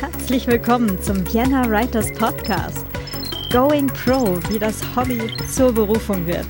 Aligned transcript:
herzlich 0.00 0.46
willkommen 0.46 1.02
zum 1.02 1.26
Vienna 1.26 1.68
Writers 1.68 2.12
Podcast. 2.12 2.86
Going 3.50 3.88
Pro, 3.88 4.38
wie 4.48 4.58
das 4.60 4.80
Hobby 4.94 5.20
zur 5.52 5.72
Berufung 5.72 6.24
wird. 6.24 6.46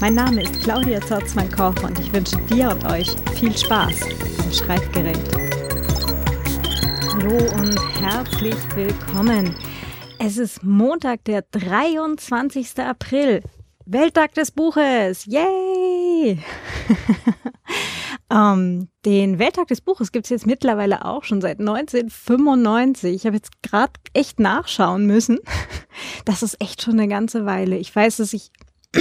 Mein 0.00 0.14
Name 0.14 0.42
ist 0.42 0.62
Claudia 0.62 0.98
Zorzmann-Koch 1.02 1.82
und 1.82 1.98
ich 1.98 2.10
wünsche 2.10 2.38
dir 2.46 2.70
und 2.70 2.86
euch 2.86 3.10
viel 3.38 3.54
Spaß 3.54 4.00
am 4.42 4.50
Schreibgerät. 4.50 5.18
Hallo 7.12 7.36
und 7.60 7.78
herzlich 8.00 8.56
willkommen. 8.74 9.54
Es 10.18 10.38
ist 10.38 10.64
Montag, 10.64 11.24
der 11.24 11.42
23. 11.50 12.78
April. 12.78 13.42
Welttag 13.84 14.32
des 14.32 14.50
Buches. 14.50 15.26
Yay! 15.26 16.38
ähm, 18.30 18.88
den 19.04 19.38
Welttag 19.38 19.68
des 19.68 19.80
Buches 19.80 20.12
gibt 20.12 20.26
es 20.26 20.30
jetzt 20.30 20.46
mittlerweile 20.46 21.04
auch 21.04 21.24
schon 21.24 21.40
seit 21.40 21.58
1995. 21.58 23.14
Ich 23.14 23.26
habe 23.26 23.36
jetzt 23.36 23.62
gerade 23.62 23.92
echt 24.14 24.40
nachschauen 24.40 25.06
müssen. 25.06 25.38
Das 26.24 26.42
ist 26.42 26.60
echt 26.60 26.80
schon 26.80 26.94
eine 26.94 27.08
ganze 27.08 27.44
Weile. 27.44 27.76
Ich 27.76 27.94
weiß, 27.94 28.18
dass 28.18 28.32
ich, 28.32 28.52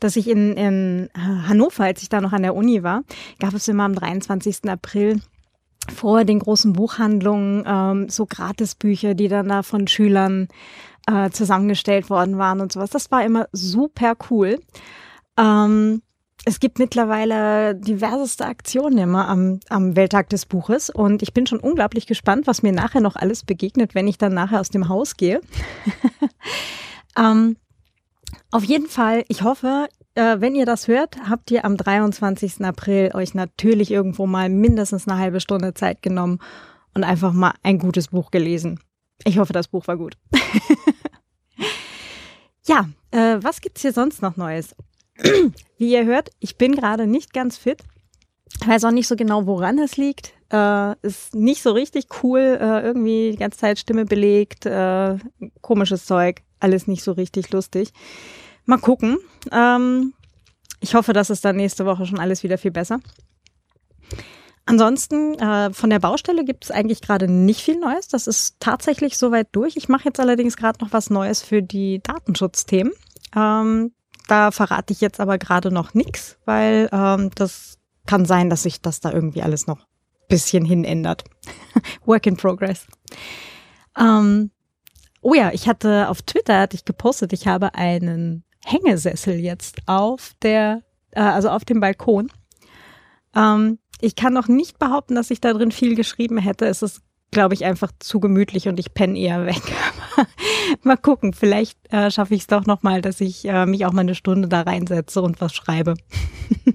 dass 0.00 0.14
ich 0.14 0.28
in, 0.28 0.52
in 0.56 1.08
Hannover, 1.16 1.84
als 1.84 2.02
ich 2.02 2.08
da 2.08 2.20
noch 2.20 2.32
an 2.32 2.42
der 2.42 2.54
Uni 2.54 2.82
war, 2.82 3.02
gab 3.40 3.54
es 3.54 3.66
immer 3.66 3.84
am 3.84 3.94
23. 3.94 4.68
April 4.68 5.20
vor 5.92 6.24
den 6.24 6.38
großen 6.38 6.72
Buchhandlungen 6.72 7.64
ähm, 7.66 8.08
so 8.08 8.26
Gratisbücher, 8.26 9.14
die 9.14 9.28
dann 9.28 9.48
da 9.48 9.62
von 9.62 9.88
Schülern 9.88 10.48
äh, 11.06 11.30
zusammengestellt 11.30 12.10
worden 12.10 12.38
waren 12.38 12.60
und 12.60 12.72
sowas. 12.72 12.90
Das 12.90 13.10
war 13.10 13.24
immer 13.24 13.48
super 13.52 14.14
cool. 14.30 14.60
Ähm, 15.36 16.02
es 16.44 16.60
gibt 16.60 16.78
mittlerweile 16.78 17.74
diverseste 17.74 18.44
Aktionen 18.44 18.98
immer 18.98 19.28
am, 19.28 19.60
am 19.68 19.96
Welttag 19.96 20.28
des 20.28 20.46
Buches 20.46 20.90
und 20.90 21.22
ich 21.22 21.32
bin 21.32 21.46
schon 21.46 21.60
unglaublich 21.60 22.06
gespannt, 22.06 22.46
was 22.46 22.62
mir 22.62 22.72
nachher 22.72 23.00
noch 23.00 23.16
alles 23.16 23.44
begegnet, 23.44 23.94
wenn 23.94 24.06
ich 24.06 24.18
dann 24.18 24.34
nachher 24.34 24.60
aus 24.60 24.68
dem 24.68 24.88
Haus 24.88 25.16
gehe. 25.16 25.40
ähm, 27.18 27.56
auf 28.50 28.64
jeden 28.64 28.88
Fall, 28.88 29.24
ich 29.28 29.42
hoffe, 29.42 29.88
äh, 30.14 30.40
wenn 30.40 30.54
ihr 30.54 30.66
das 30.66 30.86
hört, 30.86 31.16
habt 31.28 31.50
ihr 31.50 31.64
am 31.64 31.76
23. 31.76 32.64
April 32.64 33.10
euch 33.14 33.34
natürlich 33.34 33.90
irgendwo 33.90 34.26
mal 34.26 34.48
mindestens 34.48 35.08
eine 35.08 35.18
halbe 35.18 35.40
Stunde 35.40 35.74
Zeit 35.74 36.02
genommen 36.02 36.38
und 36.94 37.04
einfach 37.04 37.32
mal 37.32 37.54
ein 37.62 37.78
gutes 37.78 38.08
Buch 38.08 38.30
gelesen. 38.30 38.80
Ich 39.24 39.38
hoffe, 39.38 39.52
das 39.52 39.68
Buch 39.68 39.86
war 39.86 39.96
gut. 39.96 40.16
ja, 42.66 42.88
äh, 43.10 43.38
was 43.40 43.60
gibt's 43.60 43.82
hier 43.82 43.92
sonst 43.92 44.20
noch 44.20 44.36
Neues? 44.36 44.74
Wie 45.78 45.92
ihr 45.92 46.04
hört, 46.04 46.30
ich 46.40 46.56
bin 46.56 46.74
gerade 46.74 47.06
nicht 47.06 47.32
ganz 47.32 47.56
fit. 47.56 47.82
Weiß 48.64 48.84
auch 48.84 48.90
nicht 48.90 49.08
so 49.08 49.16
genau, 49.16 49.46
woran 49.46 49.78
es 49.78 49.96
liegt. 49.96 50.32
Äh, 50.50 50.94
ist 51.02 51.34
nicht 51.34 51.62
so 51.62 51.72
richtig 51.72 52.06
cool. 52.22 52.58
Äh, 52.60 52.82
irgendwie 52.82 53.32
die 53.32 53.38
ganze 53.38 53.58
Zeit 53.58 53.78
Stimme 53.78 54.04
belegt, 54.04 54.66
äh, 54.66 55.16
komisches 55.60 56.06
Zeug, 56.06 56.42
alles 56.60 56.86
nicht 56.86 57.02
so 57.02 57.12
richtig 57.12 57.50
lustig. 57.50 57.92
Mal 58.64 58.78
gucken. 58.78 59.18
Ähm, 59.50 60.14
ich 60.80 60.94
hoffe, 60.94 61.12
dass 61.12 61.30
es 61.30 61.40
dann 61.40 61.56
nächste 61.56 61.86
Woche 61.86 62.06
schon 62.06 62.20
alles 62.20 62.42
wieder 62.42 62.58
viel 62.58 62.70
besser. 62.70 63.00
Ansonsten 64.66 65.34
äh, 65.34 65.72
von 65.72 65.90
der 65.90 65.98
Baustelle 65.98 66.44
gibt 66.44 66.64
es 66.64 66.70
eigentlich 66.70 67.02
gerade 67.02 67.28
nicht 67.28 67.60
viel 67.60 67.78
Neues. 67.78 68.08
Das 68.08 68.26
ist 68.26 68.56
tatsächlich 68.60 69.18
soweit 69.18 69.48
durch. 69.52 69.76
Ich 69.76 69.88
mache 69.88 70.06
jetzt 70.06 70.20
allerdings 70.20 70.56
gerade 70.56 70.82
noch 70.82 70.92
was 70.92 71.10
Neues 71.10 71.42
für 71.42 71.62
die 71.62 72.00
Datenschutzthemen. 72.02 72.92
Ähm, 73.36 73.92
da 74.26 74.50
verrate 74.50 74.92
ich 74.92 75.00
jetzt 75.00 75.20
aber 75.20 75.38
gerade 75.38 75.70
noch 75.70 75.94
nichts, 75.94 76.38
weil 76.44 76.88
ähm, 76.92 77.30
das 77.34 77.78
kann 78.06 78.24
sein, 78.24 78.50
dass 78.50 78.64
sich 78.64 78.80
das 78.80 79.00
da 79.00 79.12
irgendwie 79.12 79.42
alles 79.42 79.66
noch 79.66 79.86
bisschen 80.28 80.64
hin 80.64 80.84
ändert. 80.84 81.24
Work 82.04 82.26
in 82.26 82.36
progress. 82.36 82.86
Ähm, 83.98 84.50
oh 85.20 85.34
ja, 85.34 85.52
ich 85.52 85.68
hatte 85.68 86.08
auf 86.08 86.22
Twitter 86.22 86.60
hatte 86.60 86.76
ich 86.76 86.84
gepostet, 86.84 87.32
ich 87.32 87.46
habe 87.46 87.74
einen 87.74 88.44
Hängesessel 88.64 89.38
jetzt 89.38 89.82
auf 89.86 90.32
der, 90.42 90.82
äh, 91.10 91.20
also 91.20 91.50
auf 91.50 91.64
dem 91.64 91.80
Balkon. 91.80 92.30
Ähm, 93.34 93.78
ich 94.00 94.16
kann 94.16 94.32
noch 94.32 94.48
nicht 94.48 94.78
behaupten, 94.78 95.14
dass 95.14 95.30
ich 95.30 95.40
da 95.40 95.52
drin 95.52 95.70
viel 95.70 95.94
geschrieben 95.94 96.38
hätte. 96.38 96.66
Es 96.66 96.82
ist, 96.82 97.02
glaube 97.34 97.52
ich, 97.52 97.64
einfach 97.66 97.92
zu 97.98 98.20
gemütlich 98.20 98.68
und 98.68 98.78
ich 98.78 98.94
penne 98.94 99.18
eher 99.18 99.44
weg. 99.44 99.60
mal 100.82 100.96
gucken, 100.96 101.34
vielleicht 101.34 101.78
äh, 101.92 102.10
schaffe 102.10 102.34
ich 102.34 102.42
es 102.42 102.46
doch 102.46 102.64
nochmal, 102.64 103.02
dass 103.02 103.20
ich 103.20 103.46
äh, 103.46 103.66
mich 103.66 103.84
auch 103.84 103.92
mal 103.92 104.00
eine 104.00 104.14
Stunde 104.14 104.48
da 104.48 104.62
reinsetze 104.62 105.20
und 105.20 105.40
was 105.42 105.54
schreibe. 105.54 105.94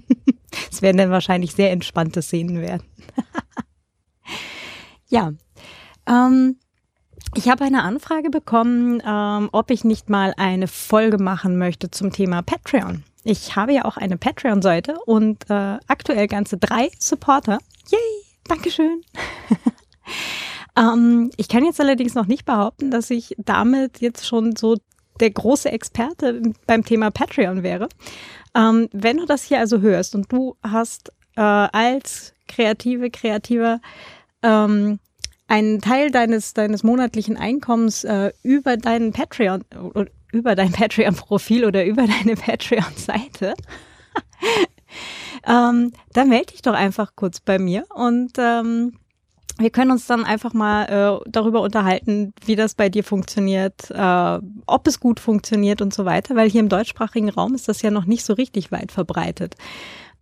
Es 0.71 0.81
werden 0.81 0.97
dann 0.97 1.11
wahrscheinlich 1.11 1.53
sehr 1.53 1.71
entspannte 1.71 2.21
Szenen 2.21 2.61
werden. 2.61 2.83
ja, 5.09 5.31
ähm, 6.07 6.57
ich 7.35 7.49
habe 7.49 7.63
eine 7.63 7.83
Anfrage 7.83 8.29
bekommen, 8.29 9.01
ähm, 9.05 9.49
ob 9.51 9.71
ich 9.71 9.83
nicht 9.83 10.09
mal 10.09 10.33
eine 10.37 10.67
Folge 10.67 11.17
machen 11.17 11.57
möchte 11.57 11.91
zum 11.91 12.11
Thema 12.11 12.41
Patreon. 12.41 13.03
Ich 13.23 13.55
habe 13.55 13.73
ja 13.73 13.85
auch 13.85 13.97
eine 13.97 14.17
Patreon-Seite 14.17 14.97
und 15.05 15.49
äh, 15.49 15.77
aktuell 15.87 16.27
ganze 16.27 16.57
drei 16.57 16.89
Supporter. 16.97 17.59
Yay, 17.91 17.99
Dankeschön. 18.45 19.03
Ähm, 20.79 21.29
ich 21.35 21.49
kann 21.49 21.65
jetzt 21.65 21.81
allerdings 21.81 22.15
noch 22.15 22.27
nicht 22.27 22.45
behaupten, 22.45 22.89
dass 22.89 23.09
ich 23.09 23.35
damit 23.37 23.99
jetzt 23.99 24.25
schon 24.25 24.55
so 24.55 24.77
der 25.19 25.31
große 25.31 25.69
Experte 25.69 26.41
beim 26.65 26.85
Thema 26.85 27.11
Patreon 27.11 27.63
wäre. 27.63 27.89
Ähm, 28.55 28.87
wenn 28.93 29.17
du 29.17 29.25
das 29.25 29.43
hier 29.43 29.59
also 29.59 29.81
hörst 29.81 30.15
und 30.15 30.31
du 30.31 30.55
hast 30.63 31.11
äh, 31.35 31.41
als 31.41 32.33
kreative, 32.47 33.09
kreativer 33.11 33.81
ähm, 34.41 34.99
einen 35.47 35.81
Teil 35.81 36.11
deines, 36.11 36.53
deines 36.53 36.83
monatlichen 36.83 37.35
Einkommens 37.35 38.03
äh, 38.03 38.31
über 38.43 38.77
deinen 38.77 39.11
Patreon, 39.11 39.65
über 40.31 40.55
dein 40.55 40.71
Patreon-Profil 40.71 41.65
oder 41.65 41.85
über 41.85 42.05
deine 42.07 42.35
Patreon-Seite, 42.35 43.55
ähm, 45.47 45.91
dann 46.13 46.29
melde 46.29 46.53
dich 46.53 46.61
doch 46.61 46.73
einfach 46.73 47.15
kurz 47.15 47.39
bei 47.39 47.59
mir 47.59 47.85
und 47.93 48.33
ähm, 48.37 48.98
wir 49.59 49.69
können 49.69 49.91
uns 49.91 50.07
dann 50.07 50.23
einfach 50.23 50.53
mal 50.53 50.85
äh, 50.85 51.29
darüber 51.29 51.61
unterhalten, 51.61 52.33
wie 52.45 52.55
das 52.55 52.75
bei 52.75 52.89
dir 52.89 53.03
funktioniert, 53.03 53.91
äh, 53.91 54.39
ob 54.65 54.87
es 54.87 54.99
gut 54.99 55.19
funktioniert 55.19 55.81
und 55.81 55.93
so 55.93 56.05
weiter, 56.05 56.35
weil 56.35 56.49
hier 56.49 56.61
im 56.61 56.69
deutschsprachigen 56.69 57.29
Raum 57.29 57.53
ist 57.55 57.67
das 57.67 57.81
ja 57.81 57.91
noch 57.91 58.05
nicht 58.05 58.23
so 58.23 58.33
richtig 58.33 58.71
weit 58.71 58.91
verbreitet. 58.91 59.55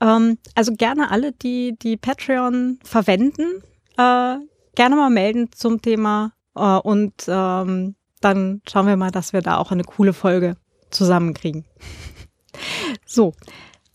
Ähm, 0.01 0.37
also 0.55 0.73
gerne 0.73 1.11
alle, 1.11 1.31
die 1.31 1.77
die 1.79 1.97
Patreon 1.97 2.79
verwenden, 2.83 3.61
äh, 3.97 4.37
gerne 4.75 4.95
mal 4.95 5.09
melden 5.09 5.49
zum 5.53 5.81
Thema 5.81 6.33
äh, 6.55 6.61
und 6.61 7.13
ähm, 7.27 7.95
dann 8.21 8.61
schauen 8.67 8.87
wir 8.87 8.97
mal, 8.97 9.11
dass 9.11 9.33
wir 9.33 9.41
da 9.41 9.57
auch 9.57 9.71
eine 9.71 9.83
coole 9.83 10.13
Folge 10.13 10.57
zusammenkriegen. 10.89 11.65
so, 13.05 13.33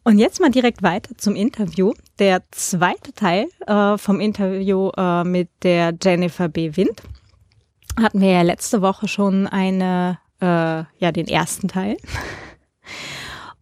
und 0.04 0.18
jetzt 0.18 0.40
mal 0.40 0.50
direkt 0.50 0.82
weiter 0.82 1.16
zum 1.16 1.36
Interview. 1.36 1.92
Der 2.18 2.42
zweite 2.50 3.12
Teil 3.12 3.46
äh, 3.66 3.98
vom 3.98 4.20
Interview 4.20 4.90
äh, 4.96 5.24
mit 5.24 5.48
der 5.62 5.94
Jennifer 6.00 6.48
B. 6.48 6.76
Wind 6.76 7.02
hatten 8.00 8.20
wir 8.20 8.30
ja 8.30 8.42
letzte 8.42 8.82
Woche 8.82 9.08
schon 9.08 9.46
eine, 9.46 10.18
äh, 10.40 10.46
ja, 10.46 11.12
den 11.12 11.28
ersten 11.28 11.68
Teil. 11.68 11.96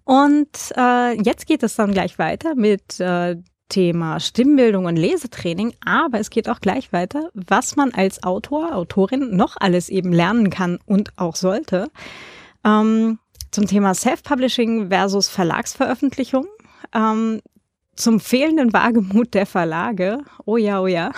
Und 0.04 0.72
äh, 0.76 1.20
jetzt 1.22 1.46
geht 1.46 1.62
es 1.62 1.76
dann 1.76 1.92
gleich 1.92 2.18
weiter 2.18 2.54
mit 2.54 2.98
äh, 3.00 3.36
Thema 3.68 4.18
Stimmbildung 4.18 4.86
und 4.86 4.96
Lesetraining, 4.96 5.74
aber 5.84 6.18
es 6.18 6.30
geht 6.30 6.48
auch 6.48 6.60
gleich 6.60 6.92
weiter, 6.92 7.30
was 7.34 7.76
man 7.76 7.92
als 7.92 8.22
Autor, 8.22 8.74
Autorin 8.74 9.36
noch 9.36 9.56
alles 9.58 9.88
eben 9.88 10.12
lernen 10.12 10.50
kann 10.50 10.78
und 10.84 11.16
auch 11.16 11.36
sollte. 11.36 11.88
Ähm, 12.64 13.18
zum 13.50 13.66
Thema 13.66 13.94
Self-Publishing 13.94 14.88
versus 14.88 15.28
Verlagsveröffentlichung, 15.28 16.46
ähm, 16.94 17.40
zum 17.96 18.20
fehlenden 18.20 18.72
Wagemut 18.72 19.34
der 19.34 19.46
Verlage, 19.46 20.22
oh 20.44 20.56
ja, 20.56 20.80
oh 20.80 20.86
ja, 20.86 21.12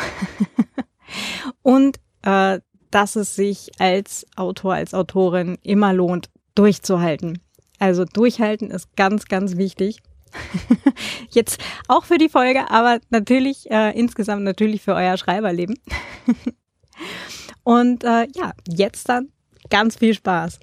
und 1.62 1.98
äh, 2.22 2.60
dass 2.90 3.16
es 3.16 3.34
sich 3.34 3.70
als 3.78 4.26
Autor, 4.36 4.74
als 4.74 4.94
Autorin 4.94 5.58
immer 5.62 5.92
lohnt, 5.92 6.30
durchzuhalten. 6.54 7.38
Also 7.78 8.04
durchhalten 8.04 8.70
ist 8.70 8.94
ganz, 8.96 9.24
ganz 9.24 9.56
wichtig. 9.56 10.00
Jetzt 11.30 11.60
auch 11.88 12.04
für 12.04 12.18
die 12.18 12.28
Folge, 12.28 12.70
aber 12.70 13.00
natürlich 13.10 13.70
äh, 13.70 13.98
insgesamt 13.98 14.44
natürlich 14.44 14.82
für 14.82 14.94
euer 14.94 15.16
Schreiberleben. 15.16 15.78
Und 17.64 18.04
äh, 18.04 18.26
ja, 18.34 18.52
jetzt 18.68 19.08
dann 19.08 19.28
ganz 19.70 19.96
viel 19.96 20.14
Spaß. 20.14 20.58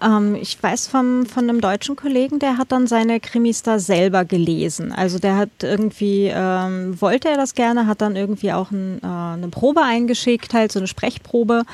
Ähm, 0.00 0.36
ich 0.36 0.62
weiß 0.62 0.88
vom, 0.88 1.26
von 1.26 1.48
einem 1.48 1.60
deutschen 1.60 1.96
Kollegen, 1.96 2.38
der 2.38 2.56
hat 2.56 2.72
dann 2.72 2.86
seine 2.86 3.20
Krimis 3.20 3.62
da 3.62 3.78
selber 3.78 4.24
gelesen. 4.24 4.92
Also 4.92 5.18
der 5.18 5.36
hat 5.36 5.50
irgendwie, 5.62 6.30
ähm, 6.32 7.00
wollte 7.00 7.28
er 7.28 7.36
das 7.36 7.54
gerne, 7.54 7.86
hat 7.86 8.00
dann 8.00 8.14
irgendwie 8.14 8.52
auch 8.52 8.70
ein, 8.70 9.00
äh, 9.02 9.06
eine 9.06 9.48
Probe 9.48 9.82
eingeschickt, 9.82 10.54
halt 10.54 10.72
so 10.72 10.78
eine 10.78 10.86
Sprechprobe, 10.86 11.64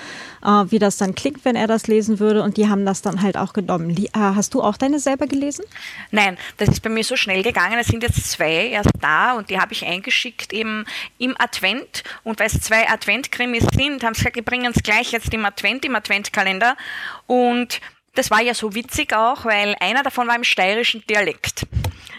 äh, 0.42 0.48
wie 0.48 0.78
das 0.78 0.96
dann 0.96 1.14
klingt, 1.14 1.44
wenn 1.44 1.56
er 1.56 1.66
das 1.66 1.86
lesen 1.86 2.18
würde. 2.18 2.42
Und 2.42 2.56
die 2.56 2.68
haben 2.68 2.86
das 2.86 3.02
dann 3.02 3.20
halt 3.20 3.36
auch 3.36 3.52
genommen. 3.52 3.94
Äh, 3.96 4.08
hast 4.14 4.54
du 4.54 4.62
auch 4.62 4.76
deine 4.76 4.98
selber 5.00 5.26
gelesen? 5.26 5.64
Nein, 6.10 6.38
das 6.56 6.70
ist 6.70 6.80
bei 6.80 6.90
mir 6.90 7.04
so 7.04 7.16
schnell 7.16 7.42
gegangen. 7.42 7.78
Es 7.78 7.88
sind 7.88 8.02
jetzt 8.02 8.30
zwei 8.30 8.68
erst 8.68 8.90
da 9.00 9.34
und 9.34 9.50
die 9.50 9.58
habe 9.58 9.72
ich 9.72 9.84
eingeschickt 9.84 10.52
eben 10.52 10.84
im 11.18 11.34
Advent. 11.38 12.04
Und 12.22 12.40
weil 12.40 12.46
es 12.46 12.60
zwei 12.60 12.88
Adventkrimis 12.88 13.64
sind, 13.74 14.02
haben 14.02 14.14
sie 14.14 14.20
gesagt, 14.20 14.36
wir 14.36 14.44
bringen 14.44 14.72
es 14.74 14.82
gleich 14.82 15.12
jetzt 15.12 15.32
im 15.34 15.44
Advent, 15.44 15.84
im 15.84 15.94
Adventkalender. 15.94 16.76
Und 17.26 17.80
das 18.14 18.30
war 18.30 18.40
ja 18.42 18.54
so 18.54 18.74
witzig 18.74 19.12
auch, 19.14 19.44
weil 19.44 19.76
einer 19.80 20.02
davon 20.02 20.28
war 20.28 20.36
im 20.36 20.44
steirischen 20.44 21.04
Dialekt. 21.06 21.66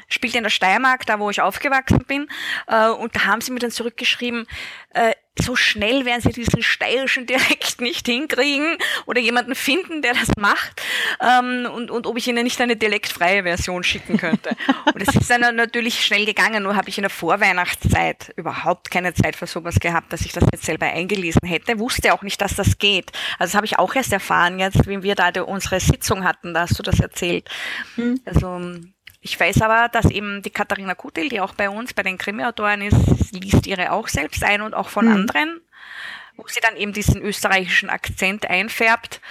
Spielt 0.07 0.35
in 0.35 0.43
der 0.43 0.49
Steiermark, 0.49 1.05
da 1.05 1.19
wo 1.19 1.29
ich 1.29 1.41
aufgewachsen 1.41 2.05
bin. 2.05 2.27
Äh, 2.67 2.89
und 2.89 3.15
da 3.15 3.25
haben 3.25 3.41
sie 3.41 3.51
mir 3.51 3.59
dann 3.59 3.71
zurückgeschrieben, 3.71 4.45
äh, 4.91 5.13
so 5.39 5.55
schnell 5.55 6.05
werden 6.05 6.21
sie 6.21 6.29
diesen 6.29 6.63
steirischen 6.63 7.25
Dialekt 7.25 7.81
nicht 7.81 8.07
hinkriegen 8.07 8.77
oder 9.05 9.19
jemanden 9.19 9.55
finden, 9.55 10.01
der 10.01 10.13
das 10.13 10.29
macht 10.37 10.81
ähm, 11.21 11.67
und, 11.71 11.91
und 11.91 12.07
ob 12.07 12.17
ich 12.17 12.27
ihnen 12.27 12.43
nicht 12.43 12.59
eine 12.61 12.75
dialektfreie 12.75 13.43
Version 13.43 13.83
schicken 13.83 14.17
könnte. 14.17 14.55
und 14.93 15.01
es 15.01 15.13
ist 15.15 15.29
dann 15.29 15.55
natürlich 15.55 16.05
schnell 16.05 16.25
gegangen, 16.25 16.63
nur 16.63 16.75
habe 16.75 16.89
ich 16.89 16.97
in 16.97 17.03
der 17.03 17.09
Vorweihnachtszeit 17.09 18.33
überhaupt 18.35 18.91
keine 18.91 19.13
Zeit 19.13 19.35
für 19.35 19.47
sowas 19.47 19.79
gehabt, 19.79 20.13
dass 20.13 20.21
ich 20.21 20.31
das 20.31 20.45
jetzt 20.51 20.65
selber 20.65 20.85
eingelesen 20.85 21.41
hätte. 21.43 21.79
Wusste 21.79 22.13
auch 22.13 22.21
nicht, 22.21 22.41
dass 22.41 22.55
das 22.55 22.77
geht. 22.77 23.11
Also 23.37 23.51
das 23.51 23.55
habe 23.55 23.65
ich 23.65 23.77
auch 23.77 23.93
erst 23.95 24.13
erfahren 24.13 24.59
jetzt, 24.59 24.87
wie 24.87 25.03
wir 25.03 25.15
da 25.15 25.31
unsere 25.41 25.79
Sitzung 25.79 26.23
hatten, 26.23 26.53
da 26.53 26.61
hast 26.61 26.77
du 26.79 26.83
das 26.83 26.99
erzählt. 26.99 27.49
Mhm. 27.97 28.21
Also 28.25 28.61
ich 29.25 29.39
weiß 29.39 29.63
aber, 29.63 29.89
dass 29.89 30.05
eben 30.11 30.43
die 30.43 30.51
Katharina 30.51 30.93
Kutil, 30.93 31.29
die 31.29 31.41
auch 31.41 31.55
bei 31.55 31.67
uns 31.67 31.95
bei 31.95 32.03
den 32.03 32.19
Krimi-Autoren 32.19 32.83
ist, 32.83 33.31
liest 33.31 33.65
ihre 33.65 33.91
auch 33.91 34.07
selbst 34.07 34.43
ein 34.43 34.61
und 34.61 34.75
auch 34.75 34.87
von 34.87 35.07
mhm. 35.07 35.13
anderen 35.13 35.61
wo 36.37 36.43
sie 36.49 36.59
dann 36.59 36.75
eben 36.75 36.91
diesen 36.91 37.21
österreichischen 37.21 37.89
Akzent 37.89 38.49
einfärbt. 38.49 39.21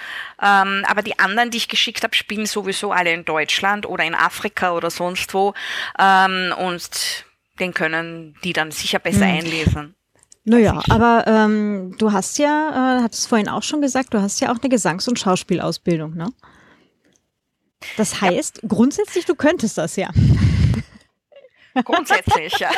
Ähm, 0.41 0.83
aber 0.87 1.03
die 1.03 1.19
anderen, 1.19 1.51
die 1.51 1.57
ich 1.57 1.67
geschickt 1.67 2.01
habe, 2.01 2.15
spielen 2.15 2.47
sowieso 2.47 2.91
alle 2.91 3.13
in 3.13 3.25
Deutschland 3.25 3.85
oder 3.85 4.03
in 4.03 4.15
Afrika 4.15 4.71
oder 4.71 4.89
sonst 4.89 5.31
wo. 5.35 5.53
Ähm, 5.99 6.51
und 6.57 7.25
den 7.59 7.75
können 7.75 8.35
die 8.43 8.53
dann 8.53 8.71
sicher 8.71 8.97
besser 8.97 9.27
mhm. 9.27 9.37
einlesen. 9.37 9.95
Naja, 10.45 10.81
aber 10.89 11.25
ähm, 11.27 11.95
du 11.99 12.11
hast 12.11 12.39
ja, 12.39 12.97
äh, 12.97 13.03
hattest 13.03 13.29
vorhin 13.29 13.49
auch 13.49 13.61
schon 13.61 13.81
gesagt, 13.81 14.15
du 14.15 14.19
hast 14.19 14.39
ja 14.41 14.51
auch 14.51 14.59
eine 14.59 14.69
Gesangs- 14.69 15.07
und 15.07 15.19
Schauspielausbildung, 15.19 16.15
ne? 16.15 16.33
Das 17.97 18.21
heißt, 18.21 18.61
ja. 18.61 18.67
grundsätzlich, 18.67 19.25
du 19.25 19.35
könntest 19.35 19.77
das 19.77 19.95
ja. 19.95 20.09
Grundsätzlich, 21.83 22.57
ja. 22.59 22.69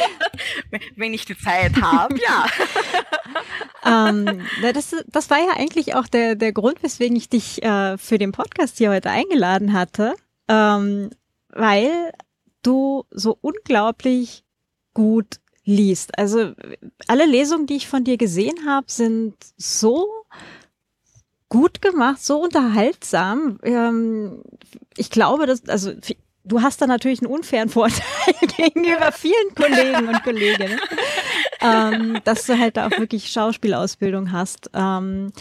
Wenn 0.96 1.12
ich 1.12 1.26
die 1.26 1.36
Zeit 1.36 1.80
habe, 1.80 2.16
ja. 2.18 2.46
ähm, 4.08 4.46
das, 4.72 4.96
das 5.06 5.28
war 5.28 5.38
ja 5.38 5.52
eigentlich 5.56 5.94
auch 5.94 6.06
der, 6.06 6.34
der 6.34 6.52
Grund, 6.52 6.82
weswegen 6.82 7.16
ich 7.16 7.28
dich 7.28 7.62
äh, 7.62 7.98
für 7.98 8.16
den 8.16 8.32
Podcast 8.32 8.78
hier 8.78 8.90
heute 8.90 9.10
eingeladen 9.10 9.74
hatte, 9.74 10.14
ähm, 10.48 11.10
weil 11.50 12.12
du 12.62 13.04
so 13.10 13.36
unglaublich 13.40 14.44
gut 14.94 15.40
liest. 15.64 16.18
Also 16.18 16.52
alle 17.08 17.26
Lesungen, 17.26 17.66
die 17.66 17.76
ich 17.76 17.88
von 17.88 18.04
dir 18.04 18.16
gesehen 18.16 18.66
habe, 18.66 18.86
sind 18.88 19.34
so 19.56 20.08
gut 21.48 21.80
gemacht, 21.80 22.24
so 22.24 22.40
unterhaltsam. 22.40 23.58
Ähm, 23.62 24.42
ich 24.96 25.10
glaube, 25.10 25.46
dass, 25.46 25.68
also 25.68 25.92
du 26.44 26.62
hast 26.62 26.80
da 26.80 26.86
natürlich 26.86 27.20
einen 27.20 27.30
unfairen 27.30 27.68
Vorteil 27.70 28.04
gegenüber 28.56 29.12
vielen 29.12 29.54
Kollegen 29.54 30.08
und 30.08 30.22
Kolleginnen, 30.22 30.80
ähm, 31.60 32.20
dass 32.24 32.46
du 32.46 32.58
halt 32.58 32.76
da 32.76 32.86
auch 32.86 32.98
wirklich 32.98 33.28
Schauspielausbildung 33.28 34.32
hast. 34.32 34.70
Ähm, 34.74 35.32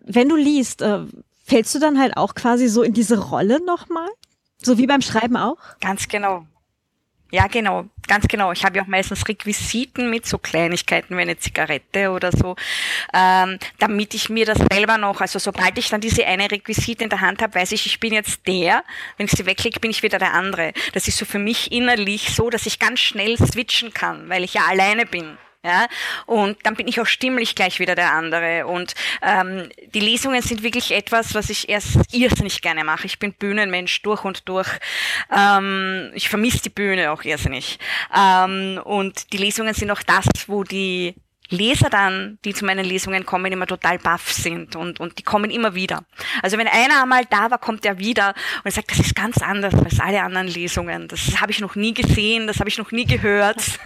wenn 0.00 0.28
du 0.28 0.36
liest, 0.36 0.82
äh, 0.82 1.00
fällst 1.44 1.74
du 1.74 1.78
dann 1.78 1.98
halt 1.98 2.16
auch 2.16 2.34
quasi 2.34 2.68
so 2.68 2.82
in 2.82 2.92
diese 2.92 3.18
Rolle 3.18 3.64
nochmal? 3.64 4.08
So 4.62 4.78
wie 4.78 4.86
beim 4.86 5.02
Schreiben 5.02 5.36
auch? 5.36 5.58
Ganz 5.80 6.08
genau. 6.08 6.46
Ja, 7.34 7.48
genau, 7.48 7.86
ganz 8.06 8.28
genau. 8.28 8.52
Ich 8.52 8.64
habe 8.64 8.76
ja 8.76 8.84
auch 8.84 8.86
meistens 8.86 9.26
Requisiten 9.26 10.08
mit, 10.08 10.24
so 10.24 10.38
Kleinigkeiten 10.38 11.16
wie 11.16 11.22
eine 11.22 11.36
Zigarette 11.36 12.12
oder 12.12 12.30
so, 12.30 12.54
ähm, 13.12 13.58
damit 13.80 14.14
ich 14.14 14.30
mir 14.30 14.46
das 14.46 14.58
selber 14.70 14.98
noch, 14.98 15.20
also 15.20 15.40
sobald 15.40 15.76
ich 15.76 15.88
dann 15.88 16.00
diese 16.00 16.24
eine 16.26 16.48
Requisite 16.48 17.02
in 17.02 17.10
der 17.10 17.22
Hand 17.22 17.42
habe, 17.42 17.56
weiß 17.56 17.72
ich, 17.72 17.86
ich 17.86 17.98
bin 17.98 18.12
jetzt 18.12 18.46
der, 18.46 18.84
wenn 19.16 19.26
ich 19.26 19.32
sie 19.32 19.46
wegklicke, 19.46 19.80
bin 19.80 19.90
ich 19.90 20.04
wieder 20.04 20.20
der 20.20 20.32
andere. 20.32 20.74
Das 20.92 21.08
ist 21.08 21.18
so 21.18 21.24
für 21.24 21.40
mich 21.40 21.72
innerlich 21.72 22.32
so, 22.32 22.50
dass 22.50 22.66
ich 22.66 22.78
ganz 22.78 23.00
schnell 23.00 23.36
switchen 23.36 23.92
kann, 23.92 24.28
weil 24.28 24.44
ich 24.44 24.54
ja 24.54 24.66
alleine 24.68 25.04
bin. 25.04 25.36
Ja, 25.64 25.86
und 26.26 26.58
dann 26.64 26.74
bin 26.74 26.86
ich 26.88 27.00
auch 27.00 27.06
stimmlich 27.06 27.54
gleich 27.54 27.80
wieder 27.80 27.94
der 27.94 28.12
andere. 28.12 28.66
Und 28.66 28.94
ähm, 29.22 29.70
die 29.94 30.00
Lesungen 30.00 30.42
sind 30.42 30.62
wirklich 30.62 30.92
etwas, 30.92 31.34
was 31.34 31.48
ich 31.48 31.70
erst 31.70 31.96
irrsinnig 32.12 32.60
gerne 32.60 32.84
mache. 32.84 33.06
Ich 33.06 33.18
bin 33.18 33.32
Bühnenmensch 33.32 34.02
durch 34.02 34.24
und 34.24 34.46
durch. 34.46 34.68
Ähm, 35.34 36.10
ich 36.12 36.28
vermisse 36.28 36.60
die 36.60 36.68
Bühne 36.68 37.10
auch 37.10 37.24
irrsinnig. 37.24 37.78
Ähm, 38.14 38.78
und 38.84 39.32
die 39.32 39.38
Lesungen 39.38 39.72
sind 39.72 39.90
auch 39.90 40.02
das, 40.02 40.26
wo 40.48 40.64
die 40.64 41.14
Leser 41.50 41.90
dann, 41.90 42.38
die 42.44 42.54
zu 42.54 42.64
meinen 42.64 42.84
Lesungen 42.86 43.26
kommen, 43.26 43.52
immer 43.52 43.66
total 43.66 43.98
baff 43.98 44.32
sind 44.32 44.76
und, 44.76 44.98
und 44.98 45.18
die 45.18 45.22
kommen 45.22 45.50
immer 45.50 45.74
wieder. 45.74 46.04
Also 46.42 46.56
wenn 46.56 46.68
einer 46.68 47.02
einmal 47.02 47.24
da 47.28 47.50
war, 47.50 47.58
kommt 47.58 47.84
er 47.84 47.98
wieder 47.98 48.34
und 48.64 48.72
sagt, 48.72 48.90
das 48.90 48.98
ist 48.98 49.14
ganz 49.14 49.38
anders 49.42 49.74
als 49.74 50.00
alle 50.00 50.22
anderen 50.22 50.48
Lesungen. 50.48 51.06
Das 51.06 51.40
habe 51.42 51.52
ich 51.52 51.60
noch 51.60 51.74
nie 51.74 51.92
gesehen, 51.92 52.46
das 52.46 52.60
habe 52.60 52.70
ich 52.70 52.78
noch 52.78 52.92
nie 52.92 53.04
gehört. 53.04 53.62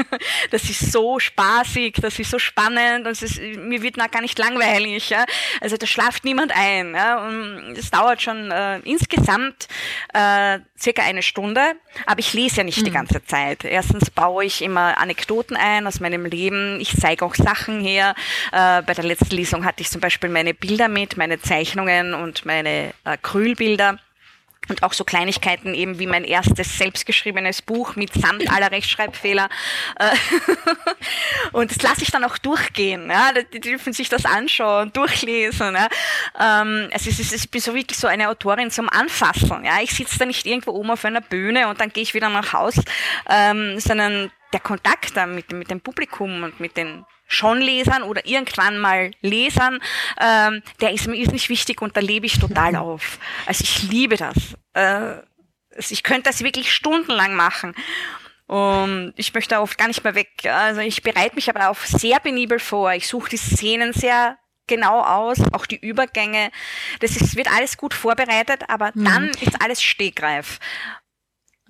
Das 0.50 0.64
ist 0.64 0.93
so 0.93 1.19
spaßig, 1.19 1.94
das 2.00 2.19
ist 2.19 2.31
so 2.31 2.38
spannend 2.38 3.06
und 3.06 3.22
ist, 3.22 3.40
mir 3.40 3.82
wird 3.82 3.96
gar 3.96 4.22
nicht 4.22 4.38
langweilig. 4.38 5.10
Ja? 5.10 5.26
Also 5.60 5.76
da 5.76 5.87
schlaft 5.87 6.25
niemand 6.25 6.52
ein. 6.56 6.94
Ja? 6.94 7.26
Und 7.26 7.75
es 7.76 7.90
dauert 7.90 8.22
schon 8.22 8.50
äh, 8.50 8.78
insgesamt 8.81 9.69
äh, 10.14 10.60
circa 10.78 11.02
eine 11.02 11.22
Stunde, 11.22 11.60
aber 12.06 12.20
ich 12.20 12.32
lese 12.32 12.58
ja 12.58 12.64
nicht 12.64 12.81
mhm. 12.81 12.84
die 12.84 12.90
ganze 12.90 13.25
Zeit. 13.25 13.64
Erstens 13.64 14.10
baue 14.10 14.44
ich 14.44 14.62
immer 14.62 14.99
Anekdoten 14.99 15.56
ein 15.56 15.87
aus 15.87 16.00
meinem 16.00 16.25
Leben. 16.25 16.81
Ich 16.81 16.96
zeige 16.99 17.25
auch 17.25 17.34
Sachen 17.34 17.48
her. 17.56 18.15
Äh, 18.53 18.83
bei 18.83 18.95
der 18.95 19.05
letzten 19.05 19.35
Lesung 19.35 19.65
hatte 19.65 19.83
ich 19.83 19.91
zum 19.91 20.00
Beispiel 20.00 20.31
meine 20.31 20.55
Bilder 20.55 20.89
mit, 20.89 21.17
meine 21.17 21.41
Zeichnungen 21.41 22.15
und 22.15 22.45
meine 22.45 22.93
Krühlbilder. 23.23 23.99
Und 24.69 24.83
auch 24.83 24.93
so 24.93 25.05
Kleinigkeiten 25.05 25.73
eben 25.73 25.99
wie 25.99 26.06
mein 26.06 26.25
erstes 26.25 26.77
selbstgeschriebenes 26.77 27.62
Buch 27.62 27.97
mit 27.97 28.12
samt 28.12 28.50
aller 28.53 28.71
Rechtschreibfehler. 28.71 29.49
Äh, 29.99 30.15
und 31.53 31.71
das 31.71 31.83
lasse 31.83 32.03
ich 32.03 32.11
dann 32.11 32.25
auch 32.25 32.39
durchgehen. 32.39 33.11
Ja? 33.11 33.33
Die 33.53 33.61
dürfen 33.61 33.93
sich 33.93 34.09
das 34.09 34.25
anschauen, 34.25 34.93
durchlesen. 34.93 35.75
Ja? 35.75 35.89
Also 36.35 37.11
es 37.11 37.19
ist, 37.19 37.33
ich 37.33 37.51
bin 37.51 37.61
so 37.61 37.75
wirklich 37.75 37.99
so 37.99 38.06
eine 38.06 38.29
Autorin 38.29 38.71
zum 38.71 38.89
Anfassen. 38.89 39.65
Ja? 39.65 39.81
Ich 39.83 39.93
sitze 39.93 40.19
da 40.19 40.27
nicht 40.27 40.47
irgendwo 40.47 40.73
oben 40.73 40.91
auf 40.91 41.05
einer 41.05 41.23
Bühne 41.23 41.69
und 41.69 41.81
dann 41.81 41.91
gehe 41.91 42.03
ich 42.03 42.15
wieder 42.15 42.29
nach 42.29 42.53
Haus, 42.53 42.75
ähm, 43.29 43.81
sondern 43.81 44.31
der 44.53 44.61
Kontakt 44.61 45.17
da 45.17 45.27
mit, 45.27 45.53
mit 45.53 45.70
dem 45.70 45.81
Publikum 45.81 46.43
und 46.43 46.61
mit 46.61 46.77
den 46.77 47.05
schon 47.27 47.61
Lesern 47.61 48.03
oder 48.03 48.27
irgendwann 48.27 48.79
mal 48.79 49.11
Lesern, 49.20 49.81
ähm, 50.19 50.63
der 50.81 50.93
ist 50.93 51.06
mir 51.06 51.17
ist 51.17 51.32
nicht 51.32 51.51
wichtig 51.51 51.82
und 51.82 51.96
da 51.96 52.01
lebe 52.01 52.27
ich 52.27 52.39
total 52.39 52.75
auf. 52.77 53.19
Also 53.46 53.63
ich 53.63 53.82
liebe 53.82 54.17
das. 54.17 54.37
Äh, 54.72 55.22
ich 55.77 56.03
könnte 56.03 56.31
das 56.31 56.43
wirklich 56.43 56.72
stundenlang 56.72 57.34
machen. 57.34 57.75
Und 58.46 59.13
ich 59.17 59.34
möchte 59.34 59.61
oft 59.61 59.77
gar 59.77 59.89
nicht 59.89 60.03
mehr 60.03 60.15
weg. 60.15 60.31
Also 60.44 60.81
ich 60.81 61.03
bereite 61.03 61.34
mich 61.34 61.51
aber 61.51 61.69
auch 61.69 61.79
sehr 61.79 62.19
penibel 62.19 62.58
vor. 62.58 62.93
Ich 62.94 63.06
suche 63.06 63.29
die 63.29 63.37
Szenen 63.37 63.93
sehr 63.93 64.39
genau 64.67 65.03
aus, 65.03 65.39
auch 65.53 65.67
die 65.67 65.79
Übergänge. 65.79 66.51
Das 67.01 67.17
ist, 67.17 67.37
wird 67.37 67.53
alles 67.53 67.77
gut 67.77 67.93
vorbereitet, 67.93 68.63
aber 68.69 68.91
mhm. 68.94 69.05
dann 69.05 69.29
ist 69.41 69.61
alles 69.63 69.82
stegreif. 69.82 70.58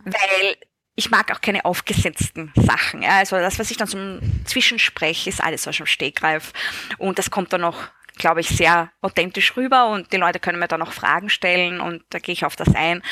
Weil 0.05 0.57
ich 0.99 1.13
mag 1.13 1.31
auch 1.31 1.41
keine 1.41 1.65
aufgesetzten 1.65 2.53
Sachen. 2.57 3.03
Ja. 3.03 3.19
Also 3.19 3.37
das, 3.37 3.61
was 3.61 3.71
ich 3.71 3.77
dann 3.77 3.87
zum 3.87 4.19
Zwischenspreche, 4.45 5.31
ist 5.31 5.41
alles 5.43 5.69
aus 5.69 5.77
dem 5.77 5.87
Stegreif. 5.87 6.53
Und 6.99 7.21
das 7.21 7.31
kommt 7.31 7.53
dann 7.53 7.61
noch, 7.61 7.77
glaube 8.17 8.41
ich, 8.41 8.49
sehr 8.49 8.91
authentisch 9.01 9.57
rüber 9.57 9.91
und 9.91 10.13
die 10.13 10.17
Leute 10.17 10.41
können 10.41 10.59
mir 10.59 10.67
dann 10.67 10.81
noch 10.81 10.93
Fragen 10.93 11.31
stellen 11.31 11.81
und 11.81 12.03
da 12.11 12.19
gehe 12.19 12.33
ich 12.33 12.45
auf 12.45 12.57
das 12.57 12.75
ein. 12.75 13.03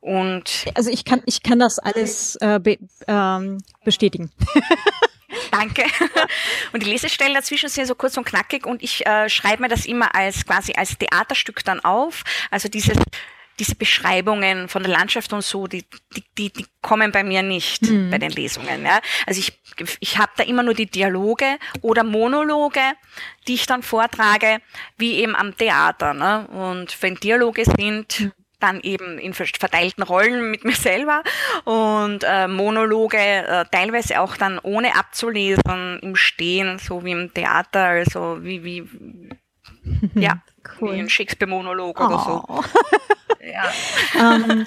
Und 0.00 0.66
also 0.74 0.90
ich 0.90 1.06
kann, 1.06 1.22
ich 1.24 1.42
kann 1.42 1.58
das 1.58 1.78
alles 1.78 2.36
äh, 2.36 2.60
be, 2.62 2.76
ähm, 3.08 3.62
bestätigen. 3.84 4.30
Danke. 5.50 5.84
Und 6.72 6.82
die 6.82 6.90
Lesestellen 6.90 7.34
dazwischen 7.34 7.68
sind 7.68 7.86
so 7.86 7.94
kurz 7.94 8.18
und 8.18 8.24
knackig 8.24 8.66
und 8.66 8.82
ich 8.82 9.06
äh, 9.06 9.28
schreibe 9.28 9.62
mir 9.62 9.68
das 9.68 9.86
immer 9.86 10.14
als 10.14 10.44
quasi 10.44 10.74
als 10.76 10.98
Theaterstück 10.98 11.64
dann 11.64 11.80
auf. 11.80 12.22
Also 12.50 12.68
dieses 12.68 12.98
diese 13.60 13.76
Beschreibungen 13.76 14.68
von 14.68 14.82
der 14.82 14.90
Landschaft 14.90 15.32
und 15.32 15.42
so, 15.42 15.66
die, 15.66 15.84
die, 16.16 16.24
die, 16.36 16.52
die 16.52 16.66
kommen 16.80 17.12
bei 17.12 17.22
mir 17.22 17.42
nicht 17.42 17.82
mhm. 17.82 18.10
bei 18.10 18.18
den 18.18 18.30
Lesungen. 18.30 18.84
Ja. 18.84 19.00
Also 19.26 19.38
ich, 19.38 19.60
ich 20.00 20.18
habe 20.18 20.32
da 20.36 20.42
immer 20.44 20.62
nur 20.62 20.74
die 20.74 20.90
Dialoge 20.90 21.58
oder 21.82 22.02
Monologe, 22.02 22.80
die 23.46 23.54
ich 23.54 23.66
dann 23.66 23.82
vortrage, 23.82 24.58
wie 24.96 25.16
eben 25.16 25.36
am 25.36 25.56
Theater. 25.56 26.14
Ne? 26.14 26.48
Und 26.48 27.00
wenn 27.02 27.14
Dialoge 27.16 27.64
sind, 27.64 28.20
mhm 28.20 28.32
dann 28.60 28.80
eben 28.82 29.18
in 29.18 29.32
verteilten 29.32 30.02
Rollen 30.02 30.50
mit 30.50 30.66
mir 30.66 30.74
selber 30.74 31.22
und 31.64 32.24
äh, 32.24 32.46
Monologe 32.46 33.16
äh, 33.16 33.64
teilweise 33.72 34.20
auch 34.20 34.36
dann 34.36 34.58
ohne 34.58 34.96
abzulesen 34.96 35.98
im 36.00 36.14
Stehen, 36.14 36.78
so 36.78 37.02
wie 37.02 37.12
im 37.12 37.32
Theater, 37.32 37.84
also 37.84 38.38
wie 38.42 38.62
wie 38.62 38.86
ja 40.14 40.42
cool. 40.80 40.92
wie 40.92 41.00
ein 41.00 41.08
Shakespeare-Monolog 41.08 41.98
oh. 42.00 42.04
oder 42.04 42.18
so. 42.18 42.64
Ja. 43.52 44.42
ähm, 44.42 44.66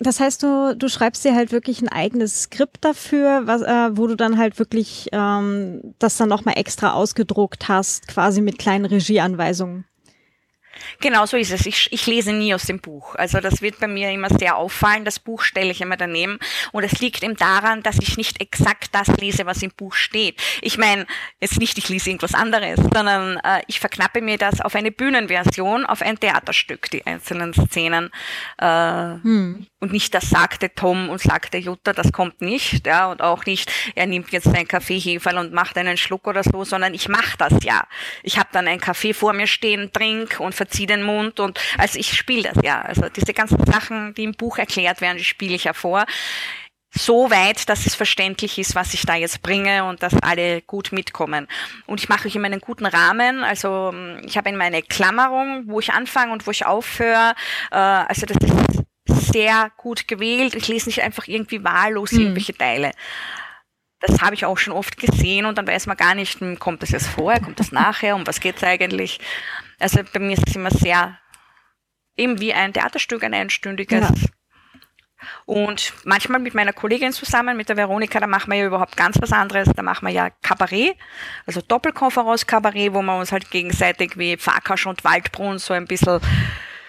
das 0.00 0.20
heißt, 0.20 0.42
du, 0.42 0.76
du 0.76 0.88
schreibst 0.88 1.24
dir 1.24 1.34
halt 1.34 1.52
wirklich 1.52 1.80
ein 1.82 1.88
eigenes 1.88 2.44
Skript 2.44 2.84
dafür, 2.84 3.42
was, 3.46 3.62
äh, 3.62 3.96
wo 3.96 4.06
du 4.06 4.16
dann 4.16 4.38
halt 4.38 4.58
wirklich 4.58 5.08
ähm, 5.12 5.94
das 5.98 6.16
dann 6.16 6.28
nochmal 6.28 6.58
extra 6.58 6.92
ausgedruckt 6.92 7.68
hast, 7.68 8.08
quasi 8.08 8.40
mit 8.40 8.58
kleinen 8.58 8.84
Regieanweisungen. 8.84 9.84
Genau 11.00 11.26
so 11.26 11.36
ist 11.36 11.52
es. 11.52 11.66
Ich, 11.66 11.92
ich 11.92 12.06
lese 12.06 12.32
nie 12.32 12.54
aus 12.54 12.64
dem 12.64 12.80
Buch. 12.80 13.14
Also 13.14 13.40
das 13.40 13.62
wird 13.62 13.80
bei 13.80 13.88
mir 13.88 14.10
immer 14.10 14.28
sehr 14.30 14.56
auffallen. 14.56 15.04
Das 15.04 15.18
Buch 15.18 15.42
stelle 15.42 15.70
ich 15.70 15.80
immer 15.80 15.96
daneben. 15.96 16.38
Und 16.72 16.84
es 16.84 17.00
liegt 17.00 17.22
eben 17.22 17.36
daran, 17.36 17.82
dass 17.82 17.98
ich 17.98 18.16
nicht 18.16 18.40
exakt 18.40 18.88
das 18.92 19.08
lese, 19.18 19.46
was 19.46 19.62
im 19.62 19.70
Buch 19.70 19.94
steht. 19.94 20.40
Ich 20.60 20.78
meine, 20.78 21.06
jetzt 21.40 21.58
nicht, 21.58 21.78
ich 21.78 21.88
lese 21.88 22.10
irgendwas 22.10 22.34
anderes, 22.34 22.78
sondern 22.92 23.38
äh, 23.38 23.62
ich 23.66 23.80
verknappe 23.80 24.20
mir 24.20 24.38
das 24.38 24.60
auf 24.60 24.74
eine 24.74 24.90
Bühnenversion, 24.90 25.84
auf 25.86 26.02
ein 26.02 26.18
Theaterstück, 26.18 26.90
die 26.90 27.06
einzelnen 27.06 27.52
Szenen. 27.54 28.10
Äh, 28.58 28.66
hm. 28.66 29.66
Und 29.80 29.92
nicht 29.92 30.14
das 30.14 30.30
sagte 30.30 30.72
Tom 30.72 31.08
und 31.08 31.20
sagte 31.20 31.58
Jutta, 31.58 31.92
das 31.92 32.12
kommt 32.12 32.40
nicht. 32.40 32.86
Ja, 32.86 33.10
und 33.10 33.20
auch 33.20 33.44
nicht, 33.46 33.72
er 33.96 34.06
nimmt 34.06 34.30
jetzt 34.30 34.46
einen 34.46 34.68
Kaffeeheferl 34.68 35.38
und 35.38 35.52
macht 35.52 35.76
einen 35.76 35.96
Schluck 35.96 36.28
oder 36.28 36.44
so, 36.44 36.64
sondern 36.64 36.94
ich 36.94 37.08
mache 37.08 37.36
das 37.36 37.64
ja. 37.64 37.82
Ich 38.22 38.38
habe 38.38 38.48
dann 38.52 38.68
einen 38.68 38.80
Kaffee 38.80 39.12
vor 39.12 39.32
mir 39.32 39.48
stehen, 39.48 39.92
trink 39.92 40.38
und 40.38 40.54
verziehe 40.62 40.86
den 40.86 41.02
Mund 41.02 41.40
und 41.40 41.58
also 41.76 41.98
ich 41.98 42.16
spiele 42.16 42.50
das 42.52 42.62
ja. 42.62 42.82
Also 42.82 43.08
diese 43.08 43.34
ganzen 43.34 43.64
Sachen, 43.66 44.14
die 44.14 44.24
im 44.24 44.34
Buch 44.34 44.58
erklärt 44.58 45.00
werden, 45.00 45.18
die 45.18 45.24
spiele 45.24 45.54
ich 45.54 45.64
ja 45.64 45.72
vor. 45.72 46.04
So 46.94 47.30
weit, 47.30 47.68
dass 47.70 47.86
es 47.86 47.94
verständlich 47.94 48.58
ist, 48.58 48.74
was 48.74 48.92
ich 48.92 49.06
da 49.06 49.14
jetzt 49.14 49.40
bringe 49.42 49.84
und 49.84 50.02
dass 50.02 50.14
alle 50.22 50.60
gut 50.60 50.92
mitkommen. 50.92 51.48
Und 51.86 52.00
ich 52.00 52.10
mache 52.10 52.28
euch 52.28 52.36
immer 52.36 52.46
einen 52.46 52.60
guten 52.60 52.84
Rahmen. 52.84 53.44
Also 53.44 53.90
hm, 53.92 54.20
ich 54.24 54.36
habe 54.36 54.50
in 54.50 54.56
meine 54.56 54.82
Klammerung, 54.82 55.64
wo 55.66 55.80
ich 55.80 55.92
anfange 55.92 56.32
und 56.32 56.46
wo 56.46 56.50
ich 56.50 56.66
aufhöre. 56.66 57.34
Äh, 57.70 57.76
also 57.76 58.26
das 58.26 58.36
ist 58.36 59.32
sehr 59.32 59.70
gut 59.78 60.06
gewählt. 60.06 60.54
Ich 60.54 60.68
lese 60.68 60.88
nicht 60.90 61.02
einfach 61.02 61.26
irgendwie 61.26 61.64
wahllos 61.64 62.12
mhm. 62.12 62.20
irgendwelche 62.20 62.54
Teile. 62.54 62.92
Das 64.00 64.20
habe 64.20 64.34
ich 64.34 64.44
auch 64.44 64.58
schon 64.58 64.74
oft 64.74 64.96
gesehen 64.98 65.46
und 65.46 65.56
dann 65.56 65.66
weiß 65.66 65.86
man 65.86 65.96
gar 65.96 66.14
nicht, 66.14 66.40
hm, 66.40 66.58
kommt 66.58 66.82
das 66.82 66.90
jetzt 66.90 67.06
vorher, 67.06 67.40
kommt 67.40 67.58
das 67.58 67.72
nachher, 67.72 68.16
um 68.16 68.26
was 68.26 68.40
geht 68.40 68.56
es 68.58 68.64
eigentlich. 68.64 69.18
Also 69.82 70.00
bei 70.12 70.20
mir 70.20 70.36
ist 70.36 70.48
es 70.48 70.56
immer 70.56 70.70
sehr, 70.70 71.18
eben 72.16 72.40
wie 72.40 72.52
ein 72.54 72.72
Theaterstück, 72.72 73.24
ein 73.24 73.34
einstündiges. 73.34 74.00
Ja. 74.00 74.28
Und 75.44 75.92
manchmal 76.04 76.40
mit 76.40 76.54
meiner 76.54 76.72
Kollegin 76.72 77.12
zusammen, 77.12 77.56
mit 77.56 77.68
der 77.68 77.76
Veronika, 77.76 78.18
da 78.18 78.26
machen 78.26 78.50
wir 78.50 78.58
ja 78.58 78.66
überhaupt 78.66 78.96
ganz 78.96 79.20
was 79.20 79.32
anderes. 79.32 79.68
Da 79.74 79.82
machen 79.82 80.06
wir 80.06 80.12
ja 80.12 80.30
Kabarett, 80.30 80.96
also 81.46 81.60
Doppelkonferenz-Kabarett, 81.60 82.92
wo 82.92 83.02
wir 83.02 83.18
uns 83.18 83.32
halt 83.32 83.50
gegenseitig 83.50 84.18
wie 84.18 84.36
Farkasch 84.36 84.86
und 84.86 85.04
Waldbrunn 85.04 85.58
so 85.58 85.74
ein 85.74 85.86
bisschen 85.86 86.20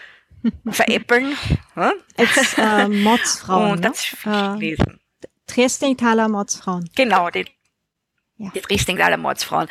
veräppeln. 0.69 1.35
Als 1.75 2.57
äh, 2.57 2.87
Modsfrauen. 2.87 3.71
Und 3.73 3.85
das 3.85 4.15
ne? 4.25 4.55
lesen. 4.59 4.99
Dresdengtaler 5.47 6.29
Mordsfrauen. 6.29 6.89
Genau, 6.95 7.29
die, 7.29 7.45
ja. 8.37 8.49
die 8.55 8.61
Dresdengtaler 8.61 9.17
Mordsfrauen. 9.17 9.67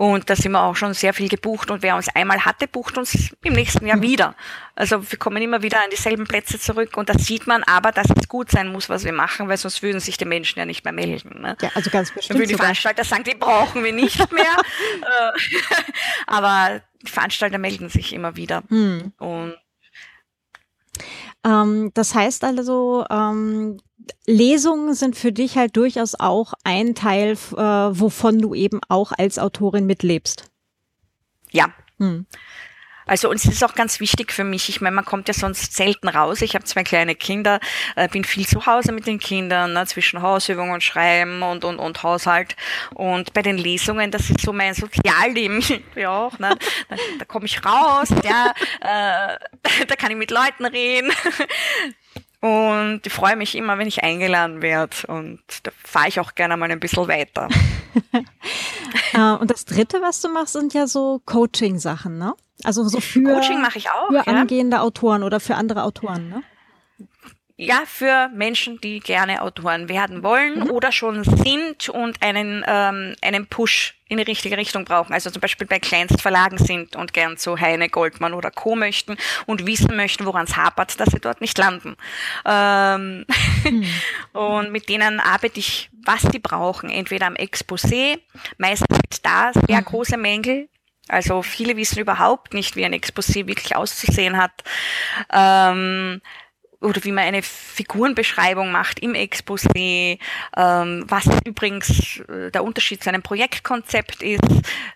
Und 0.00 0.30
da 0.30 0.34
sind 0.34 0.52
wir 0.52 0.62
auch 0.62 0.76
schon 0.76 0.94
sehr 0.94 1.12
viel 1.12 1.28
gebucht 1.28 1.70
und 1.70 1.82
wer 1.82 1.94
uns 1.94 2.08
einmal 2.14 2.42
hatte, 2.46 2.66
bucht 2.66 2.96
uns 2.96 3.34
im 3.44 3.52
nächsten 3.52 3.86
Jahr 3.86 3.98
mhm. 3.98 4.02
wieder. 4.02 4.34
Also 4.74 5.10
wir 5.10 5.18
kommen 5.18 5.42
immer 5.42 5.62
wieder 5.62 5.76
an 5.76 5.90
dieselben 5.90 6.26
Plätze 6.26 6.58
zurück 6.58 6.96
und 6.96 7.10
da 7.10 7.18
sieht 7.18 7.46
man 7.46 7.62
aber, 7.64 7.92
dass 7.92 8.06
es 8.16 8.26
gut 8.26 8.50
sein 8.50 8.72
muss, 8.72 8.88
was 8.88 9.04
wir 9.04 9.12
machen, 9.12 9.46
weil 9.48 9.58
sonst 9.58 9.82
würden 9.82 10.00
sich 10.00 10.16
die 10.16 10.24
Menschen 10.24 10.58
ja 10.58 10.64
nicht 10.64 10.84
mehr 10.84 10.94
melden. 10.94 11.42
Ne? 11.42 11.54
Ja, 11.60 11.68
also 11.74 11.90
ganz 11.90 12.12
bestimmt. 12.12 12.30
Dann 12.30 12.38
würden 12.38 12.48
die 12.48 12.54
Veranstalter 12.54 13.04
sagen, 13.04 13.24
die 13.24 13.34
brauchen 13.34 13.84
wir 13.84 13.92
nicht 13.92 14.16
mehr. 14.32 14.56
Äh, 15.02 15.38
aber 16.26 16.80
die 17.02 17.10
Veranstalter 17.10 17.58
melden 17.58 17.90
sich 17.90 18.14
immer 18.14 18.36
wieder. 18.36 18.62
Mhm. 18.70 19.12
Und 19.18 19.58
ähm, 21.44 21.90
das 21.92 22.14
heißt 22.14 22.42
also, 22.44 23.04
ähm, 23.10 23.76
Lesungen 24.26 24.94
sind 24.94 25.16
für 25.16 25.32
dich 25.32 25.56
halt 25.56 25.76
durchaus 25.76 26.14
auch 26.18 26.54
ein 26.64 26.94
Teil, 26.94 27.32
äh, 27.32 27.56
wovon 27.56 28.38
du 28.38 28.54
eben 28.54 28.80
auch 28.88 29.12
als 29.16 29.38
Autorin 29.38 29.86
mitlebst. 29.86 30.50
Ja. 31.50 31.66
Hm. 31.98 32.26
Also 33.10 33.28
und 33.28 33.36
es 33.38 33.44
ist 33.44 33.64
auch 33.64 33.74
ganz 33.74 33.98
wichtig 33.98 34.30
für 34.30 34.44
mich. 34.44 34.68
Ich 34.68 34.80
meine, 34.80 34.94
man 34.94 35.04
kommt 35.04 35.26
ja 35.26 35.34
sonst 35.34 35.74
selten 35.74 36.06
raus. 36.06 36.42
Ich 36.42 36.54
habe 36.54 36.64
zwei 36.64 36.84
kleine 36.84 37.16
Kinder, 37.16 37.58
äh, 37.96 38.06
bin 38.06 38.22
viel 38.22 38.46
zu 38.46 38.66
Hause 38.66 38.92
mit 38.92 39.08
den 39.08 39.18
Kindern, 39.18 39.72
ne, 39.72 39.84
zwischen 39.86 40.22
Hausübung 40.22 40.70
und 40.70 40.84
Schreiben 40.84 41.42
und, 41.42 41.64
und, 41.64 41.80
und 41.80 42.04
Haushalt. 42.04 42.54
Und 42.94 43.32
bei 43.32 43.42
den 43.42 43.58
Lesungen, 43.58 44.12
das 44.12 44.30
ist 44.30 44.42
so 44.42 44.52
mein 44.52 44.74
Sozialleben 44.74 45.60
ja 45.96 46.10
auch. 46.10 46.38
Ne? 46.38 46.56
Da, 46.88 46.96
da 47.18 47.24
komme 47.24 47.46
ich 47.46 47.64
raus, 47.64 48.10
ja, 48.22 48.52
äh, 48.80 49.36
da 49.88 49.96
kann 49.96 50.12
ich 50.12 50.16
mit 50.16 50.30
Leuten 50.30 50.66
reden. 50.66 51.10
Und 52.40 53.02
ich 53.04 53.12
freue 53.12 53.36
mich 53.36 53.54
immer, 53.54 53.76
wenn 53.76 53.86
ich 53.86 54.02
eingeladen 54.02 54.62
werde. 54.62 54.96
Und 55.08 55.40
da 55.62 55.70
fahre 55.84 56.08
ich 56.08 56.20
auch 56.20 56.34
gerne 56.34 56.56
mal 56.56 56.70
ein 56.70 56.80
bisschen 56.80 57.08
weiter. 57.08 57.48
Äh, 59.12 59.32
und 59.32 59.50
das 59.50 59.64
Dritte, 59.64 60.00
was 60.02 60.20
du 60.20 60.28
machst, 60.28 60.52
sind 60.52 60.74
ja 60.74 60.86
so 60.86 61.20
Coaching-Sachen, 61.24 62.18
ne? 62.18 62.34
Also 62.64 62.86
so 62.88 63.00
für, 63.00 63.22
Coaching 63.22 63.60
mache 63.60 63.78
ich 63.78 63.88
auch, 63.90 64.08
für 64.08 64.14
ja. 64.14 64.22
angehende 64.22 64.80
Autoren 64.80 65.22
oder 65.22 65.40
für 65.40 65.54
andere 65.54 65.82
Autoren, 65.84 66.28
ne? 66.28 66.42
Ja, 67.66 67.82
für 67.86 68.28
Menschen, 68.34 68.80
die 68.80 69.00
gerne 69.00 69.42
Autoren 69.42 69.88
werden 69.88 70.22
wollen 70.22 70.60
mhm. 70.60 70.70
oder 70.70 70.92
schon 70.92 71.24
sind 71.24 71.88
und 71.88 72.22
einen, 72.22 72.64
ähm, 72.66 73.14
einen 73.20 73.46
Push 73.46 73.96
in 74.08 74.16
die 74.16 74.22
richtige 74.22 74.56
Richtung 74.56 74.84
brauchen. 74.84 75.12
Also 75.12 75.30
zum 75.30 75.40
Beispiel 75.40 75.66
bei 75.66 75.78
Kleinstverlagen 75.78 76.58
sind 76.58 76.96
und 76.96 77.12
gern 77.12 77.36
zu 77.36 77.60
Heine, 77.60 77.88
Goldmann 77.88 78.34
oder 78.34 78.50
Co. 78.50 78.76
möchten 78.76 79.16
und 79.46 79.66
wissen 79.66 79.94
möchten, 79.94 80.24
woran 80.24 80.46
es 80.46 80.56
hapert, 80.56 80.98
dass 80.98 81.10
sie 81.10 81.20
dort 81.20 81.40
nicht 81.40 81.58
landen. 81.58 81.96
Ähm 82.46 83.26
mhm. 83.64 83.86
und 84.32 84.72
mit 84.72 84.88
denen 84.88 85.20
arbeite 85.20 85.60
ich, 85.60 85.90
was 86.04 86.22
die 86.22 86.38
brauchen. 86.38 86.88
Entweder 86.88 87.26
am 87.26 87.34
Exposé, 87.34 88.20
meistens 88.58 88.98
gibt 88.98 89.24
da 89.26 89.52
sehr 89.52 89.80
mhm. 89.80 89.84
große 89.84 90.16
Mängel, 90.16 90.68
also 91.08 91.42
viele 91.42 91.76
wissen 91.76 91.98
überhaupt 91.98 92.54
nicht, 92.54 92.76
wie 92.76 92.84
ein 92.84 92.94
Exposé 92.94 93.46
wirklich 93.46 93.74
auszusehen 93.74 94.36
hat. 94.36 94.62
Ähm, 95.32 96.20
oder 96.80 97.04
wie 97.04 97.12
man 97.12 97.24
eine 97.24 97.42
Figurenbeschreibung 97.42 98.72
macht 98.72 99.00
im 99.00 99.12
Exposé, 99.12 100.18
ähm, 100.56 101.04
was 101.06 101.26
übrigens 101.44 102.20
äh, 102.20 102.50
der 102.50 102.64
Unterschied 102.64 103.02
zu 103.02 103.10
einem 103.10 103.22
Projektkonzept 103.22 104.22
ist. 104.22 104.42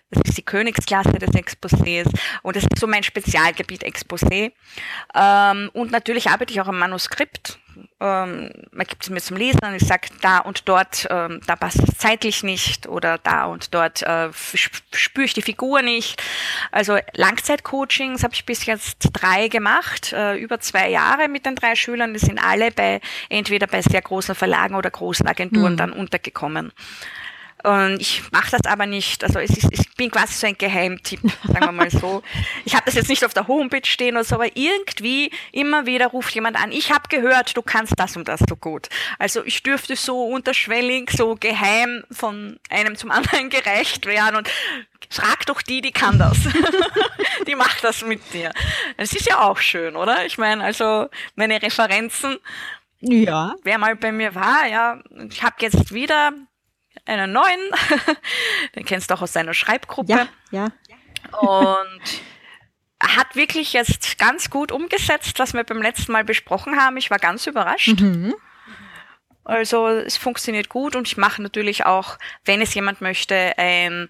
Das 0.09 0.21
ist 0.25 0.37
die 0.37 0.45
Königsklasse 0.45 1.13
des 1.13 1.31
Exposés 1.31 2.07
und 2.41 2.55
das 2.55 2.63
ist 2.63 2.79
so 2.79 2.87
mein 2.87 3.03
Spezialgebiet 3.03 3.83
Exposé. 3.83 4.51
Ähm, 5.13 5.69
und 5.73 5.91
natürlich 5.91 6.29
arbeite 6.29 6.53
ich 6.53 6.61
auch 6.61 6.67
am 6.67 6.79
Manuskript 6.79 7.59
ähm, 7.99 8.51
man 8.71 8.85
gibt 8.87 9.03
es 9.03 9.09
mir 9.09 9.21
zum 9.21 9.37
Lesen 9.37 9.59
und 9.63 9.75
ich 9.75 9.85
sage, 9.85 10.07
da 10.21 10.39
und 10.39 10.67
dort, 10.67 11.07
ähm, 11.09 11.41
da 11.47 11.55
passt 11.55 11.79
es 11.79 11.97
zeitlich 11.97 12.43
nicht 12.43 12.87
oder 12.87 13.17
da 13.17 13.45
und 13.45 13.73
dort 13.73 14.03
äh, 14.03 14.29
spüre 14.33 15.25
ich 15.25 15.33
die 15.33 15.41
Figur 15.41 15.81
nicht. 15.81 16.21
Also 16.71 16.97
Langzeitcoachings 17.13 18.23
habe 18.23 18.33
ich 18.33 18.45
bis 18.45 18.65
jetzt 18.65 19.09
drei 19.13 19.47
gemacht, 19.47 20.13
äh, 20.13 20.37
über 20.37 20.59
zwei 20.59 20.89
Jahre 20.89 21.27
mit 21.27 21.45
den 21.45 21.55
drei 21.55 21.75
Schülern. 21.75 22.13
Die 22.13 22.19
sind 22.19 22.39
alle 22.39 22.71
bei 22.71 23.01
entweder 23.29 23.67
bei 23.67 23.81
sehr 23.81 24.01
großen 24.01 24.35
Verlagen 24.35 24.75
oder 24.75 24.89
großen 24.89 25.27
Agenturen 25.27 25.73
mhm. 25.73 25.77
dann 25.77 25.93
untergekommen. 25.93 26.71
Und 27.65 27.99
ich 27.99 28.21
mache 28.31 28.51
das 28.51 28.61
aber 28.65 28.85
nicht. 28.85 29.23
Also 29.23 29.39
es 29.39 29.49
ist, 29.49 29.67
ich 29.71 29.91
bin 29.95 30.11
quasi 30.11 30.33
so 30.33 30.45
ein 30.45 30.55
Geheimtipp, 30.55 31.19
sagen 31.47 31.65
wir 31.65 31.71
mal 31.71 31.89
so. 31.89 32.21
Ich 32.63 32.75
habe 32.75 32.85
das 32.85 32.93
jetzt 32.93 33.09
nicht 33.09 33.25
auf 33.25 33.33
der 33.33 33.47
Homepage 33.47 33.85
stehen 33.85 34.15
oder 34.15 34.23
so, 34.23 34.35
aber 34.35 34.55
irgendwie 34.55 35.31
immer 35.51 35.87
wieder 35.87 36.07
ruft 36.07 36.35
jemand 36.35 36.61
an, 36.61 36.71
ich 36.71 36.91
habe 36.91 37.09
gehört, 37.09 37.57
du 37.57 37.63
kannst 37.63 37.93
das 37.97 38.15
und 38.15 38.27
das 38.27 38.41
so 38.47 38.55
gut. 38.55 38.89
Also 39.17 39.43
ich 39.43 39.63
dürfte 39.63 39.95
so 39.95 40.25
unterschwellig, 40.25 41.09
so 41.09 41.35
geheim 41.39 42.03
von 42.11 42.59
einem 42.69 42.95
zum 42.97 43.09
anderen 43.09 43.49
gereicht 43.49 44.05
werden 44.05 44.35
und 44.35 44.49
frag 45.09 45.47
doch 45.47 45.63
die, 45.63 45.81
die 45.81 45.91
kann 45.91 46.19
das. 46.19 46.37
die 47.47 47.55
macht 47.55 47.83
das 47.83 48.05
mit 48.05 48.21
dir. 48.31 48.51
Das 48.97 49.11
ist 49.11 49.27
ja 49.27 49.41
auch 49.41 49.57
schön, 49.57 49.95
oder? 49.95 50.23
Ich 50.27 50.37
meine, 50.37 50.63
also 50.63 51.07
meine 51.35 51.59
Referenzen. 51.59 52.37
Ja. 52.99 53.55
Wer 53.63 53.79
mal 53.79 53.95
bei 53.95 54.11
mir 54.11 54.35
war, 54.35 54.67
ja, 54.67 55.01
ich 55.29 55.41
habe 55.41 55.55
jetzt 55.61 55.91
wieder 55.93 56.31
einen 57.05 57.31
neuen. 57.31 57.59
Den 58.75 58.85
kennst 58.85 59.09
du 59.09 59.15
auch 59.15 59.21
aus 59.21 59.33
seiner 59.33 59.53
Schreibgruppe. 59.53 60.11
Ja, 60.11 60.27
ja. 60.51 60.69
Und 61.39 62.01
hat 63.01 63.35
wirklich 63.35 63.73
jetzt 63.73 64.17
ganz 64.17 64.49
gut 64.49 64.71
umgesetzt, 64.71 65.39
was 65.39 65.53
wir 65.53 65.63
beim 65.63 65.81
letzten 65.81 66.11
Mal 66.11 66.23
besprochen 66.23 66.77
haben. 66.77 66.97
Ich 66.97 67.11
war 67.11 67.19
ganz 67.19 67.45
überrascht. 67.47 67.99
Mhm. 67.99 68.35
Also 69.43 69.87
es 69.87 70.17
funktioniert 70.17 70.69
gut 70.69 70.95
und 70.95 71.07
ich 71.07 71.17
mache 71.17 71.41
natürlich 71.41 71.85
auch, 71.85 72.17
wenn 72.45 72.61
es 72.61 72.73
jemand 72.73 73.01
möchte, 73.01 73.53
ein 73.57 74.09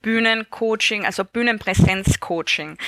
Bühnencoaching, 0.00 1.04
also 1.04 1.24
Bühnenpräsenzcoaching. 1.24 2.78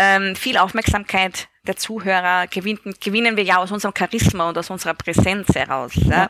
Ähm, 0.00 0.36
viel 0.36 0.56
Aufmerksamkeit 0.58 1.48
der 1.66 1.76
Zuhörer 1.76 2.46
gewinnen, 2.46 2.94
gewinnen 3.00 3.36
wir 3.36 3.42
ja 3.42 3.56
aus 3.56 3.72
unserem 3.72 3.92
Charisma 3.96 4.48
und 4.48 4.56
aus 4.56 4.70
unserer 4.70 4.94
Präsenz 4.94 5.48
heraus. 5.54 5.92
Ja. 5.96 6.28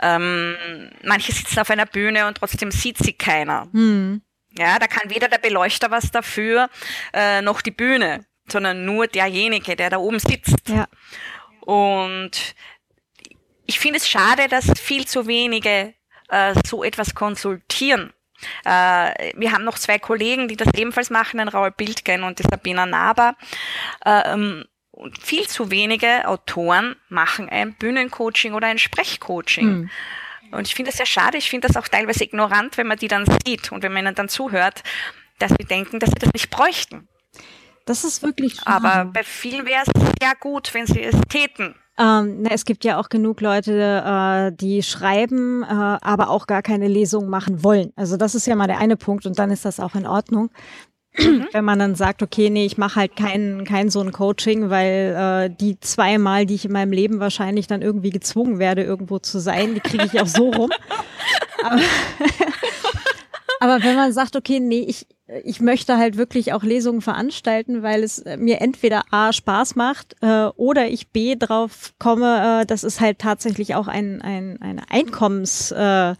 Ja. 0.00 0.16
Ähm, 0.16 0.56
manche 1.02 1.32
sitzen 1.32 1.58
auf 1.58 1.70
einer 1.70 1.86
Bühne 1.86 2.26
und 2.26 2.36
trotzdem 2.36 2.70
sieht 2.70 2.98
sie 2.98 3.14
keiner. 3.14 3.68
Hm. 3.72 4.20
Ja, 4.58 4.78
da 4.78 4.86
kann 4.86 5.10
weder 5.10 5.28
der 5.28 5.38
Beleuchter 5.38 5.90
was 5.90 6.10
dafür, 6.10 6.68
äh, 7.14 7.40
noch 7.40 7.62
die 7.62 7.70
Bühne, 7.70 8.26
sondern 8.50 8.84
nur 8.84 9.06
derjenige, 9.06 9.76
der 9.76 9.90
da 9.90 9.96
oben 9.96 10.18
sitzt. 10.18 10.68
Ja. 10.68 10.86
Und 11.60 12.54
ich 13.66 13.78
finde 13.80 13.98
es 13.98 14.08
schade, 14.08 14.48
dass 14.48 14.66
viel 14.78 15.06
zu 15.06 15.26
wenige 15.26 15.94
äh, 16.28 16.54
so 16.66 16.84
etwas 16.84 17.14
konsultieren. 17.14 18.12
Äh, 18.64 19.32
wir 19.36 19.52
haben 19.52 19.64
noch 19.64 19.78
zwei 19.78 19.98
Kollegen, 19.98 20.48
die 20.48 20.56
das 20.56 20.68
ebenfalls 20.74 21.10
machen, 21.10 21.38
den 21.38 21.48
Raul 21.48 21.70
Bildgen 21.70 22.22
und 22.22 22.38
die 22.38 22.44
Sabina 22.44 22.86
Naber. 22.86 23.36
Ähm, 24.04 24.64
und 24.90 25.18
viel 25.22 25.46
zu 25.46 25.70
wenige 25.70 26.26
Autoren 26.26 26.96
machen 27.08 27.48
ein 27.50 27.74
Bühnencoaching 27.74 28.54
oder 28.54 28.68
ein 28.68 28.78
Sprechcoaching. 28.78 29.66
Mhm. 29.66 29.90
Und 30.52 30.66
ich 30.66 30.74
finde 30.74 30.90
das 30.90 30.96
sehr 30.96 31.06
schade. 31.06 31.36
Ich 31.36 31.50
finde 31.50 31.68
das 31.68 31.76
auch 31.76 31.88
teilweise 31.88 32.24
ignorant, 32.24 32.78
wenn 32.78 32.86
man 32.86 32.98
die 32.98 33.08
dann 33.08 33.26
sieht 33.44 33.72
und 33.72 33.82
wenn 33.82 33.92
man 33.92 34.06
ihnen 34.06 34.14
dann 34.14 34.28
zuhört, 34.28 34.82
dass 35.38 35.52
sie 35.58 35.66
denken, 35.66 36.00
dass 36.00 36.10
sie 36.10 36.18
das 36.18 36.32
nicht 36.32 36.50
bräuchten. 36.50 37.08
Das 37.84 38.04
ist 38.04 38.22
wirklich. 38.22 38.66
Aber 38.66 39.04
bei 39.04 39.22
vielen 39.22 39.66
wäre 39.66 39.82
es 39.82 40.02
sehr 40.20 40.34
gut, 40.34 40.72
wenn 40.74 40.86
sie 40.86 41.02
es 41.02 41.14
täten. 41.28 41.74
Ähm, 41.98 42.42
na, 42.42 42.50
es 42.50 42.66
gibt 42.66 42.84
ja 42.84 43.00
auch 43.00 43.08
genug 43.08 43.40
Leute, 43.40 43.72
äh, 44.04 44.52
die 44.54 44.82
schreiben, 44.82 45.62
äh, 45.62 45.66
aber 45.66 46.28
auch 46.28 46.46
gar 46.46 46.62
keine 46.62 46.88
Lesung 46.88 47.28
machen 47.28 47.64
wollen. 47.64 47.92
Also 47.96 48.18
das 48.18 48.34
ist 48.34 48.46
ja 48.46 48.54
mal 48.54 48.66
der 48.66 48.78
eine 48.78 48.96
Punkt 48.96 49.24
und 49.24 49.38
dann 49.38 49.50
ist 49.50 49.64
das 49.64 49.80
auch 49.80 49.94
in 49.94 50.06
Ordnung. 50.06 50.50
Mhm. 51.16 51.46
Wenn 51.52 51.64
man 51.64 51.78
dann 51.78 51.94
sagt, 51.94 52.22
okay, 52.22 52.50
nee, 52.50 52.66
ich 52.66 52.76
mache 52.76 53.00
halt 53.00 53.16
kein, 53.16 53.64
kein 53.64 53.88
so 53.88 54.00
ein 54.00 54.12
Coaching, 54.12 54.68
weil 54.68 55.48
äh, 55.48 55.56
die 55.56 55.80
zweimal, 55.80 56.44
die 56.44 56.56
ich 56.56 56.66
in 56.66 56.72
meinem 56.72 56.92
Leben 56.92 57.18
wahrscheinlich 57.18 57.66
dann 57.66 57.80
irgendwie 57.80 58.10
gezwungen 58.10 58.58
werde, 58.58 58.82
irgendwo 58.82 59.18
zu 59.18 59.38
sein, 59.38 59.74
die 59.74 59.80
kriege 59.80 60.04
ich 60.04 60.20
auch 60.20 60.26
so 60.26 60.50
rum. 60.50 60.70
Aber, 61.62 61.80
aber 63.60 63.82
wenn 63.82 63.96
man 63.96 64.12
sagt, 64.12 64.36
okay, 64.36 64.60
nee, 64.60 64.84
ich, 64.86 65.06
ich 65.44 65.60
möchte 65.60 65.98
halt 65.98 66.16
wirklich 66.16 66.52
auch 66.52 66.62
Lesungen 66.62 67.00
veranstalten, 67.00 67.82
weil 67.82 68.04
es 68.04 68.24
mir 68.38 68.60
entweder 68.60 69.04
A 69.10 69.32
Spaß 69.32 69.74
macht 69.74 70.14
äh, 70.22 70.46
oder 70.56 70.88
ich 70.88 71.08
B 71.08 71.34
drauf 71.34 71.94
komme, 71.98 72.62
äh, 72.62 72.66
das 72.66 72.84
ist 72.84 73.00
halt 73.00 73.18
tatsächlich 73.18 73.74
auch 73.74 73.88
ein, 73.88 74.22
ein, 74.22 74.62
eine 74.62 74.88
Einkommensquelle 74.88 76.16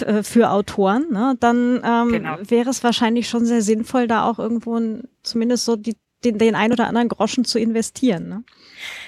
äh, 0.00 0.22
für 0.24 0.50
Autoren, 0.50 1.12
ne? 1.12 1.36
dann 1.38 1.80
ähm, 1.84 2.08
genau. 2.08 2.38
wäre 2.48 2.70
es 2.70 2.82
wahrscheinlich 2.82 3.28
schon 3.28 3.46
sehr 3.46 3.62
sinnvoll, 3.62 4.08
da 4.08 4.28
auch 4.28 4.40
irgendwo 4.40 4.76
ein, 4.76 5.04
zumindest 5.22 5.64
so 5.64 5.76
die, 5.76 5.96
den, 6.24 6.38
den 6.38 6.56
ein 6.56 6.72
oder 6.72 6.88
anderen 6.88 7.08
Groschen 7.08 7.44
zu 7.44 7.60
investieren. 7.60 8.28
Ne? 8.28 8.42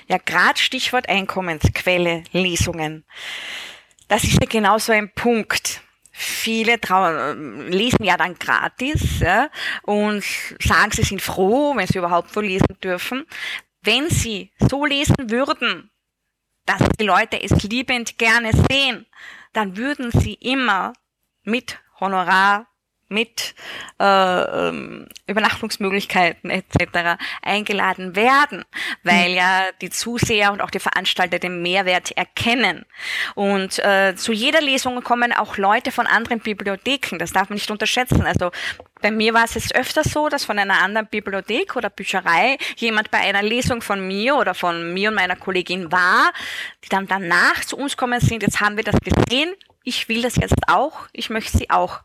Ja, 0.07 0.19
gerade 0.25 0.59
Stichwort 0.59 1.09
Einkommensquelle, 1.09 2.23
Lesungen. 2.31 3.05
Das 4.07 4.23
ist 4.23 4.39
ja 4.41 4.49
genau 4.49 4.79
so 4.79 4.93
ein 4.93 5.11
Punkt 5.15 5.83
viele 6.19 6.81
trauen, 6.81 7.69
lesen 7.69 8.05
ja 8.05 8.17
dann 8.17 8.37
gratis 8.39 9.21
ja, 9.21 9.49
und 9.83 10.25
sagen, 10.61 10.91
sie 10.91 11.05
sind 11.05 11.23
froh, 11.23 11.77
wenn 11.77 11.87
sie 11.87 11.99
überhaupt 11.99 12.33
so 12.33 12.41
lesen 12.41 12.77
dürfen. 12.83 13.25
Wenn 13.83 14.11
sie 14.11 14.51
so 14.59 14.85
lesen 14.85 15.31
würden, 15.31 15.91
dass 16.67 16.83
die 16.99 17.05
Leute 17.05 17.41
es 17.41 17.63
liebend 17.63 18.19
gerne 18.19 18.51
sehen, 18.69 19.07
dann 19.53 19.77
würden 19.77 20.11
sie 20.11 20.35
immer 20.35 20.93
mit 21.45 21.79
Honorar 22.01 22.67
mit 23.09 23.55
äh, 23.99 24.05
ähm, 24.05 25.07
Übernachtungsmöglichkeiten 25.27 26.51
etc. 26.51 27.21
eingeladen 27.43 28.17
werden, 28.17 28.65
weil 29.03 29.33
ja 29.33 29.65
die 29.81 29.91
Zuseher 29.91 30.53
und 30.53 30.61
auch 30.61 30.71
die 30.71 30.79
Veranstalter 30.79 31.39
den 31.39 31.63
Mehrwert 31.63 32.13
erkennen. 32.13 32.85
Und 33.35 33.79
äh, 33.79 34.15
zu 34.17 34.33
jeder 34.33 34.61
Lesung 34.61 35.03
kommen 35.03 35.33
auch 35.33 35.57
Leute 35.57 35.91
von 35.91 36.07
anderen 36.07 36.41
Bibliotheken, 36.41 37.19
das 37.19 37.33
darf 37.33 37.49
man 37.49 37.55
nicht 37.55 37.71
unterschätzen. 37.71 38.27
Also 38.27 38.51
bei 39.01 39.11
mir 39.11 39.33
war 39.35 39.45
es 39.45 39.55
jetzt 39.55 39.75
öfter 39.75 40.05
so, 40.05 40.29
dass 40.29 40.45
von 40.45 40.59
einer 40.59 40.83
anderen 40.83 41.07
Bibliothek 41.07 41.77
oder 41.77 41.91
Bücherei 41.91 42.59
jemand 42.77 43.11
bei 43.11 43.19
einer 43.19 43.43
Lesung 43.43 43.81
von 43.81 44.07
mir 44.07 44.37
oder 44.37 44.55
von 44.55 44.93
mir 44.93 45.11
und 45.11 45.15
meiner 45.15 45.37
Kollegin 45.37 45.91
war, 45.93 46.33
die 46.85 46.89
dann 46.89 47.07
danach 47.07 47.65
zu 47.65 47.77
uns 47.77 47.97
kommen 47.97 48.21
sind, 48.21 48.43
jetzt 48.43 48.61
haben 48.61 48.77
wir 48.77 48.85
das 48.85 48.97
gesehen, 49.01 49.55
ich 49.85 50.09
will 50.09 50.23
das 50.23 50.37
jetzt 50.37 50.55
auch, 50.67 51.07
ich 51.13 51.31
möchte 51.31 51.57
sie 51.57 51.71
auch 51.71 52.01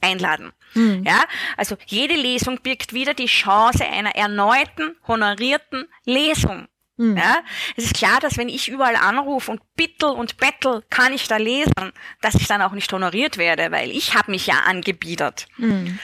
einladen. 0.00 0.52
Mhm. 0.74 1.04
Ja, 1.06 1.24
also 1.56 1.76
jede 1.86 2.14
Lesung 2.14 2.60
birgt 2.60 2.92
wieder 2.92 3.14
die 3.14 3.26
Chance 3.26 3.84
einer 3.86 4.14
erneuten, 4.14 4.96
honorierten 5.06 5.86
Lesung. 6.04 6.68
Mhm. 6.96 7.16
Ja, 7.16 7.38
es 7.76 7.84
ist 7.84 7.96
klar, 7.96 8.20
dass 8.20 8.38
wenn 8.38 8.48
ich 8.48 8.68
überall 8.68 8.96
anrufe 8.96 9.50
und 9.50 9.60
bittel 9.76 10.10
und 10.10 10.38
bettel, 10.38 10.82
kann 10.88 11.12
ich 11.12 11.28
da 11.28 11.36
lesen, 11.36 11.92
dass 12.22 12.34
ich 12.34 12.46
dann 12.46 12.62
auch 12.62 12.72
nicht 12.72 12.92
honoriert 12.92 13.36
werde, 13.36 13.70
weil 13.70 13.90
ich 13.90 14.14
habe 14.14 14.30
mich 14.30 14.46
ja 14.46 14.60
angebiedert. 14.66 15.46
Mhm. 15.58 15.98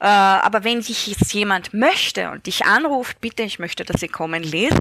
Äh, 0.00 0.06
aber 0.06 0.62
wenn 0.62 0.80
sich 0.80 1.08
jetzt 1.08 1.32
jemand 1.32 1.74
möchte 1.74 2.30
und 2.30 2.46
dich 2.46 2.64
anruft, 2.64 3.20
bitte, 3.20 3.42
ich 3.42 3.58
möchte, 3.58 3.84
dass 3.84 4.00
Sie 4.00 4.08
kommen 4.08 4.44
lesen, 4.44 4.78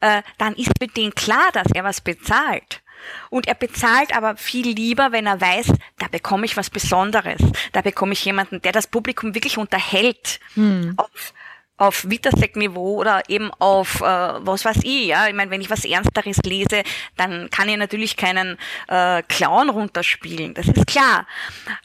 äh, 0.00 0.22
dann 0.38 0.54
ist 0.54 0.80
mit 0.80 0.96
denen 0.96 1.14
klar, 1.14 1.50
dass 1.52 1.66
er 1.74 1.82
was 1.82 2.00
bezahlt. 2.00 2.81
Und 3.30 3.48
er 3.48 3.54
bezahlt 3.54 4.14
aber 4.16 4.36
viel 4.36 4.68
lieber, 4.68 5.12
wenn 5.12 5.26
er 5.26 5.40
weiß, 5.40 5.72
da 5.98 6.08
bekomme 6.08 6.44
ich 6.44 6.56
was 6.56 6.70
Besonderes. 6.70 7.40
Da 7.72 7.80
bekomme 7.80 8.12
ich 8.12 8.24
jemanden, 8.24 8.62
der 8.62 8.72
das 8.72 8.86
Publikum 8.86 9.34
wirklich 9.34 9.58
unterhält. 9.58 10.40
Hm. 10.54 10.94
Auf, 10.96 11.32
auf 11.76 12.08
Wittersek-Niveau 12.08 13.00
oder 13.00 13.22
eben 13.28 13.50
auf 13.58 14.00
äh, 14.00 14.04
was 14.04 14.64
weiß 14.64 14.78
ich, 14.84 15.06
ja. 15.06 15.26
Ich 15.26 15.34
meine, 15.34 15.50
wenn 15.50 15.60
ich 15.60 15.70
was 15.70 15.84
Ernsteres 15.84 16.38
lese, 16.44 16.82
dann 17.16 17.50
kann 17.50 17.68
ich 17.68 17.76
natürlich 17.76 18.16
keinen 18.16 18.58
äh, 18.88 19.22
Clown 19.24 19.70
runterspielen, 19.70 20.54
das 20.54 20.68
ist 20.68 20.86
klar. 20.86 21.26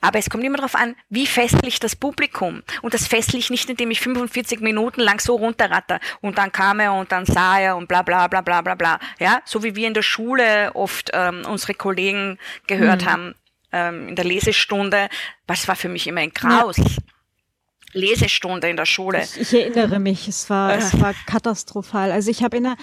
Aber 0.02 0.19
es 0.19 0.30
kommt 0.30 0.43
immer 0.43 0.58
darauf 0.58 0.76
an, 0.76 0.95
wie 1.10 1.26
festlich 1.26 1.80
das 1.80 1.95
Publikum. 1.95 2.63
Und 2.82 2.93
das 2.93 3.08
festlich 3.08 3.50
nicht, 3.50 3.69
indem 3.69 3.91
ich 3.91 4.02
45 4.02 4.60
Minuten 4.60 5.02
lang 5.02 5.19
so 5.19 5.36
runterratter 5.36 6.00
und 6.21 6.38
dann 6.38 6.52
kam 6.52 6.80
er 6.80 6.93
und 6.93 7.12
dann 7.12 7.26
sah 7.26 7.60
er 7.60 7.78
und 7.78 7.88
bla 7.88 8.02
bla 8.02 8.28
bla 8.28 8.41
bla 8.41 8.62
bla 8.62 8.76
bla. 8.76 9.00
Ja, 9.19 9.41
so 9.45 9.63
wie 9.63 9.76
wir 9.76 9.88
in 9.88 9.93
der 9.93 10.04
Schule 10.04 10.71
oft 10.76 11.12
ähm, 11.13 11.43
unsere 11.47 11.73
Kollegen 11.73 12.38
gehört 12.67 13.04
mhm. 13.04 13.10
haben 13.10 13.36
ähm, 13.71 14.10
in 14.10 14.15
der 14.15 14.26
Lesestunde. 14.26 15.10
Das 15.47 15.67
war 15.67 15.76
für 15.76 15.89
mich 15.89 16.08
immer 16.08 16.21
ein 16.21 16.32
Graus. 16.34 16.78
Ja. 16.78 16.86
Lesestunde 17.93 18.69
in 18.69 18.78
der 18.78 18.86
Schule. 18.86 19.23
Ich, 19.23 19.54
ich 19.54 19.54
erinnere 19.54 20.00
mich, 20.00 20.28
es 20.28 20.50
war, 20.50 20.73
äh. 20.73 20.78
es 20.78 21.00
war 21.00 21.13
katastrophal. 21.26 22.12
Also 22.12 22.30
ich 22.30 22.43
habe 22.43 22.58
in 22.58 22.63
der, 22.63 22.76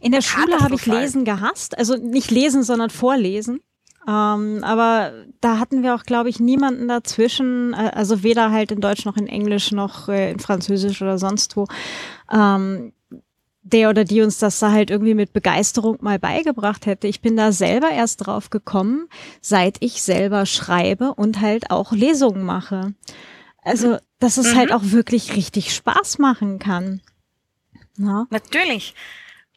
in 0.00 0.12
der 0.12 0.22
Schule 0.22 0.58
habe 0.58 0.74
ich 0.74 0.86
Lesen 0.86 1.24
gehasst. 1.24 1.76
Also 1.76 1.96
nicht 1.96 2.30
lesen, 2.30 2.62
sondern 2.62 2.90
vorlesen. 2.90 3.60
Ähm, 4.06 4.64
aber 4.64 5.12
da 5.40 5.58
hatten 5.58 5.82
wir 5.82 5.94
auch, 5.94 6.02
glaube 6.02 6.28
ich, 6.28 6.40
niemanden 6.40 6.88
dazwischen, 6.88 7.72
äh, 7.72 7.92
also 7.94 8.22
weder 8.24 8.50
halt 8.50 8.72
in 8.72 8.80
Deutsch 8.80 9.04
noch 9.04 9.16
in 9.16 9.28
Englisch 9.28 9.70
noch 9.70 10.08
äh, 10.08 10.32
in 10.32 10.40
Französisch 10.40 11.00
oder 11.02 11.18
sonst 11.18 11.56
wo, 11.56 11.66
ähm, 12.32 12.92
der 13.62 13.90
oder 13.90 14.02
die 14.04 14.22
uns 14.22 14.38
das 14.38 14.58
da 14.58 14.72
halt 14.72 14.90
irgendwie 14.90 15.14
mit 15.14 15.32
Begeisterung 15.32 15.98
mal 16.00 16.18
beigebracht 16.18 16.86
hätte. 16.86 17.06
Ich 17.06 17.20
bin 17.20 17.36
da 17.36 17.52
selber 17.52 17.90
erst 17.90 18.26
drauf 18.26 18.50
gekommen, 18.50 19.08
seit 19.40 19.76
ich 19.78 20.02
selber 20.02 20.46
schreibe 20.46 21.14
und 21.14 21.40
halt 21.40 21.70
auch 21.70 21.92
Lesungen 21.92 22.42
mache. 22.42 22.94
Also, 23.62 23.98
dass 24.22 24.36
es 24.36 24.54
halt 24.54 24.54
mhm. 24.54 24.58
halt 24.58 24.72
auch 24.72 24.82
wirklich 24.84 25.34
richtig 25.34 25.74
Spaß 25.74 26.18
machen 26.18 26.58
kann. 26.58 27.00
Ja. 27.98 28.26
Natürlich. 28.30 28.94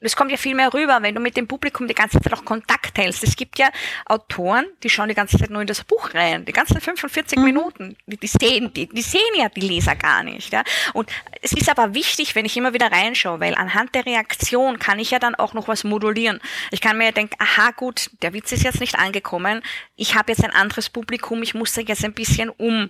Es 0.02 0.16
kommt 0.16 0.30
ja 0.30 0.38
viel 0.38 0.56
mehr 0.56 0.74
rüber, 0.74 1.00
wenn 1.02 1.16
du 1.16 1.22
mit 1.22 1.38
dem 1.38 1.48
Publikum 1.48 1.88
die 1.88 1.96
ganze 1.96 2.20
Zeit 2.20 2.34
auch 2.34 2.44
Kontakt 2.44 2.98
hältst. 2.98 3.24
Es 3.24 3.36
gibt 3.36 3.58
ja 3.58 3.70
Autoren, 4.06 4.66
die 4.84 4.90
schauen 4.90 5.08
die 5.08 5.16
ganze 5.16 5.40
Zeit 5.40 5.50
nur 5.50 5.62
in 5.62 5.68
das 5.68 5.84
Buch 5.84 6.14
rein, 6.14 6.46
die 6.46 6.52
ganzen 6.52 6.80
45 6.82 7.40
mhm. 7.40 7.46
Minuten. 7.46 7.98
Die, 8.06 8.18
die, 8.18 8.28
sehen, 8.28 8.74
die, 8.74 8.88
die 8.88 9.02
sehen 9.02 9.22
ja 9.38 9.50
die 9.50 9.62
Leser 9.62 9.96
gar 9.96 10.22
nicht. 10.24 10.52
Ja? 10.52 10.64
Und 10.94 11.10
es 11.42 11.54
ist 11.54 11.70
aber 11.70 11.94
wichtig, 11.94 12.36
wenn 12.36 12.46
ich 12.46 12.58
immer 12.58 12.74
wieder 12.74 12.92
reinschaue, 12.92 13.40
weil 13.40 13.56
anhand 13.56 13.96
der 13.96 14.06
Reaktion 14.06 14.80
kann 14.80 15.00
ich 15.00 15.12
ja 15.12 15.20
dann 15.20 15.34
auch 15.36 15.54
noch 15.54 15.68
was 15.68 15.84
modulieren. 15.84 16.40
Ich 16.72 16.82
kann 16.82 16.98
mir 16.98 17.06
ja 17.06 17.12
denken, 17.12 17.36
aha 17.40 17.72
gut, 17.72 18.12
der 18.22 18.34
Witz 18.34 18.52
ist 18.52 18.64
jetzt 18.64 18.82
nicht 18.82 19.00
angekommen, 19.00 19.62
ich 19.96 20.16
habe 20.16 20.32
jetzt 20.32 20.44
ein 20.44 20.52
anderes 20.52 20.90
Publikum, 20.90 21.42
ich 21.42 21.54
muss 21.54 21.74
da 21.74 21.82
jetzt 21.82 22.04
ein 22.04 22.14
bisschen 22.14 22.50
um 22.50 22.90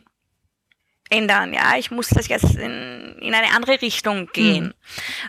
ändern, 1.10 1.54
ja, 1.54 1.78
ich 1.78 1.92
muss 1.92 2.10
das 2.10 2.28
jetzt 2.28 2.56
in, 2.56 3.18
in 3.20 3.34
eine 3.34 3.54
andere 3.56 3.82
Richtung 3.82 4.28
gehen, 4.34 4.66
mhm. 4.66 4.74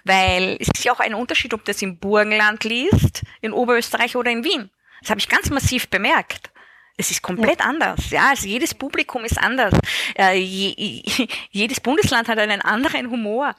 weil 0.04 0.56
es 0.60 0.68
ist 0.74 0.84
ja 0.84 0.92
auch 0.92 1.00
ein 1.00 1.14
Unterschied, 1.14 1.52
ob 1.54 1.64
das 1.64 1.82
im 1.82 1.98
Burgenland 1.98 2.64
liest, 2.64 3.22
in 3.40 3.52
Oberösterreich 3.52 4.16
oder 4.16 4.30
in 4.30 4.44
Wien. 4.44 4.70
Das 5.00 5.10
habe 5.10 5.20
ich 5.20 5.28
ganz 5.28 5.50
massiv 5.50 5.88
bemerkt. 5.88 6.50
Es 6.98 7.10
ist 7.10 7.20
komplett 7.20 7.60
ja. 7.60 7.66
anders, 7.66 8.10
ja. 8.10 8.30
Also 8.30 8.46
jedes 8.46 8.72
Publikum 8.72 9.24
ist 9.24 9.38
anders. 9.38 9.74
Äh, 10.16 10.38
je, 10.38 11.02
jedes 11.50 11.78
Bundesland 11.78 12.26
hat 12.26 12.38
einen 12.38 12.62
anderen 12.62 13.10
Humor. 13.10 13.54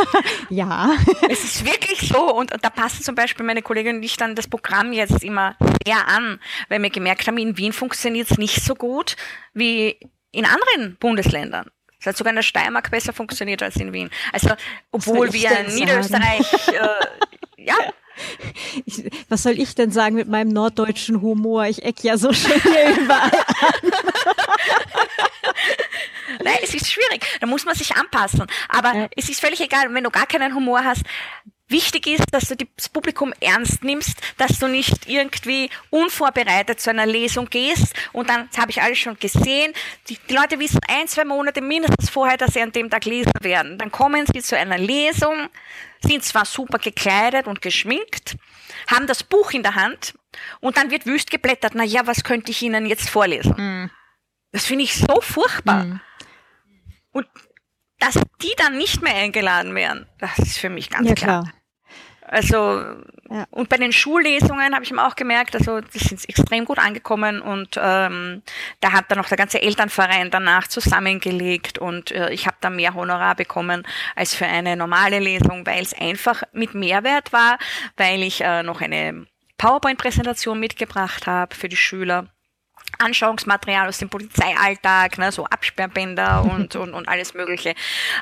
ja. 0.50 0.94
Es 1.30 1.42
ist 1.42 1.64
wirklich 1.64 2.06
so. 2.06 2.34
Und, 2.34 2.52
und 2.52 2.62
da 2.62 2.68
passen 2.68 3.02
zum 3.02 3.14
Beispiel 3.14 3.46
meine 3.46 3.62
Kollegin 3.62 3.96
und 3.96 4.02
ich 4.02 4.18
dann 4.18 4.34
das 4.34 4.46
Programm 4.46 4.92
jetzt 4.92 5.24
immer 5.24 5.56
sehr 5.86 6.06
an, 6.06 6.38
weil 6.68 6.82
wir 6.82 6.90
gemerkt 6.90 7.26
haben, 7.26 7.38
in 7.38 7.56
Wien 7.56 7.72
funktioniert 7.72 8.30
es 8.30 8.36
nicht 8.36 8.62
so 8.62 8.74
gut 8.74 9.16
wie 9.54 9.98
in 10.32 10.44
anderen 10.44 10.96
Bundesländern. 10.96 11.70
Es 12.00 12.06
hat 12.06 12.16
sogar 12.16 12.32
in 12.32 12.36
der 12.36 12.42
Steiermark 12.42 12.90
besser 12.90 13.12
funktioniert 13.12 13.62
als 13.62 13.76
in 13.76 13.92
Wien. 13.92 14.10
Also, 14.32 14.50
obwohl 14.90 15.32
wir 15.32 15.50
in 15.60 15.74
Niederösterreich, 15.74 16.52
äh, 16.68 17.62
ja, 17.62 17.76
ich, 18.84 19.04
was 19.28 19.42
soll 19.42 19.58
ich 19.58 19.74
denn 19.74 19.90
sagen 19.90 20.16
mit 20.16 20.28
meinem 20.28 20.48
norddeutschen 20.48 21.22
Humor? 21.22 21.66
Ich 21.66 21.84
eck 21.84 22.02
ja 22.02 22.16
so 22.16 22.32
schön 22.32 22.60
hier 22.60 22.96
überall 22.98 23.30
an. 23.30 23.90
Nein, 26.42 26.58
es 26.62 26.74
ist 26.74 26.90
schwierig. 26.90 27.24
Da 27.40 27.46
muss 27.46 27.64
man 27.64 27.74
sich 27.74 27.94
anpassen. 27.94 28.46
Aber 28.68 28.94
ja. 28.94 29.08
es 29.16 29.28
ist 29.28 29.40
völlig 29.40 29.60
egal, 29.60 29.92
wenn 29.92 30.04
du 30.04 30.10
gar 30.10 30.26
keinen 30.26 30.54
Humor 30.54 30.84
hast. 30.84 31.02
Wichtig 31.72 32.06
ist, 32.06 32.26
dass 32.32 32.48
du 32.48 32.56
das 32.76 32.88
Publikum 32.88 33.32
ernst 33.40 33.82
nimmst, 33.82 34.18
dass 34.36 34.58
du 34.58 34.68
nicht 34.68 35.08
irgendwie 35.08 35.70
unvorbereitet 35.90 36.80
zu 36.80 36.90
einer 36.90 37.06
Lesung 37.06 37.48
gehst 37.48 37.94
und 38.12 38.28
dann, 38.28 38.48
das 38.50 38.60
habe 38.60 38.70
ich 38.70 38.82
alles 38.82 38.98
schon 38.98 39.18
gesehen, 39.18 39.72
die, 40.08 40.18
die, 40.28 40.34
Leute 40.34 40.58
wissen 40.58 40.80
ein, 40.86 41.08
zwei 41.08 41.24
Monate 41.24 41.60
mindestens 41.62 42.10
vorher, 42.10 42.36
dass 42.36 42.54
sie 42.54 42.60
an 42.60 42.72
dem 42.72 42.90
Tag 42.90 43.06
lesen 43.06 43.32
werden. 43.40 43.78
Dann 43.78 43.90
kommen 43.90 44.26
sie 44.32 44.42
zu 44.42 44.56
einer 44.56 44.78
Lesung, 44.78 45.48
sind 46.00 46.22
zwar 46.24 46.44
super 46.44 46.78
gekleidet 46.78 47.46
und 47.46 47.62
geschminkt, 47.62 48.36
haben 48.86 49.06
das 49.06 49.22
Buch 49.22 49.52
in 49.52 49.62
der 49.62 49.74
Hand 49.74 50.14
und 50.60 50.76
dann 50.76 50.90
wird 50.90 51.06
wüst 51.06 51.30
geblättert, 51.30 51.72
na 51.74 51.84
ja, 51.84 52.06
was 52.06 52.22
könnte 52.22 52.50
ich 52.50 52.62
Ihnen 52.62 52.86
jetzt 52.86 53.08
vorlesen? 53.08 53.54
Mhm. 53.56 53.90
Das 54.52 54.66
finde 54.66 54.84
ich 54.84 54.94
so 54.94 55.20
furchtbar. 55.20 55.84
Mhm. 55.84 56.00
Und 57.12 57.26
dass 57.98 58.14
die 58.42 58.52
dann 58.56 58.76
nicht 58.76 59.00
mehr 59.00 59.14
eingeladen 59.14 59.74
werden, 59.74 60.06
das 60.18 60.38
ist 60.38 60.58
für 60.58 60.68
mich 60.68 60.90
ganz 60.90 61.08
ja, 61.08 61.14
klar. 61.14 61.42
klar. 61.44 61.61
Also, 62.32 62.80
ja. 63.28 63.44
und 63.50 63.68
bei 63.68 63.76
den 63.76 63.92
Schullesungen 63.92 64.74
habe 64.74 64.84
ich 64.84 64.90
mir 64.90 65.06
auch 65.06 65.16
gemerkt, 65.16 65.54
also 65.54 65.82
die 65.82 65.98
sind 65.98 66.26
extrem 66.26 66.64
gut 66.64 66.78
angekommen 66.78 67.42
und 67.42 67.78
ähm, 67.78 68.40
da 68.80 68.92
hat 68.92 69.04
dann 69.10 69.18
auch 69.18 69.28
der 69.28 69.36
ganze 69.36 69.60
Elternverein 69.60 70.30
danach 70.30 70.66
zusammengelegt 70.66 71.76
und 71.76 72.10
äh, 72.10 72.30
ich 72.30 72.46
habe 72.46 72.56
da 72.62 72.70
mehr 72.70 72.94
Honorar 72.94 73.34
bekommen 73.34 73.86
als 74.16 74.34
für 74.34 74.46
eine 74.46 74.76
normale 74.76 75.18
Lesung, 75.18 75.66
weil 75.66 75.82
es 75.82 75.92
einfach 75.92 76.42
mit 76.54 76.74
Mehrwert 76.74 77.34
war, 77.34 77.58
weil 77.98 78.22
ich 78.22 78.40
äh, 78.40 78.62
noch 78.62 78.80
eine 78.80 79.26
PowerPoint-Präsentation 79.58 80.58
mitgebracht 80.58 81.26
habe 81.26 81.54
für 81.54 81.68
die 81.68 81.76
Schüler 81.76 82.28
Anschauungsmaterial 82.98 83.88
aus 83.88 83.98
dem 83.98 84.08
Polizeialltag, 84.08 85.18
ne, 85.18 85.32
so 85.32 85.46
Absperrbänder 85.46 86.44
und, 86.50 86.76
und, 86.76 86.94
und 86.94 87.08
alles 87.08 87.34
Mögliche. 87.34 87.74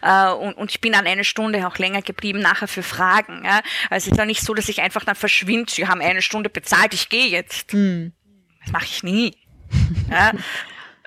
Äh, 0.03 0.31
und, 0.31 0.55
und 0.55 0.71
ich 0.71 0.81
bin 0.81 0.93
dann 0.93 1.07
eine 1.07 1.25
Stunde 1.25 1.67
auch 1.67 1.79
länger 1.79 2.03
geblieben, 2.03 2.41
nachher 2.41 2.69
für 2.69 2.83
Fragen. 2.83 3.43
Ja. 3.45 3.61
Also 3.91 4.07
es 4.07 4.13
ist 4.13 4.19
ja 4.19 4.27
nicht 4.27 4.43
so, 4.43 4.55
dass 4.55 4.69
ich 4.69 4.83
einfach 4.83 5.05
dann 5.05 5.17
verschwinde, 5.17 5.71
sie 5.71 5.87
haben 5.87 6.01
eine 6.01 6.23
Stunde 6.23 6.51
bezahlt, 6.51 6.95
ich 6.95 7.09
gehe 7.09 7.27
jetzt. 7.27 7.73
Hm. 7.73 8.13
Das 8.63 8.73
mache 8.73 8.87
ich 8.87 9.03
nie. 9.03 9.37
ja. 10.11 10.33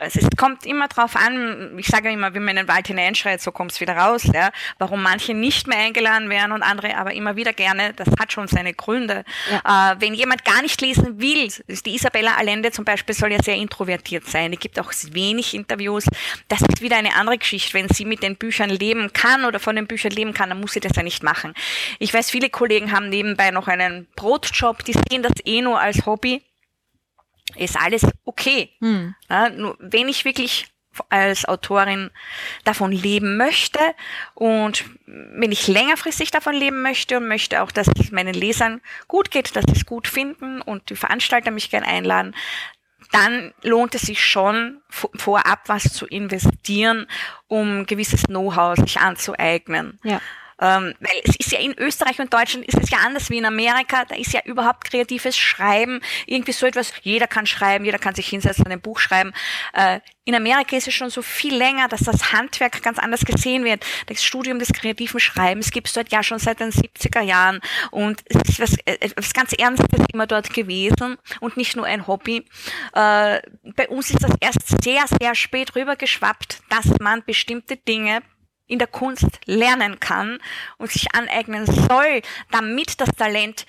Also 0.03 0.19
es 0.19 0.37
kommt 0.37 0.65
immer 0.65 0.87
drauf 0.87 1.15
an, 1.15 1.77
ich 1.77 1.87
sage 1.87 2.11
immer, 2.11 2.33
wenn 2.33 2.43
man 2.43 2.57
in 2.57 2.65
den 2.65 2.67
Wald 2.67 2.87
hineinschreit, 2.87 3.41
so 3.41 3.51
kommt 3.51 3.71
es 3.71 3.81
wieder 3.81 3.95
raus, 3.95 4.23
ja. 4.33 4.51
Warum 4.77 5.01
manche 5.01 5.33
nicht 5.33 5.67
mehr 5.67 5.79
eingeladen 5.79 6.29
werden 6.29 6.51
und 6.51 6.61
andere 6.61 6.95
aber 6.97 7.13
immer 7.13 7.35
wieder 7.35 7.53
gerne, 7.53 7.93
das 7.93 8.09
hat 8.19 8.33
schon 8.33 8.47
seine 8.47 8.73
Gründe. 8.73 9.23
Ja. 9.49 9.93
Äh, 9.93 9.95
wenn 10.01 10.13
jemand 10.13 10.45
gar 10.45 10.61
nicht 10.61 10.81
lesen 10.81 11.19
will, 11.19 11.47
die 11.67 11.95
Isabella 11.95 12.35
Allende 12.35 12.71
zum 12.71 12.85
Beispiel 12.85 13.15
soll 13.15 13.31
ja 13.31 13.41
sehr 13.41 13.55
introvertiert 13.55 14.25
sein, 14.25 14.51
die 14.51 14.57
gibt 14.57 14.79
auch 14.79 14.91
wenig 15.11 15.53
Interviews, 15.53 16.05
das 16.47 16.61
ist 16.61 16.81
wieder 16.81 16.97
eine 16.97 17.15
andere 17.15 17.37
Geschichte. 17.37 17.73
Wenn 17.73 17.89
sie 17.89 18.05
mit 18.05 18.23
den 18.23 18.35
Büchern 18.35 18.69
leben 18.69 19.13
kann 19.13 19.45
oder 19.45 19.59
von 19.59 19.75
den 19.75 19.87
Büchern 19.87 20.11
leben 20.11 20.33
kann, 20.33 20.49
dann 20.49 20.59
muss 20.59 20.73
sie 20.73 20.79
das 20.79 20.95
ja 20.95 21.03
nicht 21.03 21.23
machen. 21.23 21.53
Ich 21.99 22.13
weiß, 22.13 22.29
viele 22.29 22.49
Kollegen 22.49 22.91
haben 22.91 23.09
nebenbei 23.09 23.51
noch 23.51 23.67
einen 23.67 24.07
Brotjob, 24.15 24.83
die 24.83 24.93
sehen 24.93 25.23
das 25.23 25.33
eh 25.45 25.61
nur 25.61 25.79
als 25.79 26.05
Hobby 26.05 26.41
ist 27.55 27.77
alles 27.77 28.05
okay. 28.25 28.69
Hm. 28.79 29.15
Ja, 29.29 29.49
nur 29.49 29.77
wenn 29.79 30.07
ich 30.07 30.25
wirklich 30.25 30.67
als 31.09 31.45
Autorin 31.45 32.11
davon 32.63 32.91
leben 32.91 33.37
möchte 33.37 33.79
und 34.35 34.85
wenn 35.05 35.51
ich 35.51 35.67
längerfristig 35.67 36.31
davon 36.31 36.53
leben 36.53 36.81
möchte 36.81 37.17
und 37.17 37.27
möchte 37.27 37.63
auch, 37.63 37.71
dass 37.71 37.87
es 37.99 38.11
meinen 38.11 38.33
Lesern 38.33 38.81
gut 39.07 39.31
geht, 39.31 39.55
dass 39.55 39.65
sie 39.65 39.75
es 39.75 39.85
gut 39.85 40.07
finden 40.07 40.61
und 40.61 40.89
die 40.89 40.95
Veranstalter 40.95 41.51
mich 41.51 41.71
gern 41.71 41.83
einladen, 41.83 42.35
dann 43.11 43.53
lohnt 43.61 43.95
es 43.95 44.03
sich 44.03 44.23
schon 44.23 44.81
vorab 44.89 45.63
was 45.67 45.93
zu 45.93 46.05
investieren, 46.07 47.07
um 47.47 47.85
gewisses 47.85 48.23
Know-how 48.23 48.75
sich 48.75 48.99
anzueignen. 48.99 49.99
Ja. 50.03 50.21
Ähm, 50.63 50.93
weil 51.01 51.21
es 51.25 51.35
ist 51.35 51.51
ja 51.51 51.59
in 51.59 51.77
Österreich 51.77 52.19
und 52.19 52.33
Deutschland 52.33 52.65
ist 52.65 52.79
es 52.81 52.89
ja 52.89 52.99
anders 52.99 53.29
wie 53.29 53.37
in 53.37 53.45
Amerika. 53.45 54.05
Da 54.05 54.15
ist 54.15 54.31
ja 54.31 54.39
überhaupt 54.45 54.85
kreatives 54.85 55.37
Schreiben 55.37 55.99
irgendwie 56.25 56.53
so 56.53 56.65
etwas. 56.65 56.93
Jeder 57.01 57.27
kann 57.27 57.45
schreiben, 57.45 57.83
jeder 57.83 57.99
kann 57.99 58.15
sich 58.15 58.29
hinsetzen 58.29 58.65
und 58.65 58.71
ein 58.71 58.79
Buch 58.79 58.99
schreiben. 58.99 59.33
Äh, 59.73 59.99
in 60.23 60.35
Amerika 60.35 60.77
ist 60.77 60.87
es 60.87 60.93
schon 60.93 61.09
so 61.09 61.21
viel 61.21 61.53
länger, 61.53 61.89
dass 61.89 62.01
das 62.01 62.31
Handwerk 62.31 62.81
ganz 62.81 62.97
anders 62.97 63.25
gesehen 63.25 63.65
wird. 63.65 63.85
Das 64.05 64.23
Studium 64.23 64.57
des 64.57 64.71
kreativen 64.71 65.19
Schreibens 65.19 65.71
gibt 65.71 65.87
es 65.87 65.93
dort 65.93 66.13
ja 66.13 66.23
schon 66.23 66.39
seit 66.39 66.61
den 66.61 66.71
70er 66.71 67.21
Jahren 67.21 67.59
und 67.91 68.23
es 68.27 68.37
ist 68.47 68.59
was, 68.61 68.77
äh, 68.85 69.09
was 69.17 69.33
ganz 69.33 69.51
Ernstes 69.51 70.05
immer 70.13 70.27
dort 70.27 70.53
gewesen 70.53 71.17
und 71.41 71.57
nicht 71.57 71.75
nur 71.75 71.85
ein 71.85 72.07
Hobby. 72.07 72.45
Äh, 72.93 73.41
bei 73.75 73.89
uns 73.89 74.11
ist 74.11 74.23
das 74.23 74.31
erst 74.39 74.81
sehr, 74.81 75.03
sehr 75.19 75.35
spät 75.35 75.75
rübergeschwappt, 75.75 76.61
dass 76.69 76.85
man 77.01 77.21
bestimmte 77.25 77.75
Dinge 77.75 78.21
in 78.73 78.79
der 78.79 78.87
Kunst 78.87 79.39
lernen 79.45 79.99
kann 79.99 80.39
und 80.77 80.91
sich 80.91 81.13
aneignen 81.15 81.65
soll, 81.65 82.21
damit 82.51 82.99
das 82.99 83.09
Talent 83.17 83.65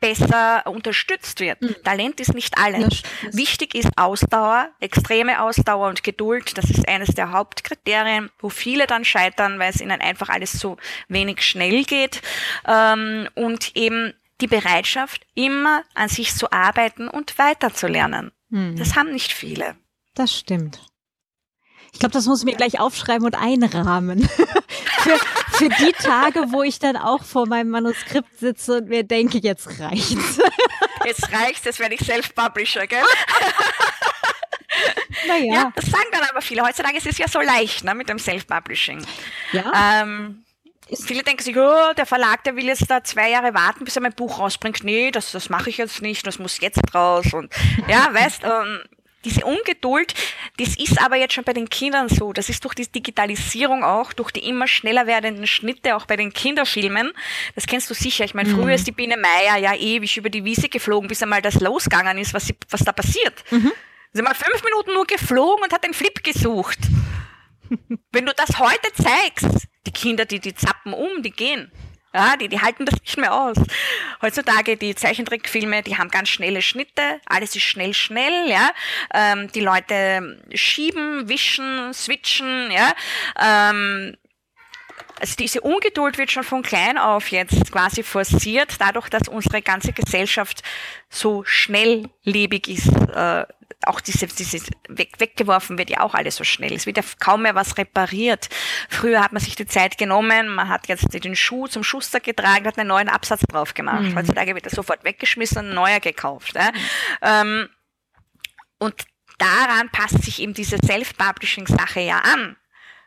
besser 0.00 0.64
unterstützt 0.66 1.40
wird. 1.40 1.60
Mhm. 1.60 1.74
Talent 1.82 2.20
ist 2.20 2.34
nicht 2.34 2.56
alles. 2.56 3.02
Ja, 3.22 3.32
Wichtig 3.32 3.74
ist 3.74 3.90
Ausdauer, 3.96 4.70
extreme 4.80 5.42
Ausdauer 5.42 5.88
und 5.88 6.02
Geduld. 6.02 6.56
Das 6.56 6.70
ist 6.70 6.88
eines 6.88 7.14
der 7.14 7.32
Hauptkriterien, 7.32 8.30
wo 8.38 8.48
viele 8.48 8.86
dann 8.86 9.04
scheitern, 9.04 9.58
weil 9.58 9.70
es 9.70 9.80
ihnen 9.80 10.00
einfach 10.00 10.28
alles 10.28 10.52
so 10.52 10.76
wenig 11.08 11.42
schnell 11.42 11.84
geht. 11.84 12.22
Ähm, 12.66 13.28
und 13.34 13.76
eben 13.76 14.14
die 14.40 14.46
Bereitschaft, 14.46 15.26
immer 15.34 15.82
an 15.94 16.08
sich 16.08 16.34
zu 16.34 16.52
arbeiten 16.52 17.08
und 17.08 17.36
weiterzulernen. 17.38 18.30
Mhm. 18.50 18.76
Das 18.76 18.94
haben 18.94 19.10
nicht 19.12 19.32
viele. 19.32 19.74
Das 20.14 20.36
stimmt. 20.36 20.80
Ich 21.92 21.98
glaube, 21.98 22.12
das 22.12 22.26
muss 22.26 22.40
ich 22.40 22.44
mir 22.44 22.56
gleich 22.56 22.80
aufschreiben 22.80 23.26
und 23.26 23.34
einrahmen. 23.34 24.28
für, 24.28 25.18
für 25.52 25.68
die 25.68 25.92
Tage, 25.92 26.52
wo 26.52 26.62
ich 26.62 26.78
dann 26.78 26.96
auch 26.96 27.24
vor 27.24 27.46
meinem 27.46 27.70
Manuskript 27.70 28.38
sitze 28.38 28.78
und 28.78 28.88
mir 28.88 29.04
denke, 29.04 29.38
jetzt 29.38 29.80
reicht's. 29.80 30.38
jetzt 31.04 31.32
reicht's, 31.32 31.64
jetzt 31.64 31.78
werde 31.78 31.94
ich 31.94 32.00
Self-Publisher, 32.00 32.86
gell? 32.86 33.02
Naja. 35.26 35.52
Ja, 35.52 35.72
das 35.74 35.86
sagen 35.86 36.06
dann 36.12 36.22
aber 36.30 36.40
viele. 36.40 36.62
Heutzutage 36.62 36.96
ist 36.98 37.06
es 37.06 37.18
ja 37.18 37.26
so 37.26 37.40
leicht 37.40 37.82
ne, 37.82 37.94
mit 37.94 38.08
dem 38.08 38.18
Self-Publishing. 38.20 39.04
Ja. 39.52 40.02
Ähm, 40.02 40.44
Viele 40.90 41.22
denken 41.22 41.42
sich, 41.42 41.56
oh, 41.56 41.92
der 41.96 42.06
Verlag, 42.06 42.44
der 42.44 42.56
will 42.56 42.64
jetzt 42.64 42.90
da 42.90 43.04
zwei 43.04 43.28
Jahre 43.30 43.52
warten, 43.52 43.84
bis 43.84 43.96
er 43.96 44.02
mein 44.02 44.14
Buch 44.14 44.38
rausbringt. 44.38 44.84
Nee, 44.84 45.10
das, 45.10 45.32
das 45.32 45.50
mache 45.50 45.68
ich 45.68 45.76
jetzt 45.76 46.00
nicht, 46.00 46.26
das 46.26 46.38
muss 46.38 46.60
jetzt 46.60 46.80
raus. 46.94 47.34
Und 47.34 47.52
ja, 47.88 48.08
weißt, 48.10 48.44
ähm, 48.44 48.80
diese 49.24 49.44
Ungeduld, 49.44 50.14
das 50.58 50.76
ist 50.76 51.00
aber 51.00 51.16
jetzt 51.16 51.34
schon 51.34 51.44
bei 51.44 51.52
den 51.52 51.68
Kindern 51.68 52.08
so. 52.08 52.32
Das 52.32 52.48
ist 52.48 52.64
durch 52.64 52.74
die 52.74 52.86
Digitalisierung 52.86 53.82
auch, 53.82 54.12
durch 54.12 54.30
die 54.30 54.48
immer 54.48 54.68
schneller 54.68 55.06
werdenden 55.06 55.46
Schnitte 55.46 55.96
auch 55.96 56.06
bei 56.06 56.16
den 56.16 56.32
Kinderfilmen. 56.32 57.12
Das 57.54 57.66
kennst 57.66 57.90
du 57.90 57.94
sicher. 57.94 58.24
Ich 58.24 58.34
meine, 58.34 58.48
früher 58.48 58.66
mhm. 58.66 58.70
ist 58.70 58.86
die 58.86 58.92
Biene 58.92 59.16
Meier 59.16 59.56
ja 59.56 59.74
ewig 59.74 60.16
über 60.16 60.30
die 60.30 60.44
Wiese 60.44 60.68
geflogen, 60.68 61.08
bis 61.08 61.22
einmal 61.22 61.42
das 61.42 61.60
losgegangen 61.60 62.18
ist, 62.18 62.32
was, 62.32 62.46
sie, 62.46 62.56
was 62.70 62.84
da 62.84 62.92
passiert. 62.92 63.42
Mhm. 63.50 63.72
Sie 64.12 64.22
mal 64.22 64.34
fünf 64.34 64.62
Minuten 64.62 64.94
nur 64.94 65.06
geflogen 65.06 65.64
und 65.64 65.72
hat 65.72 65.84
den 65.84 65.94
Flip 65.94 66.22
gesucht. 66.22 66.78
Wenn 68.12 68.24
du 68.24 68.32
das 68.34 68.58
heute 68.58 68.92
zeigst, 68.94 69.66
die 69.86 69.92
Kinder, 69.92 70.24
die, 70.24 70.40
die 70.40 70.54
zappen 70.54 70.92
um, 70.92 71.22
die 71.22 71.30
gehen. 71.30 71.70
Ja, 72.14 72.36
die, 72.36 72.48
die 72.48 72.60
halten 72.60 72.86
das 72.86 72.98
nicht 73.00 73.18
mehr 73.18 73.34
aus. 73.34 73.56
Heutzutage 74.22 74.76
die 74.76 74.94
Zeichentrickfilme, 74.94 75.82
die 75.82 75.98
haben 75.98 76.08
ganz 76.08 76.30
schnelle 76.30 76.62
Schnitte, 76.62 77.20
alles 77.26 77.54
ist 77.54 77.62
schnell, 77.64 77.92
schnell, 77.92 78.48
ja. 78.48 78.70
Ähm, 79.12 79.52
die 79.52 79.60
Leute 79.60 80.40
schieben, 80.54 81.28
wischen, 81.28 81.92
switchen, 81.92 82.70
ja. 82.70 82.94
Ähm, 83.38 84.16
also 85.20 85.34
diese 85.36 85.60
Ungeduld 85.60 86.16
wird 86.16 86.30
schon 86.30 86.44
von 86.44 86.62
klein 86.62 86.96
auf 86.96 87.30
jetzt 87.30 87.72
quasi 87.72 88.02
forciert, 88.02 88.76
dadurch, 88.78 89.08
dass 89.08 89.28
unsere 89.28 89.62
ganze 89.62 89.92
Gesellschaft 89.92 90.62
so 91.10 91.42
schnelllebig 91.44 92.68
ist. 92.68 92.88
Äh, 93.14 93.44
auch 93.86 94.00
diese, 94.00 94.26
diese 94.26 94.58
weg, 94.88 95.14
weggeworfen 95.18 95.78
wird 95.78 95.90
ja 95.90 96.00
auch 96.00 96.14
alles 96.14 96.36
so 96.36 96.44
schnell. 96.44 96.72
Es 96.72 96.86
wird 96.86 96.96
ja 96.96 97.04
kaum 97.20 97.42
mehr 97.42 97.54
was 97.54 97.78
repariert. 97.78 98.48
Früher 98.88 99.22
hat 99.22 99.32
man 99.32 99.40
sich 99.40 99.54
die 99.54 99.66
Zeit 99.66 99.98
genommen, 99.98 100.48
man 100.48 100.68
hat 100.68 100.88
jetzt 100.88 101.12
den 101.12 101.36
Schuh 101.36 101.68
zum 101.68 101.84
Schuster 101.84 102.20
getragen, 102.20 102.66
hat 102.66 102.78
einen 102.78 102.88
neuen 102.88 103.08
Absatz 103.08 103.42
drauf 103.42 103.74
gemacht. 103.74 104.02
Mhm. 104.02 104.16
Heutzutage 104.16 104.54
wird 104.54 104.66
er 104.66 104.74
sofort 104.74 105.04
weggeschmissen 105.04 105.58
und 105.58 105.68
ein 105.70 105.74
neuer 105.74 106.00
gekauft. 106.00 106.54
Ja. 106.54 106.72
Mhm. 106.72 106.78
Ähm, 107.22 107.68
und 108.78 108.94
daran 109.38 109.90
passt 109.90 110.22
sich 110.22 110.42
eben 110.42 110.54
diese 110.54 110.78
Self-Publishing-Sache 110.84 112.00
ja 112.00 112.18
an. 112.18 112.56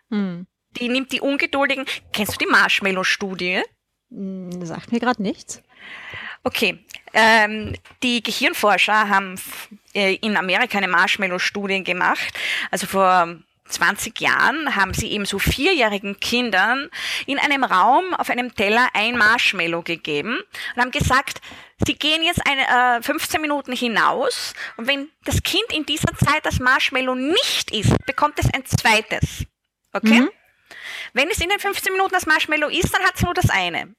Hm. 0.09 0.47
Die 0.77 0.89
nimmt 0.89 1.11
die 1.11 1.21
Ungeduldigen. 1.21 1.85
Kennst 2.13 2.33
du 2.33 2.37
die 2.37 2.51
Marshmallow-Studie? 2.51 3.61
Hm, 4.09 4.65
sagt 4.65 4.91
mir 4.91 4.99
gerade 4.99 5.21
nichts. 5.21 5.61
Okay, 6.43 6.83
ähm, 7.13 7.75
die 8.01 8.23
Gehirnforscher 8.23 9.09
haben 9.09 9.39
in 9.93 10.37
Amerika 10.37 10.77
eine 10.77 10.87
Marshmallow-Studie 10.87 11.83
gemacht. 11.83 12.33
Also 12.69 12.87
vor 12.87 13.35
20 13.71 14.19
Jahren 14.19 14.75
haben 14.75 14.93
sie 14.93 15.11
eben 15.11 15.25
so 15.25 15.39
vierjährigen 15.39 16.19
Kindern 16.19 16.89
in 17.25 17.39
einem 17.39 17.63
Raum 17.63 18.13
auf 18.13 18.29
einem 18.29 18.53
Teller 18.53 18.89
ein 18.93 19.17
Marshmallow 19.17 19.81
gegeben 19.81 20.39
und 20.75 20.81
haben 20.81 20.91
gesagt, 20.91 21.41
sie 21.85 21.95
gehen 21.95 22.23
jetzt 22.23 22.45
eine, 22.45 22.97
äh, 22.99 23.01
15 23.01 23.41
Minuten 23.41 23.73
hinaus 23.73 24.53
und 24.77 24.87
wenn 24.87 25.09
das 25.25 25.41
Kind 25.43 25.71
in 25.73 25.85
dieser 25.85 26.13
Zeit 26.15 26.45
das 26.45 26.59
Marshmallow 26.59 27.15
nicht 27.15 27.71
isst, 27.71 28.05
bekommt 28.05 28.37
es 28.39 28.53
ein 28.53 28.65
zweites. 28.65 29.45
Okay? 29.93 30.21
Mhm. 30.21 30.29
Wenn 31.13 31.29
es 31.29 31.39
in 31.39 31.49
den 31.49 31.59
15 31.59 31.91
Minuten 31.91 32.13
das 32.13 32.25
Marshmallow 32.25 32.69
isst, 32.69 32.93
dann 32.93 33.03
hat 33.03 33.15
es 33.15 33.23
nur 33.23 33.33
das 33.33 33.49
eine. 33.49 33.93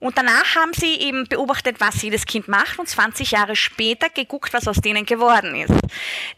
Und 0.00 0.16
danach 0.16 0.54
haben 0.54 0.72
sie 0.72 0.94
eben 0.94 1.26
beobachtet, 1.26 1.80
was 1.80 2.02
jedes 2.02 2.24
Kind 2.24 2.46
macht 2.46 2.78
und 2.78 2.88
20 2.88 3.32
Jahre 3.32 3.56
später 3.56 4.08
geguckt, 4.08 4.52
was 4.52 4.68
aus 4.68 4.76
denen 4.76 5.04
geworden 5.06 5.56
ist. 5.56 5.74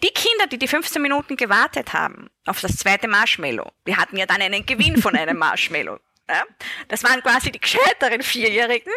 Die 0.03 0.09
Kinder, 0.09 0.47
die 0.51 0.59
die 0.59 0.69
15 0.69 1.03
Minuten 1.03 1.37
gewartet 1.37 1.93
haben 1.93 2.31
auf 2.47 2.61
das 2.61 2.77
zweite 2.79 3.07
Marshmallow, 3.07 3.71
die 3.87 3.97
hatten 3.97 4.17
ja 4.17 4.25
dann 4.25 4.41
einen 4.41 4.65
Gewinn 4.65 5.01
von 5.01 5.15
einem 5.15 5.37
Marshmallow. 5.39 5.99
Ja, 6.29 6.45
das 6.87 7.03
waren 7.03 7.21
quasi 7.23 7.51
die 7.51 7.59
gescheiteren 7.59 8.23
Vierjährigen, 8.23 8.93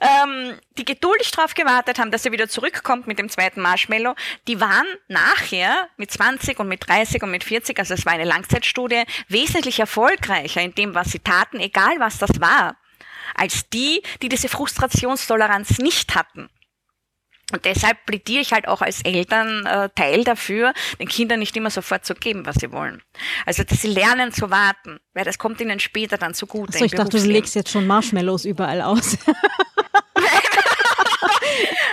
ähm, 0.00 0.58
die 0.78 0.86
geduldig 0.86 1.30
darauf 1.30 1.52
gewartet 1.52 1.98
haben, 1.98 2.10
dass 2.10 2.24
er 2.24 2.32
wieder 2.32 2.48
zurückkommt 2.48 3.06
mit 3.06 3.18
dem 3.18 3.28
zweiten 3.28 3.60
Marshmallow. 3.60 4.14
Die 4.48 4.58
waren 4.58 4.86
nachher 5.06 5.90
mit 5.98 6.10
20 6.10 6.58
und 6.60 6.68
mit 6.68 6.88
30 6.88 7.22
und 7.22 7.30
mit 7.30 7.44
40, 7.44 7.78
also 7.78 7.92
es 7.92 8.06
war 8.06 8.14
eine 8.14 8.24
Langzeitstudie, 8.24 9.02
wesentlich 9.28 9.80
erfolgreicher 9.80 10.62
in 10.62 10.74
dem, 10.74 10.94
was 10.94 11.12
sie 11.12 11.18
taten, 11.18 11.60
egal 11.60 12.00
was 12.00 12.16
das 12.16 12.40
war 12.40 12.78
als 13.34 13.68
die, 13.70 14.02
die 14.22 14.28
diese 14.28 14.48
Frustrationstoleranz 14.48 15.78
nicht 15.78 16.14
hatten. 16.14 16.48
Und 17.52 17.64
deshalb 17.66 18.06
plädiere 18.06 18.40
ich 18.40 18.52
halt 18.52 18.66
auch 18.66 18.80
als 18.80 19.02
Eltern 19.02 19.66
äh, 19.66 19.90
Teil 19.94 20.24
dafür, 20.24 20.72
den 20.98 21.06
Kindern 21.06 21.38
nicht 21.38 21.54
immer 21.56 21.70
sofort 21.70 22.04
zu 22.06 22.14
geben, 22.14 22.46
was 22.46 22.56
sie 22.56 22.72
wollen. 22.72 23.02
Also, 23.44 23.62
dass 23.62 23.82
sie 23.82 23.88
lernen 23.88 24.32
zu 24.32 24.50
warten, 24.50 25.00
weil 25.12 25.24
das 25.24 25.36
kommt 25.36 25.60
ihnen 25.60 25.78
später 25.78 26.16
dann 26.16 26.32
zugute. 26.34 26.72
Achso, 26.72 26.86
ich 26.86 26.92
dachte, 26.92 27.18
du 27.18 27.26
legst 27.26 27.54
jetzt 27.54 27.70
schon 27.70 27.86
Marshmallows 27.86 28.46
überall 28.46 28.80
aus. 28.80 29.18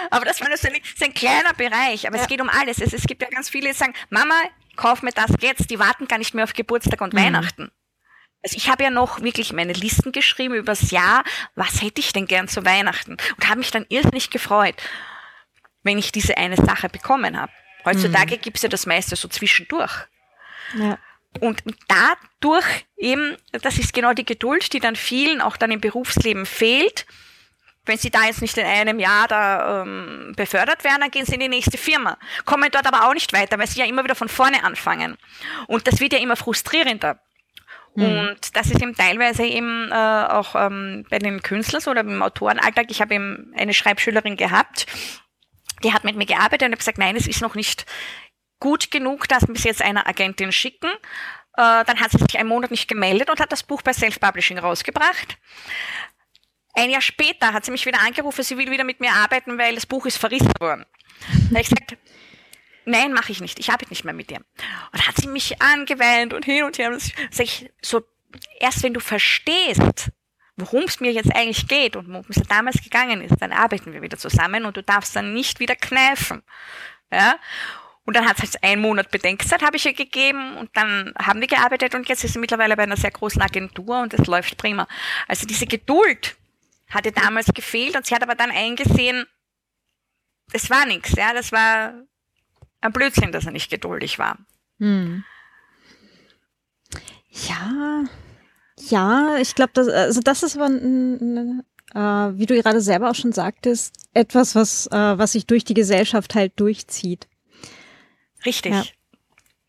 aber 0.10 0.26
das 0.26 0.40
war 0.40 0.48
nur 0.48 0.58
so 0.58 0.70
ein, 0.70 0.76
so 0.98 1.06
ein 1.06 1.14
kleiner 1.14 1.54
Bereich, 1.54 2.08
aber 2.08 2.16
ja. 2.16 2.24
es 2.24 2.30
geht 2.30 2.40
um 2.40 2.50
alles. 2.50 2.80
Es, 2.80 2.94
es 2.94 3.04
gibt 3.04 3.22
ja 3.22 3.28
ganz 3.30 3.50
viele, 3.50 3.68
die 3.70 3.76
sagen, 3.76 3.94
Mama, 4.10 4.36
kauf 4.78 5.02
mir 5.02 5.12
das 5.12 5.32
jetzt, 5.42 5.70
die 5.70 5.78
warten 5.78 6.08
gar 6.08 6.20
nicht 6.20 6.34
mehr 6.34 6.46
auf 6.46 6.54
Geburtstag 6.54 7.02
und 7.02 7.14
mhm. 7.14 7.18
Weihnachten. 7.18 7.70
Also 8.42 8.56
ich 8.56 8.70
habe 8.70 8.84
ja 8.84 8.90
noch 8.90 9.22
wirklich 9.22 9.52
meine 9.52 9.74
Listen 9.74 10.12
geschrieben 10.12 10.54
übers 10.54 10.92
Jahr, 10.92 11.24
was 11.56 11.82
hätte 11.82 12.00
ich 12.00 12.14
denn 12.14 12.26
gern 12.26 12.48
zu 12.48 12.66
Weihnachten 12.66 13.18
und 13.36 13.50
habe 13.50 13.60
mich 13.60 13.72
dann 13.72 13.86
irrsinnig 13.90 14.30
gefreut, 14.30 14.76
wenn 15.84 15.98
ich 15.98 16.12
diese 16.12 16.38
eine 16.38 16.56
Sache 16.56 16.90
bekommen 16.90 17.38
habe. 17.38 17.52
Heutzutage 17.86 18.38
mhm. 18.38 18.42
gibt's 18.42 18.62
ja 18.62 18.70
das 18.70 18.86
meiste 18.86 19.16
so 19.16 19.28
zwischendurch. 19.28 20.08
Ja. 20.78 20.98
Und 21.40 21.64
dadurch 21.88 22.66
eben, 22.98 23.38
das 23.52 23.78
ist 23.78 23.94
genau 23.94 24.14
die 24.14 24.26
Geduld, 24.26 24.74
die 24.74 24.80
dann 24.80 24.96
vielen 24.96 25.42
auch 25.42 25.58
dann 25.58 25.72
im 25.72 25.82
Berufsleben 25.82 26.46
fehlt. 26.46 27.06
Wenn 27.86 27.98
sie 27.98 28.10
da 28.10 28.26
jetzt 28.26 28.42
nicht 28.42 28.58
in 28.58 28.66
einem 28.66 29.00
Jahr 29.00 29.28
da 29.28 29.82
ähm, 29.82 30.34
befördert 30.36 30.84
werden, 30.84 31.02
dann 31.02 31.12
gehen 31.12 31.26
sie 31.26 31.36
in 31.36 31.40
die 31.40 31.48
nächste 31.48 31.78
Firma. 31.78 32.18
Kommen 32.46 32.70
dort 32.72 32.88
aber 32.88 33.08
auch 33.08 33.14
nicht 33.14 33.32
weiter, 33.34 33.58
weil 33.58 33.68
sie 33.68 33.80
ja 33.80 33.86
immer 33.86 34.04
wieder 34.04 34.16
von 34.16 34.30
vorne 34.30 34.64
anfangen. 34.64 35.18
Und 35.68 35.88
das 35.88 36.00
wird 36.00 36.14
ja 36.14 36.20
immer 36.20 36.36
frustrierender. 36.36 37.20
Mhm. 38.00 38.20
Und 38.20 38.56
das 38.56 38.68
ist 38.68 38.82
eben 38.82 38.96
teilweise 38.96 39.44
eben 39.44 39.92
äh, 39.92 39.96
auch 39.96 40.56
ähm, 40.56 41.06
bei 41.10 41.20
den 41.20 41.42
Künstlern 41.42 41.84
oder 41.88 42.02
im 42.02 42.22
Autorenalltag. 42.22 42.88
Ich 42.90 43.02
habe 43.02 43.16
eben 43.16 43.54
eine 43.58 43.74
Schreibschülerin 43.74 44.38
gehabt, 44.38 44.86
die 45.84 45.94
hat 45.94 46.04
mit 46.04 46.16
mir 46.16 46.26
gearbeitet 46.26 46.64
und 46.64 46.72
habe 46.72 46.78
gesagt, 46.78 46.98
nein, 46.98 47.16
es 47.16 47.28
ist 47.28 47.42
noch 47.42 47.56
nicht 47.56 47.86
gut 48.60 48.92
genug, 48.92 49.28
dass 49.28 49.48
wir 49.48 49.56
es 49.56 49.64
jetzt 49.64 49.82
einer 49.82 50.08
Agentin 50.08 50.52
schicken. 50.52 50.90
Äh, 51.58 51.84
dann 51.86 52.00
hat 52.00 52.12
sie 52.12 52.18
sich 52.18 52.38
einen 52.38 52.50
Monat 52.50 52.72
nicht 52.72 52.88
gemeldet 52.88 53.30
und 53.30 53.40
hat 53.40 53.52
das 53.52 53.64
Buch 53.64 53.82
bei 53.82 53.94
Self-Publishing 53.94 54.60
rausgebracht. 54.60 55.38
Ein 56.74 56.92
Jahr 56.92 57.02
später 57.02 57.54
hat 57.54 57.66
sie 57.66 57.72
mich 57.72 57.86
wieder 57.86 58.00
angerufen, 58.00 58.44
sie 58.44 58.58
will 58.58 58.72
wieder 58.72 58.84
mit 58.84 59.00
mir 59.00 59.12
arbeiten, 59.12 59.58
weil 59.58 59.76
das 59.76 59.86
Buch 59.86 60.06
ist 60.06 60.18
verrissen 60.18 60.52
worden. 60.60 60.86
Da 61.50 61.50
habe 61.50 61.62
ich 61.62 61.70
gesagt, 61.70 61.98
nein, 62.90 63.14
mache 63.14 63.32
ich 63.32 63.42
nicht, 63.42 63.60
ich 63.60 63.70
arbeite 63.70 63.90
nicht 63.90 64.04
mehr 64.04 64.14
mit 64.14 64.30
dir. 64.30 64.40
Und 64.92 65.08
hat 65.08 65.18
sie 65.18 65.28
mich 65.28 65.62
angeweint 65.62 66.34
und 66.34 66.46
hin 66.46 66.64
und 66.64 66.78
her. 66.78 66.92
Und 66.92 67.02
sag 67.02 67.46
ich, 67.46 67.70
so, 67.82 68.02
erst 68.60 68.84
wenn 68.84 68.94
du 68.94 69.00
verstehst, 69.00 70.12
worum 70.60 70.84
es 70.84 71.00
mir 71.00 71.12
jetzt 71.12 71.34
eigentlich 71.34 71.68
geht 71.68 71.96
und 71.96 72.10
worum 72.10 72.26
es 72.30 72.42
damals 72.48 72.82
gegangen 72.82 73.22
ist, 73.22 73.36
dann 73.40 73.52
arbeiten 73.52 73.94
wir 73.94 74.02
wieder 74.02 74.18
zusammen 74.18 74.66
und 74.66 74.78
du 74.78 74.84
darfst 74.84 75.16
dann 75.16 75.34
nicht 75.34 75.60
wieder 75.60 75.76
kneifen. 75.76 76.44
Ja? 77.12 77.40
Und 78.06 78.16
dann 78.16 78.28
hat 78.28 78.38
es 78.38 78.54
halt 78.54 78.64
einen 78.64 78.82
Monat 78.82 79.12
Bedenkzeit, 79.12 79.62
habe 79.62 79.78
ich 79.78 79.86
ihr 79.86 79.94
gegeben 79.94 80.58
und 80.58 80.76
dann 80.76 81.14
haben 81.18 81.42
wir 81.42 81.48
gearbeitet 81.48 81.96
und 81.96 82.10
jetzt 82.10 82.24
ist 82.24 82.34
sie 82.34 82.40
mittlerweile 82.40 82.76
bei 82.76 82.84
einer 82.84 82.98
sehr 82.98 83.12
großen 83.12 83.42
Agentur 83.42 84.02
und 84.02 84.14
es 84.14 84.26
läuft 84.26 84.58
prima. 84.58 84.88
Also 85.28 85.46
diese 85.46 85.68
Geduld 85.68 86.36
hatte 86.90 87.12
damals 87.12 87.48
gefehlt 87.54 87.96
und 87.96 88.06
sie 88.06 88.16
hat 88.16 88.24
aber 88.24 88.36
dann 88.36 88.52
eingesehen, 88.52 89.26
es 90.52 90.70
war 90.70 90.88
nichts, 90.88 91.12
ja, 91.16 91.34
das 91.34 91.52
war 91.52 91.94
ein 92.82 92.92
Blödsinn, 92.94 93.32
dass 93.32 93.46
er 93.46 93.52
nicht 93.52 93.70
geduldig 93.70 94.20
war. 94.20 94.38
Hm. 94.80 95.24
Ja, 97.48 98.04
ja, 98.88 99.38
ich 99.40 99.56
glaube, 99.56 99.72
das, 99.74 99.88
also 99.88 100.22
das 100.22 100.44
ist 100.44 100.56
aber, 100.56 100.68
ein, 100.68 101.64
äh, 101.94 102.00
wie 102.00 102.46
du 102.46 102.56
gerade 102.56 102.82
selber 102.82 103.10
auch 103.10 103.16
schon 103.16 103.34
sagtest, 103.34 103.94
etwas, 104.14 104.56
was, 104.56 104.88
äh, 104.88 105.18
was 105.18 105.34
sich 105.34 105.46
durch 105.46 105.64
die 105.64 105.74
Gesellschaft 105.74 106.36
halt 106.36 106.54
durchzieht. 106.56 107.28
Richtig. 108.46 108.74
Ja. 108.74 108.84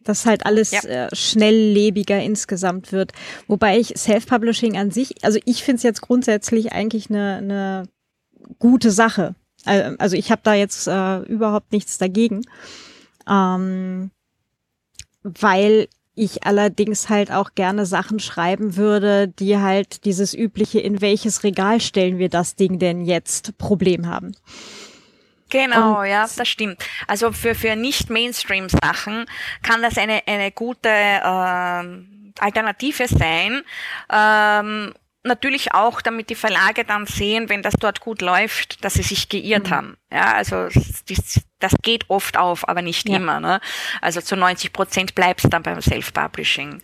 Dass 0.03 0.27
halt 0.27 0.47
alles 0.47 0.71
ja. 0.71 0.81
äh, 0.83 1.15
schnelllebiger 1.15 2.21
insgesamt 2.23 2.93
wird. 2.93 3.13
Wobei 3.49 3.79
ich 3.79 3.99
Self-Publishing 3.99 4.79
an 4.79 4.91
sich, 4.91 5.25
also 5.25 5.39
ich 5.45 5.63
finde 5.63 5.77
es 5.77 5.83
jetzt 5.83 6.01
grundsätzlich 6.01 6.73
eigentlich 6.73 7.11
eine, 7.11 7.37
eine 7.37 7.89
gute 8.59 8.91
Sache. 8.91 9.35
Also 9.65 10.17
ich 10.17 10.31
habe 10.31 10.41
da 10.43 10.55
jetzt 10.55 10.87
äh, 10.87 11.19
überhaupt 11.25 11.73
nichts 11.73 11.99
dagegen. 11.99 12.41
Ähm, 13.31 14.11
weil 15.23 15.89
ich 16.15 16.45
allerdings 16.45 17.09
halt 17.09 17.31
auch 17.31 17.55
gerne 17.55 17.87
Sachen 17.87 18.19
schreiben 18.19 18.77
würde, 18.77 19.29
die 19.29 19.59
halt 19.59 20.05
dieses 20.05 20.35
übliche, 20.35 20.81
in 20.81 21.01
welches 21.01 21.45
Regal 21.45 21.81
stellen 21.81 22.19
wir 22.19 22.29
das 22.29 22.57
Ding 22.57 22.79
denn 22.79 23.05
jetzt, 23.05 23.57
Problem 23.59 24.07
haben. 24.07 24.33
Genau, 25.51 26.01
Und 26.01 26.07
ja, 26.07 26.27
das 26.37 26.49
stimmt. 26.49 26.85
Also 27.07 27.33
für, 27.33 27.55
für 27.55 27.75
nicht-Mainstream-Sachen 27.75 29.27
kann 29.63 29.83
das 29.83 29.99
eine, 29.99 30.23
eine 30.27 30.53
gute 30.53 30.89
äh, 30.89 32.41
Alternative 32.41 33.09
sein. 33.09 33.63
Ähm, 34.13 34.95
natürlich 35.23 35.75
auch, 35.75 36.01
damit 36.01 36.31
die 36.31 36.35
Verlage 36.35 36.85
dann 36.85 37.07
sehen, 37.07 37.49
wenn 37.49 37.63
das 37.63 37.75
dort 37.75 38.01
gut 38.01 38.23
läuft, 38.23 38.85
dass 38.85 38.95
sie 38.95 39.03
sich 39.03 39.29
geirrt 39.29 39.69
mhm. 39.69 39.75
haben. 39.75 39.97
Ja, 40.11 40.33
also 40.33 40.69
das, 41.59 41.75
geht 41.83 42.09
oft 42.09 42.37
auf, 42.37 42.69
aber 42.69 42.83
nicht 42.83 43.09
ja. 43.09 43.17
immer. 43.17 43.41
Ne? 43.41 43.61
Also 44.01 44.21
zu 44.21 44.37
90 44.37 44.73
Prozent 44.73 45.15
bleibt 45.15 45.45
es 45.45 45.51
dann 45.51 45.63
beim 45.63 45.81
Self-Publishing. 45.81 46.83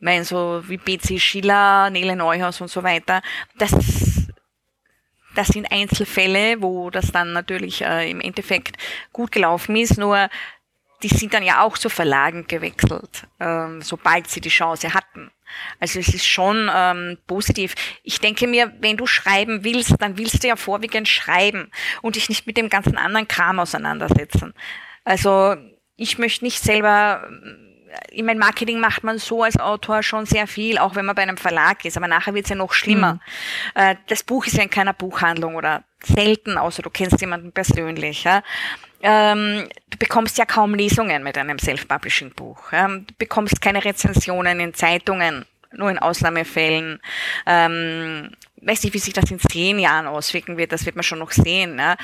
Weil 0.00 0.24
so 0.24 0.62
wie 0.68 0.76
BC 0.76 1.18
Schiller, 1.18 1.88
Nele 1.88 2.14
Neuhaus 2.14 2.60
und 2.60 2.68
so 2.68 2.82
weiter, 2.82 3.22
das, 3.56 3.72
das 5.34 5.48
sind 5.48 5.72
Einzelfälle, 5.72 6.60
wo 6.60 6.90
das 6.90 7.10
dann 7.10 7.32
natürlich 7.32 7.82
äh, 7.82 8.10
im 8.10 8.20
Endeffekt 8.20 8.76
gut 9.12 9.32
gelaufen 9.32 9.76
ist, 9.76 9.96
nur 9.96 10.28
die 11.02 11.08
sind 11.08 11.34
dann 11.34 11.42
ja 11.42 11.62
auch 11.62 11.76
zu 11.76 11.88
Verlagen 11.88 12.46
gewechselt, 12.46 13.26
ähm, 13.40 13.82
sobald 13.82 14.28
sie 14.28 14.40
die 14.40 14.48
Chance 14.48 14.94
hatten. 14.94 15.30
Also 15.78 16.00
es 16.00 16.08
ist 16.08 16.26
schon 16.26 16.70
ähm, 16.74 17.18
positiv. 17.26 17.74
Ich 18.02 18.20
denke 18.20 18.46
mir, 18.46 18.72
wenn 18.80 18.96
du 18.96 19.06
schreiben 19.06 19.64
willst, 19.64 19.94
dann 20.00 20.18
willst 20.18 20.42
du 20.42 20.48
ja 20.48 20.56
vorwiegend 20.56 21.08
schreiben 21.08 21.70
und 22.02 22.16
dich 22.16 22.28
nicht 22.28 22.46
mit 22.46 22.56
dem 22.56 22.68
ganzen 22.68 22.96
anderen 22.96 23.28
Kram 23.28 23.60
auseinandersetzen. 23.60 24.54
Also 25.04 25.56
ich 25.96 26.18
möchte 26.18 26.44
nicht 26.44 26.62
selber 26.62 27.28
äh, 27.28 27.64
in 28.10 28.26
meinem 28.26 28.38
Marketing 28.38 28.80
macht 28.80 29.04
man 29.04 29.18
so 29.18 29.44
als 29.44 29.56
Autor 29.60 30.02
schon 30.02 30.26
sehr 30.26 30.48
viel, 30.48 30.78
auch 30.78 30.96
wenn 30.96 31.04
man 31.04 31.14
bei 31.14 31.22
einem 31.22 31.36
Verlag 31.36 31.84
ist, 31.84 31.96
aber 31.96 32.08
nachher 32.08 32.34
wird 32.34 32.46
es 32.46 32.50
ja 32.50 32.56
noch 32.56 32.72
schlimmer. 32.72 33.20
Mhm. 33.76 33.98
Das 34.08 34.24
Buch 34.24 34.46
ist 34.46 34.56
ja 34.56 34.64
in 34.64 34.70
keiner 34.70 34.92
Buchhandlung 34.92 35.54
oder 35.54 35.84
selten, 36.06 36.58
außer 36.58 36.82
du 36.82 36.90
kennst 36.90 37.20
jemanden 37.20 37.52
persönlich. 37.52 38.24
Ja? 38.24 38.42
Ähm, 39.02 39.68
du 39.90 39.98
bekommst 39.98 40.38
ja 40.38 40.46
kaum 40.46 40.74
Lesungen 40.74 41.22
mit 41.22 41.36
einem 41.36 41.58
Self-Publishing-Buch. 41.58 42.72
Ja? 42.72 42.88
Du 42.88 43.14
bekommst 43.18 43.60
keine 43.60 43.84
Rezensionen 43.84 44.60
in 44.60 44.74
Zeitungen 44.74 45.44
nur 45.76 45.90
in 45.90 45.98
Ausnahmefällen. 45.98 47.00
Ähm, 47.46 48.30
weiß 48.66 48.82
nicht, 48.82 48.94
wie 48.94 48.98
sich 48.98 49.12
das 49.12 49.30
in 49.30 49.38
zehn 49.38 49.78
Jahren 49.78 50.06
auswirken 50.06 50.56
wird, 50.56 50.72
das 50.72 50.86
wird 50.86 50.96
man 50.96 51.02
schon 51.02 51.18
noch 51.18 51.32
sehen. 51.32 51.76
Ne? 51.76 51.96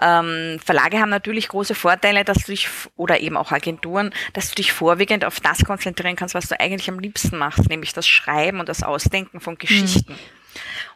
Ähm, 0.00 0.58
Verlage 0.64 1.00
haben 1.00 1.10
natürlich 1.10 1.48
große 1.48 1.74
Vorteile, 1.74 2.24
dass 2.24 2.38
du 2.38 2.52
dich, 2.52 2.68
oder 2.96 3.20
eben 3.20 3.36
auch 3.36 3.52
Agenturen, 3.52 4.12
dass 4.32 4.48
du 4.48 4.56
dich 4.56 4.72
vorwiegend 4.72 5.24
auf 5.24 5.40
das 5.40 5.64
konzentrieren 5.64 6.16
kannst, 6.16 6.34
was 6.34 6.48
du 6.48 6.58
eigentlich 6.58 6.88
am 6.88 6.98
liebsten 6.98 7.38
machst, 7.38 7.68
nämlich 7.68 7.92
das 7.92 8.06
Schreiben 8.06 8.60
und 8.60 8.68
das 8.68 8.82
Ausdenken 8.82 9.40
von 9.40 9.58
Geschichten. 9.58 10.12
Mhm. 10.12 10.37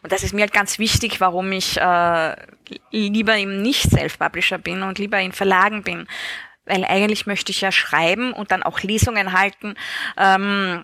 Und 0.03 0.11
das 0.11 0.23
ist 0.23 0.33
mir 0.33 0.41
halt 0.41 0.53
ganz 0.53 0.79
wichtig, 0.79 1.21
warum 1.21 1.51
ich 1.53 1.79
äh, 1.79 2.35
lieber 2.91 3.37
eben 3.37 3.61
nicht 3.61 3.89
Self-Publisher 3.89 4.57
bin 4.57 4.83
und 4.83 4.99
lieber 4.99 5.19
in 5.19 5.31
Verlagen 5.31 5.83
bin. 5.83 6.07
Weil 6.65 6.85
eigentlich 6.85 7.25
möchte 7.25 7.51
ich 7.51 7.61
ja 7.61 7.71
schreiben 7.71 8.33
und 8.33 8.51
dann 8.51 8.63
auch 8.63 8.81
Lesungen 8.81 9.33
halten. 9.33 9.75
Ähm, 10.17 10.83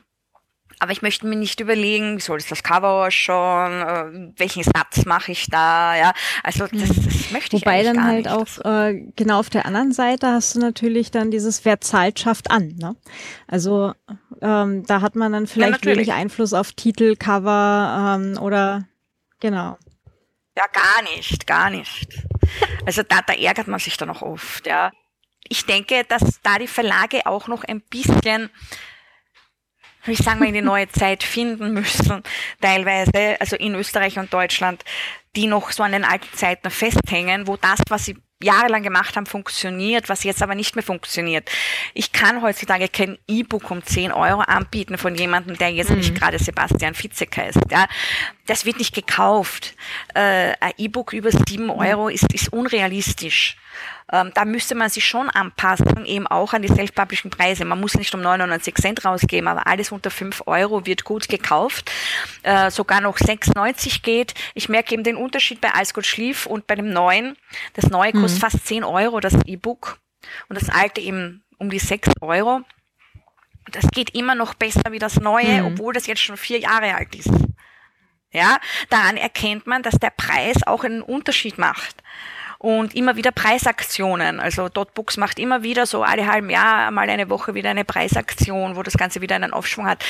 aber 0.81 0.93
ich 0.93 1.01
möchte 1.01 1.27
mir 1.27 1.35
nicht 1.35 1.59
überlegen, 1.59 2.17
wie 2.17 2.21
soll 2.21 2.37
es 2.37 2.47
das 2.47 2.63
Cover 2.63 3.05
ausschauen, 3.05 3.81
äh, 3.81 4.39
welchen 4.39 4.63
Satz 4.63 5.05
mache 5.05 5.33
ich 5.33 5.47
da, 5.47 5.95
ja. 5.97 6.13
Also 6.41 6.67
das, 6.67 6.87
das 6.87 7.31
möchte 7.31 7.57
ich 7.57 7.63
Wobei 7.63 7.83
dann 7.83 7.97
gar 7.97 8.05
halt 8.05 8.25
nicht. 8.25 8.29
auch 8.29 8.65
äh, 8.65 9.11
genau 9.17 9.39
auf 9.39 9.49
der 9.49 9.65
anderen 9.65 9.91
Seite 9.91 10.27
hast 10.27 10.55
du 10.55 10.59
natürlich 10.59 11.11
dann 11.11 11.31
dieses 11.31 11.65
Wer 11.65 11.81
zahlt, 11.81 12.19
schafft 12.19 12.49
an. 12.49 12.75
Ne? 12.77 12.95
Also 13.47 13.93
ähm, 14.41 14.85
da 14.85 15.01
hat 15.01 15.17
man 15.17 15.33
dann 15.33 15.47
vielleicht 15.47 15.85
ja, 15.85 15.91
wenig 15.91 16.13
Einfluss 16.13 16.53
auf 16.53 16.71
Titel, 16.71 17.17
Cover 17.17 18.17
ähm, 18.17 18.37
oder 18.41 18.85
genau. 19.39 19.77
Ja, 20.57 20.65
gar 20.67 21.01
nicht, 21.03 21.47
gar 21.47 21.69
nicht. 21.69 22.07
Also 22.85 23.03
da, 23.03 23.21
da 23.21 23.33
ärgert 23.33 23.67
man 23.67 23.79
sich 23.79 23.97
dann 23.97 24.09
auch 24.09 24.21
oft, 24.21 24.67
ja. 24.67 24.91
Ich 25.47 25.65
denke, 25.65 26.03
dass 26.03 26.41
da 26.41 26.59
die 26.59 26.67
Verlage 26.67 27.25
auch 27.25 27.47
noch 27.47 27.63
ein 27.63 27.81
bisschen 27.81 28.49
ich 30.07 30.19
sage 30.19 30.39
mal, 30.39 30.47
in 30.47 30.53
die 30.53 30.61
neue 30.61 30.87
Zeit 30.91 31.23
finden 31.23 31.73
müssen, 31.73 32.23
teilweise, 32.61 33.39
also 33.39 33.55
in 33.55 33.75
Österreich 33.75 34.17
und 34.17 34.33
Deutschland, 34.33 34.83
die 35.35 35.47
noch 35.47 35.71
so 35.71 35.83
an 35.83 35.91
den 35.91 36.05
alten 36.05 36.33
Zeiten 36.35 36.69
festhängen, 36.69 37.47
wo 37.47 37.57
das, 37.57 37.79
was 37.89 38.05
sie 38.05 38.17
jahrelang 38.41 38.83
gemacht 38.83 39.15
haben, 39.15 39.25
funktioniert, 39.25 40.07
was 40.07 40.23
jetzt 40.23 40.41
aber 40.41 40.55
nicht 40.55 40.75
mehr 40.75 40.83
funktioniert. 40.83 41.49
Ich 41.93 42.13
kann 42.13 42.41
heutzutage 42.41 42.87
kein 42.87 43.17
E-Book 43.27 43.69
um 43.69 43.83
10 43.83 44.13
Euro 44.13 44.39
anbieten 44.41 44.97
von 44.97 45.13
jemandem, 45.15 45.57
der 45.57 45.71
jetzt 45.71 45.89
mhm. 45.89 45.97
nicht 45.97 46.15
gerade 46.15 46.39
Sebastian 46.39 46.93
Fitzek 46.93 47.35
heißt. 47.35 47.59
Ja. 47.69 47.87
Das 48.45 48.65
wird 48.65 48.77
nicht 48.77 48.95
gekauft. 48.95 49.75
Äh, 50.13 50.53
ein 50.59 50.73
E-Book 50.77 51.11
über 51.11 51.31
7 51.31 51.69
Euro 51.69 52.07
ist, 52.07 52.31
ist 52.33 52.53
unrealistisch. 52.53 53.57
Ähm, 54.11 54.31
da 54.33 54.45
müsste 54.45 54.75
man 54.75 54.89
sich 54.89 55.05
schon 55.05 55.29
anpassen, 55.29 56.05
eben 56.05 56.25
auch 56.25 56.53
an 56.53 56.61
die 56.61 56.67
self-publishing 56.67 57.29
Preise. 57.29 57.65
Man 57.65 57.79
muss 57.79 57.95
nicht 57.95 58.13
um 58.15 58.21
99 58.21 58.75
Cent 58.75 59.05
rausgeben, 59.05 59.47
aber 59.47 59.67
alles 59.67 59.91
unter 59.91 60.09
5 60.09 60.43
Euro 60.47 60.85
wird 60.85 61.03
gut 61.03 61.29
gekauft. 61.29 61.91
Äh, 62.43 62.71
sogar 62.71 63.01
noch 63.01 63.17
6,90 63.17 64.01
geht. 64.01 64.33
Ich 64.55 64.69
merke 64.69 64.93
eben 64.93 65.03
den 65.03 65.15
Unterschied 65.15 65.61
bei 65.61 65.71
Alles 65.73 65.93
gut 65.93 66.05
schlief 66.05 66.45
und 66.45 66.65
bei 66.65 66.75
dem 66.75 66.91
neuen. 66.91 67.37
Das 67.73 67.89
neue 67.89 68.13
kostet 68.13 68.39
mhm. 68.39 68.41
fast 68.41 68.65
10 68.65 68.83
Euro, 68.83 69.19
das 69.19 69.35
E-Book. 69.45 69.99
Und 70.47 70.59
das 70.59 70.69
alte 70.69 71.01
eben 71.01 71.43
um 71.57 71.69
die 71.69 71.79
6 71.79 72.09
Euro. 72.21 72.61
Das 73.71 73.91
geht 73.91 74.15
immer 74.15 74.33
noch 74.33 74.55
besser 74.55 74.91
wie 74.91 74.99
das 74.99 75.19
neue, 75.19 75.61
mhm. 75.61 75.65
obwohl 75.67 75.93
das 75.93 76.07
jetzt 76.07 76.21
schon 76.21 76.37
vier 76.37 76.59
Jahre 76.59 76.95
alt 76.95 77.13
ist. 77.13 77.29
Ja, 78.31 78.59
daran 78.89 79.17
erkennt 79.17 79.65
man, 79.65 79.81
dass 79.81 79.95
der 79.95 80.11
Preis 80.11 80.57
auch 80.65 80.83
einen 80.83 81.01
Unterschied 81.01 81.57
macht 81.57 82.03
und 82.59 82.93
immer 82.93 83.15
wieder 83.15 83.31
Preisaktionen. 83.31 84.41
Also 84.41 84.67
Dotbooks 84.67 85.15
macht 85.15 85.39
immer 85.39 85.63
wieder 85.63 85.85
so 85.85 86.03
alle 86.03 86.27
halben 86.27 86.49
Jahr 86.49 86.91
mal 86.91 87.09
eine 87.09 87.29
Woche 87.29 87.55
wieder 87.55 87.69
eine 87.69 87.85
Preisaktion, 87.85 88.75
wo 88.75 88.83
das 88.83 88.97
Ganze 88.97 89.21
wieder 89.21 89.35
einen 89.35 89.53
Aufschwung 89.53 89.87
hat. 89.87 90.03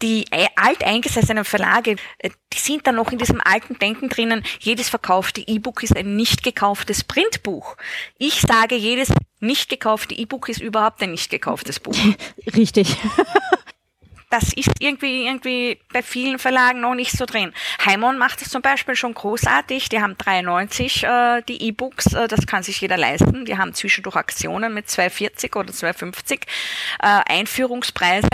Die 0.00 0.24
alteingesessenen 0.56 1.44
Verlage, 1.44 1.96
äh, 2.18 2.30
die 2.52 2.58
sind 2.58 2.86
dann 2.86 2.96
noch 2.96 3.12
in 3.12 3.18
diesem 3.18 3.42
alten 3.42 3.78
Denken 3.78 4.08
drinnen, 4.08 4.42
jedes 4.58 4.88
verkaufte 4.88 5.42
E-Book 5.46 5.82
ist 5.82 5.96
ein 5.96 6.16
nicht 6.16 6.42
gekauftes 6.42 7.04
Printbuch. 7.04 7.76
Ich 8.16 8.40
sage, 8.40 8.74
jedes 8.74 9.12
nicht 9.38 9.68
gekaufte 9.68 10.14
E-Book 10.14 10.48
ist 10.48 10.62
überhaupt 10.62 11.02
ein 11.02 11.10
nicht 11.10 11.30
gekauftes 11.30 11.78
Buch. 11.78 11.96
Richtig. 12.56 12.96
Das 14.32 14.52
ist 14.54 14.70
irgendwie, 14.78 15.26
irgendwie 15.26 15.78
bei 15.92 16.02
vielen 16.02 16.38
Verlagen 16.38 16.80
noch 16.80 16.94
nicht 16.94 17.12
so 17.12 17.26
drin. 17.26 17.52
Heimon 17.84 18.16
macht 18.16 18.40
es 18.40 18.48
zum 18.48 18.62
Beispiel 18.62 18.96
schon 18.96 19.12
großartig. 19.12 19.90
Die 19.90 20.00
haben 20.00 20.16
93 20.16 21.04
äh, 21.04 21.42
die 21.42 21.62
E-Books, 21.68 22.14
äh, 22.14 22.28
das 22.28 22.46
kann 22.46 22.62
sich 22.62 22.80
jeder 22.80 22.96
leisten. 22.96 23.44
Die 23.44 23.58
haben 23.58 23.74
zwischendurch 23.74 24.16
Aktionen 24.16 24.72
mit 24.72 24.88
240 24.88 25.54
oder 25.54 25.70
250 25.70 26.46
äh, 27.02 27.20
Einführungspreise. 27.26 28.28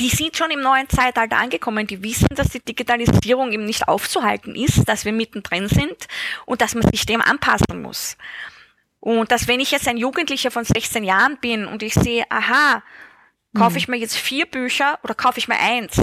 Die 0.00 0.10
sind 0.10 0.36
schon 0.36 0.50
im 0.50 0.60
neuen 0.60 0.88
Zeitalter 0.90 1.38
angekommen. 1.38 1.86
Die 1.86 2.02
wissen, 2.02 2.28
dass 2.34 2.50
die 2.50 2.60
Digitalisierung 2.60 3.52
eben 3.52 3.64
nicht 3.64 3.88
aufzuhalten 3.88 4.54
ist, 4.54 4.86
dass 4.86 5.06
wir 5.06 5.12
mittendrin 5.12 5.68
sind 5.68 6.08
und 6.44 6.60
dass 6.60 6.74
man 6.74 6.86
sich 6.90 7.06
dem 7.06 7.22
anpassen 7.22 7.80
muss. 7.80 8.18
Und 9.00 9.32
dass 9.32 9.48
wenn 9.48 9.60
ich 9.60 9.70
jetzt 9.70 9.88
ein 9.88 9.96
Jugendlicher 9.96 10.50
von 10.50 10.64
16 10.64 11.04
Jahren 11.04 11.38
bin 11.38 11.64
und 11.64 11.82
ich 11.82 11.94
sehe, 11.94 12.24
aha, 12.30 12.82
Kaufe 13.54 13.72
mhm. 13.72 13.76
ich 13.78 13.88
mir 13.88 13.96
jetzt 13.96 14.16
vier 14.16 14.46
Bücher 14.46 14.98
oder 15.02 15.14
kaufe 15.14 15.38
ich 15.38 15.48
mir 15.48 15.58
eins? 15.58 16.00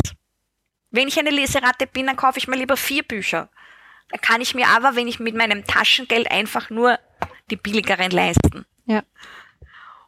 Wenn 0.92 1.08
ich 1.08 1.20
eine 1.20 1.30
Leseratte 1.30 1.88
bin, 1.88 2.08
dann 2.08 2.16
kaufe 2.16 2.40
ich 2.40 2.48
mir 2.48 2.58
lieber 2.58 2.78
vier 2.78 3.04
Bücher. 3.04 3.50
Dann 4.10 4.22
kann 4.22 4.42
ich 4.42 4.56
mir 4.56 4.68
aber, 4.68 4.96
wenn 4.96 5.08
ich 5.08 5.20
mit 5.20 5.36
meinem 5.36 5.66
Taschengeld 5.66 6.30
einfach 6.32 6.70
nur 6.70 7.00
die 7.50 7.56
billigeren 7.56 8.12
leisten. 8.12 8.66
Ja. 8.86 9.04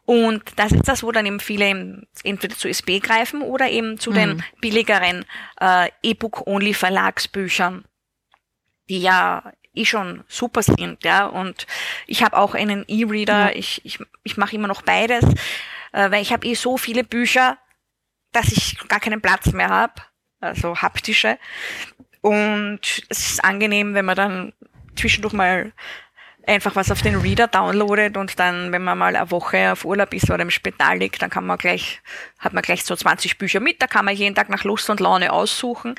Und 0.04 0.42
das 0.56 0.72
ist 0.72 0.88
das, 0.88 1.02
wo 1.02 1.12
dann 1.12 1.26
eben 1.26 1.40
viele 1.40 2.06
entweder 2.24 2.56
zu 2.56 2.68
SB 2.68 2.98
greifen 2.98 3.42
oder 3.42 3.70
eben 3.70 3.98
zu 3.98 4.10
mhm. 4.10 4.14
den 4.14 4.44
billigeren 4.60 5.24
äh, 5.60 5.88
E-Book-Only-Verlagsbüchern, 6.02 7.84
die 8.88 9.00
ja 9.00 9.52
eh 9.72 9.84
schon 9.84 10.24
super 10.26 10.62
sind, 10.62 11.04
ja. 11.04 11.26
Und 11.26 11.66
ich 12.06 12.24
habe 12.24 12.36
auch 12.36 12.54
einen 12.54 12.84
E-Reader, 12.88 13.50
ja. 13.50 13.56
ich, 13.56 13.84
ich, 13.84 14.00
ich 14.24 14.36
mache 14.36 14.56
immer 14.56 14.68
noch 14.68 14.82
beides 14.82 15.24
äh, 15.92 16.10
weil 16.10 16.22
ich 16.22 16.32
habe 16.32 16.46
eh 16.46 16.54
so 16.54 16.76
viele 16.76 17.04
Bücher, 17.04 17.58
dass 18.32 18.52
ich 18.52 18.76
gar 18.88 19.00
keinen 19.00 19.20
Platz 19.20 19.52
mehr 19.52 19.68
habe, 19.68 19.94
also 20.40 20.76
haptische. 20.76 21.38
Und 22.20 22.80
es 23.08 23.30
ist 23.30 23.44
angenehm, 23.44 23.94
wenn 23.94 24.04
man 24.04 24.16
dann 24.16 24.52
zwischendurch 24.96 25.32
mal 25.32 25.72
einfach 26.46 26.74
was 26.74 26.90
auf 26.90 27.02
den 27.02 27.16
Reader 27.16 27.48
downloadet 27.48 28.16
und 28.16 28.38
dann, 28.38 28.72
wenn 28.72 28.82
man 28.82 28.98
mal 28.98 29.14
eine 29.14 29.30
Woche 29.30 29.72
auf 29.72 29.84
Urlaub 29.84 30.12
ist 30.14 30.30
oder 30.30 30.42
im 30.42 30.50
Spital 30.50 30.98
liegt, 30.98 31.22
dann 31.22 31.30
kann 31.30 31.46
man 31.46 31.58
gleich, 31.58 32.00
hat 32.38 32.52
man 32.52 32.62
gleich 32.62 32.84
so 32.84 32.96
20 32.96 33.38
Bücher 33.38 33.60
mit, 33.60 33.80
da 33.80 33.86
kann 33.86 34.04
man 34.04 34.16
jeden 34.16 34.34
Tag 34.34 34.48
nach 34.48 34.64
Lust 34.64 34.88
und 34.90 35.00
Laune 35.00 35.32
aussuchen. 35.32 35.94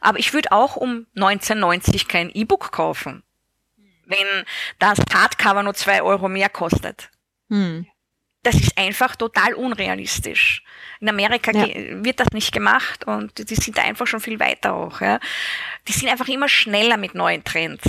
Aber 0.00 0.18
ich 0.18 0.32
würde 0.32 0.52
auch 0.52 0.76
um 0.76 1.06
1990 1.16 2.08
kein 2.08 2.30
E-Book 2.30 2.72
kaufen, 2.72 3.22
wenn 4.06 4.44
das 4.78 4.98
Hardcover 5.12 5.62
nur 5.62 5.74
zwei 5.74 6.02
Euro 6.02 6.28
mehr 6.28 6.48
kostet. 6.48 7.10
Hm 7.48 7.89
das 8.42 8.54
ist 8.54 8.78
einfach 8.78 9.16
total 9.16 9.54
unrealistisch. 9.54 10.62
In 11.00 11.08
Amerika 11.08 11.52
ja. 11.52 11.66
wird 12.04 12.20
das 12.20 12.30
nicht 12.32 12.52
gemacht 12.52 13.04
und 13.06 13.50
die 13.50 13.54
sind 13.54 13.76
da 13.76 13.82
einfach 13.82 14.06
schon 14.06 14.20
viel 14.20 14.40
weiter 14.40 14.74
auch. 14.74 15.00
Ja. 15.00 15.20
Die 15.88 15.92
sind 15.92 16.08
einfach 16.08 16.28
immer 16.28 16.48
schneller 16.48 16.96
mit 16.96 17.14
neuen 17.14 17.44
Trends. 17.44 17.84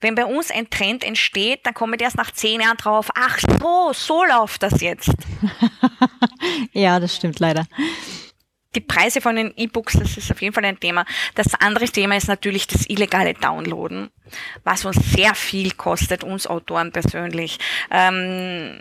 Wenn 0.00 0.14
bei 0.14 0.24
uns 0.24 0.50
ein 0.50 0.70
Trend 0.70 1.04
entsteht, 1.04 1.66
dann 1.66 1.74
kommen 1.74 1.98
die 1.98 2.04
erst 2.04 2.16
nach 2.16 2.30
zehn 2.30 2.60
Jahren 2.60 2.76
drauf, 2.78 3.10
ach 3.14 3.38
so, 3.38 3.92
so 3.92 4.24
läuft 4.24 4.62
das 4.62 4.80
jetzt. 4.80 5.12
ja, 6.72 6.98
das 6.98 7.16
stimmt 7.16 7.38
leider. 7.38 7.66
Die 8.74 8.80
Preise 8.80 9.20
von 9.20 9.36
den 9.36 9.52
E-Books, 9.54 9.98
das 9.98 10.16
ist 10.16 10.30
auf 10.30 10.40
jeden 10.40 10.54
Fall 10.54 10.64
ein 10.64 10.80
Thema. 10.80 11.04
Das 11.34 11.54
andere 11.60 11.84
Thema 11.84 12.16
ist 12.16 12.28
natürlich 12.28 12.66
das 12.66 12.88
illegale 12.88 13.34
Downloaden, 13.34 14.08
was 14.64 14.86
uns 14.86 14.96
sehr 15.12 15.34
viel 15.34 15.72
kostet, 15.72 16.24
uns 16.24 16.46
Autoren 16.46 16.90
persönlich. 16.90 17.58
Ähm, 17.90 18.80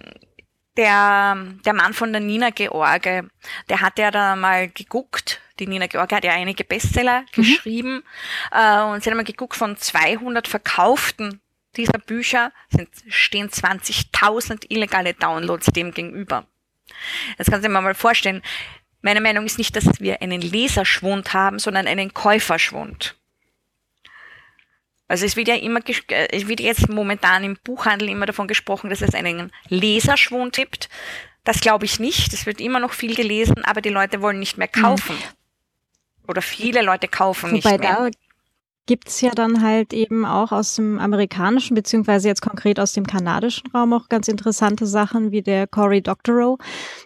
der, 0.81 1.37
der 1.63 1.73
Mann 1.73 1.93
von 1.93 2.11
der 2.11 2.21
Nina 2.21 2.49
George, 2.49 3.29
der 3.69 3.81
hat 3.81 3.99
ja 3.99 4.09
da 4.09 4.35
mal 4.35 4.67
geguckt, 4.67 5.39
die 5.59 5.67
Nina 5.67 5.85
George 5.85 6.15
hat 6.15 6.23
ja 6.23 6.31
einige 6.31 6.63
Bestseller 6.63 7.21
mhm. 7.21 7.25
geschrieben 7.35 8.03
äh, 8.51 8.81
und 8.81 9.03
sie 9.03 9.11
hat 9.11 9.15
mal 9.15 9.23
geguckt, 9.23 9.55
von 9.55 9.77
200 9.77 10.47
verkauften 10.47 11.39
dieser 11.75 11.99
Bücher 11.99 12.51
sind, 12.69 12.89
stehen 13.09 13.49
20.000 13.49 14.65
illegale 14.69 15.13
Downloads 15.13 15.67
dem 15.67 15.91
gegenüber. 15.91 16.47
Das 17.37 17.47
kannst 17.47 17.63
du 17.63 17.69
dir 17.69 17.79
mal 17.79 17.93
vorstellen. 17.93 18.41
Meine 19.01 19.21
Meinung 19.21 19.45
ist 19.45 19.59
nicht, 19.59 19.75
dass 19.75 19.85
wir 19.99 20.21
einen 20.23 20.41
Leserschwund 20.41 21.33
haben, 21.33 21.59
sondern 21.59 21.87
einen 21.87 22.13
Käuferschwund. 22.13 23.15
Also 25.11 25.25
es 25.25 25.35
wird 25.35 25.49
ja 25.49 25.55
immer, 25.55 25.81
äh, 25.85 26.27
es 26.31 26.47
wird 26.47 26.61
jetzt 26.61 26.87
momentan 26.87 27.43
im 27.43 27.57
Buchhandel 27.65 28.07
immer 28.07 28.25
davon 28.25 28.47
gesprochen, 28.47 28.89
dass 28.89 29.01
es 29.01 29.13
einen 29.13 29.51
Leserschwund 29.67 30.55
gibt. 30.55 30.87
Das 31.43 31.59
glaube 31.59 31.83
ich 31.83 31.99
nicht. 31.99 32.31
Es 32.31 32.45
wird 32.45 32.61
immer 32.61 32.79
noch 32.79 32.93
viel 32.93 33.13
gelesen, 33.13 33.65
aber 33.65 33.81
die 33.81 33.89
Leute 33.89 34.21
wollen 34.21 34.39
nicht 34.39 34.57
mehr 34.57 34.69
hm. 34.71 34.81
kaufen. 34.81 35.15
Mhm. 35.17 36.29
Oder 36.29 36.41
viele 36.41 36.81
Leute 36.81 37.09
kaufen 37.09 37.47
Wobei 37.51 37.55
nicht 37.55 37.65
mehr. 37.65 37.77
Da 37.77 38.09
gibt's 38.85 39.19
ja 39.19 39.31
dann 39.31 39.61
halt 39.61 39.91
eben 39.91 40.23
auch 40.23 40.53
aus 40.53 40.75
dem 40.75 40.97
amerikanischen, 40.97 41.75
beziehungsweise 41.75 42.29
jetzt 42.29 42.41
konkret 42.41 42.79
aus 42.79 42.93
dem 42.93 43.05
kanadischen 43.05 43.69
Raum 43.71 43.91
auch 43.91 44.07
ganz 44.07 44.29
interessante 44.29 44.87
Sachen, 44.87 45.33
wie 45.33 45.41
der 45.41 45.67
Cory 45.67 46.01
Doctorow, 46.01 46.57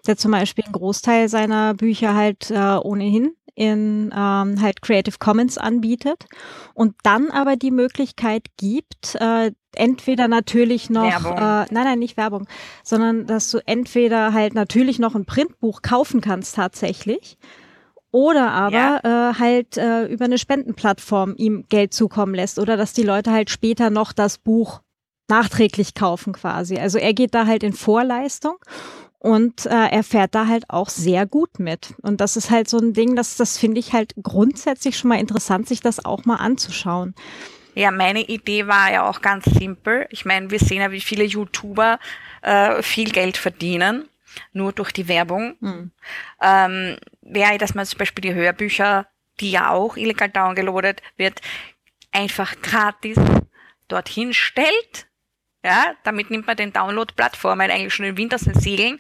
der 0.06 0.16
zum 0.16 0.30
Beispiel 0.30 0.64
einen 0.66 0.74
Großteil 0.74 1.28
seiner 1.28 1.74
Bücher 1.74 2.14
halt 2.14 2.52
äh, 2.52 2.76
ohnehin 2.76 3.36
in 3.56 4.14
ähm, 4.16 4.62
halt 4.62 4.82
Creative 4.82 5.18
Commons 5.18 5.58
anbietet 5.58 6.26
und 6.74 6.96
dann 7.04 7.32
aber 7.32 7.56
die 7.56 7.72
Möglichkeit 7.72 8.48
gibt, 8.58 9.16
äh, 9.16 9.52
entweder 9.74 10.28
natürlich 10.28 10.90
noch, 10.90 11.04
Werbung. 11.04 11.38
Äh, 11.38 11.66
nein, 11.74 11.86
nein, 11.86 12.00
nicht 12.00 12.18
Werbung, 12.18 12.48
sondern 12.84 13.26
dass 13.26 13.50
du 13.50 13.60
entweder 13.66 14.34
halt 14.34 14.54
natürlich 14.54 15.00
noch 15.00 15.16
ein 15.16 15.26
Printbuch 15.26 15.82
kaufen 15.82 16.22
kannst 16.22 16.56
tatsächlich 16.56 17.38
oder 18.12 18.52
aber 18.52 19.02
ja. 19.04 19.32
äh, 19.32 19.34
halt 19.34 19.78
äh, 19.78 20.06
über 20.06 20.24
eine 20.24 20.38
Spendenplattform 20.38 21.34
ihm 21.38 21.66
Geld 21.68 21.94
zukommen 21.94 22.34
lässt 22.34 22.60
oder 22.60 22.78
dass 22.78 22.94
die 22.94 23.04
Leute 23.04 23.32
halt 23.32 23.50
später 23.50 23.90
noch 23.90 24.14
das 24.14 24.38
Buch 24.38 24.80
nachträglich 25.28 25.96
kaufen 25.96 26.32
quasi. 26.32 26.78
Also 26.78 26.98
er 26.98 27.14
geht 27.14 27.34
da 27.34 27.46
halt 27.46 27.64
in 27.64 27.74
Vorleistung 27.74 28.56
und 29.26 29.66
äh, 29.66 29.88
er 29.88 30.04
fährt 30.04 30.36
da 30.36 30.46
halt 30.46 30.70
auch 30.70 30.90
sehr 30.90 31.26
gut 31.26 31.58
mit. 31.58 31.96
Und 32.04 32.22
das 32.22 32.38
ist 32.38 32.52
halt 32.52 32.70
so 32.70 32.78
ein 32.78 32.94
Ding, 32.94 33.16
das, 33.16 33.38
das 33.38 33.58
finde 33.58 33.80
ich 33.80 33.92
halt 33.92 34.14
grundsätzlich 34.22 35.00
schon 35.00 35.10
mal 35.10 35.20
interessant, 35.20 35.68
sich 35.68 35.82
das 35.82 36.06
auch 36.06 36.26
mal 36.26 36.36
anzuschauen. 36.36 37.16
Ja, 37.74 37.90
meine 37.90 38.22
Idee 38.22 38.68
war 38.68 38.92
ja 38.92 39.10
auch 39.10 39.22
ganz 39.22 39.46
simpel. 39.46 40.06
Ich 40.12 40.26
meine, 40.26 40.52
wir 40.52 40.60
sehen 40.60 40.82
ja, 40.82 40.92
wie 40.92 41.02
viele 41.02 41.24
YouTuber 41.24 41.98
äh, 42.44 42.84
viel 42.84 43.10
Geld 43.10 43.38
verdienen 43.38 44.08
nur 44.54 44.74
durch 44.74 44.92
die 44.92 45.08
Werbung. 45.08 45.56
Mhm. 45.60 45.92
Ähm, 46.42 46.98
wäre, 47.22 47.58
dass 47.58 47.74
man 47.74 47.86
zum 47.86 47.98
Beispiel 47.98 48.22
die 48.22 48.34
Hörbücher, 48.34 49.08
die 49.40 49.50
ja 49.50 49.72
auch 49.72 49.98
illegal 49.98 50.30
downgeloadet 50.30 51.02
wird, 51.18 51.42
einfach 52.12 52.62
gratis 52.62 53.18
dorthin 53.88 54.34
stellt. 54.34 55.08
Ja, 55.66 55.96
damit 56.04 56.30
nimmt 56.30 56.46
man 56.46 56.56
den 56.56 56.72
Download-Plattformen 56.72 57.72
eigentlich 57.72 57.96
schon 57.96 58.06
in 58.06 58.18
Winter 58.18 58.38
den 58.38 58.54
Segeln 58.54 59.00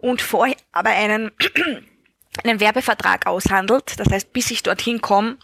und 0.00 0.20
vorher 0.20 0.54
aber 0.70 0.90
einen, 0.90 1.30
einen 2.44 2.60
Werbevertrag 2.60 3.26
aushandelt. 3.26 3.98
Das 3.98 4.12
heißt, 4.12 4.30
bis 4.34 4.50
ich 4.50 4.62
dorthin 4.62 5.00
komme, 5.00 5.38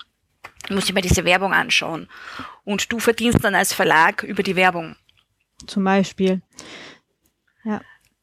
muss 0.69 0.85
ich 0.85 0.93
mir 0.93 1.01
diese 1.01 1.25
Werbung 1.25 1.55
anschauen. 1.55 2.11
Und 2.65 2.93
du 2.93 2.99
verdienst 2.99 3.43
dann 3.43 3.55
als 3.55 3.73
Verlag 3.73 4.23
über 4.23 4.43
die 4.43 4.55
Werbung. 4.55 4.97
Zum 5.67 5.83
Beispiel. 5.83 6.43
Ja. 7.65 7.81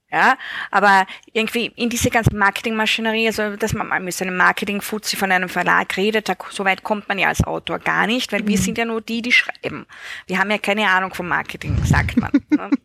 Ja, 0.10 0.38
aber 0.72 1.06
irgendwie 1.34 1.66
in 1.76 1.90
diese 1.90 2.10
ganze 2.10 2.34
Marketingmaschinerie, 2.34 3.28
also 3.28 3.58
dass 3.58 3.74
man 3.74 3.88
mal 3.88 4.00
mit 4.00 4.14
so 4.14 4.24
einem 4.24 4.38
Marketing-Fuzzi 4.38 5.18
von 5.18 5.34
einem 5.34 5.50
Verlag 5.50 5.98
redet, 5.98 6.30
da, 6.30 6.36
so 6.50 6.64
weit 6.64 6.84
kommt 6.84 7.10
man 7.10 7.20
ja 7.20 7.28
als 7.28 7.44
Autor 7.44 7.80
gar 7.80 8.08
nicht, 8.08 8.32
weil 8.32 8.44
mhm. 8.44 8.48
wir 8.48 8.58
sind 8.58 8.78
ja 8.78 8.86
nur 8.86 9.02
die, 9.02 9.22
die 9.22 9.34
schreiben. 9.34 9.86
Wir 10.26 10.40
haben 10.40 10.50
ja 10.50 10.60
keine 10.60 10.88
Ahnung 10.88 11.14
vom 11.14 11.28
Marketing, 11.28 11.78
sagt 11.84 12.16
man. 12.18 12.32
ne? 12.50 12.70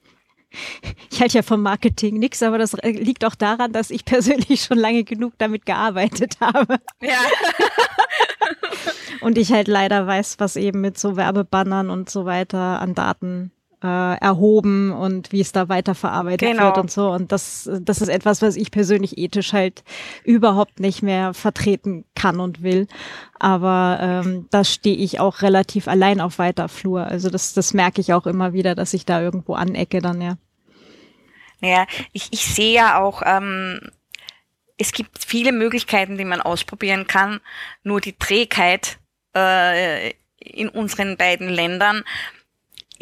Ich 1.11 1.23
halte 1.23 1.39
ja 1.39 1.43
vom 1.43 1.63
Marketing 1.63 2.19
nichts, 2.19 2.43
aber 2.43 2.59
das 2.59 2.75
liegt 2.83 3.25
auch 3.25 3.35
daran, 3.35 3.73
dass 3.73 3.91
ich 3.91 4.05
persönlich 4.05 4.63
schon 4.63 4.77
lange 4.77 5.03
genug 5.03 5.33
damit 5.39 5.65
gearbeitet 5.65 6.41
habe. 6.41 6.79
Ja. 7.01 7.21
und 9.23 9.39
ich 9.39 9.51
halt 9.51 9.67
leider 9.67 10.07
weiß, 10.07 10.41
was 10.41 10.57
eben 10.57 10.83
mit 10.83 10.99
so 10.99 11.17
Werbebannern 11.17 11.89
und 11.89 12.11
so 12.11 12.27
weiter 12.27 12.83
an 12.83 12.95
Daten 12.95 13.51
äh, 13.83 14.15
erhoben 14.19 14.93
und 14.93 15.33
wie 15.33 15.41
es 15.41 15.53
da 15.53 15.69
weiterverarbeitet 15.69 16.49
genau. 16.49 16.67
wird 16.67 16.79
und 16.79 16.91
so. 16.91 17.11
Und 17.11 17.33
das, 17.33 17.69
das 17.81 18.01
ist 18.01 18.09
etwas, 18.09 18.43
was 18.43 18.57
ich 18.57 18.71
persönlich 18.71 19.19
ethisch 19.19 19.53
halt 19.53 19.83
überhaupt 20.25 20.81
nicht 20.81 21.03
mehr 21.03 21.35
vertreten 21.35 22.05
kann 22.15 22.41
und 22.41 22.63
will. 22.63 22.87
Aber 23.39 23.99
ähm, 24.01 24.47
da 24.51 24.65
stehe 24.65 24.97
ich 24.97 25.21
auch 25.21 25.43
relativ 25.43 25.89
allein 25.89 26.21
auf 26.21 26.39
weiter 26.39 26.69
Flur. 26.69 27.07
Also 27.07 27.29
das, 27.31 27.55
das 27.55 27.75
merke 27.75 28.01
ich 28.01 28.13
auch 28.13 28.27
immer 28.27 28.53
wieder, 28.53 28.75
dass 28.75 28.95
ich 28.95 29.05
da 29.05 29.21
irgendwo 29.21 29.55
anecke 29.55 30.01
dann, 30.01 30.21
ja. 30.21 30.37
Ja, 31.61 31.87
ich, 32.13 32.29
ich 32.33 32.45
sehe 32.45 32.75
ja 32.75 33.01
auch, 33.01 33.23
ähm, 33.25 33.81
es 34.79 34.93
gibt 34.93 35.25
viele 35.25 35.53
Möglichkeiten, 35.53 36.19
die 36.19 36.25
man 36.25 36.41
ausprobieren 36.41 37.07
kann. 37.07 37.41
Nur 37.85 38.01
die 38.01 38.19
Trägheit 38.19 38.99
äh, 39.35 40.11
in 40.39 40.69
unseren 40.69 41.17
beiden 41.17 41.49
Ländern 41.49 42.03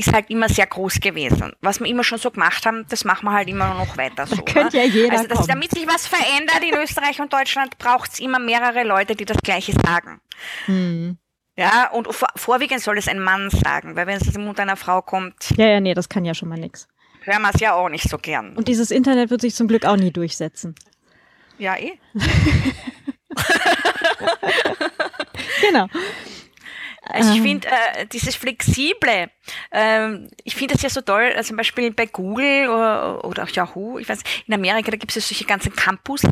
ist 0.01 0.13
halt 0.13 0.31
immer 0.31 0.49
sehr 0.49 0.67
groß 0.67 1.01
gewesen. 1.01 1.53
Was 1.61 1.81
wir 1.81 1.87
immer 1.87 2.03
schon 2.05 2.19
so 2.19 2.31
gemacht 2.31 2.67
haben, 2.67 2.87
das 2.89 3.05
machen 3.05 3.27
wir 3.27 3.33
halt 3.33 3.49
immer 3.49 3.75
noch 3.75 3.97
weiter 3.97 4.27
so. 4.27 4.37
Da 4.37 4.43
könnte 4.43 4.77
ne? 4.77 4.85
ja 4.85 4.89
jeder 4.91 5.13
also 5.13 5.29
das, 5.29 5.47
damit 5.47 5.71
sich 5.71 5.87
was 5.87 6.07
verändert 6.07 6.63
in 6.63 6.75
Österreich 6.75 7.21
und 7.21 7.33
Deutschland, 7.33 7.79
braucht 7.79 8.13
es 8.13 8.21
immer 8.21 8.39
mehrere 8.39 8.85
Leute, 8.85 9.15
die 9.15 9.25
das 9.25 9.39
Gleiche 9.39 9.73
sagen. 9.73 10.21
Hm. 10.67 11.19
Ja, 11.57 11.91
und 11.91 12.13
vor, 12.15 12.29
vorwiegend 12.37 12.81
soll 12.81 12.97
es 12.99 13.07
ein 13.07 13.21
Mann 13.21 13.51
sagen, 13.51 13.95
weil 13.95 14.07
wenn 14.07 14.17
es 14.17 14.27
aus 14.27 14.35
dem 14.35 14.45
Mund 14.45 14.59
einer 14.59 14.77
Frau 14.77 15.03
kommt. 15.03 15.51
Ja, 15.57 15.67
ja, 15.67 15.81
nee, 15.81 15.95
das 15.95 16.09
kann 16.09 16.25
ja 16.25 16.35
schon 16.35 16.49
mal 16.49 16.59
nix. 16.59 16.89
Hören 17.23 17.43
wir 17.43 17.51
es 17.55 17.61
ja 17.61 17.75
auch 17.75 17.91
nicht 17.91 18.09
so 18.09 18.17
gern. 18.17 18.57
Und 18.57 18.67
dieses 18.67 18.91
Internet 18.91 19.31
wird 19.31 19.43
sich 19.43 19.55
zum 19.55 19.69
Glück 19.69 19.85
auch 19.85 19.97
nie 19.97 20.11
durchsetzen. 20.11 20.75
Ja, 21.59 21.77
eh. 21.77 21.99
genau. 25.61 25.87
Also 27.03 27.33
ich 27.33 27.41
finde 27.41 27.67
äh, 27.69 28.07
dieses 28.07 28.37
Flexible, 28.37 29.31
ähm, 29.73 30.29
ich 30.45 30.55
finde 30.55 30.75
das 30.75 30.83
ja 30.83 30.91
so 30.91 31.01
toll, 31.01 31.33
also 31.35 31.49
zum 31.49 31.57
Beispiel 31.57 31.91
bei 31.93 32.07
Google 32.07 32.69
oder, 32.69 33.25
oder 33.25 33.45
auch 33.45 33.49
Yahoo, 33.49 33.99
ich 33.99 34.09
weiß, 34.09 34.21
in 34.47 34.55
Amerika, 34.55 34.91
da 34.91 34.97
gibt 34.99 35.11
es 35.11 35.17
ja 35.17 35.23
solche 35.23 35.45
ganzen 35.45 35.75
Campus, 35.75 36.23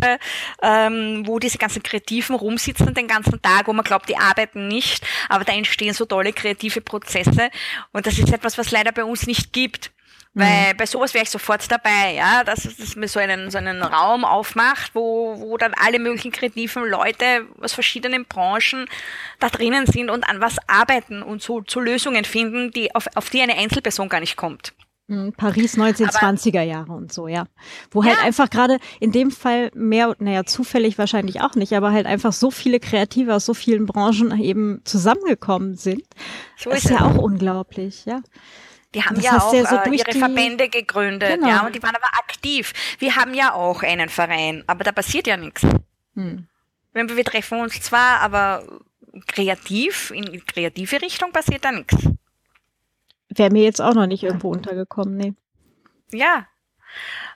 ähm, 0.62 1.22
wo 1.26 1.38
diese 1.38 1.58
ganzen 1.58 1.82
Kreativen 1.82 2.36
rumsitzen 2.36 2.92
den 2.92 3.08
ganzen 3.08 3.40
Tag, 3.40 3.66
wo 3.66 3.72
man 3.72 3.84
glaubt, 3.84 4.08
die 4.08 4.16
arbeiten 4.18 4.68
nicht, 4.68 5.06
aber 5.28 5.44
da 5.44 5.52
entstehen 5.54 5.94
so 5.94 6.04
tolle 6.04 6.32
kreative 6.32 6.82
Prozesse 6.82 7.50
und 7.92 8.06
das 8.06 8.18
ist 8.18 8.32
etwas, 8.32 8.58
was 8.58 8.70
leider 8.70 8.92
bei 8.92 9.04
uns 9.04 9.26
nicht 9.26 9.52
gibt. 9.52 9.90
Weil 10.38 10.72
mhm. 10.72 10.76
bei 10.76 10.86
sowas 10.86 11.14
wäre 11.14 11.24
ich 11.24 11.30
sofort 11.30 11.70
dabei, 11.70 12.14
ja, 12.14 12.44
dass, 12.44 12.62
dass 12.62 12.94
man 12.94 13.08
so 13.08 13.18
einen, 13.18 13.50
so 13.50 13.58
einen 13.58 13.82
Raum 13.82 14.24
aufmacht, 14.24 14.94
wo, 14.94 15.34
wo 15.38 15.56
dann 15.56 15.74
alle 15.74 15.98
möglichen 15.98 16.30
kreativen 16.30 16.84
Leute 16.84 17.46
aus 17.60 17.72
verschiedenen 17.72 18.24
Branchen 18.24 18.86
da 19.40 19.48
drinnen 19.48 19.86
sind 19.86 20.10
und 20.10 20.28
an 20.28 20.40
was 20.40 20.56
arbeiten 20.68 21.22
und 21.22 21.42
so 21.42 21.62
zu 21.62 21.80
Lösungen 21.80 22.24
finden, 22.24 22.70
die 22.70 22.94
auf, 22.94 23.08
auf 23.16 23.30
die 23.30 23.42
eine 23.42 23.56
Einzelperson 23.56 24.08
gar 24.08 24.20
nicht 24.20 24.36
kommt. 24.36 24.74
Mhm, 25.08 25.32
Paris 25.32 25.76
1920er 25.76 26.60
Jahre 26.62 26.92
und 26.92 27.12
so, 27.12 27.28
ja. 27.28 27.46
Wo 27.90 28.04
halt 28.04 28.18
ja. 28.18 28.24
einfach 28.24 28.50
gerade 28.50 28.78
in 29.00 29.10
dem 29.10 29.30
Fall 29.30 29.70
mehr, 29.74 30.14
naja, 30.18 30.44
zufällig 30.44 30.98
wahrscheinlich 30.98 31.40
auch 31.40 31.54
nicht, 31.54 31.72
aber 31.72 31.92
halt 31.92 32.06
einfach 32.06 32.32
so 32.32 32.50
viele 32.50 32.78
Kreative 32.78 33.34
aus 33.34 33.46
so 33.46 33.54
vielen 33.54 33.86
Branchen 33.86 34.38
eben 34.38 34.82
zusammengekommen 34.84 35.76
sind. 35.76 36.02
So 36.56 36.70
ist, 36.70 36.84
ist 36.84 36.90
ja 36.90 37.06
auch 37.06 37.16
unglaublich, 37.16 38.04
ja. 38.04 38.20
Die 38.94 39.02
haben 39.04 39.16
das 39.16 39.24
ja 39.24 39.38
auch 39.38 39.52
ja 39.52 39.66
so 39.66 39.76
äh, 39.76 39.96
ihre 39.96 40.12
Verbände 40.12 40.68
gegründet, 40.68 41.34
genau. 41.34 41.48
ja, 41.48 41.66
und 41.66 41.74
die 41.74 41.82
waren 41.82 41.94
aber 41.94 42.06
aktiv. 42.18 42.72
Wir 42.98 43.16
haben 43.16 43.34
ja 43.34 43.52
auch 43.52 43.82
einen 43.82 44.08
Verein, 44.08 44.64
aber 44.66 44.84
da 44.84 44.92
passiert 44.92 45.26
ja 45.26 45.36
nichts. 45.36 45.62
Hm. 46.14 46.46
Wir 46.94 47.24
treffen 47.24 47.60
uns 47.60 47.80
zwar, 47.82 48.20
aber 48.20 48.64
kreativ, 49.26 50.10
in 50.10 50.44
kreative 50.46 51.02
Richtung 51.02 51.32
passiert 51.32 51.64
da 51.64 51.72
nichts. 51.72 51.96
Wäre 53.28 53.50
mir 53.50 53.62
jetzt 53.62 53.80
auch 53.80 53.94
noch 53.94 54.06
nicht 54.06 54.24
irgendwo 54.24 54.50
untergekommen, 54.50 55.16
nee. 55.16 55.34
Ja. 56.10 56.46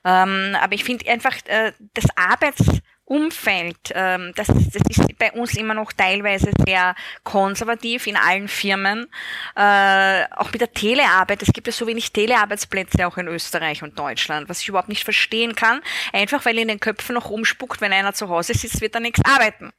Ähm, 0.05 0.57
aber 0.61 0.72
ich 0.74 0.84
finde 0.84 1.09
einfach, 1.11 1.36
äh, 1.46 1.72
das 1.94 2.07
Arbeits 2.16 2.64
Umfeld, 3.05 3.92
ähm, 3.94 4.32
das, 4.36 4.46
das 4.46 4.82
ist 4.88 5.18
bei 5.18 5.32
uns 5.32 5.55
immer 5.55 5.74
noch 5.74 5.92
teilweise 5.92 6.53
sehr 6.66 6.94
konservativ 7.24 8.07
in 8.07 8.16
allen 8.16 8.48
Firmen. 8.48 9.09
Äh, 9.57 10.24
auch 10.36 10.53
mit 10.53 10.61
der 10.61 10.72
Telearbeit, 10.72 11.42
es 11.42 11.53
gibt 11.53 11.66
ja 11.66 11.72
so 11.72 11.86
wenig 11.86 12.12
Telearbeitsplätze 12.12 13.07
auch 13.07 13.18
in 13.18 13.26
Österreich 13.26 13.82
und 13.82 13.98
Deutschland, 13.98 14.48
was 14.48 14.61
ich 14.61 14.68
überhaupt 14.68 14.88
nicht 14.88 15.05
verstehen 15.05 15.55
kann, 15.55 15.82
einfach 16.12 16.44
weil 16.44 16.59
in 16.59 16.68
den 16.68 16.80
Köpfen 16.80 17.14
noch 17.14 17.28
rumspuckt, 17.28 17.80
wenn 17.80 17.92
einer 17.92 18.14
zu 18.14 18.28
Hause 18.28 18.55
sitzt, 18.55 18.80
wird 18.80 18.94
er 18.94 19.00
nichts 19.00 19.20
arbeiten. 19.24 19.72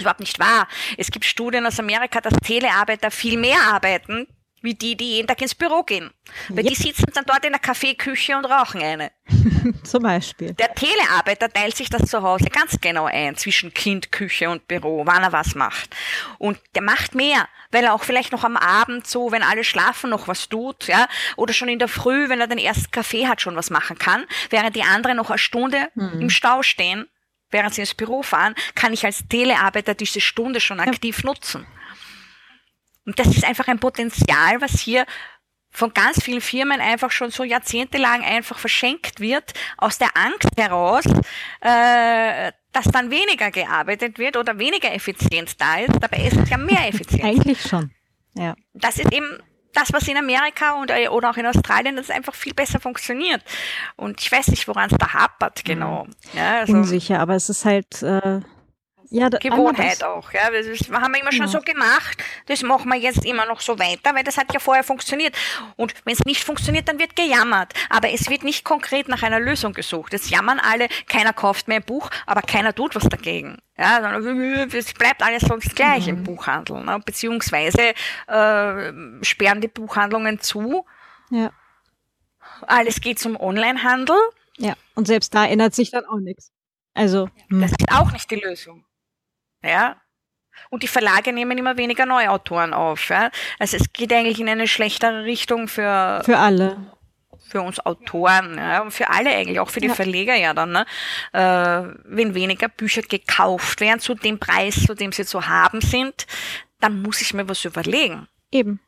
Überhaupt 0.00 0.20
nicht 0.20 0.38
wahr. 0.38 0.68
Es 0.96 1.10
gibt 1.10 1.24
Studien 1.24 1.66
aus 1.66 1.80
Amerika, 1.80 2.20
dass 2.20 2.34
Telearbeiter 2.44 3.10
viel 3.10 3.36
mehr 3.36 3.60
arbeiten, 3.62 4.28
wie 4.62 4.74
die, 4.74 4.96
die 4.96 5.14
jeden 5.14 5.28
Tag 5.28 5.40
ins 5.40 5.54
Büro 5.54 5.82
gehen. 5.82 6.10
Weil 6.48 6.64
yep. 6.64 6.68
die 6.68 6.74
sitzen 6.74 7.06
dann 7.14 7.24
dort 7.24 7.44
in 7.44 7.52
der 7.52 7.60
Kaffeeküche 7.60 8.36
und 8.36 8.44
rauchen 8.44 8.82
eine. 8.82 9.12
Zum 9.84 10.02
Beispiel. 10.02 10.54
Der 10.54 10.74
Telearbeiter 10.74 11.50
teilt 11.50 11.76
sich 11.76 11.90
das 11.90 12.10
zu 12.10 12.22
Hause 12.22 12.46
ganz 12.46 12.80
genau 12.80 13.06
ein 13.06 13.36
zwischen 13.36 13.72
Kind, 13.72 14.12
Küche 14.12 14.50
und 14.50 14.66
Büro, 14.68 15.02
wann 15.06 15.22
er 15.22 15.32
was 15.32 15.54
macht. 15.54 15.94
Und 16.38 16.58
der 16.74 16.82
macht 16.82 17.14
mehr, 17.14 17.48
weil 17.70 17.84
er 17.84 17.94
auch 17.94 18.04
vielleicht 18.04 18.32
noch 18.32 18.44
am 18.44 18.56
Abend 18.56 19.06
so, 19.06 19.30
wenn 19.32 19.42
alle 19.42 19.64
schlafen, 19.64 20.10
noch 20.10 20.28
was 20.28 20.48
tut, 20.48 20.86
ja, 20.86 21.08
oder 21.36 21.52
schon 21.52 21.68
in 21.68 21.78
der 21.78 21.88
Früh, 21.88 22.28
wenn 22.28 22.40
er 22.40 22.46
den 22.46 22.58
ersten 22.58 22.90
Kaffee 22.90 23.26
hat, 23.26 23.40
schon 23.40 23.56
was 23.56 23.70
machen 23.70 23.98
kann, 23.98 24.24
während 24.50 24.74
die 24.76 24.82
anderen 24.82 25.16
noch 25.16 25.30
eine 25.30 25.38
Stunde 25.38 25.88
hm. 25.94 26.20
im 26.20 26.30
Stau 26.30 26.62
stehen, 26.62 27.06
während 27.50 27.74
sie 27.74 27.82
ins 27.82 27.94
Büro 27.94 28.22
fahren, 28.22 28.54
kann 28.74 28.92
ich 28.92 29.04
als 29.04 29.26
Telearbeiter 29.28 29.94
diese 29.94 30.20
Stunde 30.20 30.60
schon 30.60 30.80
aktiv 30.80 31.18
ja. 31.18 31.26
nutzen. 31.26 31.66
Und 33.08 33.18
das 33.18 33.28
ist 33.28 33.44
einfach 33.46 33.68
ein 33.68 33.78
Potenzial, 33.78 34.60
was 34.60 34.80
hier 34.80 35.06
von 35.70 35.94
ganz 35.94 36.22
vielen 36.22 36.42
Firmen 36.42 36.78
einfach 36.78 37.10
schon 37.10 37.30
so 37.30 37.42
jahrzehntelang 37.42 38.22
einfach 38.22 38.58
verschenkt 38.58 39.18
wird, 39.18 39.54
aus 39.78 39.96
der 39.96 40.10
Angst 40.14 40.50
heraus, 40.58 41.06
äh, 41.62 42.52
dass 42.72 42.84
dann 42.92 43.10
weniger 43.10 43.50
gearbeitet 43.50 44.18
wird 44.18 44.36
oder 44.36 44.58
weniger 44.58 44.92
Effizienz 44.92 45.56
da 45.56 45.78
ist. 45.78 45.94
Dabei 46.02 46.18
ist 46.18 46.36
es 46.36 46.50
ja 46.50 46.58
mehr 46.58 46.86
Effizienz. 46.88 47.24
Eigentlich 47.24 47.62
schon. 47.62 47.92
Ja. 48.34 48.54
Das 48.74 48.98
ist 48.98 49.10
eben 49.10 49.38
das, 49.72 49.90
was 49.90 50.06
in 50.06 50.18
Amerika 50.18 50.78
und, 50.78 50.90
äh, 50.90 51.08
oder 51.08 51.30
auch 51.30 51.36
in 51.38 51.46
Australien, 51.46 51.96
das 51.96 52.10
einfach 52.10 52.34
viel 52.34 52.52
besser 52.52 52.78
funktioniert. 52.78 53.42
Und 53.96 54.20
ich 54.20 54.30
weiß 54.30 54.48
nicht, 54.48 54.68
woran 54.68 54.90
es 54.90 54.98
da 54.98 55.14
hapert, 55.14 55.64
genau. 55.64 56.06
Ja, 56.34 56.58
also 56.58 56.74
Unsicher, 56.74 57.20
aber 57.20 57.36
es 57.36 57.48
ist 57.48 57.64
halt, 57.64 58.02
äh, 58.02 58.40
Ja, 59.10 59.28
Gewohnheit 59.30 60.04
auch. 60.04 60.32
Ja, 60.32 60.50
das 60.50 60.66
ist, 60.66 60.90
haben 60.90 61.12
wir 61.12 61.20
immer 61.20 61.32
schon 61.32 61.46
genau. 61.46 61.58
so 61.58 61.60
gemacht. 61.60 62.22
Das 62.46 62.62
machen 62.62 62.90
wir 62.90 62.98
jetzt 62.98 63.24
immer 63.24 63.46
noch 63.46 63.60
so 63.60 63.78
weiter, 63.78 64.14
weil 64.14 64.22
das 64.22 64.36
hat 64.36 64.52
ja 64.52 64.60
vorher 64.60 64.84
funktioniert. 64.84 65.34
Und 65.76 65.94
wenn 66.04 66.12
es 66.12 66.24
nicht 66.26 66.44
funktioniert, 66.44 66.88
dann 66.88 66.98
wird 66.98 67.16
gejammert. 67.16 67.72
Aber 67.88 68.10
es 68.10 68.28
wird 68.28 68.44
nicht 68.44 68.64
konkret 68.64 69.08
nach 69.08 69.22
einer 69.22 69.40
Lösung 69.40 69.72
gesucht. 69.72 70.12
Es 70.12 70.28
jammern 70.28 70.60
alle, 70.60 70.88
keiner 71.06 71.32
kauft 71.32 71.68
mehr 71.68 71.78
ein 71.78 71.84
Buch, 71.84 72.10
aber 72.26 72.42
keiner 72.42 72.74
tut 72.74 72.94
was 72.96 73.08
dagegen. 73.08 73.58
Ja, 73.78 74.18
es 74.18 74.92
bleibt 74.92 75.22
alles 75.22 75.42
sonst 75.42 75.74
gleich 75.74 76.06
mhm. 76.06 76.18
im 76.18 76.24
Buchhandel. 76.24 76.84
Ne? 76.84 77.00
Beziehungsweise 77.04 77.94
äh, 78.26 78.92
sperren 79.24 79.60
die 79.60 79.68
Buchhandlungen 79.68 80.40
zu. 80.40 80.84
Ja. 81.30 81.50
Alles 82.62 83.00
geht 83.00 83.18
zum 83.18 83.40
Onlinehandel. 83.40 84.16
Ja, 84.58 84.74
und 84.94 85.06
selbst 85.06 85.34
da 85.34 85.46
ändert 85.46 85.74
sich 85.74 85.92
dann 85.92 86.04
auch 86.04 86.18
nichts. 86.18 86.50
Also. 86.92 87.28
Das 87.48 87.70
hm. 87.70 87.76
ist 87.78 87.92
auch 87.92 88.10
nicht 88.10 88.28
die 88.30 88.36
Lösung. 88.40 88.84
Ja. 89.62 89.96
Und 90.70 90.82
die 90.82 90.88
Verlage 90.88 91.32
nehmen 91.32 91.56
immer 91.56 91.76
weniger 91.76 92.06
Neuautoren 92.06 92.74
auf. 92.74 93.08
Ja? 93.08 93.30
Also 93.58 93.76
es 93.76 93.92
geht 93.92 94.12
eigentlich 94.12 94.40
in 94.40 94.48
eine 94.48 94.66
schlechtere 94.66 95.24
Richtung 95.24 95.68
für, 95.68 96.20
für 96.24 96.38
alle. 96.38 96.76
Für 97.48 97.62
uns 97.62 97.80
Autoren, 97.80 98.58
ja, 98.58 98.82
und 98.82 98.90
für 98.90 99.08
alle 99.08 99.30
eigentlich, 99.30 99.58
auch 99.58 99.70
für 99.70 99.80
die 99.80 99.86
ja. 99.86 99.94
Verleger 99.94 100.34
ja 100.34 100.52
dann, 100.52 100.70
ne? 100.70 100.84
Äh, 101.32 101.94
wenn 102.04 102.34
weniger 102.34 102.68
Bücher 102.68 103.00
gekauft 103.00 103.80
werden 103.80 104.00
zu 104.00 104.14
dem 104.14 104.38
Preis, 104.38 104.84
zu 104.84 104.94
dem 104.94 105.12
sie 105.12 105.24
zu 105.24 105.48
haben 105.48 105.80
sind, 105.80 106.26
dann 106.80 107.00
muss 107.00 107.22
ich 107.22 107.32
mir 107.32 107.48
was 107.48 107.64
überlegen. 107.64 108.28
Eben. 108.52 108.80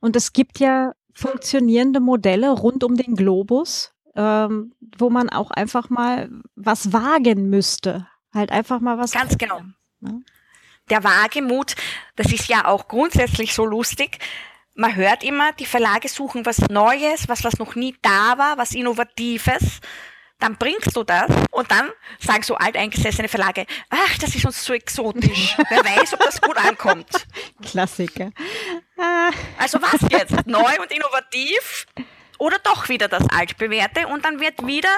Und 0.00 0.16
es 0.16 0.34
gibt 0.34 0.60
ja 0.60 0.92
funktionierende 1.14 2.00
Modelle 2.00 2.50
rund 2.50 2.84
um 2.84 2.96
den 2.96 3.14
Globus, 3.14 3.94
ähm, 4.16 4.74
wo 4.98 5.08
man 5.08 5.30
auch 5.30 5.50
einfach 5.50 5.88
mal 5.88 6.28
was 6.56 6.92
wagen 6.92 7.48
müsste. 7.48 8.06
Halt 8.34 8.50
einfach 8.50 8.80
mal 8.80 8.98
was. 8.98 9.12
Ganz 9.12 9.38
genau. 9.38 9.62
Ne? 10.04 10.22
Der 10.90 11.02
Wagemut, 11.02 11.74
das 12.16 12.30
ist 12.32 12.48
ja 12.48 12.66
auch 12.66 12.88
grundsätzlich 12.88 13.54
so 13.54 13.64
lustig. 13.64 14.18
Man 14.74 14.94
hört 14.94 15.24
immer, 15.24 15.52
die 15.52 15.66
Verlage 15.66 16.08
suchen 16.08 16.44
was 16.44 16.58
Neues, 16.68 17.28
was, 17.28 17.42
was 17.44 17.58
noch 17.58 17.74
nie 17.74 17.96
da 18.02 18.36
war, 18.36 18.58
was 18.58 18.72
Innovatives. 18.72 19.80
Dann 20.40 20.56
bringst 20.56 20.94
du 20.94 21.04
das 21.04 21.30
und 21.52 21.70
dann 21.70 21.90
sagen 22.18 22.42
so 22.42 22.56
alteingesessene 22.56 23.28
Verlage, 23.28 23.66
ach, 23.88 24.18
das 24.18 24.34
ist 24.34 24.44
uns 24.44 24.62
zu 24.62 24.74
exotisch. 24.74 25.56
Wer 25.70 25.84
weiß, 25.84 26.14
ob 26.14 26.20
das 26.20 26.40
gut 26.40 26.56
ankommt. 26.58 27.26
Klassiker. 27.62 28.30
Also 29.56 29.80
was 29.80 30.00
jetzt? 30.10 30.46
Neu 30.46 30.80
und 30.82 30.90
innovativ? 30.90 31.86
Oder 32.38 32.58
doch 32.58 32.88
wieder 32.88 33.08
das 33.08 33.26
altbewährte 33.30 34.08
und 34.08 34.24
dann 34.24 34.40
wird 34.40 34.66
wieder 34.66 34.90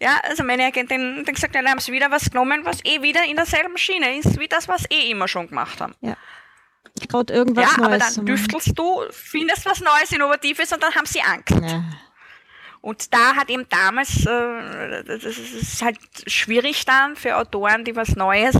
ja, 0.00 0.20
also 0.22 0.42
meine 0.42 0.64
Agentin 0.64 1.18
hat 1.18 1.34
gesagt, 1.34 1.54
ja, 1.54 1.64
haben 1.64 1.80
sie 1.80 1.92
wieder 1.92 2.10
was 2.10 2.30
genommen, 2.30 2.64
was 2.64 2.84
eh 2.84 3.02
wieder 3.02 3.24
in 3.24 3.36
derselben 3.36 3.78
Schiene 3.78 4.18
ist, 4.18 4.38
wie 4.38 4.48
das, 4.48 4.68
was 4.68 4.84
eh 4.90 5.10
immer 5.10 5.28
schon 5.28 5.48
gemacht 5.48 5.80
haben. 5.80 5.94
Ja. 6.00 6.16
Gerade 7.08 7.32
irgendwas 7.32 7.76
ja, 7.76 7.82
Neues. 7.82 7.86
aber 7.86 7.98
dann 7.98 8.26
düftelst 8.26 8.78
du, 8.78 9.02
findest 9.10 9.66
was 9.66 9.80
Neues, 9.80 10.12
Innovatives 10.12 10.72
und 10.72 10.82
dann 10.82 10.94
haben 10.94 11.06
sie 11.06 11.20
Angst. 11.22 11.50
Ja. 11.50 11.84
Und 12.80 13.14
da 13.14 13.34
hat 13.34 13.48
eben 13.48 13.66
damals, 13.68 14.26
äh, 14.26 15.04
das 15.04 15.24
ist 15.24 15.82
halt 15.82 15.98
schwierig 16.26 16.84
dann 16.84 17.16
für 17.16 17.36
Autoren, 17.38 17.84
die 17.84 17.96
was 17.96 18.14
Neues 18.14 18.56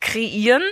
kreieren, 0.00 0.62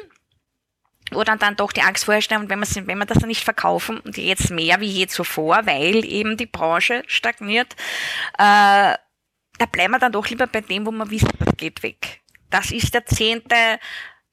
wo 1.12 1.22
dann, 1.22 1.38
dann 1.38 1.56
doch 1.56 1.72
die 1.72 1.82
Angst 1.82 2.06
vorherrscht, 2.06 2.32
und 2.32 2.48
wenn 2.48 2.58
man, 2.58 2.68
wenn 2.86 2.98
man 2.98 3.06
das 3.06 3.18
dann 3.18 3.28
nicht 3.28 3.44
verkaufen, 3.44 4.00
und 4.00 4.16
jetzt 4.16 4.50
mehr 4.50 4.80
wie 4.80 4.88
je 4.88 5.06
zuvor, 5.06 5.66
weil 5.66 6.04
eben 6.04 6.36
die 6.36 6.46
Branche 6.46 7.02
stagniert, 7.06 7.76
äh, 8.38 8.94
da 9.58 9.66
bleiben 9.66 9.92
wir 9.92 9.98
dann 9.98 10.12
doch 10.12 10.28
lieber 10.28 10.46
bei 10.46 10.60
dem, 10.60 10.86
wo 10.86 10.90
man 10.90 11.10
wissen, 11.10 11.30
das 11.38 11.56
geht 11.56 11.82
weg. 11.82 12.20
Das 12.50 12.70
ist 12.70 12.94
der 12.94 13.06
zehnte 13.06 13.78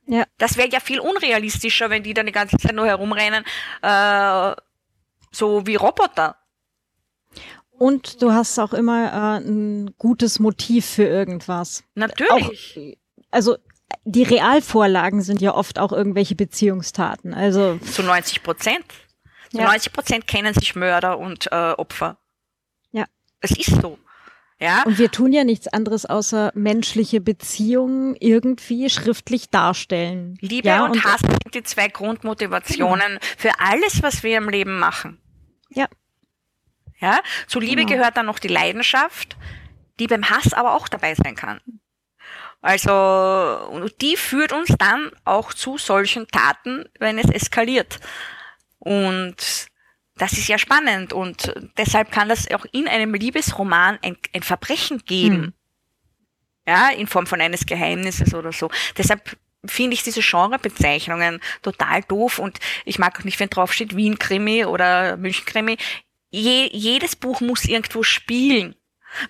Ja. 0.06 0.24
Das 0.38 0.56
wäre 0.56 0.68
ja 0.68 0.80
viel 0.80 1.00
unrealistischer, 1.00 1.88
wenn 1.90 2.02
die 2.02 2.14
dann 2.14 2.26
die 2.26 2.32
ganze 2.32 2.58
Zeit 2.58 2.74
nur 2.74 2.86
herumrennen, 2.86 3.44
äh, 3.82 4.54
so 5.30 5.66
wie 5.66 5.76
Roboter. 5.76 6.36
Und 7.70 8.22
du 8.22 8.32
hast 8.32 8.58
auch 8.58 8.72
immer 8.72 9.40
äh, 9.40 9.46
ein 9.46 9.94
gutes 9.98 10.38
Motiv 10.38 10.86
für 10.86 11.04
irgendwas. 11.04 11.84
Natürlich. 11.94 12.78
Auch, 12.78 13.26
also 13.30 13.56
die 14.04 14.22
Realvorlagen 14.22 15.22
sind 15.22 15.40
ja 15.40 15.54
oft 15.54 15.78
auch 15.78 15.92
irgendwelche 15.92 16.34
Beziehungstaten. 16.34 17.34
Also 17.34 17.78
zu 17.78 18.02
90 18.02 18.42
Prozent. 18.42 18.84
Zu 19.50 19.58
ja. 19.58 19.64
90 19.64 19.92
Prozent 19.92 20.26
kennen 20.26 20.54
sich 20.54 20.74
Mörder 20.74 21.18
und 21.18 21.50
äh, 21.52 21.72
Opfer. 21.72 22.18
Ja. 22.92 23.04
Es 23.40 23.52
ist 23.52 23.80
so. 23.80 23.98
Ja. 24.60 24.82
Und 24.84 24.98
wir 24.98 25.10
tun 25.10 25.32
ja 25.32 25.44
nichts 25.44 25.68
anderes, 25.68 26.06
außer 26.06 26.52
menschliche 26.54 27.20
Beziehungen 27.20 28.16
irgendwie 28.18 28.88
schriftlich 28.88 29.50
darstellen. 29.50 30.38
Liebe 30.40 30.68
ja, 30.68 30.84
und, 30.84 30.92
und 30.92 31.04
Hass 31.04 31.20
sind 31.20 31.54
die 31.54 31.62
zwei 31.62 31.88
Grundmotivationen 31.88 33.18
genau. 33.18 33.20
für 33.36 33.50
alles, 33.58 34.02
was 34.02 34.22
wir 34.22 34.38
im 34.38 34.48
Leben 34.48 34.78
machen. 34.78 35.20
Ja. 35.70 35.86
Ja. 36.98 37.20
Zu 37.48 37.60
Liebe 37.60 37.84
genau. 37.84 37.98
gehört 37.98 38.16
dann 38.16 38.26
noch 38.26 38.38
die 38.38 38.48
Leidenschaft, 38.48 39.36
die 39.98 40.06
beim 40.06 40.30
Hass 40.30 40.52
aber 40.52 40.74
auch 40.74 40.88
dabei 40.88 41.14
sein 41.14 41.34
kann. 41.34 41.60
Also, 42.64 43.68
und 43.72 44.00
die 44.00 44.16
führt 44.16 44.54
uns 44.54 44.74
dann 44.78 45.10
auch 45.26 45.52
zu 45.52 45.76
solchen 45.76 46.26
Taten, 46.28 46.86
wenn 46.98 47.18
es 47.18 47.30
eskaliert. 47.30 48.00
Und 48.78 49.66
das 50.16 50.32
ist 50.32 50.48
ja 50.48 50.56
spannend 50.56 51.12
und 51.12 51.52
deshalb 51.76 52.10
kann 52.10 52.30
das 52.30 52.50
auch 52.50 52.64
in 52.72 52.88
einem 52.88 53.12
Liebesroman 53.12 53.98
ein, 54.00 54.16
ein 54.32 54.42
Verbrechen 54.42 55.02
geben. 55.04 55.36
Hm. 55.36 55.52
Ja, 56.66 56.88
in 56.88 57.06
Form 57.06 57.26
von 57.26 57.42
eines 57.42 57.66
Geheimnisses 57.66 58.32
oder 58.32 58.50
so. 58.50 58.70
Deshalb 58.96 59.36
finde 59.66 59.92
ich 59.92 60.02
diese 60.02 60.22
Genrebezeichnungen 60.22 61.40
total 61.60 62.02
doof 62.04 62.38
und 62.38 62.60
ich 62.86 62.98
mag 62.98 63.20
auch 63.20 63.24
nicht, 63.24 63.40
wenn 63.40 63.50
draufsteht 63.50 63.94
Wien-Krimi 63.94 64.64
oder 64.64 65.18
München-Krimi. 65.18 65.76
Je, 66.30 66.70
jedes 66.72 67.14
Buch 67.14 67.42
muss 67.42 67.66
irgendwo 67.66 68.02
spielen. 68.02 68.74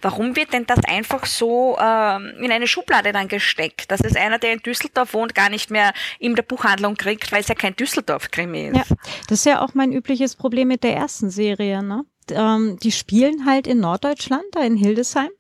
Warum 0.02 0.36
wird 0.36 0.52
denn 0.52 0.66
das 0.66 0.80
einfach 0.86 1.26
so 1.26 1.76
ähm, 1.80 2.32
in 2.40 2.50
eine 2.50 2.66
Schublade 2.66 3.12
dann 3.12 3.28
gesteckt, 3.28 3.90
dass 3.90 4.00
es 4.00 4.16
einer, 4.16 4.38
der 4.38 4.54
in 4.54 4.58
Düsseldorf 4.60 5.14
wohnt, 5.14 5.34
gar 5.34 5.50
nicht 5.50 5.70
mehr 5.70 5.92
in 6.18 6.34
der 6.34 6.42
Buchhandlung 6.42 6.96
kriegt, 6.96 7.32
weil 7.32 7.40
es 7.40 7.48
ja 7.48 7.54
kein 7.54 7.76
Düsseldorf-Krimi 7.76 8.68
ist? 8.68 8.76
Ja, 8.76 8.84
das 9.28 9.40
ist 9.40 9.46
ja 9.46 9.62
auch 9.62 9.74
mein 9.74 9.92
übliches 9.92 10.36
Problem 10.36 10.68
mit 10.68 10.84
der 10.84 10.94
ersten 10.96 11.30
Serie. 11.30 11.82
Ne? 11.82 12.04
Ähm, 12.30 12.78
die 12.82 12.92
spielen 12.92 13.46
halt 13.46 13.66
in 13.66 13.80
Norddeutschland, 13.80 14.44
da 14.52 14.62
in 14.62 14.76
Hildesheim. 14.76 15.30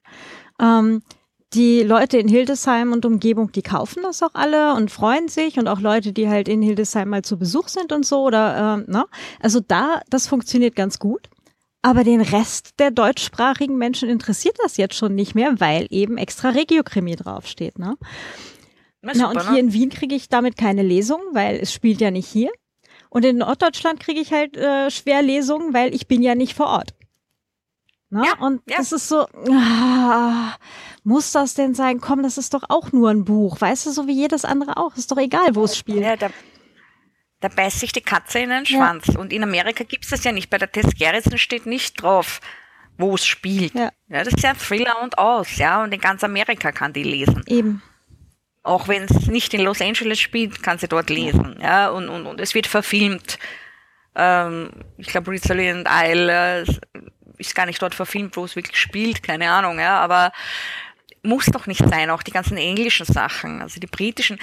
Ähm, 0.60 1.02
die 1.54 1.82
Leute 1.82 2.18
in 2.18 2.26
Hildesheim 2.26 2.92
und 2.92 3.06
Umgebung, 3.06 3.52
die 3.52 3.62
kaufen 3.62 4.02
das 4.02 4.22
auch 4.22 4.34
alle 4.34 4.74
und 4.74 4.90
freuen 4.90 5.28
sich 5.28 5.58
und 5.58 5.68
auch 5.68 5.80
Leute, 5.80 6.12
die 6.12 6.28
halt 6.28 6.48
in 6.48 6.62
Hildesheim 6.62 7.08
mal 7.08 7.22
zu 7.22 7.38
Besuch 7.38 7.68
sind 7.68 7.92
und 7.92 8.04
so 8.04 8.22
oder 8.22 8.84
äh, 8.86 8.90
ne? 8.90 9.06
Also 9.40 9.60
da, 9.60 10.00
das 10.10 10.26
funktioniert 10.26 10.74
ganz 10.74 10.98
gut. 10.98 11.28
Aber 11.84 12.02
den 12.02 12.22
Rest 12.22 12.80
der 12.80 12.90
deutschsprachigen 12.90 13.76
Menschen 13.76 14.08
interessiert 14.08 14.56
das 14.62 14.78
jetzt 14.78 14.94
schon 14.94 15.14
nicht 15.14 15.34
mehr, 15.34 15.60
weil 15.60 15.86
eben 15.90 16.16
extra 16.16 16.48
Regio-Krimi 16.48 17.14
draufsteht. 17.14 17.78
Ne? 17.78 17.98
Na, 19.02 19.12
super, 19.12 19.28
und 19.28 19.42
hier 19.42 19.52
ne? 19.52 19.58
in 19.58 19.72
Wien 19.74 19.90
kriege 19.90 20.14
ich 20.14 20.30
damit 20.30 20.56
keine 20.56 20.82
Lesung, 20.82 21.20
weil 21.32 21.56
es 21.56 21.74
spielt 21.74 22.00
ja 22.00 22.10
nicht 22.10 22.26
hier. 22.26 22.50
Und 23.10 23.26
in 23.26 23.36
Norddeutschland 23.36 24.00
kriege 24.00 24.18
ich 24.18 24.32
halt 24.32 24.56
äh, 24.56 24.90
schwer 24.90 25.20
Lesungen, 25.20 25.74
weil 25.74 25.94
ich 25.94 26.08
bin 26.08 26.22
ja 26.22 26.34
nicht 26.34 26.54
vor 26.54 26.68
Ort. 26.68 26.94
Ne? 28.08 28.22
Ja, 28.24 28.42
und 28.42 28.62
ja. 28.66 28.78
das 28.78 28.92
ist 28.92 29.10
so, 29.10 29.26
ah, 29.50 30.54
muss 31.02 31.32
das 31.32 31.52
denn 31.52 31.74
sein? 31.74 32.00
Komm, 32.00 32.22
das 32.22 32.38
ist 32.38 32.54
doch 32.54 32.62
auch 32.70 32.92
nur 32.92 33.10
ein 33.10 33.26
Buch. 33.26 33.60
Weißt 33.60 33.84
du, 33.84 33.90
so 33.90 34.06
wie 34.06 34.14
jedes 34.14 34.46
andere 34.46 34.78
auch. 34.78 34.96
Ist 34.96 35.10
doch 35.10 35.18
egal, 35.18 35.54
wo 35.54 35.64
es 35.64 35.76
spielt. 35.76 36.00
Ja, 36.00 36.16
da, 36.16 36.30
da 37.44 37.48
beißt 37.48 37.78
sich 37.78 37.92
die 37.92 38.00
Katze 38.00 38.38
in 38.38 38.48
den 38.48 38.64
Schwanz. 38.64 39.08
Ja. 39.08 39.20
Und 39.20 39.30
in 39.30 39.42
Amerika 39.42 39.84
gibt 39.84 40.04
es 40.04 40.10
das 40.10 40.24
ja 40.24 40.32
nicht. 40.32 40.48
Bei 40.48 40.56
der 40.56 40.72
Tess 40.72 40.94
Gerritsen 40.98 41.36
steht 41.36 41.66
nicht 41.66 42.00
drauf, 42.00 42.40
wo 42.96 43.16
es 43.16 43.26
spielt. 43.26 43.74
Ja. 43.74 43.90
ja. 44.08 44.24
das 44.24 44.28
ist 44.28 44.42
ja 44.42 44.50
ein 44.50 44.58
Thriller 44.58 45.02
und 45.02 45.18
aus, 45.18 45.58
ja. 45.58 45.84
Und 45.84 45.92
in 45.92 46.00
ganz 46.00 46.24
Amerika 46.24 46.72
kann 46.72 46.94
die 46.94 47.02
lesen. 47.02 47.44
Eben. 47.46 47.82
Auch 48.62 48.88
wenn 48.88 49.02
es 49.02 49.26
nicht 49.26 49.52
in 49.52 49.60
Los 49.60 49.82
Angeles 49.82 50.20
spielt, 50.20 50.62
kann 50.62 50.78
sie 50.78 50.88
dort 50.88 51.10
lesen. 51.10 51.58
Ja, 51.60 51.90
und, 51.90 52.08
und, 52.08 52.24
und 52.24 52.40
es 52.40 52.54
wird 52.54 52.66
verfilmt. 52.66 53.38
Ähm, 54.14 54.70
ich 54.96 55.08
glaube, 55.08 55.30
Rizzaly 55.30 55.84
Isle 55.86 56.62
äh, 56.62 56.64
ist 57.36 57.54
gar 57.54 57.66
nicht 57.66 57.82
dort 57.82 57.94
verfilmt, 57.94 58.38
wo 58.38 58.46
es 58.46 58.56
wirklich 58.56 58.78
spielt, 58.78 59.22
keine 59.22 59.50
Ahnung, 59.50 59.78
ja. 59.78 60.00
Aber 60.00 60.32
muss 61.22 61.44
doch 61.46 61.66
nicht 61.66 61.86
sein, 61.86 62.08
auch 62.08 62.22
die 62.22 62.30
ganzen 62.30 62.56
englischen 62.56 63.04
Sachen. 63.04 63.60
Also 63.60 63.80
die 63.80 63.86
britischen, 63.86 64.38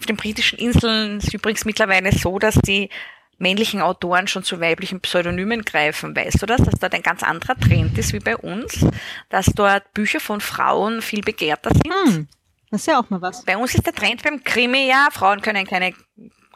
auf 0.00 0.06
den 0.06 0.16
britischen 0.16 0.58
Inseln 0.58 1.18
ist 1.18 1.34
übrigens 1.34 1.66
mittlerweile 1.66 2.10
so, 2.12 2.38
dass 2.38 2.54
die 2.54 2.88
männlichen 3.36 3.82
Autoren 3.82 4.28
schon 4.28 4.42
zu 4.42 4.60
weiblichen 4.60 5.00
Pseudonymen 5.00 5.62
greifen. 5.62 6.16
Weißt 6.16 6.40
du 6.40 6.46
das? 6.46 6.62
Dass 6.62 6.80
dort 6.80 6.94
ein 6.94 7.02
ganz 7.02 7.22
anderer 7.22 7.54
Trend 7.58 7.98
ist 7.98 8.14
wie 8.14 8.18
bei 8.18 8.36
uns, 8.36 8.86
dass 9.28 9.46
dort 9.46 9.92
Bücher 9.92 10.20
von 10.20 10.40
Frauen 10.40 11.02
viel 11.02 11.20
begehrter 11.20 11.70
sind. 11.70 11.92
Hm, 11.92 12.28
das 12.70 12.80
ist 12.80 12.86
ja 12.86 12.98
auch 12.98 13.10
mal 13.10 13.20
was. 13.20 13.44
Bei 13.44 13.58
uns 13.58 13.74
ist 13.74 13.84
der 13.86 13.92
Trend 13.94 14.22
beim 14.22 14.42
Krimi, 14.42 14.88
ja, 14.88 15.08
Frauen 15.12 15.42
können 15.42 15.66
keine 15.66 15.92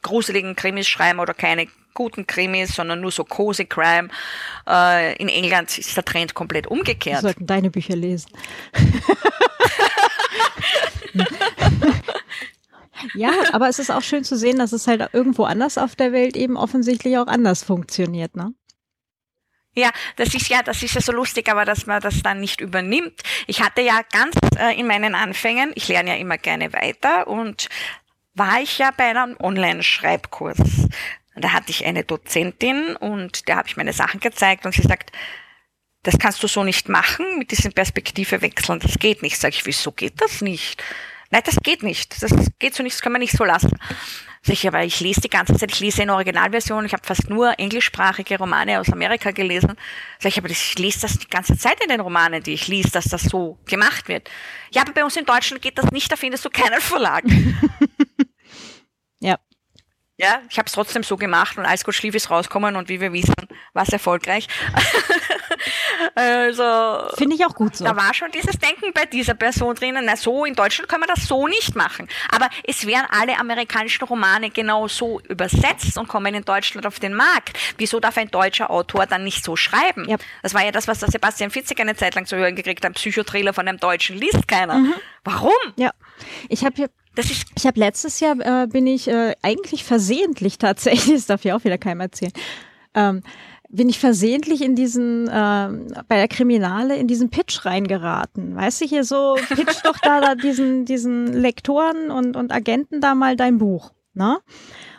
gruseligen 0.03 0.57
Krimis 0.57 0.88
schreiben 0.88 1.20
oder 1.20 1.34
keine 1.34 1.66
guten 1.92 2.26
Krimis, 2.26 2.74
sondern 2.74 3.03
nur 3.03 3.12
so 3.12 3.24
cozy 3.24 3.66
Crime. 3.66 4.09
Äh, 4.66 5.16
in 5.16 5.28
England 5.28 5.76
ist 5.76 5.97
der 5.97 6.05
Trend 6.05 6.32
komplett 6.34 6.66
umgekehrt. 6.66 7.16
Wir 7.16 7.28
sollten 7.28 7.47
deine 7.47 7.70
Bücher 7.70 7.95
lesen. 7.95 8.30
Ja, 13.14 13.30
aber 13.52 13.68
es 13.68 13.78
ist 13.78 13.90
auch 13.90 14.02
schön 14.02 14.24
zu 14.24 14.36
sehen, 14.36 14.59
dass 14.59 14.72
es 14.72 14.86
halt 14.86 15.09
irgendwo 15.12 15.44
anders 15.44 15.78
auf 15.78 15.96
der 15.96 16.12
Welt 16.12 16.36
eben 16.36 16.57
offensichtlich 16.57 17.18
auch 17.18 17.26
anders 17.26 17.62
funktioniert, 17.62 18.36
ne? 18.36 18.55
Ja, 19.76 19.90
das 20.16 20.34
ist 20.34 20.48
ja, 20.48 20.62
das 20.62 20.82
ist 20.84 20.94
ja 20.94 21.00
so 21.00 21.11
lustig, 21.11 21.50
aber 21.50 21.64
dass 21.64 21.86
man 21.86 22.00
das 22.00 22.22
dann 22.22 22.40
nicht 22.40 22.61
übernimmt. 22.61 23.22
Ich 23.48 23.61
hatte 23.61 23.80
ja 23.80 24.02
ganz 24.12 24.36
äh, 24.57 24.78
in 24.78 24.86
meinen 24.86 25.16
Anfängen, 25.16 25.72
ich 25.74 25.88
lerne 25.88 26.11
ja 26.11 26.16
immer 26.16 26.38
gerne 26.38 26.72
weiter 26.72 27.26
und 27.26 27.68
war 28.34 28.61
ich 28.61 28.78
ja 28.78 28.92
bei 28.96 29.11
einem 29.11 29.36
Online-Schreibkurs. 29.40 30.88
Da 31.34 31.52
hatte 31.52 31.70
ich 31.70 31.84
eine 31.84 32.05
Dozentin 32.05 32.94
und 32.94 33.48
der 33.48 33.57
habe 33.57 33.66
ich 33.66 33.76
meine 33.76 33.92
Sachen 33.92 34.20
gezeigt 34.20 34.64
und 34.64 34.74
sie 34.74 34.82
sagt, 34.82 35.11
das 36.05 36.18
kannst 36.18 36.42
du 36.42 36.46
so 36.46 36.62
nicht 36.62 36.88
machen, 36.88 37.38
mit 37.38 37.50
diesem 37.50 37.72
Perspektive 37.72 38.42
wechseln, 38.42 38.78
das 38.78 38.98
geht 38.98 39.22
nicht. 39.22 39.40
Sag 39.40 39.55
ich, 39.55 39.66
wieso 39.66 39.90
geht 39.90 40.20
das 40.20 40.40
nicht? 40.40 40.82
Nein, 41.31 41.43
das 41.45 41.57
geht 41.62 41.83
nicht. 41.83 42.22
Das 42.22 42.33
geht 42.59 42.75
so 42.75 42.83
nicht, 42.83 42.95
das 42.95 43.03
kann 43.03 43.12
man 43.12 43.20
nicht 43.20 43.37
so 43.37 43.45
lassen. 43.45 43.79
Sag 44.47 44.53
ich, 44.53 44.68
aber 44.68 44.85
ich 44.85 45.01
lese 45.01 45.22
die 45.22 45.31
ganze 45.31 45.57
Zeit, 45.57 45.72
ich 45.72 45.81
lese 45.81 46.03
in 46.03 46.11
Originalversion, 46.11 46.85
ich 46.85 46.93
habe 46.93 47.07
fast 47.07 47.31
nur 47.31 47.59
englischsprachige 47.59 48.37
Romane 48.37 48.79
aus 48.79 48.93
Amerika 48.93 49.31
gelesen. 49.31 49.72
Sag 50.18 50.33
ich, 50.33 50.39
aber 50.39 50.51
ich 50.51 50.79
lese 50.79 51.01
das 51.01 51.18
die 51.18 51.29
ganze 51.29 51.57
Zeit 51.57 51.83
in 51.83 51.89
den 51.89 52.01
Romanen, 52.01 52.43
die 52.43 52.53
ich 52.53 52.68
lese, 52.68 52.91
dass 52.91 53.07
das 53.07 53.22
so 53.22 53.59
gemacht 53.64 54.07
wird. 54.09 54.29
Ja, 54.70 54.83
aber 54.83 54.93
bei 54.93 55.03
uns 55.03 55.16
in 55.16 55.25
Deutschland 55.25 55.62
geht 55.62 55.79
das 55.79 55.91
nicht, 55.93 56.12
da 56.12 56.16
findest 56.16 56.45
du 56.45 56.51
keinen 56.51 56.81
Verlag. 56.83 57.25
ja. 59.20 59.39
Ja, 60.18 60.43
ich 60.49 60.59
habe 60.59 60.66
es 60.66 60.72
trotzdem 60.72 61.03
so 61.03 61.16
gemacht 61.16 61.57
und 61.57 61.64
alles 61.64 61.83
gut 61.83 61.95
schlief 61.95 62.14
ist 62.14 62.31
rauskommen 62.31 62.77
und 62.77 62.89
wie 62.91 63.01
wir 63.01 63.12
wissen, 63.14 63.35
war 63.72 63.85
es 63.85 63.89
erfolgreich. 63.89 64.47
also 66.14 67.16
finde 67.16 67.36
ich 67.36 67.44
auch 67.44 67.55
gut 67.55 67.76
so. 67.76 67.84
Da 67.84 67.96
war 67.96 68.14
schon 68.14 68.30
dieses 68.30 68.59
Denken 68.59 68.92
bei 68.92 69.07
dieser 69.07 69.34
Person 69.34 69.74
drinnen. 69.74 70.05
Na 70.05 70.16
so 70.16 70.44
in 70.44 70.55
Deutschland 70.55 70.88
kann 70.88 71.00
man 71.00 71.09
das 71.09 71.26
so 71.26 71.46
nicht 71.46 71.74
machen. 71.74 72.09
Aber 72.30 72.48
es 72.64 72.86
werden 72.86 73.07
alle 73.11 73.38
amerikanischen 73.38 74.05
Romane 74.05 74.50
genau 74.50 74.88
so 74.88 75.20
übersetzt 75.28 75.96
und 75.98 76.09
kommen 76.09 76.34
in 76.34 76.44
Deutschland 76.44 76.86
auf 76.86 77.00
den 77.00 77.14
Markt. 77.14 77.59
Wieso 77.78 78.00
darf 78.00 78.16
ein 78.16 78.30
deutscher 78.30 78.70
Autor 78.70 79.07
dann 79.07 79.24
nicht 79.24 79.44
so 79.44 79.57
schreiben? 79.57 80.09
Yep. 80.09 80.20
Das 80.42 80.55
war 80.55 80.64
ja 80.64 80.72
das, 80.72 80.88
was 80.88 81.00
der 81.00 81.11
Sebastian 81.11 81.50
Fitzek 81.50 81.80
eine 81.80 81.96
Zeit 81.96 82.14
lang 82.14 82.26
zu 82.26 82.36
hören 82.36 82.57
gekriegt 82.57 82.84
hat. 82.84 82.90
Ein 82.90 82.94
Psychotrailer 82.94 83.52
von 83.52 83.68
einem 83.68 83.78
Deutschen 83.78 84.16
liest 84.16 84.48
keiner. 84.48 84.74
Mhm. 84.74 84.94
Warum? 85.24 85.52
Ja, 85.76 85.92
ich 86.48 86.64
habe 86.64 86.76
hier 86.76 86.90
das 87.14 87.30
ist 87.30 87.46
ich 87.57 87.66
habe 87.66 87.78
letztes 87.78 88.20
Jahr 88.20 88.36
äh, 88.40 88.66
bin 88.66 88.86
ich 88.86 89.09
äh, 89.09 89.34
eigentlich 89.42 89.84
versehentlich 89.84 90.59
tatsächlich, 90.59 91.14
das 91.14 91.26
darf 91.26 91.44
ja 91.44 91.57
auch 91.57 91.64
wieder 91.64 91.78
keinem 91.78 92.00
erzählen, 92.00 92.32
ähm, 92.94 93.22
bin 93.75 93.89
ich 93.89 93.99
versehentlich 93.99 94.62
in 94.62 94.77
diesen, 94.77 95.29
ähm, 95.33 95.93
bei 96.09 96.16
der 96.16 96.29
Kriminale 96.29 96.97
in 96.97 97.09
diesen 97.09 97.31
Pitch 97.31 97.64
reingeraten. 97.64 98.55
Weißt 98.55 98.81
du, 98.81 98.87
hier 98.87 99.05
so, 99.05 99.37
pitch 99.49 99.83
doch 99.83 99.99
da, 99.99 100.20
da 100.20 100.35
diesen, 100.35 100.85
diesen 100.85 101.33
Lektoren 101.33 102.11
und, 102.11 102.37
und 102.37 102.53
Agenten 102.53 103.01
da 103.01 103.14
mal 103.14 103.37
dein 103.37 103.59
Buch. 103.59 103.93
Ne? 104.14 104.39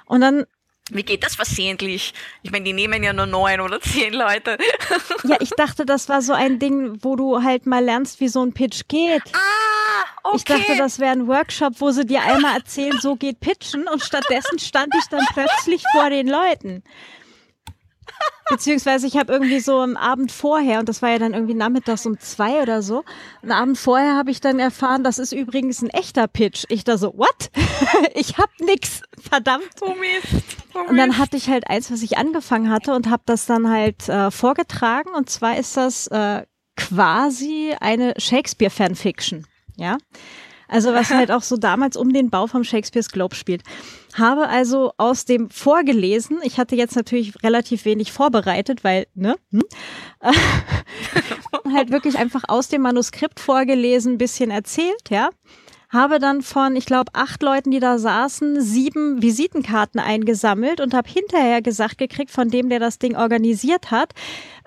Und 0.06 0.22
dann 0.22 0.46
wie 0.92 1.02
geht 1.02 1.24
das 1.24 1.36
versehentlich? 1.36 2.14
Ich 2.44 2.52
meine, 2.52 2.64
die 2.64 2.74
nehmen 2.74 3.02
ja 3.02 3.12
nur 3.12 3.26
neun 3.26 3.60
oder 3.60 3.82
zehn 3.82 4.14
Leute. 4.14 4.60
ja, 5.24 5.38
ich 5.40 5.50
dachte, 5.50 5.84
das 5.84 6.10
war 6.10 6.22
so 6.22 6.34
ein 6.34 6.60
Ding, 6.60 7.04
wo 7.04 7.16
du 7.16 7.42
halt 7.42 7.66
mal 7.66 7.84
lernst, 7.84 8.20
wie 8.20 8.28
so 8.28 8.44
ein 8.44 8.54
Pitch 8.54 8.84
geht. 8.88 9.24
Ah, 9.34 10.04
okay. 10.26 10.36
Ich 10.36 10.44
dachte, 10.44 10.78
das 10.78 11.00
wäre 11.00 11.14
ein 11.14 11.28
Workshop, 11.28 11.82
wo 11.82 11.90
sie 11.90 12.06
dir 12.06 12.22
einmal 12.22 12.58
erzählen, 12.58 13.00
so 13.02 13.16
geht 13.16 13.40
Pitchen 13.40 13.88
und 13.88 14.04
stattdessen 14.04 14.60
stand 14.60 14.94
ich 14.96 15.06
dann 15.10 15.26
plötzlich 15.34 15.84
vor 15.92 16.12
den 16.12 16.28
Leuten. 16.28 16.84
Beziehungsweise 18.50 19.08
ich 19.08 19.18
habe 19.18 19.34
irgendwie 19.34 19.60
so 19.60 19.80
am 19.80 19.98
Abend 19.98 20.32
vorher, 20.32 20.80
und 20.80 20.88
das 20.88 21.02
war 21.02 21.10
ja 21.10 21.20
dann 21.20 21.34
irgendwie 21.34 21.56
nachmittags 21.56 22.06
um 22.06 22.20
zwei 22.20 22.62
oder 22.62 22.82
so, 22.84 23.04
am 23.42 23.52
Abend 23.52 23.78
vorher 23.78 24.16
habe 24.16 24.30
ich 24.30 24.40
dann 24.40 24.60
erfahren, 24.60 25.04
das 25.04 25.18
ist 25.18 25.32
übrigens 25.32 25.82
ein 25.82 25.90
echter 25.90 26.28
Pitch. 26.28 26.66
Ich 26.70 26.84
da 26.84 26.98
so, 26.98 27.18
what? 27.18 27.50
ich 28.14 28.38
hab 28.38 28.50
nix, 28.60 29.02
verdammt. 29.20 29.70
Oh 29.82 29.96
Mist, 29.96 30.46
oh 30.74 30.80
Mist. 30.80 30.90
Und 30.90 30.98
dann 30.98 31.18
hatte 31.18 31.38
ich 31.38 31.50
halt 31.50 31.68
eins, 31.70 31.92
was 31.92 32.04
ich 32.04 32.18
angefangen 32.18 32.70
hatte 32.70 32.94
und 32.94 33.10
habe 33.10 33.24
das 33.26 33.48
dann 33.48 33.70
halt 33.70 34.08
äh, 34.10 34.30
vorgetragen. 34.30 35.10
Und 35.16 35.30
zwar 35.30 35.58
ist 35.58 35.76
das 35.76 36.08
äh, 36.08 36.46
quasi 36.78 37.76
eine 37.80 38.14
Shakespeare-Fanfiction. 38.18 39.48
Ja. 39.78 39.98
Also 40.68 40.94
was 40.94 41.10
halt 41.10 41.32
auch 41.32 41.44
so 41.44 41.58
damals 41.58 41.98
um 41.98 42.12
den 42.12 42.30
Bau 42.30 42.48
vom 42.48 42.64
Shakespeare's 42.64 43.10
Globe 43.10 43.36
spielt. 43.36 43.64
Habe 44.14 44.48
also 44.48 44.94
aus 44.98 45.26
dem 45.26 45.50
vorgelesen, 45.50 46.40
ich 46.44 46.58
hatte 46.58 46.76
jetzt 46.76 46.96
natürlich 46.96 47.44
relativ 47.44 47.86
wenig 47.86 48.12
vorbereitet, 48.12 48.84
weil, 48.84 49.08
ne? 49.14 49.36
Hm? 49.52 49.64
halt 51.74 51.92
wirklich 51.92 52.18
einfach 52.18 52.44
aus 52.48 52.70
dem 52.70 52.82
Manuskript 52.82 53.40
vorgelesen, 53.40 54.18
bisschen 54.18 54.52
erzählt, 54.52 55.10
ja 55.10 55.30
habe 55.96 56.20
dann 56.20 56.44
von, 56.44 56.76
ich 56.76 56.86
glaube, 56.86 57.12
acht 57.14 57.42
Leuten, 57.42 57.72
die 57.72 57.80
da 57.80 57.98
saßen, 57.98 58.62
sieben 58.62 59.22
Visitenkarten 59.22 60.00
eingesammelt 60.00 60.80
und 60.80 60.94
habe 60.94 61.10
hinterher 61.10 61.62
gesagt 61.64 61.98
gekriegt 61.98 62.30
von 62.30 62.50
dem, 62.50 62.70
der 62.70 62.80
das 62.80 63.00
Ding 63.00 63.16
organisiert 63.16 63.90
hat, 63.90 64.14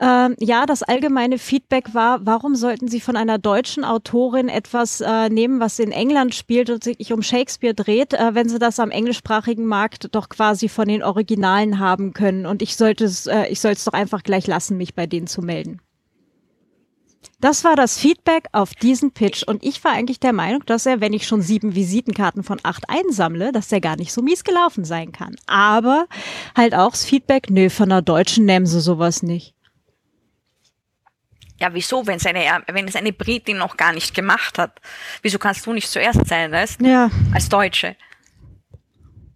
äh, 0.00 0.30
ja, 0.44 0.66
das 0.66 0.82
allgemeine 0.82 1.38
Feedback 1.38 1.94
war, 1.94 2.26
warum 2.26 2.56
sollten 2.56 2.88
Sie 2.88 3.00
von 3.00 3.16
einer 3.16 3.38
deutschen 3.38 3.84
Autorin 3.84 4.48
etwas 4.48 5.00
äh, 5.00 5.28
nehmen, 5.28 5.60
was 5.60 5.78
in 5.78 5.92
England 5.92 6.34
spielt 6.34 6.70
und 6.70 6.82
sich 6.82 7.12
um 7.12 7.22
Shakespeare 7.22 7.74
dreht, 7.74 8.14
äh, 8.14 8.34
wenn 8.34 8.48
Sie 8.48 8.58
das 8.58 8.80
am 8.80 8.90
englischsprachigen 8.90 9.66
Markt 9.66 10.08
doch 10.12 10.28
quasi 10.28 10.68
von 10.68 10.88
den 10.88 11.02
Originalen 11.02 11.78
haben 11.78 12.12
können 12.12 12.46
und 12.46 12.62
ich 12.62 12.76
sollte 12.76 13.04
es, 13.04 13.26
äh, 13.26 13.46
ich 13.46 13.60
soll 13.60 13.72
es 13.72 13.84
doch 13.84 13.92
einfach 13.92 14.22
gleich 14.22 14.46
lassen, 14.46 14.76
mich 14.76 14.94
bei 14.94 15.06
denen 15.06 15.26
zu 15.26 15.42
melden. 15.42 15.80
Das 17.40 17.62
war 17.62 17.76
das 17.76 17.98
Feedback 17.98 18.46
auf 18.52 18.74
diesen 18.74 19.12
Pitch. 19.12 19.44
Und 19.44 19.62
ich 19.64 19.82
war 19.84 19.92
eigentlich 19.92 20.18
der 20.18 20.32
Meinung, 20.32 20.64
dass 20.66 20.86
er, 20.86 21.00
wenn 21.00 21.12
ich 21.12 21.26
schon 21.26 21.40
sieben 21.40 21.74
Visitenkarten 21.74 22.42
von 22.42 22.58
acht 22.64 22.88
einsammle, 22.88 23.52
dass 23.52 23.68
der 23.68 23.80
gar 23.80 23.96
nicht 23.96 24.12
so 24.12 24.22
mies 24.22 24.42
gelaufen 24.42 24.84
sein 24.84 25.12
kann. 25.12 25.36
Aber 25.46 26.06
halt 26.56 26.74
auch 26.74 26.90
das 26.90 27.04
Feedback, 27.04 27.48
nö, 27.50 27.70
von 27.70 27.92
einer 27.92 28.02
Deutschen 28.02 28.44
nehmen 28.44 28.66
sie 28.66 28.80
sowas 28.80 29.22
nicht. 29.22 29.54
Ja, 31.60 31.74
wieso, 31.74 32.06
wenn 32.06 32.16
es 32.16 32.26
eine, 32.26 32.62
wenn 32.68 32.86
es 32.86 32.96
eine 32.96 33.12
Britin 33.12 33.58
noch 33.58 33.76
gar 33.76 33.92
nicht 33.92 34.14
gemacht 34.14 34.58
hat? 34.58 34.80
Wieso 35.22 35.38
kannst 35.38 35.66
du 35.66 35.72
nicht 35.72 35.88
zuerst 35.88 36.26
sein, 36.26 36.52
weißt? 36.52 36.80
Ja. 36.82 37.10
Als 37.32 37.48
Deutsche. 37.48 37.96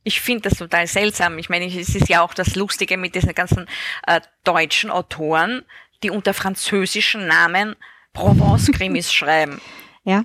Ich 0.05 0.21
finde 0.21 0.49
das 0.49 0.59
total 0.59 0.87
seltsam. 0.87 1.39
Ich 1.39 1.49
meine, 1.49 1.67
es 1.67 1.95
ist 1.95 2.09
ja 2.09 2.23
auch 2.23 2.35
das 2.35 2.57
Lustige 2.57 2.97
mit 2.97 3.15
diesen 3.15 3.35
ganzen 3.35 3.67
äh, 4.07 4.21
deutschen 4.45 4.91
Autoren, 4.91 5.65
die 6.03 6.11
unter 6.11 6.35
französischen 6.35 7.27
Namen 7.27 7.77
Provence-Krimis 8.13 9.13
schreiben. 9.13 9.61
Ja. 10.05 10.25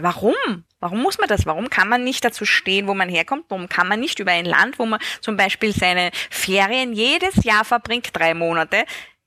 Warum? 0.00 0.34
Warum 0.80 1.02
muss 1.02 1.18
man 1.18 1.28
das? 1.28 1.46
Warum 1.46 1.70
kann 1.70 1.88
man 1.88 2.04
nicht 2.04 2.24
dazu 2.24 2.44
stehen, 2.44 2.86
wo 2.86 2.94
man 2.94 3.08
herkommt? 3.08 3.46
Warum 3.48 3.68
kann 3.68 3.88
man 3.88 4.00
nicht 4.00 4.18
über 4.18 4.32
ein 4.32 4.44
Land, 4.44 4.78
wo 4.78 4.86
man 4.86 5.00
zum 5.20 5.36
Beispiel 5.36 5.72
seine 5.72 6.10
Ferien 6.30 6.92
jedes 6.92 7.44
Jahr 7.44 7.64
verbringt, 7.64 8.10
drei 8.12 8.34
Monate, 8.34 8.84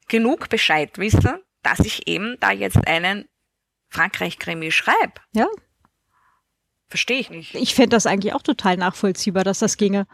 genug 0.08 0.50
Bescheid 0.50 0.98
wissen, 0.98 1.40
dass 1.64 1.80
ich 1.80 2.08
eben 2.08 2.38
da 2.40 2.52
jetzt 2.52 2.88
einen 2.88 3.28
Frankreich-Krimi 3.90 4.72
schreibe? 4.72 5.14
Ja. 5.34 5.48
Verstehe 6.90 7.20
ich 7.20 7.30
nicht. 7.30 7.56
Ich 7.56 7.76
fände 7.76 7.96
das 7.96 8.06
eigentlich 8.06 8.34
auch 8.34 8.44
total 8.44 8.78
nachvollziehbar, 8.78 9.44
dass 9.44 9.60
das 9.60 9.78
ginge. 9.78 10.08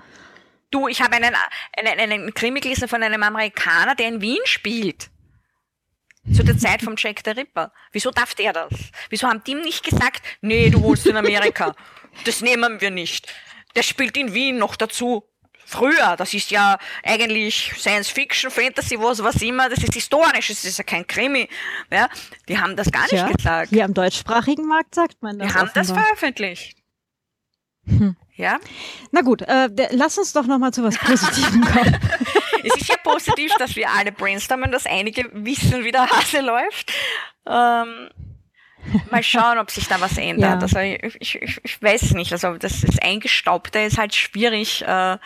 Du, 0.73 0.87
ich 0.87 1.01
habe 1.01 1.15
einen, 1.15 1.35
einen, 1.77 1.99
einen 1.99 2.33
Krimi 2.33 2.59
gelesen 2.59 2.87
von 2.87 3.03
einem 3.03 3.21
Amerikaner, 3.21 3.93
der 3.93 4.07
in 4.07 4.21
Wien 4.21 4.39
spielt. 4.45 5.11
Zu 6.33 6.43
der 6.43 6.57
Zeit 6.57 6.81
vom 6.81 6.95
Jack 6.97 7.21
the 7.23 7.31
Ripper. 7.31 7.71
Wieso 7.91 8.09
darf 8.09 8.33
der 8.33 8.53
das? 8.53 8.73
Wieso 9.09 9.27
haben 9.27 9.43
die 9.43 9.51
ihm 9.51 9.61
nicht 9.61 9.83
gesagt, 9.83 10.23
nee, 10.41 10.71
du 10.71 10.81
wohnst 10.81 11.05
in 11.05 11.15
Amerika. 11.15 11.75
Das 12.25 12.41
nehmen 12.41 12.81
wir 12.81 12.89
nicht. 12.89 13.31
Der 13.75 13.83
spielt 13.83 14.17
in 14.17 14.33
Wien 14.33 14.57
noch 14.57 14.75
dazu. 14.75 15.23
Früher, 15.65 16.15
das 16.17 16.33
ist 16.33 16.49
ja 16.49 16.79
eigentlich 17.03 17.73
Science 17.77 18.09
Fiction, 18.09 18.49
Fantasy, 18.49 18.99
was, 18.99 19.23
was 19.23 19.41
immer, 19.43 19.69
das 19.69 19.79
ist 19.79 19.93
historisch, 19.93 20.47
das 20.47 20.65
ist 20.65 20.77
ja 20.77 20.83
kein 20.83 21.05
Krimi. 21.05 21.47
Ja, 21.91 22.09
die 22.49 22.57
haben 22.57 22.75
das 22.75 22.91
gar 22.91 23.03
nicht 23.03 23.13
ja, 23.13 23.31
gesagt. 23.31 23.69
Hier 23.69 23.85
am 23.85 23.93
deutschsprachigen 23.93 24.67
Markt 24.67 24.95
sagt 24.95 25.21
man 25.21 25.37
das. 25.37 25.47
Die 25.47 25.53
haben 25.53 25.69
offenbar. 25.69 25.83
das 25.83 25.91
veröffentlicht. 25.91 26.77
Hm. 27.85 28.17
Ja? 28.35 28.59
Na 29.11 29.21
gut, 29.21 29.43
äh, 29.43 29.69
lass 29.91 30.17
uns 30.17 30.33
doch 30.33 30.45
nochmal 30.45 30.73
zu 30.73 30.83
was 30.83 30.97
Positivem 30.97 31.61
kommen. 31.65 31.99
es 32.63 32.75
ist 32.81 32.89
ja 32.89 32.97
positiv, 32.97 33.53
dass 33.59 33.75
wir 33.75 33.89
alle 33.89 34.11
brainstormen, 34.11 34.71
dass 34.71 34.85
einige 34.85 35.29
wissen, 35.33 35.83
wie 35.83 35.91
der 35.91 36.09
Hase 36.09 36.41
läuft. 36.41 36.91
Ähm, 37.45 38.09
mal 39.11 39.23
schauen, 39.23 39.59
ob 39.59 39.69
sich 39.71 39.87
da 39.87 40.01
was 40.01 40.17
ändert. 40.17 40.55
Ja. 40.55 40.59
Also 40.59 40.79
ich, 40.79 41.35
ich, 41.41 41.59
ich 41.63 41.81
weiß 41.81 42.11
nicht. 42.11 42.31
Also 42.31 42.57
das, 42.57 42.81
das 42.81 42.99
Eingestaubte 42.99 43.79
ist 43.79 43.97
halt 43.97 44.15
schwierig, 44.15 44.81
äh, 44.81 45.17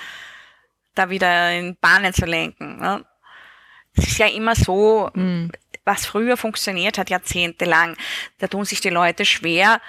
da 0.95 1.09
wieder 1.09 1.53
in 1.53 1.77
Bahnen 1.79 2.13
zu 2.13 2.25
lenken. 2.25 2.77
Ne? 2.77 3.05
Es 3.95 4.07
ist 4.07 4.17
ja 4.17 4.27
immer 4.27 4.55
so, 4.55 5.09
mhm. 5.13 5.51
was 5.85 6.05
früher 6.05 6.37
funktioniert 6.37 6.97
hat, 6.97 7.09
jahrzehntelang, 7.09 7.95
da 8.39 8.47
tun 8.47 8.65
sich 8.65 8.81
die 8.81 8.89
Leute 8.89 9.25
schwer, 9.25 9.81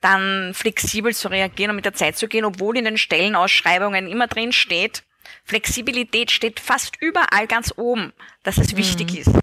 dann 0.00 0.52
flexibel 0.54 1.14
zu 1.14 1.28
reagieren 1.28 1.70
und 1.70 1.76
mit 1.76 1.84
der 1.84 1.94
Zeit 1.94 2.16
zu 2.16 2.28
gehen, 2.28 2.44
obwohl 2.44 2.76
in 2.76 2.84
den 2.84 2.98
Stellenausschreibungen 2.98 4.08
immer 4.08 4.26
drin 4.26 4.52
steht, 4.52 5.04
Flexibilität 5.44 6.30
steht 6.30 6.60
fast 6.60 7.00
überall 7.00 7.46
ganz 7.46 7.72
oben, 7.76 8.12
dass 8.42 8.58
es 8.58 8.72
mhm. 8.72 8.78
wichtig 8.78 9.18
ist 9.18 9.38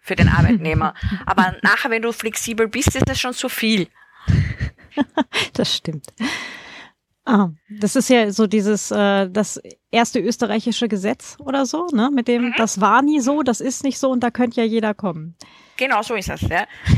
für 0.00 0.16
den 0.16 0.28
Arbeitnehmer. 0.28 0.94
Aber 1.26 1.56
nachher, 1.62 1.90
wenn 1.90 2.02
du 2.02 2.12
flexibel 2.12 2.68
bist, 2.68 2.94
ist 2.94 3.08
das 3.08 3.20
schon 3.20 3.32
zu 3.32 3.48
viel. 3.48 3.88
das 5.54 5.76
stimmt. 5.76 6.06
Ah, 7.24 7.50
das 7.68 7.94
ist 7.94 8.10
ja 8.10 8.32
so 8.32 8.48
dieses, 8.48 8.90
äh, 8.90 9.30
das 9.30 9.60
erste 9.92 10.18
österreichische 10.18 10.88
Gesetz 10.88 11.36
oder 11.38 11.66
so, 11.66 11.86
ne? 11.92 12.10
Mit 12.12 12.26
dem, 12.26 12.46
mhm. 12.46 12.54
das 12.56 12.80
war 12.80 13.00
nie 13.00 13.20
so, 13.20 13.44
das 13.44 13.60
ist 13.60 13.84
nicht 13.84 14.00
so 14.00 14.10
und 14.10 14.24
da 14.24 14.32
könnte 14.32 14.60
ja 14.60 14.66
jeder 14.66 14.92
kommen. 14.92 15.36
Genau 15.76 16.02
so 16.02 16.16
ist 16.16 16.30
es, 16.30 16.40
ja. 16.42 16.66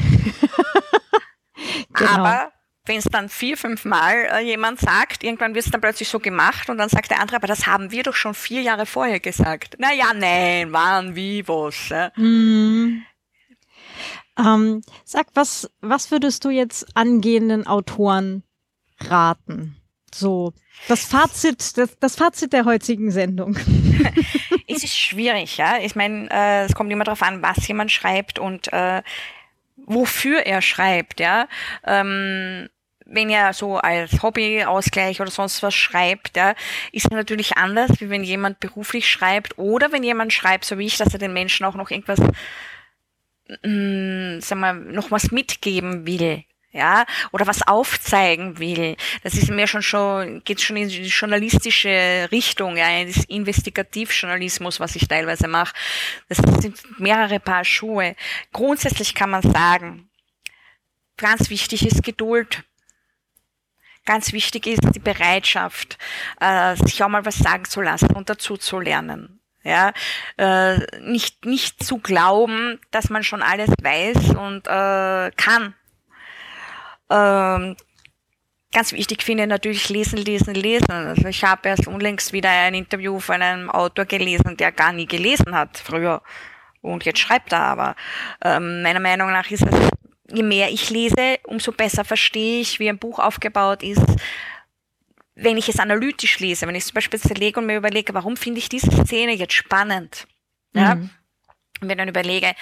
genau. 1.93 2.11
Aber 2.11 2.53
wenn 2.87 2.99
es 2.99 3.05
dann 3.05 3.29
vier, 3.29 3.57
fünf 3.57 3.85
Mal 3.85 4.29
äh, 4.31 4.41
jemand 4.41 4.79
sagt, 4.79 5.25
irgendwann 5.25 5.55
wird 5.55 5.65
es 5.65 5.71
dann 5.71 5.81
plötzlich 5.81 6.09
so 6.09 6.19
gemacht 6.21 6.69
und 6.69 6.77
dann 6.79 6.91
sagt 6.91 7.11
der 7.11 7.21
andere, 7.21 7.37
aber 7.37 7.47
das 7.47 7.67
haben 7.67 7.91
wir 7.91 8.03
doch 8.03 8.15
schon 8.15 8.35
vier 8.35 8.61
Jahre 8.61 8.85
vorher 8.85 9.21
gesagt. 9.21 9.77
Naja, 9.79 10.13
nein, 10.15 10.73
wann, 10.73 11.17
wie, 11.17 11.47
was. 11.49 11.91
Äh? 11.91 12.11
Mm. 12.21 13.05
Ähm, 14.39 14.83
sag, 15.05 15.29
was, 15.35 15.71
was 15.81 16.11
würdest 16.11 16.45
du 16.45 16.51
jetzt 16.51 16.95
angehenden 16.95 17.67
Autoren 17.67 18.43
raten? 19.01 19.77
So, 20.13 20.53
das 20.87 21.05
Fazit, 21.05 21.79
das, 21.79 21.99
das 21.99 22.17
Fazit 22.17 22.53
der 22.53 22.67
heutigen 22.67 23.11
Sendung. 23.11 23.57
es 24.69 24.85
ist 24.85 24.97
schwierig, 24.97 25.57
ja. 25.57 25.79
Ich 25.79 25.97
meine, 25.97 26.29
äh, 26.31 26.65
es 26.65 26.75
kommt 26.75 26.93
immer 26.93 27.05
darauf 27.05 27.23
an, 27.23 27.43
was 27.43 27.67
jemand 27.67 27.91
schreibt 27.91 28.39
und 28.39 28.73
äh, 28.73 29.03
wofür 29.77 30.41
er 30.41 30.61
schreibt, 30.63 31.21
ja. 31.21 31.49
Ähm, 31.85 32.69
wenn 33.07 33.29
er 33.31 33.53
so 33.53 33.77
als 33.77 34.23
Hobbyausgleich 34.23 35.21
oder 35.21 35.31
sonst 35.31 35.63
was 35.63 35.75
schreibt, 35.75 36.37
ja, 36.37 36.55
ist 36.93 37.11
natürlich 37.11 37.57
anders, 37.57 37.91
wie 38.01 38.11
wenn 38.11 38.25
jemand 38.25 38.61
beruflich 38.61 39.11
schreibt 39.11 39.59
oder 39.59 39.93
wenn 39.93 40.03
jemand 40.03 40.33
schreibt, 40.33 40.65
so 40.65 40.79
wie 40.79 40.87
ich, 40.87 40.97
dass 40.97 41.13
er 41.13 41.19
den 41.19 41.33
Menschen 41.33 41.67
auch 41.67 41.75
noch 41.75 41.91
irgendwas, 41.91 42.21
mh, 43.63 43.69
mm, 43.69 44.41
sagen 44.41 44.61
wir, 44.61 44.73
noch 44.73 45.11
was 45.11 45.31
mitgeben 45.31 46.07
will. 46.07 46.45
Ja, 46.73 47.07
oder 47.31 47.47
was 47.47 47.65
aufzeigen 47.65 48.59
will. 48.59 48.97
Das 49.23 49.35
ist 49.35 49.49
mir 49.49 49.69
schon 49.69 49.81
schon, 49.81 50.43
geht 50.43 50.61
schon 50.61 50.77
in 50.77 50.89
die 50.89 51.05
journalistische 51.05 52.27
Richtung, 52.33 52.77
ja, 52.77 52.89
in 52.99 53.07
das 53.07 53.25
Investigativjournalismus, 53.27 54.81
was 54.81 54.97
ich 54.97 55.07
teilweise 55.07 55.47
mache. 55.47 55.73
Das 56.29 56.39
sind 56.39 56.77
mehrere 56.99 57.39
Paar 57.39 57.65
Schuhe. 57.65 58.17
Grundsätzlich 58.53 59.15
kann 59.15 59.31
man 59.31 59.43
sagen, 59.43 60.11
ganz 61.17 61.49
wichtig 61.49 61.87
ist 61.87 62.03
Geduld 62.03 62.65
Ganz 64.05 64.33
wichtig 64.33 64.67
ist 64.67 64.83
die 64.95 64.99
Bereitschaft, 64.99 65.99
äh, 66.41 66.77
sich 66.77 67.03
auch 67.03 67.09
mal 67.09 67.25
was 67.25 67.39
sagen 67.39 67.65
zu 67.65 67.81
lassen 67.81 68.11
und 68.15 68.29
dazu 68.29 68.57
zu 68.57 68.79
lernen. 68.79 69.41
Ja, 69.63 69.95
äh, 70.37 70.77
nicht, 71.01 71.47
nicht 71.47 71.83
zu 71.83 71.97
glauben, 71.99 72.79
dass 72.91 73.09
man 73.09 73.25
schon 73.25 73.43
alles 73.43 73.71
weiß 73.83 74.35
und 74.35 74.67
äh, 74.67 75.31
kann. 75.31 75.75
Ähm, 77.11 77.75
ganz 78.73 78.93
wichtig 78.93 79.23
finde 79.23 79.45
ich 79.45 79.49
natürlich 79.49 79.89
lesen, 79.89 80.19
lesen, 80.19 80.55
lesen. 80.55 80.91
Also 80.91 81.29
ich 81.29 81.43
habe 81.43 81.67
erst 81.71 81.87
unlängst 81.87 82.35
wieder 82.35 82.51
ein 82.51 82.75
Interview 82.75 83.19
von 83.21 83.41
einem 83.41 83.71
Autor 83.71 84.05
gelesen, 84.05 84.59
der 84.59 84.71
gar 84.71 84.93
nie 84.93 85.07
gelesen 85.07 85.55
hat 85.55 85.79
früher. 85.79 86.21
Und 86.83 87.07
jetzt 87.07 87.21
schreibt 87.21 87.53
er 87.53 87.61
aber. 87.61 87.97
Ähm, 88.43 88.83
meiner 88.83 89.01
Meinung 89.01 89.33
nach 89.33 89.51
ist 89.51 89.63
es 89.63 89.89
je 90.33 90.43
mehr 90.43 90.71
ich 90.71 90.91
lese, 90.91 91.39
umso 91.45 91.73
besser 91.73 92.05
verstehe 92.05 92.61
ich, 92.61 92.79
wie 92.79 92.89
ein 92.89 92.99
Buch 92.99 93.19
aufgebaut 93.19 93.83
ist. 93.83 94.05
Wenn 95.35 95.57
ich 95.57 95.69
es 95.69 95.81
analytisch 95.81 96.39
lese, 96.39 96.67
wenn 96.67 96.75
ich 96.75 96.85
zum 96.85 96.95
Beispiel 96.95 97.21
zerlege 97.21 97.59
und 97.61 97.67
mir 97.67 97.77
überlege, 97.77 98.15
warum 98.15 98.37
finde 98.37 98.61
ich 98.61 98.69
diese 98.69 98.91
Szene 98.91 99.33
jetzt 99.33 99.55
spannend? 99.55 100.27
Ja? 100.75 100.95
Mhm. 100.95 101.11
Und 101.81 101.89
mir 101.89 101.97
dann 101.97 102.09
überlege, 102.09 102.47
äh, 102.47 102.55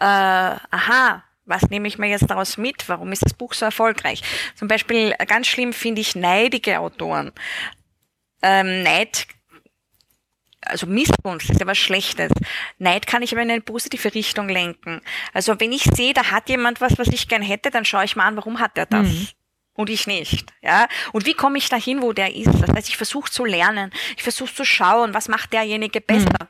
aha, 0.00 1.22
was 1.44 1.70
nehme 1.70 1.86
ich 1.86 1.98
mir 1.98 2.08
jetzt 2.08 2.28
daraus 2.28 2.56
mit? 2.56 2.88
Warum 2.88 3.12
ist 3.12 3.24
das 3.24 3.32
Buch 3.32 3.54
so 3.54 3.64
erfolgreich? 3.64 4.22
Zum 4.56 4.66
Beispiel 4.66 5.14
ganz 5.26 5.46
schlimm 5.46 5.72
finde 5.72 6.00
ich 6.00 6.16
neidige 6.16 6.80
Autoren. 6.80 7.32
Ähm, 8.42 8.82
Neid 8.82 9.28
also 10.66 10.86
Missgunst 10.86 11.50
ist 11.50 11.60
ja 11.60 11.66
was 11.66 11.78
Schlechtes. 11.78 12.32
Neid 12.78 13.06
kann 13.06 13.22
ich 13.22 13.32
aber 13.32 13.42
in 13.42 13.50
eine 13.50 13.60
positive 13.60 14.14
Richtung 14.14 14.48
lenken. 14.48 15.00
Also 15.32 15.58
wenn 15.58 15.72
ich 15.72 15.84
sehe, 15.84 16.14
da 16.14 16.30
hat 16.30 16.48
jemand 16.48 16.80
was, 16.80 16.98
was 16.98 17.08
ich 17.08 17.28
gern 17.28 17.42
hätte, 17.42 17.70
dann 17.70 17.84
schaue 17.84 18.04
ich 18.04 18.16
mal 18.16 18.26
an, 18.26 18.36
warum 18.36 18.58
hat 18.60 18.76
er 18.78 18.86
das? 18.86 19.08
Mhm. 19.08 19.28
Und 19.74 19.90
ich 19.90 20.06
nicht, 20.06 20.54
ja. 20.62 20.88
Und 21.12 21.26
wie 21.26 21.34
komme 21.34 21.58
ich 21.58 21.68
dahin, 21.68 22.00
wo 22.00 22.14
der 22.14 22.34
ist? 22.34 22.62
Das 22.62 22.74
heißt, 22.74 22.88
ich 22.88 22.96
versuche 22.96 23.30
zu 23.30 23.44
lernen. 23.44 23.90
Ich 24.16 24.22
versuche 24.22 24.54
zu 24.54 24.64
schauen, 24.64 25.12
was 25.12 25.28
macht 25.28 25.52
derjenige 25.52 26.00
besser? 26.00 26.30
Mhm. 26.40 26.48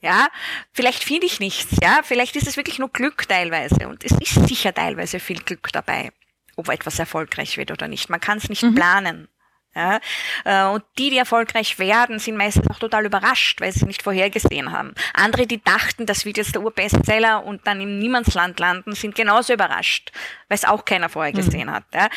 Ja, 0.00 0.28
vielleicht 0.72 1.04
finde 1.04 1.26
ich 1.26 1.40
nichts, 1.40 1.76
ja. 1.82 2.00
Vielleicht 2.02 2.36
ist 2.36 2.46
es 2.46 2.56
wirklich 2.56 2.78
nur 2.78 2.90
Glück 2.90 3.28
teilweise. 3.28 3.88
Und 3.88 4.04
es 4.04 4.12
ist 4.12 4.48
sicher 4.48 4.72
teilweise 4.72 5.20
viel 5.20 5.38
Glück 5.38 5.70
dabei, 5.72 6.12
ob 6.56 6.70
etwas 6.70 6.98
erfolgreich 6.98 7.58
wird 7.58 7.70
oder 7.70 7.88
nicht. 7.88 8.08
Man 8.08 8.20
kann 8.20 8.38
es 8.38 8.48
nicht 8.48 8.62
mhm. 8.62 8.74
planen. 8.74 9.28
Ja? 9.74 10.00
Äh, 10.44 10.72
und 10.72 10.84
die, 10.98 11.10
die 11.10 11.18
erfolgreich 11.18 11.78
werden, 11.78 12.18
sind 12.18 12.36
meistens 12.36 12.68
auch 12.70 12.78
total 12.78 13.06
überrascht, 13.06 13.60
weil 13.60 13.72
sie 13.72 13.80
es 13.80 13.86
nicht 13.86 14.02
vorhergesehen 14.02 14.72
haben. 14.72 14.94
Andere, 15.12 15.46
die 15.46 15.62
dachten, 15.62 16.06
das 16.06 16.24
wird 16.24 16.36
jetzt 16.36 16.54
der 16.54 16.62
Urbestseller 16.62 17.44
und 17.44 17.66
dann 17.66 17.80
im 17.80 17.98
Niemandsland 17.98 18.58
landen, 18.60 18.94
sind 18.94 19.14
genauso 19.14 19.52
überrascht, 19.52 20.12
weil 20.48 20.56
es 20.56 20.64
auch 20.64 20.84
keiner 20.84 21.08
vorher 21.08 21.32
mhm. 21.32 21.36
gesehen 21.36 21.68
mhm. 21.68 21.72
hat. 21.72 21.84
Ja? 21.92 22.08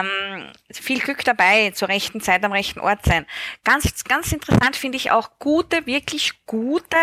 Ähm, 0.00 0.52
viel 0.72 1.00
Glück 1.00 1.24
dabei, 1.24 1.70
zur 1.70 1.88
rechten 1.88 2.20
Zeit 2.20 2.44
am 2.44 2.52
rechten 2.52 2.80
Ort 2.80 3.04
sein. 3.04 3.26
Ganz, 3.64 4.04
ganz 4.04 4.32
interessant 4.32 4.76
finde 4.76 4.96
ich 4.96 5.10
auch 5.10 5.30
gute, 5.38 5.86
wirklich 5.86 6.44
gute 6.46 6.96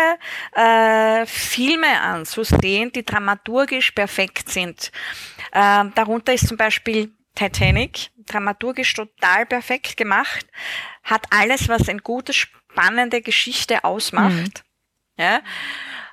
äh, 0.52 1.26
Filme 1.26 2.00
anzusehen, 2.00 2.92
die 2.92 3.04
dramaturgisch 3.04 3.92
perfekt 3.92 4.50
sind. 4.50 4.90
Ähm, 5.52 5.92
darunter 5.94 6.34
ist 6.34 6.48
zum 6.48 6.56
Beispiel 6.56 7.12
Titanic, 7.36 8.10
dramaturgisch 8.26 8.92
total 8.94 9.46
perfekt 9.46 9.96
gemacht, 9.96 10.46
hat 11.04 11.26
alles, 11.30 11.68
was 11.68 11.88
eine 11.88 12.00
gute, 12.00 12.32
spannende 12.32 13.22
Geschichte 13.22 13.84
ausmacht. 13.84 14.64
Mhm. 15.16 15.22
Ja, 15.22 15.40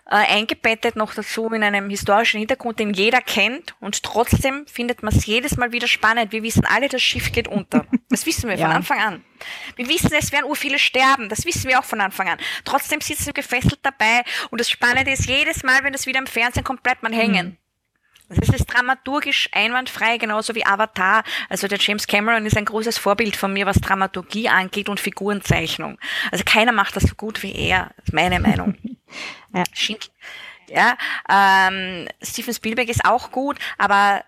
äh, 0.05 0.15
eingebettet 0.15 0.95
noch 0.95 1.13
dazu 1.13 1.47
in 1.47 1.63
einem 1.63 1.89
historischen 1.89 2.37
Hintergrund, 2.37 2.79
den 2.79 2.93
jeder 2.93 3.21
kennt 3.21 3.75
und 3.79 4.03
trotzdem 4.03 4.67
findet 4.67 5.01
man 5.01 5.13
es 5.13 5.25
jedes 5.25 5.57
Mal 5.57 5.71
wieder 5.71 5.87
spannend. 5.87 6.31
Wir 6.31 6.43
wissen 6.43 6.65
alle, 6.65 6.89
das 6.89 7.01
Schiff 7.01 7.31
geht 7.31 7.47
unter. 7.47 7.85
Das 8.09 8.25
wissen 8.25 8.49
wir 8.49 8.55
ja. 8.57 8.67
von 8.67 8.75
Anfang 8.75 8.99
an. 8.99 9.23
Wir 9.75 9.87
wissen, 9.87 10.11
es 10.13 10.31
werden 10.31 10.45
ur 10.45 10.55
viele 10.55 10.77
sterben. 10.77 11.29
Das 11.29 11.45
wissen 11.45 11.69
wir 11.69 11.79
auch 11.79 11.85
von 11.85 12.01
Anfang 12.01 12.29
an. 12.29 12.37
Trotzdem 12.65 13.01
sitzen 13.01 13.27
wir 13.27 13.33
gefesselt 13.33 13.79
dabei 13.81 14.23
und 14.51 14.59
das 14.59 14.69
Spannende 14.69 15.11
ist, 15.11 15.25
jedes 15.25 15.63
Mal, 15.63 15.83
wenn 15.83 15.93
das 15.93 16.05
wieder 16.05 16.19
im 16.19 16.27
Fernsehen 16.27 16.63
kommt, 16.63 16.83
bleibt 16.83 17.03
man 17.03 17.13
hängen. 17.13 17.47
Mhm. 17.47 17.57
Also 18.33 18.51
es 18.51 18.61
ist 18.61 18.65
dramaturgisch 18.65 19.49
einwandfrei, 19.51 20.17
genauso 20.17 20.55
wie 20.55 20.65
Avatar. 20.65 21.23
Also 21.49 21.67
der 21.67 21.77
James 21.79 22.07
Cameron 22.07 22.47
ist 22.47 22.57
ein 22.57 22.65
großes 22.65 22.97
Vorbild 22.97 23.35
von 23.35 23.53
mir, 23.53 23.67
was 23.67 23.79
Dramaturgie 23.79 24.49
angeht 24.49 24.89
und 24.89 24.99
Figurenzeichnung. 24.99 25.99
Also 26.31 26.43
keiner 26.43 26.71
macht 26.71 26.95
das 26.95 27.03
so 27.03 27.13
gut 27.15 27.43
wie 27.43 27.53
er, 27.53 27.91
ist 28.03 28.13
meine 28.13 28.39
Meinung. 28.39 28.75
ja. 29.53 29.63
Ja, 30.69 30.97
ähm, 31.29 32.07
Steven 32.23 32.53
Spielberg 32.53 32.89
ist 32.89 33.05
auch 33.05 33.29
gut, 33.29 33.59
aber 33.77 34.23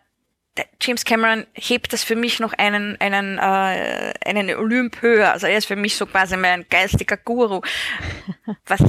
James 0.80 1.04
Cameron 1.04 1.48
hebt 1.54 1.92
das 1.92 2.04
für 2.04 2.16
mich 2.16 2.40
noch 2.40 2.54
einen, 2.54 3.00
einen, 3.02 3.40
äh, 3.40 4.14
einen 4.24 4.56
Olymp 4.56 5.02
höher. 5.02 5.32
Also 5.32 5.48
er 5.48 5.58
ist 5.58 5.66
für 5.66 5.76
mich 5.76 5.96
so 5.96 6.06
quasi 6.06 6.38
mein 6.38 6.68
geistiger 6.70 7.18
Guru. 7.18 7.62
Was, 8.68 8.82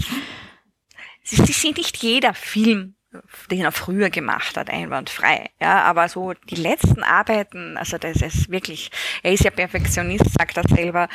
sie, 1.22 1.36
sie 1.36 1.52
sind 1.52 1.78
nicht 1.78 1.96
jeder 1.96 2.34
Film, 2.34 2.94
den 3.50 3.62
er 3.62 3.72
früher 3.72 4.10
gemacht 4.10 4.56
hat, 4.56 4.70
einwandfrei. 4.70 5.50
Ja, 5.60 5.82
aber 5.82 6.08
so 6.08 6.32
die 6.32 6.56
letzten 6.56 7.02
Arbeiten, 7.02 7.76
also 7.76 7.98
das 7.98 8.22
ist 8.22 8.50
wirklich, 8.50 8.90
er 9.22 9.32
ist 9.32 9.44
ja 9.44 9.50
Perfektionist, 9.50 10.26
sagt 10.38 10.56
er 10.56 10.68
selber. 10.68 11.08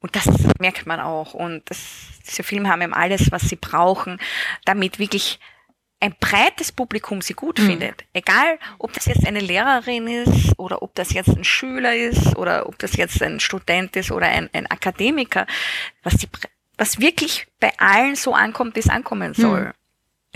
Und 0.00 0.14
das 0.14 0.26
merkt 0.60 0.86
man 0.86 1.00
auch. 1.00 1.34
Und 1.34 1.68
das, 1.70 1.78
diese 2.26 2.42
Filme 2.42 2.68
haben 2.68 2.82
eben 2.82 2.94
alles, 2.94 3.32
was 3.32 3.42
sie 3.42 3.56
brauchen, 3.56 4.18
damit 4.64 4.98
wirklich 4.98 5.40
ein 6.00 6.14
breites 6.20 6.70
Publikum 6.70 7.22
sie 7.22 7.34
gut 7.34 7.58
mhm. 7.58 7.66
findet, 7.66 8.04
egal 8.12 8.58
ob 8.78 8.92
das 8.92 9.06
jetzt 9.06 9.26
eine 9.26 9.40
Lehrerin 9.40 10.06
ist 10.06 10.56
oder 10.58 10.82
ob 10.82 10.94
das 10.94 11.12
jetzt 11.12 11.30
ein 11.30 11.44
Schüler 11.44 11.94
ist 11.96 12.36
oder 12.36 12.68
ob 12.68 12.78
das 12.78 12.96
jetzt 12.96 13.22
ein 13.22 13.40
Student 13.40 13.96
ist 13.96 14.12
oder 14.12 14.26
ein, 14.26 14.48
ein 14.52 14.66
Akademiker, 14.68 15.46
was, 16.02 16.14
die, 16.14 16.28
was 16.76 17.00
wirklich 17.00 17.48
bei 17.58 17.72
allen 17.78 18.14
so 18.14 18.32
ankommt, 18.32 18.76
wie 18.76 18.80
es 18.80 18.88
ankommen 18.88 19.34
soll. 19.34 19.66
Mhm. 19.66 19.72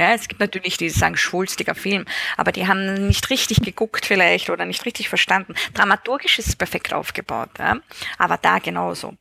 Ja, 0.02 0.14
es 0.14 0.26
gibt 0.26 0.40
natürlich 0.40 0.76
die, 0.76 0.86
die 0.86 0.90
sagen, 0.90 1.16
schwulstiger 1.16 1.76
Film, 1.76 2.06
aber 2.36 2.50
die 2.50 2.66
haben 2.66 3.06
nicht 3.06 3.30
richtig 3.30 3.62
geguckt 3.62 4.04
vielleicht 4.04 4.50
oder 4.50 4.64
nicht 4.64 4.84
richtig 4.84 5.08
verstanden. 5.08 5.54
Dramaturgisch 5.74 6.40
ist 6.40 6.48
es 6.48 6.56
perfekt 6.56 6.92
aufgebaut, 6.92 7.50
ja? 7.58 7.76
aber 8.18 8.36
da 8.36 8.58
genauso. 8.58 9.14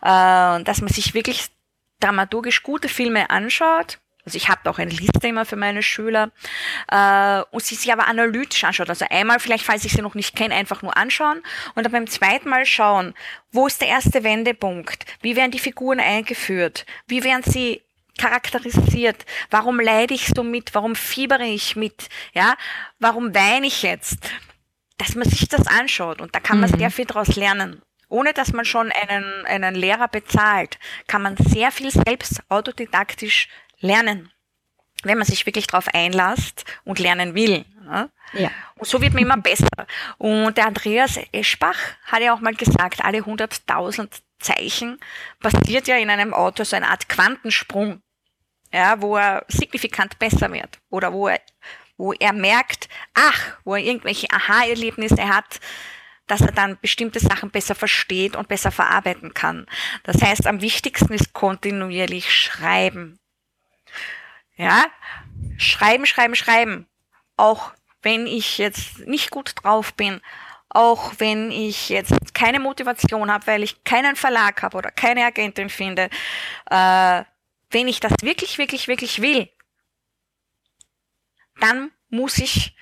Äh, 0.00 0.62
dass 0.64 0.80
man 0.80 0.88
sich 0.88 1.12
wirklich 1.12 1.48
dramaturgisch 2.00 2.62
gute 2.62 2.88
Filme 2.88 3.28
anschaut, 3.28 3.98
also 4.24 4.36
ich 4.36 4.48
habe 4.48 4.70
auch 4.70 4.78
eine 4.78 4.90
Liste 4.90 5.26
immer 5.26 5.44
für 5.44 5.56
meine 5.56 5.82
Schüler 5.82 6.30
äh, 6.90 7.42
und 7.50 7.62
sie 7.62 7.74
sich 7.74 7.92
aber 7.92 8.06
analytisch 8.06 8.62
anschaut. 8.64 8.88
Also 8.88 9.04
einmal 9.10 9.40
vielleicht, 9.40 9.64
falls 9.64 9.84
ich 9.84 9.92
sie 9.92 10.02
noch 10.02 10.14
nicht 10.14 10.36
kenne, 10.36 10.54
einfach 10.54 10.82
nur 10.82 10.96
anschauen 10.96 11.42
und 11.74 11.82
dann 11.82 11.92
beim 11.92 12.06
zweiten 12.06 12.48
Mal 12.48 12.64
schauen, 12.64 13.14
wo 13.50 13.66
ist 13.66 13.80
der 13.80 13.88
erste 13.88 14.22
Wendepunkt? 14.22 15.04
Wie 15.20 15.34
werden 15.36 15.50
die 15.50 15.58
Figuren 15.58 16.00
eingeführt? 16.00 16.86
Wie 17.08 17.24
werden 17.24 17.42
sie 17.42 17.82
charakterisiert? 18.18 19.24
Warum 19.50 19.80
leide 19.80 20.14
ich 20.14 20.28
so 20.34 20.42
mit? 20.42 20.74
Warum 20.74 20.94
fiebere 20.94 21.44
ich 21.44 21.76
mit? 21.76 22.08
Ja, 22.34 22.56
warum 22.98 23.34
weine 23.34 23.66
ich 23.66 23.82
jetzt? 23.82 24.18
Dass 24.98 25.14
man 25.14 25.28
sich 25.28 25.48
das 25.48 25.66
anschaut 25.66 26.20
und 26.20 26.34
da 26.34 26.40
kann 26.40 26.60
man 26.60 26.70
mhm. 26.70 26.78
sehr 26.78 26.90
viel 26.90 27.06
daraus 27.06 27.36
lernen. 27.36 27.82
Ohne 28.08 28.34
dass 28.34 28.52
man 28.52 28.66
schon 28.66 28.92
einen, 28.92 29.46
einen 29.46 29.74
Lehrer 29.74 30.06
bezahlt, 30.06 30.78
kann 31.06 31.22
man 31.22 31.36
sehr 31.38 31.70
viel 31.72 31.90
selbst 31.90 32.42
autodidaktisch 32.50 33.48
lernen, 33.80 34.30
wenn 35.02 35.16
man 35.16 35.26
sich 35.26 35.46
wirklich 35.46 35.66
darauf 35.66 35.88
einlasst 35.88 36.66
und 36.84 36.98
lernen 36.98 37.34
will. 37.34 37.64
Ne? 37.84 38.10
Ja. 38.34 38.50
Und 38.76 38.86
so 38.86 39.00
wird 39.00 39.14
man 39.14 39.22
immer 39.22 39.36
besser. 39.42 39.66
Und 40.18 40.58
der 40.58 40.66
Andreas 40.66 41.18
Eschbach 41.32 41.78
hat 42.04 42.22
ja 42.22 42.34
auch 42.34 42.40
mal 42.40 42.54
gesagt, 42.54 43.02
alle 43.02 43.20
100.000 43.20 44.20
Zeichen 44.42 44.98
passiert 45.40 45.88
ja 45.88 45.96
in 45.96 46.10
einem 46.10 46.34
Auto 46.34 46.64
so 46.64 46.76
eine 46.76 46.88
Art 46.88 47.08
Quantensprung, 47.08 48.02
ja, 48.72 49.00
wo 49.00 49.16
er 49.16 49.44
signifikant 49.48 50.18
besser 50.18 50.52
wird 50.52 50.78
oder 50.90 51.12
wo 51.12 51.28
er, 51.28 51.40
wo 51.96 52.12
er 52.12 52.32
merkt, 52.32 52.88
ach, 53.14 53.56
wo 53.64 53.74
er 53.74 53.82
irgendwelche 53.82 54.30
Aha-Erlebnisse 54.30 55.28
hat, 55.28 55.60
dass 56.26 56.40
er 56.40 56.52
dann 56.52 56.78
bestimmte 56.80 57.20
Sachen 57.20 57.50
besser 57.50 57.74
versteht 57.74 58.36
und 58.36 58.48
besser 58.48 58.70
verarbeiten 58.70 59.34
kann. 59.34 59.66
Das 60.04 60.22
heißt, 60.22 60.46
am 60.46 60.60
wichtigsten 60.60 61.12
ist 61.12 61.32
kontinuierlich 61.32 62.34
schreiben. 62.34 63.18
Ja, 64.56 64.86
schreiben, 65.58 66.06
schreiben, 66.06 66.34
schreiben. 66.34 66.86
Auch 67.36 67.72
wenn 68.02 68.26
ich 68.26 68.58
jetzt 68.58 69.00
nicht 69.00 69.30
gut 69.30 69.54
drauf 69.62 69.94
bin, 69.94 70.20
auch 70.74 71.12
wenn 71.18 71.50
ich 71.50 71.90
jetzt 71.90 72.34
keine 72.34 72.60
Motivation 72.60 73.30
habe, 73.30 73.46
weil 73.46 73.62
ich 73.62 73.84
keinen 73.84 74.16
Verlag 74.16 74.62
habe 74.62 74.78
oder 74.78 74.90
keine 74.90 75.24
Agentin 75.24 75.68
finde, 75.68 76.08
äh, 76.70 77.24
wenn 77.70 77.88
ich 77.88 78.00
das 78.00 78.12
wirklich, 78.22 78.58
wirklich, 78.58 78.88
wirklich 78.88 79.22
will, 79.22 79.48
dann 81.60 81.90
muss 82.08 82.38
ich 82.38 82.74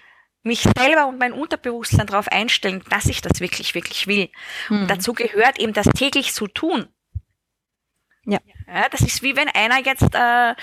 mich 0.43 0.62
selber 0.76 1.07
und 1.07 1.18
mein 1.18 1.32
Unterbewusstsein 1.32 2.07
darauf 2.07 2.28
einstellen, 2.28 2.82
dass 2.88 3.07
ich 3.07 3.20
das 3.20 3.41
wirklich, 3.41 3.74
wirklich 3.74 4.07
will. 4.07 4.30
Mhm. 4.68 4.82
Und 4.82 4.91
dazu 4.91 5.12
gehört 5.12 5.59
eben 5.59 5.72
das 5.72 5.86
täglich 5.86 6.32
zu 6.32 6.47
tun. 6.47 6.88
Ja. 8.24 8.38
ja. 8.66 8.88
Das 8.88 9.01
ist 9.01 9.22
wie 9.22 9.36
wenn 9.36 9.49
einer 9.49 9.84
jetzt 9.84 10.14
äh, 10.14 10.55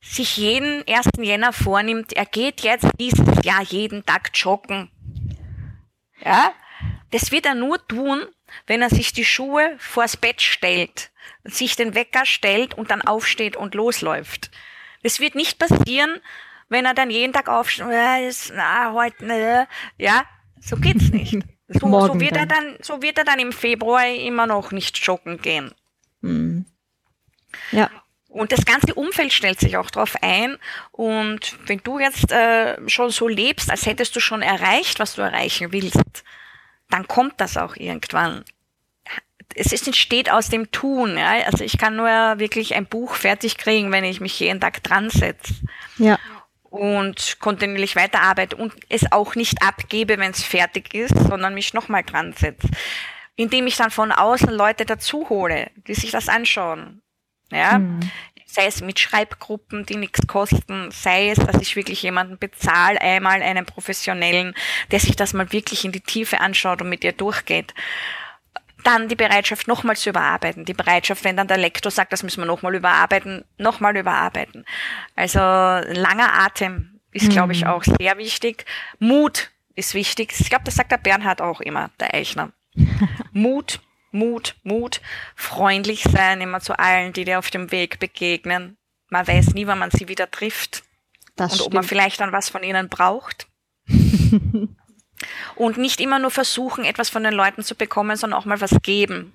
sich 0.00 0.36
jeden 0.36 0.86
1. 0.86 1.08
Jänner 1.18 1.52
vornimmt, 1.52 2.12
er 2.12 2.26
geht 2.26 2.60
jetzt 2.60 2.86
dieses 3.00 3.44
Jahr 3.44 3.62
jeden 3.62 4.06
Tag 4.06 4.30
joggen. 4.34 4.90
Ja, 6.24 6.52
das 7.10 7.32
wird 7.32 7.46
er 7.46 7.54
nur 7.54 7.86
tun, 7.86 8.26
wenn 8.66 8.82
er 8.82 8.90
sich 8.90 9.12
die 9.12 9.24
Schuhe 9.24 9.76
vors 9.78 10.16
Bett 10.16 10.42
stellt, 10.42 11.10
sich 11.44 11.76
den 11.76 11.94
Wecker 11.94 12.26
stellt 12.26 12.74
und 12.74 12.90
dann 12.90 13.02
aufsteht 13.02 13.56
und 13.56 13.74
losläuft. 13.74 14.50
Das 15.02 15.20
wird 15.20 15.34
nicht 15.34 15.58
passieren, 15.58 16.20
wenn 16.68 16.84
er 16.84 16.94
dann 16.94 17.10
jeden 17.10 17.32
Tag 17.32 17.48
aufsteht, 17.48 17.86
äh, 17.88 18.32
na, 18.54 18.92
heute, 18.92 19.24
ne, 19.24 19.68
ja, 19.96 20.24
so 20.60 20.76
geht's 20.76 21.08
nicht. 21.12 21.38
So, 21.68 21.80
so 21.80 22.18
wird 22.18 22.36
er 22.36 22.46
dann, 22.46 22.78
so 22.80 23.02
wird 23.02 23.18
er 23.18 23.24
dann 23.24 23.38
im 23.38 23.52
Februar 23.52 24.06
immer 24.06 24.46
noch 24.46 24.72
nicht 24.72 24.96
joggen 24.98 25.40
gehen. 25.40 25.72
Mhm. 26.22 26.64
Ja. 27.72 27.90
Und 28.28 28.52
das 28.52 28.66
ganze 28.66 28.94
Umfeld 28.94 29.32
stellt 29.32 29.58
sich 29.58 29.76
auch 29.78 29.90
darauf 29.90 30.14
ein. 30.22 30.58
Und 30.92 31.56
wenn 31.66 31.80
du 31.82 31.98
jetzt 31.98 32.30
äh, 32.30 32.76
schon 32.88 33.10
so 33.10 33.26
lebst, 33.26 33.70
als 33.70 33.86
hättest 33.86 34.14
du 34.14 34.20
schon 34.20 34.42
erreicht, 34.42 35.00
was 35.00 35.14
du 35.14 35.22
erreichen 35.22 35.72
willst, 35.72 36.24
dann 36.90 37.08
kommt 37.08 37.40
das 37.40 37.56
auch 37.56 37.74
irgendwann. 37.76 38.44
Es 39.54 39.72
ist, 39.72 39.86
entsteht 39.86 40.30
aus 40.30 40.50
dem 40.50 40.70
Tun. 40.70 41.16
Ja? 41.16 41.30
Also 41.46 41.64
ich 41.64 41.78
kann 41.78 41.96
nur 41.96 42.08
wirklich 42.38 42.74
ein 42.74 42.86
Buch 42.86 43.14
fertig 43.14 43.56
kriegen, 43.56 43.90
wenn 43.92 44.04
ich 44.04 44.20
mich 44.20 44.38
jeden 44.38 44.60
Tag 44.60 44.82
dran 44.82 45.08
setze. 45.08 45.54
Ja. 45.96 46.18
Und 46.64 47.38
kontinuierlich 47.40 47.96
weiterarbeite 47.96 48.56
und 48.56 48.74
es 48.90 49.10
auch 49.10 49.36
nicht 49.36 49.62
abgebe, 49.62 50.18
wenn 50.18 50.32
es 50.32 50.42
fertig 50.42 50.92
ist, 50.92 51.18
sondern 51.18 51.54
mich 51.54 51.72
nochmal 51.72 52.02
dran 52.02 52.34
setze. 52.34 52.68
Indem 53.36 53.66
ich 53.66 53.76
dann 53.76 53.90
von 53.90 54.12
außen 54.12 54.50
Leute 54.50 54.84
dazu 54.84 55.30
hole, 55.30 55.70
die 55.86 55.94
sich 55.94 56.10
das 56.10 56.28
anschauen. 56.28 57.00
Ja, 57.50 57.78
mhm. 57.78 58.00
sei 58.46 58.66
es 58.66 58.82
mit 58.82 58.98
Schreibgruppen, 58.98 59.86
die 59.86 59.96
nichts 59.96 60.26
kosten, 60.26 60.90
sei 60.90 61.30
es, 61.30 61.38
dass 61.38 61.60
ich 61.60 61.76
wirklich 61.76 62.02
jemanden 62.02 62.38
bezahle, 62.38 63.00
einmal 63.00 63.42
einen 63.42 63.64
professionellen, 63.64 64.54
der 64.90 65.00
sich 65.00 65.16
das 65.16 65.32
mal 65.32 65.52
wirklich 65.52 65.84
in 65.84 65.92
die 65.92 66.00
Tiefe 66.00 66.40
anschaut 66.40 66.82
und 66.82 66.88
mit 66.88 67.02
dir 67.02 67.12
durchgeht. 67.12 67.74
Dann 68.84 69.08
die 69.08 69.16
Bereitschaft, 69.16 69.66
nochmal 69.66 69.96
zu 69.96 70.10
überarbeiten. 70.10 70.64
Die 70.64 70.74
Bereitschaft, 70.74 71.24
wenn 71.24 71.36
dann 71.36 71.48
der 71.48 71.58
Lektor 71.58 71.90
sagt, 71.90 72.12
das 72.12 72.22
müssen 72.22 72.40
wir 72.40 72.46
nochmal 72.46 72.74
überarbeiten, 72.74 73.44
nochmal 73.58 73.96
überarbeiten. 73.96 74.64
Also 75.16 75.40
langer 75.40 76.32
Atem 76.32 77.00
ist, 77.12 77.28
mhm. 77.28 77.32
glaube 77.32 77.52
ich, 77.52 77.66
auch 77.66 77.82
sehr 77.82 78.18
wichtig. 78.18 78.66
Mut 78.98 79.50
ist 79.74 79.94
wichtig. 79.94 80.34
Ich 80.38 80.48
glaube, 80.48 80.64
das 80.64 80.76
sagt 80.76 80.92
der 80.92 80.98
Bernhard 80.98 81.40
auch 81.40 81.60
immer, 81.60 81.90
der 81.98 82.14
Eichner. 82.14 82.52
Mut 83.32 83.80
Mut, 84.10 84.56
Mut, 84.62 85.00
freundlich 85.34 86.02
sein 86.04 86.40
immer 86.40 86.60
zu 86.60 86.78
allen, 86.78 87.12
die 87.12 87.24
dir 87.24 87.38
auf 87.38 87.50
dem 87.50 87.70
Weg 87.70 87.98
begegnen. 87.98 88.76
Man 89.10 89.26
weiß 89.26 89.54
nie, 89.54 89.66
wann 89.66 89.78
man 89.78 89.90
sie 89.90 90.08
wieder 90.08 90.30
trifft. 90.30 90.82
Das 91.36 91.52
und 91.52 91.56
stimmt. 91.56 91.66
ob 91.68 91.74
man 91.74 91.84
vielleicht 91.84 92.20
dann 92.20 92.32
was 92.32 92.48
von 92.48 92.62
ihnen 92.62 92.88
braucht. 92.88 93.46
und 95.56 95.78
nicht 95.78 96.00
immer 96.00 96.18
nur 96.18 96.30
versuchen, 96.30 96.84
etwas 96.84 97.10
von 97.10 97.22
den 97.22 97.34
Leuten 97.34 97.62
zu 97.62 97.74
bekommen, 97.74 98.16
sondern 98.16 98.38
auch 98.38 98.44
mal 98.44 98.60
was 98.60 98.76
geben. 98.82 99.32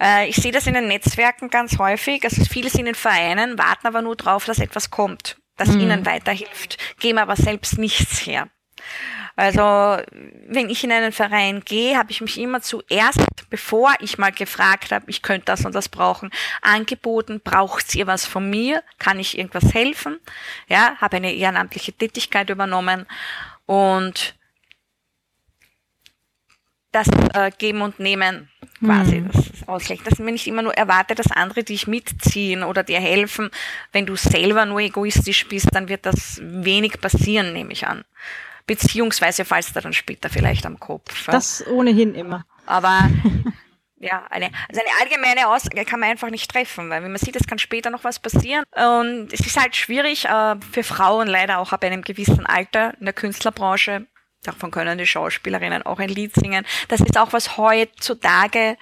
Äh, 0.00 0.28
ich 0.28 0.36
sehe 0.36 0.52
das 0.52 0.66
in 0.66 0.74
den 0.74 0.88
Netzwerken 0.88 1.50
ganz 1.50 1.78
häufig. 1.78 2.24
Also 2.24 2.44
viele 2.44 2.70
sind 2.70 2.86
in 2.86 2.94
Vereinen, 2.94 3.58
warten 3.58 3.86
aber 3.86 4.02
nur 4.02 4.16
drauf, 4.16 4.44
dass 4.44 4.58
etwas 4.58 4.90
kommt, 4.90 5.38
das 5.56 5.68
mhm. 5.70 5.80
ihnen 5.80 6.06
weiterhilft, 6.06 6.78
geben 6.98 7.18
aber 7.18 7.36
selbst 7.36 7.78
nichts 7.78 8.26
her. 8.26 8.48
Also 9.40 9.96
wenn 10.48 10.68
ich 10.68 10.84
in 10.84 10.92
einen 10.92 11.12
Verein 11.12 11.62
gehe, 11.64 11.96
habe 11.96 12.10
ich 12.10 12.20
mich 12.20 12.38
immer 12.38 12.60
zuerst, 12.60 13.24
bevor 13.48 13.90
ich 14.00 14.18
mal 14.18 14.32
gefragt 14.32 14.92
habe, 14.92 15.08
ich 15.08 15.22
könnte 15.22 15.46
das 15.46 15.64
und 15.64 15.74
das 15.74 15.88
brauchen, 15.88 16.30
angeboten, 16.60 17.40
braucht 17.42 17.94
ihr 17.94 18.06
was 18.06 18.26
von 18.26 18.50
mir? 18.50 18.82
Kann 18.98 19.18
ich 19.18 19.38
irgendwas 19.38 19.72
helfen? 19.72 20.18
Ja, 20.68 20.94
habe 21.00 21.16
eine 21.16 21.32
ehrenamtliche 21.32 21.94
Tätigkeit 21.94 22.50
übernommen 22.50 23.06
und 23.64 24.34
das 26.92 27.08
äh, 27.32 27.50
Geben 27.56 27.80
und 27.80 27.98
Nehmen 27.98 28.50
quasi, 28.84 29.20
mhm. 29.20 29.30
das 29.32 29.66
ausgleichen. 29.66 30.04
Dass 30.04 30.18
man 30.18 30.34
nicht 30.34 30.48
immer 30.48 30.60
nur 30.60 30.74
erwartet, 30.74 31.18
dass 31.18 31.32
andere 31.32 31.64
dich 31.64 31.86
mitziehen 31.86 32.62
oder 32.62 32.82
dir 32.82 33.00
helfen. 33.00 33.50
Wenn 33.92 34.04
du 34.04 34.16
selber 34.16 34.66
nur 34.66 34.80
egoistisch 34.80 35.48
bist, 35.48 35.68
dann 35.72 35.88
wird 35.88 36.04
das 36.04 36.40
wenig 36.42 37.00
passieren, 37.00 37.54
nehme 37.54 37.72
ich 37.72 37.86
an 37.86 38.04
beziehungsweise 38.70 39.44
falls 39.44 39.72
da 39.72 39.80
dann 39.80 39.92
später 39.92 40.30
vielleicht 40.30 40.64
am 40.64 40.78
Kopf. 40.78 41.26
Das 41.26 41.66
ohnehin 41.66 42.14
immer. 42.14 42.46
Aber 42.66 43.10
ja, 43.96 44.24
eine, 44.30 44.48
also 44.68 44.80
eine 44.80 44.90
allgemeine 45.00 45.48
Aussage 45.48 45.84
kann 45.84 45.98
man 45.98 46.10
einfach 46.10 46.30
nicht 46.30 46.48
treffen, 46.48 46.88
weil 46.88 47.02
wie 47.02 47.08
man 47.08 47.18
sieht, 47.18 47.34
es 47.34 47.48
kann 47.48 47.58
später 47.58 47.90
noch 47.90 48.04
was 48.04 48.20
passieren. 48.20 48.62
Und 48.76 49.32
es 49.32 49.40
ist 49.40 49.60
halt 49.60 49.74
schwierig 49.74 50.26
äh, 50.26 50.54
für 50.70 50.84
Frauen 50.84 51.26
leider 51.26 51.58
auch 51.58 51.72
ab 51.72 51.82
einem 51.82 52.02
gewissen 52.02 52.46
Alter 52.46 52.94
in 53.00 53.06
der 53.06 53.12
Künstlerbranche. 53.12 54.06
Davon 54.44 54.70
können 54.70 54.98
die 54.98 55.06
Schauspielerinnen 55.06 55.82
auch 55.82 55.98
ein 55.98 56.08
Lied 56.08 56.32
singen. 56.36 56.64
Das 56.86 57.00
ist 57.00 57.18
auch 57.18 57.32
was 57.32 57.56
heutzutage 57.56 58.76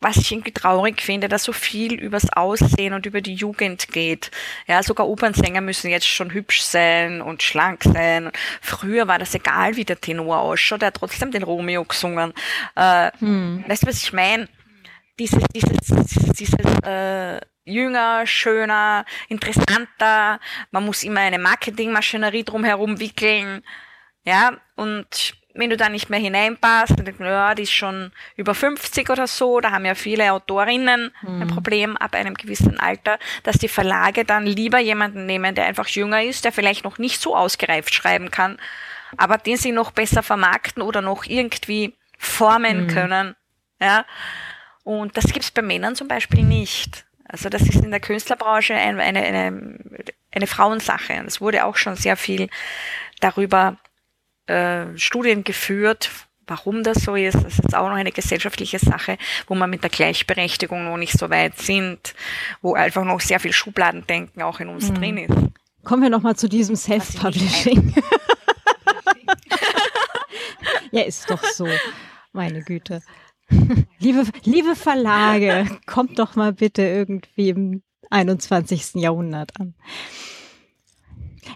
was 0.00 0.16
ich 0.16 0.30
irgendwie 0.32 0.52
traurig 0.52 1.00
finde, 1.00 1.28
dass 1.28 1.44
so 1.44 1.52
viel 1.52 1.94
übers 1.94 2.32
Aussehen 2.32 2.94
und 2.94 3.06
über 3.06 3.20
die 3.20 3.34
Jugend 3.34 3.88
geht. 3.88 4.30
Ja, 4.66 4.82
sogar 4.82 5.08
Opernsänger 5.08 5.60
müssen 5.60 5.90
jetzt 5.90 6.06
schon 6.06 6.32
hübsch 6.32 6.62
sein 6.62 7.20
und 7.20 7.42
schlank 7.42 7.84
sein. 7.84 8.30
Früher 8.60 9.08
war 9.08 9.18
das 9.18 9.34
egal, 9.34 9.76
wie 9.76 9.84
der 9.84 10.00
Tenor 10.00 10.38
ausschaut, 10.38 10.82
er 10.82 10.88
hat 10.88 10.96
trotzdem 10.96 11.30
den 11.30 11.42
Romeo 11.42 11.84
gesungen. 11.84 12.32
Äh, 12.76 13.10
hm. 13.18 13.64
Weißt 13.66 13.82
du, 13.82 13.88
was 13.88 14.02
ich 14.02 14.12
meine? 14.12 14.48
Dieses, 15.18 15.42
dieses, 15.52 15.78
dieses, 15.78 16.32
dieses 16.32 16.82
äh, 16.84 17.40
jünger, 17.64 18.26
schöner, 18.26 19.04
interessanter. 19.28 20.40
Man 20.70 20.84
muss 20.84 21.02
immer 21.02 21.20
eine 21.20 21.38
Marketingmaschinerie 21.38 22.44
drumherum 22.44 23.00
wickeln. 23.00 23.62
Ja, 24.24 24.58
und 24.76 25.37
wenn 25.58 25.70
du 25.70 25.76
da 25.76 25.88
nicht 25.88 26.08
mehr 26.08 26.20
hineinpasst, 26.20 26.96
dann 26.96 27.04
denkst 27.04 27.18
du, 27.18 27.24
ja, 27.24 27.54
die 27.54 27.64
ist 27.64 27.72
schon 27.72 28.12
über 28.36 28.54
50 28.54 29.10
oder 29.10 29.26
so, 29.26 29.60
da 29.60 29.72
haben 29.72 29.84
ja 29.84 29.96
viele 29.96 30.32
Autorinnen 30.32 31.12
mhm. 31.20 31.42
ein 31.42 31.48
Problem 31.48 31.96
ab 31.96 32.14
einem 32.14 32.34
gewissen 32.34 32.78
Alter, 32.78 33.18
dass 33.42 33.58
die 33.58 33.68
Verlage 33.68 34.24
dann 34.24 34.46
lieber 34.46 34.78
jemanden 34.78 35.26
nehmen, 35.26 35.56
der 35.56 35.66
einfach 35.66 35.88
jünger 35.88 36.22
ist, 36.22 36.44
der 36.44 36.52
vielleicht 36.52 36.84
noch 36.84 36.98
nicht 36.98 37.20
so 37.20 37.36
ausgereift 37.36 37.92
schreiben 37.92 38.30
kann, 38.30 38.58
aber 39.16 39.36
den 39.36 39.56
sie 39.56 39.72
noch 39.72 39.90
besser 39.90 40.22
vermarkten 40.22 40.80
oder 40.80 41.02
noch 41.02 41.24
irgendwie 41.24 41.96
formen 42.16 42.84
mhm. 42.84 42.88
können. 42.88 43.36
Ja. 43.80 44.04
Und 44.84 45.16
das 45.16 45.24
gibt's 45.24 45.50
bei 45.50 45.62
Männern 45.62 45.96
zum 45.96 46.06
Beispiel 46.06 46.44
nicht. 46.44 47.04
Also 47.24 47.48
das 47.48 47.62
ist 47.62 47.82
in 47.82 47.90
der 47.90 48.00
Künstlerbranche 48.00 48.74
eine, 48.74 49.02
eine, 49.02 49.22
eine, 49.22 49.68
eine 50.30 50.46
Frauensache. 50.46 51.14
Und 51.14 51.26
es 51.26 51.40
wurde 51.40 51.64
auch 51.64 51.76
schon 51.76 51.96
sehr 51.96 52.16
viel 52.16 52.48
darüber 53.20 53.76
äh, 54.48 54.96
Studien 54.96 55.44
geführt, 55.44 56.10
warum 56.46 56.82
das 56.82 57.02
so 57.02 57.14
ist. 57.14 57.34
Das 57.34 57.58
ist 57.58 57.76
auch 57.76 57.88
noch 57.88 57.96
eine 57.96 58.12
gesellschaftliche 58.12 58.78
Sache, 58.78 59.18
wo 59.46 59.54
man 59.54 59.70
mit 59.70 59.82
der 59.82 59.90
Gleichberechtigung 59.90 60.84
noch 60.84 60.96
nicht 60.96 61.12
so 61.12 61.30
weit 61.30 61.58
sind, 61.58 62.14
wo 62.62 62.74
einfach 62.74 63.04
noch 63.04 63.20
sehr 63.20 63.40
viel 63.40 63.52
Schubladendenken 63.52 64.42
auch 64.42 64.60
in 64.60 64.68
uns 64.68 64.90
mhm. 64.90 64.94
drin 64.94 65.16
ist. 65.18 65.36
Kommen 65.84 66.02
wir 66.02 66.10
nochmal 66.10 66.36
zu 66.36 66.48
diesem 66.48 66.76
Self-Publishing. 66.76 67.94
ja, 70.90 71.02
ist 71.02 71.30
doch 71.30 71.42
so. 71.44 71.68
Meine 72.32 72.62
Güte. 72.62 73.02
liebe, 73.98 74.24
liebe 74.44 74.76
Verlage, 74.76 75.66
kommt 75.86 76.18
doch 76.18 76.36
mal 76.36 76.52
bitte 76.52 76.82
irgendwie 76.82 77.50
im 77.50 77.82
21. 78.10 78.94
Jahrhundert 78.94 79.58
an 79.58 79.74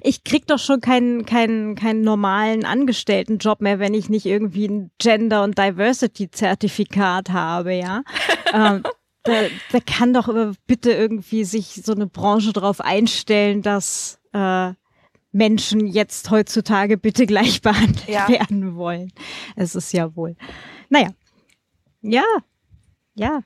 ich 0.00 0.24
krieg 0.24 0.46
doch 0.46 0.58
schon 0.58 0.80
keinen, 0.80 1.24
keinen, 1.26 1.74
keinen 1.74 2.02
normalen 2.02 2.64
Angestelltenjob 2.64 3.60
mehr, 3.60 3.78
wenn 3.78 3.94
ich 3.94 4.08
nicht 4.08 4.26
irgendwie 4.26 4.66
ein 4.66 4.90
Gender- 4.98 5.44
und 5.44 5.58
Diversity-Zertifikat 5.58 7.30
habe, 7.30 7.74
ja. 7.74 8.02
ähm, 8.52 8.82
da, 9.24 9.32
da 9.70 9.80
kann 9.80 10.12
doch 10.12 10.28
bitte 10.66 10.92
irgendwie 10.92 11.44
sich 11.44 11.82
so 11.84 11.92
eine 11.92 12.06
Branche 12.06 12.52
darauf 12.52 12.80
einstellen, 12.80 13.62
dass 13.62 14.18
äh, 14.32 14.72
Menschen 15.32 15.86
jetzt 15.86 16.30
heutzutage 16.30 16.98
bitte 16.98 17.26
gleich 17.26 17.62
behandelt 17.62 18.08
ja. 18.08 18.28
werden 18.28 18.76
wollen. 18.76 19.12
Es 19.56 19.74
ist 19.74 19.92
ja 19.92 20.14
wohl. 20.14 20.36
Naja. 20.88 21.10
Ja. 22.02 22.24
Ja. 23.14 23.40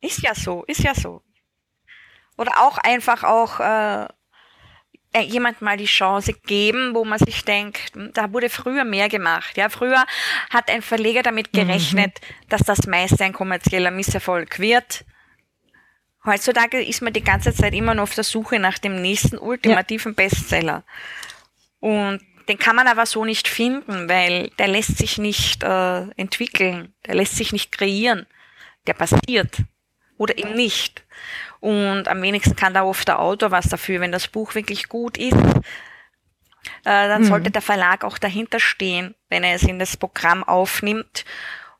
Ist 0.00 0.22
ja 0.22 0.34
so, 0.34 0.64
ist 0.64 0.82
ja 0.82 0.94
so. 0.94 1.22
Oder 2.36 2.52
auch 2.60 2.78
einfach 2.78 3.24
auch 3.24 3.60
äh, 3.60 4.06
äh, 5.16 5.22
jemand 5.22 5.62
mal 5.62 5.76
die 5.76 5.86
Chance 5.86 6.34
geben, 6.34 6.94
wo 6.94 7.04
man 7.04 7.18
sich 7.18 7.44
denkt, 7.44 7.94
hm, 7.94 8.12
da 8.12 8.32
wurde 8.32 8.50
früher 8.50 8.84
mehr 8.84 9.08
gemacht. 9.08 9.56
Ja, 9.56 9.68
früher 9.68 10.04
hat 10.50 10.70
ein 10.70 10.82
Verleger 10.82 11.22
damit 11.22 11.52
mhm. 11.52 11.60
gerechnet, 11.60 12.20
mhm. 12.20 12.48
dass 12.48 12.62
das 12.62 12.86
meiste 12.86 13.24
ein 13.24 13.32
kommerzieller 13.32 13.90
Misserfolg 13.90 14.58
wird. 14.58 15.04
Heutzutage 16.24 16.82
ist 16.82 17.02
man 17.02 17.12
die 17.12 17.22
ganze 17.22 17.54
Zeit 17.54 17.72
immer 17.72 17.94
noch 17.94 18.04
auf 18.04 18.14
der 18.14 18.24
Suche 18.24 18.58
nach 18.58 18.78
dem 18.78 19.00
nächsten 19.00 19.38
ultimativen 19.38 20.12
ja. 20.12 20.16
Bestseller. 20.16 20.84
Und 21.78 22.20
den 22.48 22.58
kann 22.58 22.76
man 22.76 22.88
aber 22.88 23.06
so 23.06 23.24
nicht 23.24 23.48
finden, 23.48 24.08
weil 24.08 24.50
der 24.58 24.68
lässt 24.68 24.98
sich 24.98 25.18
nicht 25.18 25.62
äh, 25.62 26.10
entwickeln, 26.16 26.92
der 27.06 27.14
lässt 27.14 27.36
sich 27.36 27.52
nicht 27.52 27.72
kreieren, 27.72 28.26
der 28.86 28.94
passiert 28.94 29.62
oder 30.18 30.36
eben 30.38 30.54
nicht. 30.54 31.04
Und 31.60 32.08
am 32.08 32.22
wenigsten 32.22 32.56
kann 32.56 32.74
da 32.74 32.84
oft 32.84 33.08
der 33.08 33.18
Autor 33.18 33.50
was 33.50 33.68
dafür. 33.68 34.00
Wenn 34.00 34.12
das 34.12 34.28
Buch 34.28 34.54
wirklich 34.54 34.88
gut 34.88 35.16
ist, 35.16 35.36
äh, 36.84 37.08
dann 37.08 37.22
mhm. 37.22 37.26
sollte 37.26 37.50
der 37.50 37.62
Verlag 37.62 38.04
auch 38.04 38.18
dahinter 38.18 38.60
stehen, 38.60 39.14
wenn 39.28 39.44
er 39.44 39.54
es 39.54 39.62
in 39.62 39.78
das 39.78 39.96
Programm 39.96 40.44
aufnimmt. 40.44 41.24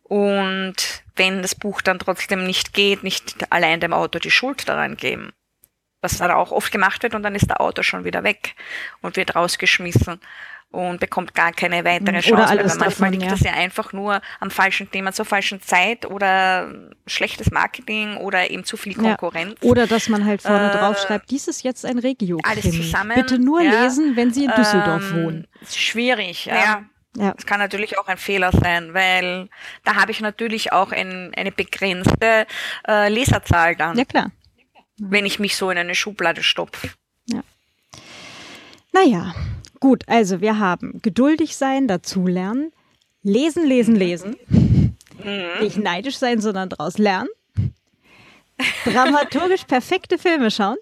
Und 0.03 1.03
wenn 1.16 1.43
das 1.43 1.55
Buch 1.55 1.80
dann 1.80 1.99
trotzdem 1.99 2.45
nicht 2.47 2.72
geht, 2.72 3.03
nicht 3.03 3.51
allein 3.51 3.80
dem 3.80 3.93
Autor 3.93 4.20
die 4.20 4.30
Schuld 4.30 4.68
daran 4.68 4.97
geben. 4.97 5.32
Was 6.01 6.18
dann 6.18 6.30
auch 6.30 6.53
oft 6.53 6.70
gemacht 6.70 7.03
wird 7.03 7.14
und 7.14 7.22
dann 7.22 7.34
ist 7.34 7.49
der 7.49 7.61
Autor 7.61 7.82
schon 7.82 8.05
wieder 8.05 8.22
weg 8.22 8.55
und 9.01 9.16
wird 9.16 9.34
rausgeschmissen 9.34 10.20
und 10.77 11.01
bekommt 11.01 11.35
gar 11.35 11.53
keine 11.53 11.85
weitere 11.85 12.20
Chance. 12.20 12.33
Oder 12.35 12.49
alles 12.49 12.79
manchmal 12.79 12.91
davon, 12.91 13.12
liegt 13.12 13.22
ja. 13.24 13.31
das 13.31 13.41
ja 13.41 13.53
einfach 13.53 13.93
nur 13.95 14.20
am 14.41 14.51
falschen 14.51 14.91
Thema 14.91 15.12
zur 15.12 15.24
falschen 15.24 15.62
Zeit 15.62 16.05
oder 16.05 16.70
schlechtes 17.07 17.51
Marketing 17.51 18.18
oder 18.18 18.51
eben 18.51 18.64
zu 18.64 18.77
viel 18.77 18.95
Konkurrenz. 18.95 19.57
Ja. 19.62 19.70
Oder 19.70 19.87
dass 19.87 20.09
man 20.11 20.27
halt 20.27 20.43
vorne 20.43 20.70
äh, 20.70 20.77
drauf 20.77 20.99
schreibt, 20.99 21.31
dies 21.31 21.49
ist 21.49 21.62
jetzt 21.62 21.87
ein 21.87 21.99
regio 21.99 22.39
-Krimi. 22.39 22.51
Alles 22.51 22.64
zusammen. 22.64 23.14
Bitte 23.14 23.39
nur 23.39 23.62
ja. 23.62 23.85
lesen, 23.85 24.16
wenn 24.16 24.33
Sie 24.33 24.45
in 24.45 24.51
Düsseldorf 24.51 25.12
ähm, 25.12 25.24
wohnen. 25.24 25.47
Schwierig, 25.68 26.45
ja. 26.47 26.85
Ja. 27.16 27.33
Das 27.33 27.47
kann 27.47 27.59
natürlich 27.59 27.99
auch 27.99 28.09
ein 28.09 28.18
Fehler 28.18 28.53
sein, 28.53 28.93
weil 28.93 29.49
da 29.85 29.95
habe 29.95 30.11
ich 30.11 30.20
natürlich 30.20 30.72
auch 30.72 30.93
ein, 30.93 31.33
eine 31.35 31.51
begrenzte 31.51 32.47
äh, 32.87 33.09
Leserzahl 33.09 33.74
dann. 33.74 33.97
Ja, 33.97 34.05
klar. 34.05 34.31
Wenn 34.99 35.24
ich 35.24 35.39
mich 35.39 35.57
so 35.57 35.70
in 35.70 35.79
eine 35.79 35.95
Schublade 35.95 36.43
stopfe. 36.43 36.91
Ja. 37.27 37.41
Naja, 38.93 39.35
Gut, 39.81 40.05
also 40.07 40.41
wir 40.41 40.59
haben 40.59 41.01
geduldig 41.03 41.57
sein, 41.57 41.89
dazulernen, 41.89 42.72
lesen, 43.22 43.66
lesen, 43.66 43.95
lesen. 43.95 44.37
Mhm. 44.49 44.97
Nicht 45.61 45.79
neidisch 45.79 46.18
sein, 46.18 46.41
sondern 46.41 46.68
daraus 46.68 46.99
lernen. 46.99 47.29
Dramaturgisch 48.85 49.64
perfekte 49.64 50.18
Filme 50.18 50.51
schauen. 50.51 50.79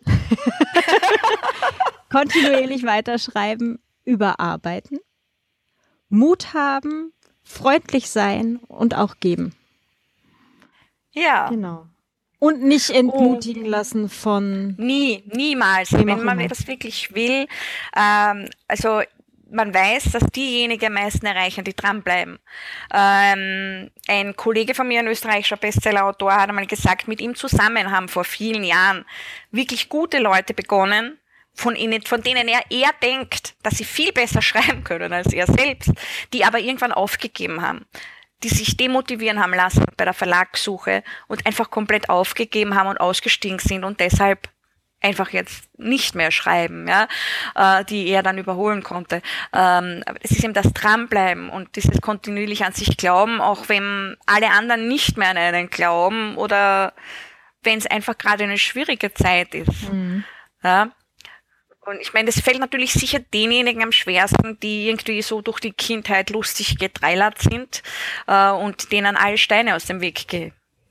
Kontinuierlich 2.10 2.84
weiterschreiben, 2.84 3.80
überarbeiten. 4.04 4.98
Mut 6.08 6.54
haben, 6.54 7.12
freundlich 7.42 8.10
sein 8.10 8.56
und 8.68 8.94
auch 8.94 9.16
geben. 9.18 9.54
Ja. 11.12 11.48
Genau. 11.48 11.86
Und 12.44 12.62
nicht 12.62 12.90
entmutigen 12.90 13.64
oh. 13.64 13.68
lassen 13.68 14.08
von. 14.08 14.74
Nie, 14.76 15.24
niemals. 15.32 15.92
Wenn 15.92 16.24
man 16.24 16.40
etwas 16.40 16.66
wirklich 16.66 17.14
will, 17.14 17.46
ähm, 17.96 18.48
also 18.68 19.02
man 19.50 19.72
weiß, 19.72 20.12
dass 20.12 20.24
diejenigen 20.26 20.86
am 20.86 20.94
meisten 20.94 21.24
erreichen, 21.24 21.64
die 21.64 21.74
dranbleiben. 21.74 22.38
Ähm, 22.92 23.90
ein 24.08 24.36
Kollege 24.36 24.74
von 24.74 24.88
mir, 24.88 24.98
ein 24.98 25.06
österreichischer 25.06 25.56
Bestsellerautor, 25.56 26.34
hat 26.34 26.48
einmal 26.48 26.66
gesagt, 26.66 27.08
mit 27.08 27.20
ihm 27.20 27.34
zusammen 27.34 27.90
haben 27.90 28.08
vor 28.08 28.24
vielen 28.24 28.64
Jahren 28.64 29.04
wirklich 29.50 29.88
gute 29.88 30.18
Leute 30.18 30.54
begonnen, 30.54 31.18
von, 31.54 31.76
ihnen, 31.76 32.02
von 32.02 32.20
denen 32.20 32.48
er 32.48 32.62
eher 32.70 32.90
denkt, 33.02 33.54
dass 33.62 33.78
sie 33.78 33.84
viel 33.84 34.12
besser 34.12 34.42
schreiben 34.42 34.84
können 34.84 35.12
als 35.12 35.32
er 35.32 35.46
selbst, 35.46 35.92
die 36.32 36.44
aber 36.44 36.58
irgendwann 36.58 36.92
aufgegeben 36.92 37.62
haben 37.62 37.86
die 38.44 38.54
sich 38.54 38.76
demotivieren 38.76 39.42
haben 39.42 39.54
lassen 39.54 39.84
bei 39.96 40.04
der 40.04 40.14
Verlagssuche 40.14 41.02
und 41.26 41.46
einfach 41.46 41.70
komplett 41.70 42.10
aufgegeben 42.10 42.74
haben 42.74 42.88
und 42.88 43.00
ausgestiegen 43.00 43.58
sind 43.58 43.84
und 43.84 44.00
deshalb 44.00 44.48
einfach 45.00 45.30
jetzt 45.30 45.68
nicht 45.78 46.14
mehr 46.14 46.30
schreiben, 46.30 46.88
ja, 46.88 47.08
äh, 47.54 47.84
die 47.84 48.08
er 48.08 48.22
dann 48.22 48.38
überholen 48.38 48.82
konnte. 48.82 49.20
Ähm, 49.52 50.02
es 50.22 50.30
ist 50.30 50.44
eben 50.44 50.54
das 50.54 50.72
Dranbleiben 50.72 51.50
und 51.50 51.76
dieses 51.76 52.00
kontinuierlich 52.00 52.64
an 52.64 52.72
sich 52.72 52.96
glauben, 52.96 53.40
auch 53.40 53.68
wenn 53.68 54.16
alle 54.26 54.50
anderen 54.50 54.88
nicht 54.88 55.18
mehr 55.18 55.30
an 55.30 55.36
einen 55.36 55.68
glauben 55.68 56.36
oder 56.36 56.94
wenn 57.62 57.78
es 57.78 57.86
einfach 57.86 58.16
gerade 58.16 58.44
eine 58.44 58.58
schwierige 58.58 59.12
Zeit 59.12 59.54
ist. 59.54 59.92
Mhm. 59.92 60.24
Ja. 60.62 60.90
Und 61.86 62.00
ich 62.00 62.14
meine, 62.14 62.26
das 62.26 62.40
fällt 62.40 62.60
natürlich 62.60 62.92
sicher 62.92 63.18
denjenigen 63.18 63.82
am 63.82 63.92
schwersten, 63.92 64.58
die 64.60 64.88
irgendwie 64.88 65.20
so 65.22 65.42
durch 65.42 65.60
die 65.60 65.72
Kindheit 65.72 66.30
lustig 66.30 66.78
getreilert 66.78 67.42
sind 67.42 67.82
äh, 68.26 68.50
und 68.50 68.90
denen 68.90 69.16
alle 69.16 69.38
Steine 69.38 69.74
aus 69.74 69.84
dem 69.84 70.00
Weg 70.00 70.14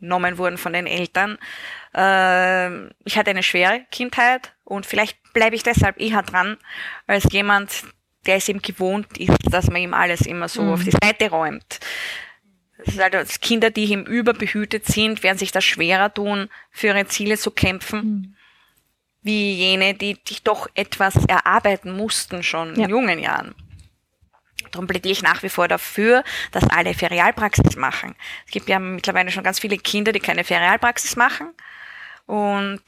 weggenommen 0.04 0.38
wurden 0.38 0.58
von 0.58 0.74
den 0.74 0.88
Eltern. 0.88 1.38
Äh, 1.96 2.88
ich 3.06 3.18
hatte 3.18 3.32
eine 3.32 3.44
schwere 3.44 3.86
Kindheit 3.92 4.54
und 4.64 4.86
vielleicht 4.86 5.18
bleibe 5.34 5.56
ich 5.56 5.64
deshalb 5.64 6.00
eher 6.00 6.22
dran 6.22 6.58
als 7.08 7.26
jemand, 7.32 7.84
der 8.26 8.36
es 8.36 8.50
eben 8.50 8.62
gewohnt 8.62 9.18
ist, 9.18 9.38
dass 9.50 9.70
man 9.70 9.82
ihm 9.82 9.94
alles 9.94 10.22
immer 10.22 10.48
so 10.48 10.62
mhm. 10.62 10.74
auf 10.74 10.84
die 10.84 10.92
Seite 10.92 11.30
räumt. 11.30 11.80
Das 12.78 12.96
ist 12.96 13.00
also 13.00 13.40
Kinder, 13.42 13.70
die 13.70 13.92
eben 13.92 14.06
überbehütet 14.06 14.86
sind, 14.86 15.24
werden 15.24 15.38
sich 15.38 15.52
das 15.52 15.64
schwerer 15.64 16.14
tun, 16.14 16.50
für 16.72 16.88
ihre 16.88 17.08
Ziele 17.08 17.38
zu 17.38 17.52
kämpfen, 17.52 18.00
mhm. 18.00 18.36
Wie 19.24 19.54
jene, 19.54 19.94
die 19.94 20.18
sich 20.28 20.44
doch 20.44 20.68
etwas 20.76 21.16
erarbeiten 21.26 21.96
mussten 21.96 22.44
schon 22.44 22.76
ja. 22.76 22.84
in 22.86 22.90
jungen 22.90 23.20
Jahren. 23.20 23.56
Darum 24.72 24.88
plädiere 24.88 25.14
ich 25.14 25.22
nach 25.22 25.44
wie 25.44 25.50
vor 25.50 25.68
dafür, 25.68 26.24
dass 26.52 26.68
alle 26.70 26.94
Ferialpraxis 26.94 27.76
machen. 27.76 28.16
Es 28.46 28.52
gibt 28.52 28.70
ja 28.70 28.80
mittlerweile 28.80 29.32
schon 29.32 29.44
ganz 29.44 29.60
viele 29.60 29.78
Kinder, 29.78 30.12
die 30.12 30.20
keine 30.20 30.44
Ferialpraxis 30.44 31.16
machen. 31.16 31.50
Und 32.26 32.82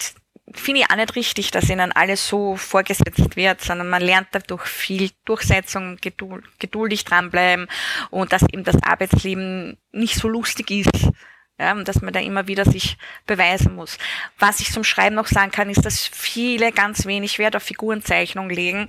finde 0.54 0.82
ich 0.82 0.90
auch 0.90 0.96
nicht 0.96 1.16
richtig, 1.16 1.52
dass 1.52 1.70
ihnen 1.70 1.92
alles 1.92 2.28
so 2.28 2.56
vorgesetzt 2.56 3.36
wird, 3.36 3.62
sondern 3.62 3.90
man 3.90 4.02
lernt 4.02 4.28
dadurch 4.32 4.64
viel 4.64 5.12
Durchsetzung, 5.26 5.98
geduld, 5.98 6.46
geduldig 6.60 7.04
dranbleiben 7.06 7.68
und 8.10 8.32
dass 8.32 8.44
eben 8.44 8.64
das 8.64 8.82
Arbeitsleben 8.84 9.78
nicht 9.92 10.16
so 10.16 10.28
lustig 10.28 10.72
ist. 10.72 11.10
Ja, 11.58 11.72
und 11.72 11.88
dass 11.88 12.02
man 12.02 12.14
da 12.14 12.20
immer 12.20 12.48
wieder 12.48 12.66
sich 12.66 12.98
beweisen 13.26 13.76
muss. 13.76 13.98
Was 14.40 14.60
ich 14.60 14.74
zum 14.74 14.84
Schreiben 14.84 15.16
noch 15.16 15.28
sagen 15.28 15.52
kann, 15.52 15.70
ist, 15.70 15.86
dass 15.86 16.06
viele 16.06 16.74
ganz 16.74 17.06
wenig 17.06 17.40
Wert 17.40 17.56
auf 17.56 17.64
Figurenzeichnung 17.64 18.50
legen. 18.50 18.88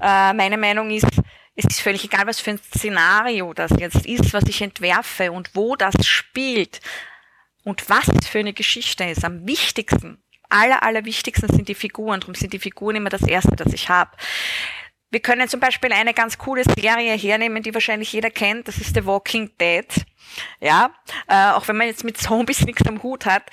Äh, 0.00 0.32
meine 0.32 0.56
Meinung 0.56 0.90
ist, 0.90 1.06
es 1.56 1.64
ist 1.64 1.80
völlig 1.80 2.04
egal, 2.04 2.26
was 2.26 2.40
für 2.40 2.50
ein 2.50 2.58
Szenario 2.58 3.52
das 3.52 3.72
jetzt 3.78 4.06
ist, 4.06 4.32
was 4.32 4.44
ich 4.48 4.62
entwerfe 4.62 5.32
und 5.32 5.50
wo 5.54 5.74
das 5.74 6.06
spielt 6.06 6.80
und 7.64 7.88
was 7.88 8.06
für 8.28 8.40
eine 8.40 8.52
Geschichte 8.52 9.04
ist. 9.04 9.24
Am 9.24 9.46
wichtigsten 9.46 10.22
aller, 10.48 10.82
allerwichtigsten 10.82 11.48
sind 11.48 11.68
die 11.68 11.74
Figuren. 11.74 12.20
Darum 12.20 12.34
sind 12.34 12.52
die 12.52 12.58
Figuren 12.58 12.96
immer 12.96 13.10
das 13.10 13.22
Erste, 13.22 13.56
das 13.56 13.72
ich 13.72 13.88
habe. 13.88 14.12
Wir 15.10 15.20
können 15.20 15.48
zum 15.48 15.60
Beispiel 15.60 15.92
eine 15.92 16.12
ganz 16.12 16.38
coole 16.38 16.64
Serie 16.64 17.16
hernehmen, 17.16 17.62
die 17.62 17.74
wahrscheinlich 17.74 18.12
jeder 18.12 18.30
kennt. 18.30 18.68
Das 18.68 18.78
ist 18.78 18.94
The 18.94 19.04
Walking 19.04 19.50
Dead. 19.60 19.86
Ja, 20.60 20.94
äh, 21.28 21.50
auch 21.50 21.68
wenn 21.68 21.76
man 21.76 21.86
jetzt 21.86 22.04
mit 22.04 22.16
Zombies 22.18 22.60
nichts 22.66 22.86
am 22.86 23.02
Hut 23.02 23.26
hat. 23.26 23.44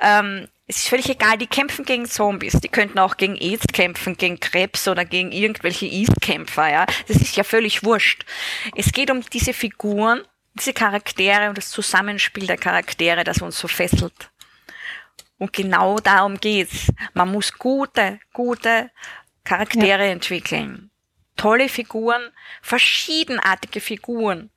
Ähm, 0.00 0.48
es 0.68 0.78
ist 0.78 0.88
völlig 0.88 1.08
egal, 1.08 1.38
die 1.38 1.46
kämpfen 1.46 1.84
gegen 1.84 2.06
Zombies. 2.06 2.54
Die 2.60 2.68
könnten 2.68 2.98
auch 2.98 3.16
gegen 3.16 3.36
AIDS 3.36 3.66
kämpfen, 3.72 4.16
gegen 4.16 4.40
Krebs 4.40 4.88
oder 4.88 5.04
gegen 5.04 5.30
irgendwelche 5.30 5.86
East-Kämpfer. 5.86 6.68
Ja, 6.68 6.86
das 7.06 7.18
ist 7.18 7.36
ja 7.36 7.44
völlig 7.44 7.84
wurscht. 7.84 8.24
Es 8.74 8.90
geht 8.90 9.10
um 9.12 9.20
diese 9.32 9.52
Figuren, 9.52 10.22
diese 10.54 10.72
Charaktere 10.72 11.48
und 11.48 11.58
das 11.58 11.70
Zusammenspiel 11.70 12.48
der 12.48 12.56
Charaktere, 12.56 13.22
das 13.22 13.42
uns 13.42 13.58
so 13.58 13.68
fesselt. 13.68 14.30
Und 15.38 15.52
genau 15.52 15.98
darum 15.98 16.40
geht's. 16.40 16.92
Man 17.14 17.30
muss 17.30 17.52
gute, 17.52 18.18
gute 18.32 18.90
Charaktere 19.44 20.06
ja. 20.06 20.12
entwickeln. 20.12 20.90
Tolle 21.36 21.68
Figuren, 21.68 22.32
verschiedenartige 22.62 23.80
Figuren. 23.80 24.50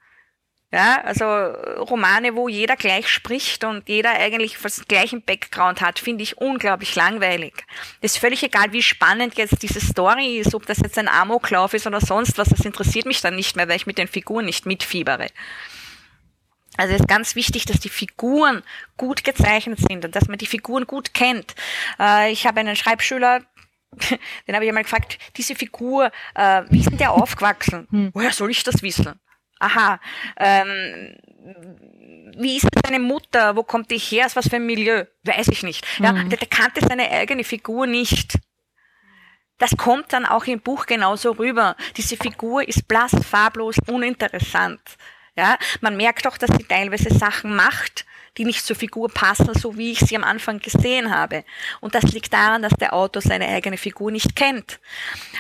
Ja, 0.72 1.02
also 1.02 1.26
Romane, 1.26 2.36
wo 2.36 2.48
jeder 2.48 2.76
gleich 2.76 3.10
spricht 3.10 3.64
und 3.64 3.90
jeder 3.90 4.12
eigentlich 4.12 4.60
fast 4.60 4.88
gleichen 4.88 5.24
Background 5.24 5.82
hat, 5.82 5.98
finde 5.98 6.22
ich 6.22 6.38
unglaublich 6.38 6.94
langweilig. 6.96 7.66
ist 8.02 8.20
völlig 8.20 8.44
egal, 8.44 8.72
wie 8.72 8.84
spannend 8.84 9.36
jetzt 9.36 9.64
diese 9.64 9.82
Story 9.82 10.38
ist, 10.38 10.54
ob 10.54 10.68
das 10.68 10.78
jetzt 10.78 11.00
ein 11.00 11.08
Amoklauf 11.08 11.74
ist 11.74 11.88
oder 11.88 12.02
sonst 12.02 12.38
was, 12.38 12.50
das 12.50 12.60
interessiert 12.60 13.08
mich 13.08 13.22
dann 13.22 13.36
nicht 13.36 13.56
mehr, 13.56 13.68
weil 13.68 13.78
ich 13.78 13.88
mit 13.88 13.98
den 13.98 14.08
Figuren 14.08 14.46
nicht 14.46 14.68
mitfiebere. 14.68 15.28
Also 16.78 16.94
es 16.94 17.02
ist 17.02 17.08
ganz 17.08 17.36
wichtig, 17.36 17.66
dass 17.66 17.80
die 17.80 17.90
Figuren 17.90 18.62
gut 18.96 19.24
gezeichnet 19.24 19.80
sind 19.80 20.06
und 20.06 20.16
dass 20.16 20.28
man 20.28 20.38
die 20.38 20.46
Figuren 20.46 20.86
gut 20.86 21.16
kennt. 21.16 21.56
Äh, 22.00 22.32
ich 22.32 22.46
habe 22.46 22.60
einen 22.60 22.76
Schreibschüler, 22.76 23.42
den 24.48 24.56
habe 24.56 24.66
ich 24.66 24.70
einmal 24.70 24.84
gefragt, 24.84 25.18
diese 25.36 25.56
Figur, 25.56 26.12
äh, 26.36 26.62
wie 26.70 26.80
ist 26.80 26.92
denn 26.92 27.00
der 27.00 27.12
aufgewachsen? 27.12 27.88
Hm. 27.90 28.12
Woher 28.14 28.32
soll 28.32 28.52
ich 28.52 28.64
das 28.64 28.84
wissen? 28.84 29.20
Aha. 29.60 30.00
Ähm, 30.38 31.16
wie 32.38 32.58
ist 32.58 32.68
seine 32.86 33.00
Mutter? 33.00 33.56
Wo 33.56 33.64
kommt 33.64 33.92
die 33.92 33.98
her? 33.98 34.26
Aus 34.26 34.36
was 34.36 34.48
für 34.48 34.56
ein 34.56 34.66
Milieu? 34.66 35.06
Weiß 35.24 35.50
ich 35.50 35.64
nicht. 35.64 35.86
Ja, 36.00 36.14
mhm. 36.14 36.30
der, 36.30 36.40
der 36.40 36.48
kannte 36.48 36.82
seine 36.82 37.10
eigene 37.10 37.44
Figur 37.44 37.86
nicht. 37.86 38.40
Das 39.58 39.76
kommt 39.76 40.14
dann 40.14 40.26
auch 40.26 40.46
im 40.46 40.62
Buch 40.62 40.86
genauso 40.86 41.32
rüber. 41.32 41.76
Diese 41.98 42.16
Figur 42.16 42.68
ist 42.68 42.88
blass, 42.88 43.12
farblos, 43.30 43.76
uninteressant. 43.88 44.80
Ja, 45.36 45.58
man 45.82 45.98
merkt 45.98 46.26
auch, 46.28 46.38
dass 46.38 46.50
sie 46.58 46.64
teilweise 46.64 47.14
Sachen 47.14 47.56
macht, 47.56 48.06
die 48.38 48.46
nicht 48.46 48.66
zur 48.66 48.76
Figur 48.76 49.10
passen, 49.10 49.54
so 49.54 49.78
wie 49.78 49.92
ich 49.92 50.00
sie 50.00 50.16
am 50.16 50.24
Anfang 50.24 50.60
gesehen 50.60 51.14
habe. 51.14 51.44
Und 51.82 51.96
das 51.96 52.04
liegt 52.14 52.34
daran, 52.34 52.62
dass 52.62 52.74
der 52.74 52.94
Autor 52.94 53.22
seine 53.22 53.48
eigene 53.48 53.78
Figur 53.78 54.12
nicht 54.12 54.36
kennt. 54.36 54.80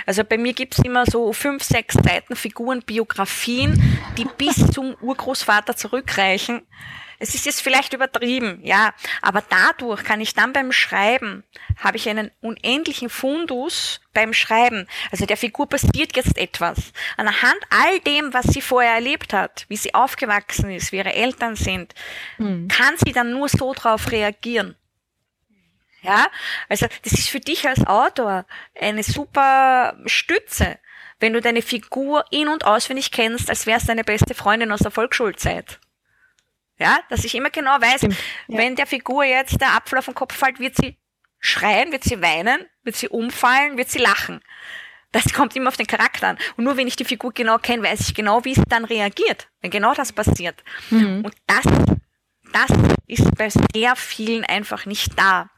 Also 0.05 0.23
bei 0.23 0.37
mir 0.37 0.53
gibt's 0.53 0.79
immer 0.79 1.05
so 1.05 1.33
fünf, 1.33 1.63
sechs 1.63 1.95
Seiten 1.95 2.35
Figurenbiografien, 2.35 3.99
die 4.17 4.27
bis 4.37 4.71
zum 4.71 4.95
Urgroßvater 5.01 5.75
zurückreichen. 5.75 6.61
Es 7.19 7.35
ist 7.35 7.45
jetzt 7.45 7.61
vielleicht 7.61 7.93
übertrieben, 7.93 8.61
ja, 8.63 8.93
aber 9.21 9.43
dadurch 9.47 10.05
kann 10.05 10.21
ich 10.21 10.33
dann 10.33 10.53
beim 10.53 10.71
Schreiben, 10.71 11.43
habe 11.77 11.97
ich 11.97 12.07
einen 12.07 12.31
unendlichen 12.39 13.09
Fundus 13.09 13.99
beim 14.13 14.33
Schreiben. 14.33 14.87
Also 15.11 15.25
der 15.25 15.35
Figur 15.35 15.67
passiert 15.67 16.15
jetzt 16.15 16.37
etwas. 16.37 16.77
Anhand 17.17 17.57
all 17.69 17.99
dem, 17.99 18.33
was 18.33 18.45
sie 18.47 18.61
vorher 18.61 18.93
erlebt 18.93 19.33
hat, 19.33 19.65
wie 19.67 19.75
sie 19.75 19.93
aufgewachsen 19.93 20.71
ist, 20.71 20.93
wie 20.93 20.97
ihre 20.97 21.13
Eltern 21.13 21.57
sind, 21.57 21.93
mhm. 22.37 22.69
kann 22.69 22.88
sie 22.97 23.11
dann 23.11 23.31
nur 23.31 23.49
so 23.49 23.73
drauf 23.73 24.11
reagieren. 24.11 24.75
Ja, 26.01 26.27
also 26.69 26.87
das 27.03 27.13
ist 27.13 27.29
für 27.29 27.41
dich 27.41 27.67
als 27.67 27.85
Autor 27.85 28.45
eine 28.79 29.03
super 29.03 29.97
Stütze, 30.05 30.79
wenn 31.19 31.33
du 31.33 31.41
deine 31.41 31.61
Figur 31.61 32.23
in- 32.31 32.47
und 32.47 32.63
auswendig 32.63 33.11
kennst, 33.11 33.49
als 33.49 33.65
wär's 33.65 33.85
deine 33.85 34.05
beste 34.05 34.33
Freundin 34.33 34.71
aus 34.71 34.79
der 34.79 34.91
Volksschulzeit. 34.91 35.79
Ja, 36.77 36.99
dass 37.09 37.25
ich 37.25 37.35
immer 37.35 37.49
genau 37.49 37.71
weiß, 37.71 38.03
ja. 38.03 38.09
wenn 38.47 38.77
der 38.77 38.87
Figur 38.87 39.25
jetzt 39.25 39.59
der 39.59 39.75
Apfel 39.75 39.99
auf 39.99 40.05
den 40.05 40.15
Kopf 40.15 40.33
fällt, 40.33 40.59
wird 40.59 40.77
sie 40.77 40.97
schreien, 41.39 41.91
wird 41.91 42.05
sie 42.05 42.21
weinen, 42.21 42.65
wird 42.83 42.95
sie 42.95 43.09
umfallen, 43.09 43.77
wird 43.77 43.89
sie 43.89 43.99
lachen. 43.99 44.41
Das 45.11 45.33
kommt 45.33 45.55
immer 45.55 45.69
auf 45.69 45.77
den 45.77 45.87
Charakter 45.87 46.29
an. 46.29 46.37
Und 46.55 46.63
nur 46.63 46.77
wenn 46.77 46.87
ich 46.87 46.95
die 46.95 47.03
Figur 47.03 47.33
genau 47.33 47.57
kenne, 47.57 47.83
weiß 47.83 48.01
ich 48.01 48.13
genau, 48.13 48.45
wie 48.45 48.53
sie 48.53 48.63
dann 48.69 48.85
reagiert, 48.85 49.49
wenn 49.61 49.71
genau 49.71 49.93
das 49.93 50.13
passiert. 50.13 50.63
Mhm. 50.89 51.25
Und 51.25 51.35
das, 51.47 51.65
das 52.53 52.69
ist 53.07 53.35
bei 53.35 53.49
sehr 53.49 53.95
vielen 53.95 54.43
einfach 54.45 54.85
nicht 54.85 55.17
da. 55.17 55.49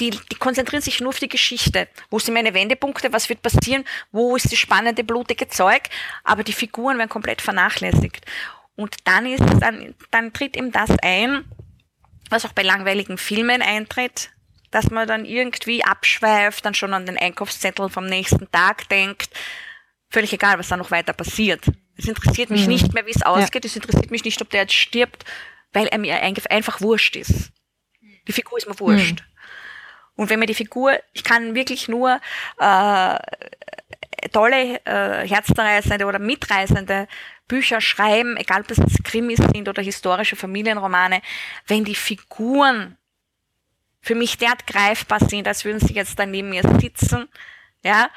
Die, 0.00 0.10
die 0.10 0.36
konzentrieren 0.36 0.82
sich 0.82 1.00
nur 1.00 1.10
auf 1.10 1.18
die 1.18 1.28
Geschichte. 1.28 1.88
Wo 2.10 2.18
sind 2.18 2.34
meine 2.34 2.54
Wendepunkte? 2.54 3.12
Was 3.12 3.28
wird 3.28 3.42
passieren? 3.42 3.84
Wo 4.12 4.36
ist 4.36 4.50
die 4.50 4.56
spannende, 4.56 5.04
blutige 5.04 5.48
Zeug? 5.48 5.82
Aber 6.22 6.44
die 6.44 6.52
Figuren 6.52 6.98
werden 6.98 7.08
komplett 7.08 7.42
vernachlässigt. 7.42 8.24
Und 8.76 8.96
dann 9.04 9.26
ist, 9.26 9.44
dann, 9.60 9.94
dann 10.10 10.32
tritt 10.32 10.56
ihm 10.56 10.72
das 10.72 10.90
ein, 11.02 11.44
was 12.30 12.44
auch 12.44 12.52
bei 12.52 12.62
langweiligen 12.62 13.18
Filmen 13.18 13.62
eintritt, 13.62 14.30
dass 14.70 14.90
man 14.90 15.06
dann 15.06 15.24
irgendwie 15.24 15.84
abschweift, 15.84 16.64
dann 16.64 16.74
schon 16.74 16.94
an 16.94 17.06
den 17.06 17.16
Einkaufszettel 17.16 17.88
vom 17.88 18.06
nächsten 18.06 18.50
Tag 18.50 18.88
denkt. 18.88 19.30
Völlig 20.10 20.32
egal, 20.32 20.58
was 20.58 20.68
da 20.68 20.76
noch 20.76 20.90
weiter 20.90 21.12
passiert. 21.12 21.64
Es 21.96 22.08
interessiert 22.08 22.50
mich 22.50 22.62
mhm. 22.62 22.68
nicht 22.68 22.94
mehr, 22.94 23.06
wie 23.06 23.12
es 23.12 23.22
ausgeht. 23.22 23.64
Es 23.64 23.76
interessiert 23.76 24.10
mich 24.10 24.24
nicht, 24.24 24.40
ob 24.42 24.50
der 24.50 24.62
jetzt 24.62 24.74
stirbt, 24.74 25.24
weil 25.74 25.88
er 25.88 25.98
mir 25.98 26.22
einfach 26.22 26.80
wurscht 26.80 27.16
ist. 27.16 27.52
Die 28.26 28.32
Figur 28.32 28.56
ist 28.56 28.66
mir 28.66 28.80
wurscht. 28.80 29.20
Mhm. 29.20 29.26
Und 30.16 30.30
wenn 30.30 30.38
mir 30.38 30.46
die 30.46 30.54
Figur, 30.54 30.98
ich 31.12 31.24
kann 31.24 31.54
wirklich 31.54 31.88
nur 31.88 32.20
äh, 32.58 33.18
tolle, 34.32 34.80
äh, 34.86 35.28
herzzerreißende 35.28 36.06
oder 36.06 36.18
mitreißende 36.18 37.08
Bücher 37.48 37.80
schreiben, 37.80 38.36
egal 38.36 38.62
ob 38.62 38.68
das 38.68 38.78
jetzt 38.78 39.04
Krimis 39.04 39.40
sind 39.52 39.68
oder 39.68 39.82
historische 39.82 40.36
Familienromane, 40.36 41.20
wenn 41.66 41.84
die 41.84 41.94
Figuren 41.96 42.96
für 44.00 44.14
mich 44.14 44.38
derart 44.38 44.66
greifbar 44.66 45.20
sind, 45.20 45.48
als 45.48 45.64
würden 45.64 45.80
sie 45.80 45.94
jetzt 45.94 46.18
da 46.18 46.26
neben 46.26 46.50
mir 46.50 46.62
sitzen, 46.80 47.28
ja, 47.82 48.08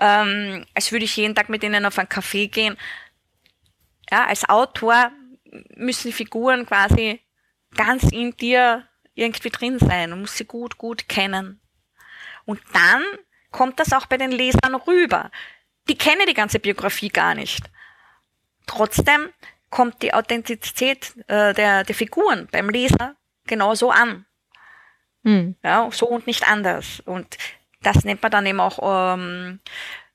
ähm, 0.00 0.64
als 0.74 0.90
würde 0.90 1.04
ich 1.04 1.16
jeden 1.16 1.34
Tag 1.34 1.48
mit 1.48 1.62
ihnen 1.62 1.84
auf 1.84 1.98
einen 1.98 2.08
Café 2.08 2.48
gehen. 2.48 2.76
Ja, 4.10 4.26
als 4.26 4.48
Autor 4.48 5.12
müssen 5.76 6.08
die 6.08 6.12
Figuren 6.12 6.66
quasi 6.66 7.20
ganz 7.74 8.04
in 8.04 8.36
dir 8.36 8.86
irgendwie 9.14 9.50
drin 9.50 9.78
sein 9.78 10.12
und 10.12 10.20
muss 10.20 10.36
sie 10.36 10.44
gut, 10.44 10.78
gut 10.78 11.08
kennen. 11.08 11.60
Und 12.44 12.60
dann 12.72 13.02
kommt 13.50 13.78
das 13.78 13.92
auch 13.92 14.06
bei 14.06 14.16
den 14.16 14.32
Lesern 14.32 14.74
rüber. 14.74 15.30
Die 15.88 15.96
kennen 15.96 16.26
die 16.26 16.34
ganze 16.34 16.58
Biografie 16.58 17.10
gar 17.10 17.34
nicht. 17.34 17.64
Trotzdem 18.66 19.28
kommt 19.70 20.02
die 20.02 20.14
Authentizität 20.14 21.14
äh, 21.28 21.54
der, 21.54 21.84
der 21.84 21.94
Figuren 21.94 22.48
beim 22.50 22.68
Leser 22.68 23.16
genauso 23.46 23.90
an. 23.90 24.26
Mhm. 25.22 25.56
Ja, 25.62 25.88
so 25.92 26.06
und 26.06 26.26
nicht 26.26 26.48
anders. 26.48 27.00
Und 27.00 27.38
das 27.82 28.04
nennt 28.04 28.22
man 28.22 28.30
dann 28.30 28.46
eben 28.46 28.60
auch, 28.60 28.78
ähm, 29.14 29.60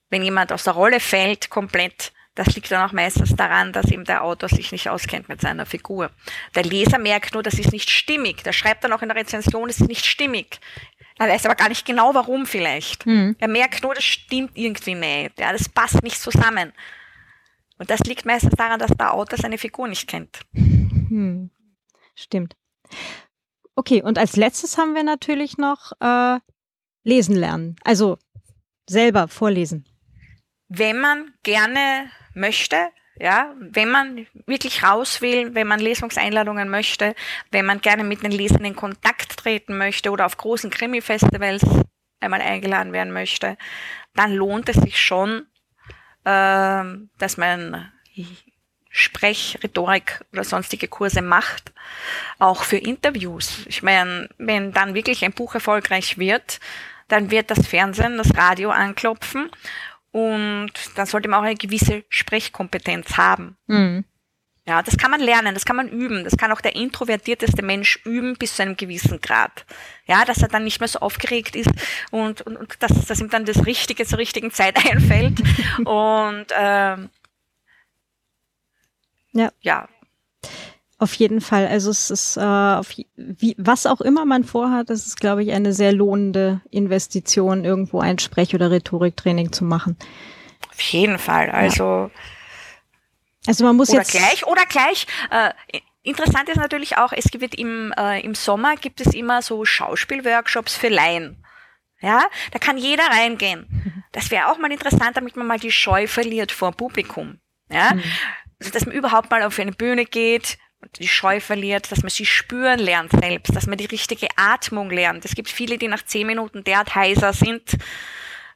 wenn 0.09 0.23
jemand 0.23 0.51
aus 0.51 0.63
der 0.63 0.73
Rolle 0.73 0.99
fällt, 0.99 1.49
komplett, 1.49 2.13
Das 2.37 2.53
liegt 2.53 2.69
dann 2.69 2.87
auch 2.87 2.93
meistens 2.93 3.35
daran, 3.35 3.73
dass 3.73 3.91
eben 3.91 4.03
der 4.03 4.23
Autor 4.23 4.47
sich 4.47 4.71
nicht 4.71 4.89
auskennt 4.89 5.27
mit 5.27 5.41
seiner 5.41 5.65
Figur. 5.65 6.11
Der 6.53 6.61
Leser 6.61 6.99
merkt 6.99 7.33
nur, 7.33 7.41
das 7.41 7.55
ist 7.55 7.71
nicht 7.71 7.89
stimmig. 7.89 8.43
Der 8.43 8.53
schreibt 8.53 8.83
dann 8.83 8.93
auch 8.93 9.01
in 9.01 9.09
der 9.09 9.17
Rezension, 9.17 9.67
es 9.69 9.81
ist 9.81 9.87
nicht 9.87 10.05
stimmig. 10.05 10.59
Er 11.17 11.27
weiß 11.27 11.47
aber 11.47 11.55
gar 11.55 11.67
nicht 11.67 11.83
genau, 11.83 12.13
warum 12.13 12.45
vielleicht. 12.45 13.05
Hm. 13.05 13.35
Er 13.39 13.47
merkt 13.47 13.81
nur, 13.81 13.95
das 13.95 14.03
stimmt 14.03 14.51
irgendwie 14.53 14.93
nicht. 14.93 15.39
Ja, 15.39 15.51
das 15.51 15.67
passt 15.67 16.03
nicht 16.03 16.21
zusammen. 16.21 16.73
Und 17.79 17.89
das 17.89 18.01
liegt 18.01 18.23
meistens 18.27 18.53
daran, 18.55 18.77
dass 18.77 18.91
der 18.91 19.15
Autor 19.15 19.39
seine 19.39 19.57
Figur 19.57 19.87
nicht 19.87 20.07
kennt. 20.07 20.41
Hm. 20.53 21.49
Stimmt. 22.13 22.55
Okay, 23.75 24.03
und 24.03 24.19
als 24.19 24.35
letztes 24.35 24.77
haben 24.77 24.93
wir 24.93 25.03
natürlich 25.03 25.57
noch 25.57 25.91
äh, 25.99 26.39
lesen 27.03 27.35
lernen. 27.35 27.77
Also 27.83 28.19
selber 28.87 29.27
vorlesen. 29.27 29.87
Wenn 30.69 30.99
man 30.99 31.33
gerne 31.43 32.11
möchte, 32.33 32.89
ja, 33.19 33.53
wenn 33.59 33.89
man 33.89 34.27
wirklich 34.45 34.83
raus 34.83 35.21
will, 35.21 35.55
wenn 35.55 35.67
man 35.67 35.79
Lesungseinladungen 35.79 36.69
möchte, 36.69 37.15
wenn 37.51 37.65
man 37.65 37.81
gerne 37.81 38.03
mit 38.03 38.21
den 38.23 38.31
Lesern 38.31 38.65
in 38.65 38.75
Kontakt 38.75 39.37
treten 39.37 39.77
möchte 39.77 40.11
oder 40.11 40.25
auf 40.25 40.37
großen 40.37 40.69
Krimi-Festivals 40.69 41.65
einmal 42.19 42.41
eingeladen 42.41 42.93
werden 42.93 43.13
möchte, 43.13 43.57
dann 44.13 44.33
lohnt 44.33 44.69
es 44.69 44.77
sich 44.77 45.01
schon, 45.01 45.47
äh, 46.25 46.83
dass 47.17 47.37
man 47.37 47.91
Sprech, 48.89 49.59
Rhetorik 49.63 50.23
oder 50.33 50.43
sonstige 50.43 50.87
Kurse 50.87 51.21
macht, 51.21 51.71
auch 52.39 52.63
für 52.63 52.77
Interviews. 52.77 53.65
Ich 53.67 53.83
meine, 53.83 54.27
wenn 54.37 54.71
dann 54.73 54.95
wirklich 54.95 55.23
ein 55.23 55.33
Buch 55.33 55.53
erfolgreich 55.53 56.17
wird, 56.17 56.59
dann 57.07 57.31
wird 57.31 57.51
das 57.51 57.67
Fernsehen, 57.67 58.17
das 58.17 58.35
Radio 58.35 58.71
anklopfen 58.71 59.49
und 60.17 60.71
dann 60.95 61.05
sollte 61.05 61.29
man 61.29 61.41
auch 61.41 61.43
eine 61.43 61.53
gewisse 61.53 62.03
Sprechkompetenz 62.09 63.17
haben. 63.17 63.55
Mhm. 63.67 64.03
Ja, 64.65 64.81
das 64.81 64.97
kann 64.97 65.11
man 65.11 65.21
lernen, 65.21 65.53
das 65.53 65.63
kann 65.63 65.75
man 65.75 65.87
üben. 65.87 66.23
Das 66.23 66.37
kann 66.37 66.51
auch 66.51 66.59
der 66.59 66.75
introvertierteste 66.75 67.61
Mensch 67.61 67.99
üben 68.03 68.35
bis 68.35 68.55
zu 68.55 68.63
einem 68.63 68.75
gewissen 68.75 69.21
Grad. 69.21 69.67
Ja, 70.07 70.25
dass 70.25 70.41
er 70.41 70.47
dann 70.47 70.63
nicht 70.63 70.79
mehr 70.79 70.87
so 70.87 70.99
aufgeregt 70.99 71.55
ist 71.55 71.69
und, 72.09 72.41
und, 72.41 72.57
und 72.57 72.81
dass, 72.81 73.05
dass 73.05 73.21
ihm 73.21 73.29
dann 73.29 73.45
das 73.45 73.67
Richtige 73.67 74.07
zur 74.07 74.17
richtigen 74.17 74.49
Zeit 74.49 74.75
einfällt. 74.91 75.39
und 75.85 76.47
ähm, 76.57 77.09
ja. 79.33 79.51
ja. 79.61 79.87
Auf 80.99 81.13
jeden 81.13 81.41
Fall. 81.41 81.67
Also 81.67 81.91
es 81.91 82.09
ist, 82.09 82.37
äh, 82.37 82.41
auf, 82.41 82.89
wie, 83.15 83.55
was 83.59 83.85
auch 83.85 84.01
immer 84.01 84.25
man 84.25 84.43
vorhat, 84.43 84.89
es 84.89 85.05
ist, 85.05 85.19
glaube 85.19 85.43
ich, 85.43 85.51
eine 85.51 85.71
sehr 85.71 85.93
lohnende 85.93 86.61
Investition, 86.71 87.65
irgendwo 87.65 87.99
ein 87.99 88.17
Sprech- 88.17 88.55
oder 88.55 88.71
Rhetoriktraining 88.71 89.51
zu 89.51 89.63
machen. 89.63 89.95
Auf 90.69 90.79
jeden 90.79 91.19
Fall. 91.19 91.51
Also, 91.51 92.09
also 93.45 93.63
man 93.63 93.75
muss 93.75 93.89
oder 93.89 93.99
jetzt 93.99 94.11
gleich 94.11 94.47
oder 94.47 94.65
gleich. 94.65 95.05
Äh, 95.29 95.51
interessant 96.01 96.49
ist 96.49 96.57
natürlich 96.57 96.97
auch, 96.97 97.13
es 97.13 97.25
gibt 97.25 97.53
im, 97.53 97.93
äh, 97.95 98.19
im 98.21 98.33
Sommer 98.33 98.75
gibt 98.75 98.99
es 98.99 99.13
immer 99.13 99.43
so 99.43 99.65
Schauspielworkshops 99.65 100.75
für 100.75 100.89
Laien. 100.89 101.43
Ja, 102.01 102.23
da 102.51 102.59
kann 102.59 102.77
jeder 102.77 103.05
reingehen. 103.05 103.67
Das 104.13 104.31
wäre 104.31 104.47
auch 104.47 104.57
mal 104.57 104.71
interessant, 104.71 105.15
damit 105.15 105.35
man 105.35 105.45
mal 105.45 105.59
die 105.59 105.71
Scheu 105.71 106.07
verliert 106.07 106.51
vor 106.51 106.71
Publikum. 106.71 107.39
Ja, 107.69 107.93
mhm. 107.93 108.01
also, 108.59 108.71
dass 108.71 108.85
man 108.87 108.95
überhaupt 108.95 109.29
mal 109.29 109.43
auf 109.43 109.59
eine 109.59 109.73
Bühne 109.73 110.05
geht, 110.05 110.57
die 110.95 111.07
Scheu 111.07 111.39
verliert, 111.39 111.91
dass 111.91 112.01
man 112.01 112.09
sie 112.09 112.25
spüren 112.25 112.79
lernt 112.79 113.11
selbst, 113.11 113.55
dass 113.55 113.67
man 113.67 113.77
die 113.77 113.85
richtige 113.85 114.27
Atmung 114.35 114.89
lernt. 114.89 115.25
Es 115.25 115.35
gibt 115.35 115.49
viele, 115.49 115.77
die 115.77 115.87
nach 115.87 116.03
zehn 116.03 116.27
Minuten 116.27 116.63
derart 116.63 116.95
heiser 116.95 117.33
sind, 117.33 117.73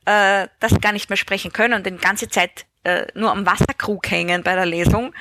äh, 0.06 0.48
dass 0.60 0.72
sie 0.72 0.80
gar 0.80 0.94
nicht 0.94 1.10
mehr 1.10 1.18
sprechen 1.18 1.52
können 1.52 1.74
und 1.74 1.86
die 1.86 1.96
ganze 1.98 2.30
Zeit 2.30 2.66
äh, 2.84 3.06
nur 3.14 3.32
am 3.32 3.46
Wasserkrug 3.46 4.10
hängen 4.10 4.44
bei 4.44 4.56
der 4.56 4.66
Lesung. 4.66 5.14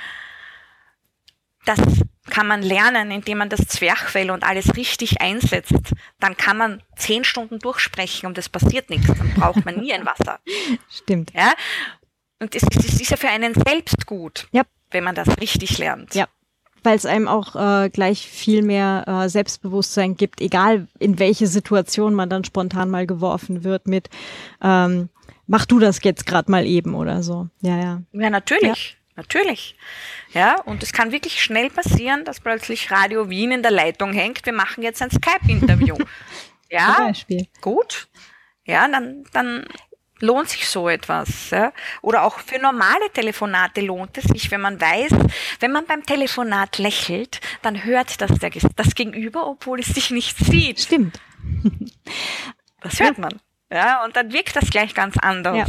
Das 1.66 1.78
kann 2.30 2.46
man 2.46 2.62
lernen, 2.62 3.10
indem 3.10 3.38
man 3.38 3.48
das 3.48 3.66
Zwerchfell 3.66 4.30
und 4.30 4.44
alles 4.44 4.76
richtig 4.76 5.20
einsetzt. 5.20 5.74
Dann 6.20 6.36
kann 6.36 6.56
man 6.56 6.82
zehn 6.96 7.24
Stunden 7.24 7.58
durchsprechen 7.58 8.26
und 8.26 8.38
es 8.38 8.48
passiert 8.48 8.88
nichts. 8.88 9.08
Dann 9.08 9.34
braucht 9.34 9.64
man 9.64 9.76
nie 9.76 9.92
ein 9.92 10.06
Wasser. 10.06 10.40
Stimmt. 10.88 11.32
Ja? 11.34 11.52
Und 12.38 12.54
es, 12.54 12.62
es 12.62 13.00
ist 13.00 13.10
ja 13.10 13.16
für 13.16 13.28
einen 13.28 13.52
selbst 13.54 14.06
gut, 14.06 14.48
ja. 14.52 14.62
wenn 14.90 15.04
man 15.04 15.14
das 15.14 15.28
richtig 15.38 15.76
lernt. 15.76 16.14
Ja 16.14 16.28
weil 16.84 16.96
es 16.96 17.06
einem 17.06 17.28
auch 17.28 17.56
äh, 17.56 17.90
gleich 17.90 18.28
viel 18.28 18.62
mehr 18.62 19.04
äh, 19.06 19.28
Selbstbewusstsein 19.28 20.16
gibt, 20.16 20.40
egal 20.40 20.86
in 20.98 21.18
welche 21.18 21.46
Situation 21.46 22.14
man 22.14 22.30
dann 22.30 22.44
spontan 22.44 22.90
mal 22.90 23.06
geworfen 23.06 23.64
wird 23.64 23.86
mit 23.86 24.08
ähm, 24.62 25.08
mach 25.50 25.66
du 25.66 25.80
das 25.80 25.98
jetzt 26.02 26.26
gerade 26.26 26.50
mal 26.50 26.64
eben 26.64 26.94
oder 26.94 27.22
so. 27.22 27.48
Ja, 27.60 27.76
ja. 27.76 28.02
Ja, 28.12 28.30
natürlich. 28.30 28.90
Ja. 28.92 28.96
Natürlich. 29.16 29.76
Ja, 30.32 30.58
und 30.62 30.82
es 30.82 30.92
kann 30.92 31.12
wirklich 31.12 31.42
schnell 31.42 31.68
passieren, 31.68 32.24
dass 32.24 32.40
plötzlich 32.40 32.90
Radio 32.90 33.28
Wien 33.28 33.50
in 33.50 33.62
der 33.62 33.72
Leitung 33.72 34.14
hängt. 34.14 34.46
Wir 34.46 34.54
machen 34.54 34.82
jetzt 34.82 35.02
ein 35.02 35.10
Skype-Interview. 35.10 35.94
ja, 36.70 36.94
Zum 36.96 37.06
Beispiel. 37.08 37.46
gut. 37.60 38.08
Ja, 38.64 38.88
dann, 38.88 39.24
dann 39.32 39.66
lohnt 40.20 40.48
sich 40.48 40.68
so 40.68 40.88
etwas. 40.88 41.50
Ja? 41.50 41.72
Oder 42.02 42.22
auch 42.22 42.38
für 42.38 42.58
normale 42.58 43.10
Telefonate 43.12 43.80
lohnt 43.80 44.16
es 44.18 44.24
sich, 44.24 44.50
wenn 44.50 44.60
man 44.60 44.80
weiß, 44.80 45.12
wenn 45.60 45.72
man 45.72 45.86
beim 45.86 46.04
Telefonat 46.04 46.78
lächelt, 46.78 47.40
dann 47.62 47.84
hört 47.84 48.20
das 48.20 48.38
der, 48.38 48.50
das 48.76 48.94
Gegenüber, 48.94 49.46
obwohl 49.46 49.80
es 49.80 49.88
sich 49.88 50.10
nicht 50.10 50.36
sieht. 50.38 50.80
Stimmt. 50.80 51.20
Das 52.82 52.98
hört 52.98 53.18
man. 53.18 53.38
Ja, 53.70 54.02
und 54.04 54.16
dann 54.16 54.32
wirkt 54.32 54.56
das 54.56 54.70
gleich 54.70 54.94
ganz 54.94 55.18
anders. 55.18 55.56
Ja. 55.56 55.66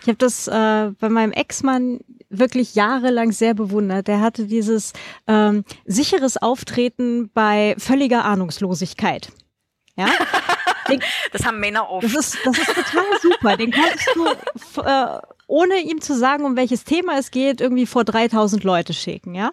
Ich 0.00 0.06
habe 0.06 0.16
das 0.16 0.46
äh, 0.46 0.92
bei 0.98 1.08
meinem 1.08 1.32
Ex-Mann 1.32 1.98
wirklich 2.30 2.74
jahrelang 2.74 3.32
sehr 3.32 3.54
bewundert. 3.54 4.08
Der 4.08 4.20
hatte 4.20 4.46
dieses 4.46 4.92
ähm, 5.26 5.64
sicheres 5.84 6.36
Auftreten 6.36 7.30
bei 7.34 7.74
völliger 7.78 8.24
Ahnungslosigkeit. 8.24 9.30
Ja? 9.96 10.06
Den, 10.88 11.00
das 11.32 11.44
haben 11.44 11.60
Männer 11.60 11.90
oft. 11.90 12.04
Das 12.04 12.14
ist, 12.14 12.38
das 12.44 12.58
ist 12.58 12.74
total 12.74 13.20
super. 13.20 13.56
Den 13.56 13.72
konntest 13.72 14.08
du, 14.14 14.80
äh, 14.82 15.20
ohne 15.46 15.78
ihm 15.80 16.00
zu 16.00 16.16
sagen, 16.16 16.44
um 16.44 16.56
welches 16.56 16.84
Thema 16.84 17.18
es 17.18 17.30
geht, 17.30 17.60
irgendwie 17.60 17.86
vor 17.86 18.04
3000 18.04 18.64
Leute 18.64 18.92
schicken, 18.92 19.34
ja. 19.34 19.52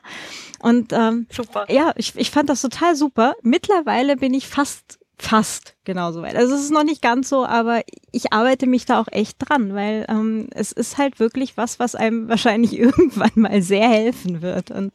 Und 0.60 0.94
ähm, 0.94 1.28
super. 1.30 1.66
ja, 1.70 1.92
ich, 1.96 2.16
ich 2.16 2.32
fand 2.32 2.50
das 2.50 2.62
total 2.62 2.96
super. 2.96 3.36
Mittlerweile 3.42 4.16
bin 4.16 4.34
ich 4.34 4.48
fast 4.48 5.00
fast 5.22 5.76
genauso 5.84 6.24
weit. 6.24 6.36
Also 6.36 6.56
es 6.56 6.62
ist 6.62 6.72
noch 6.72 6.84
nicht 6.84 7.02
ganz 7.02 7.30
so, 7.30 7.46
aber 7.46 7.84
ich 8.12 8.34
arbeite 8.34 8.66
mich 8.66 8.86
da 8.86 9.00
auch 9.00 9.08
echt 9.12 9.38
dran, 9.38 9.76
weil 9.76 10.06
ähm, 10.10 10.48
es 10.52 10.72
ist 10.72 10.98
halt 10.98 11.20
wirklich 11.20 11.58
was, 11.58 11.78
was 11.80 11.94
einem 11.94 12.28
wahrscheinlich 12.28 12.78
irgendwann 12.78 13.32
mal 13.36 13.62
sehr 13.62 13.88
helfen 13.88 14.42
wird. 14.42 14.72
Und 14.72 14.94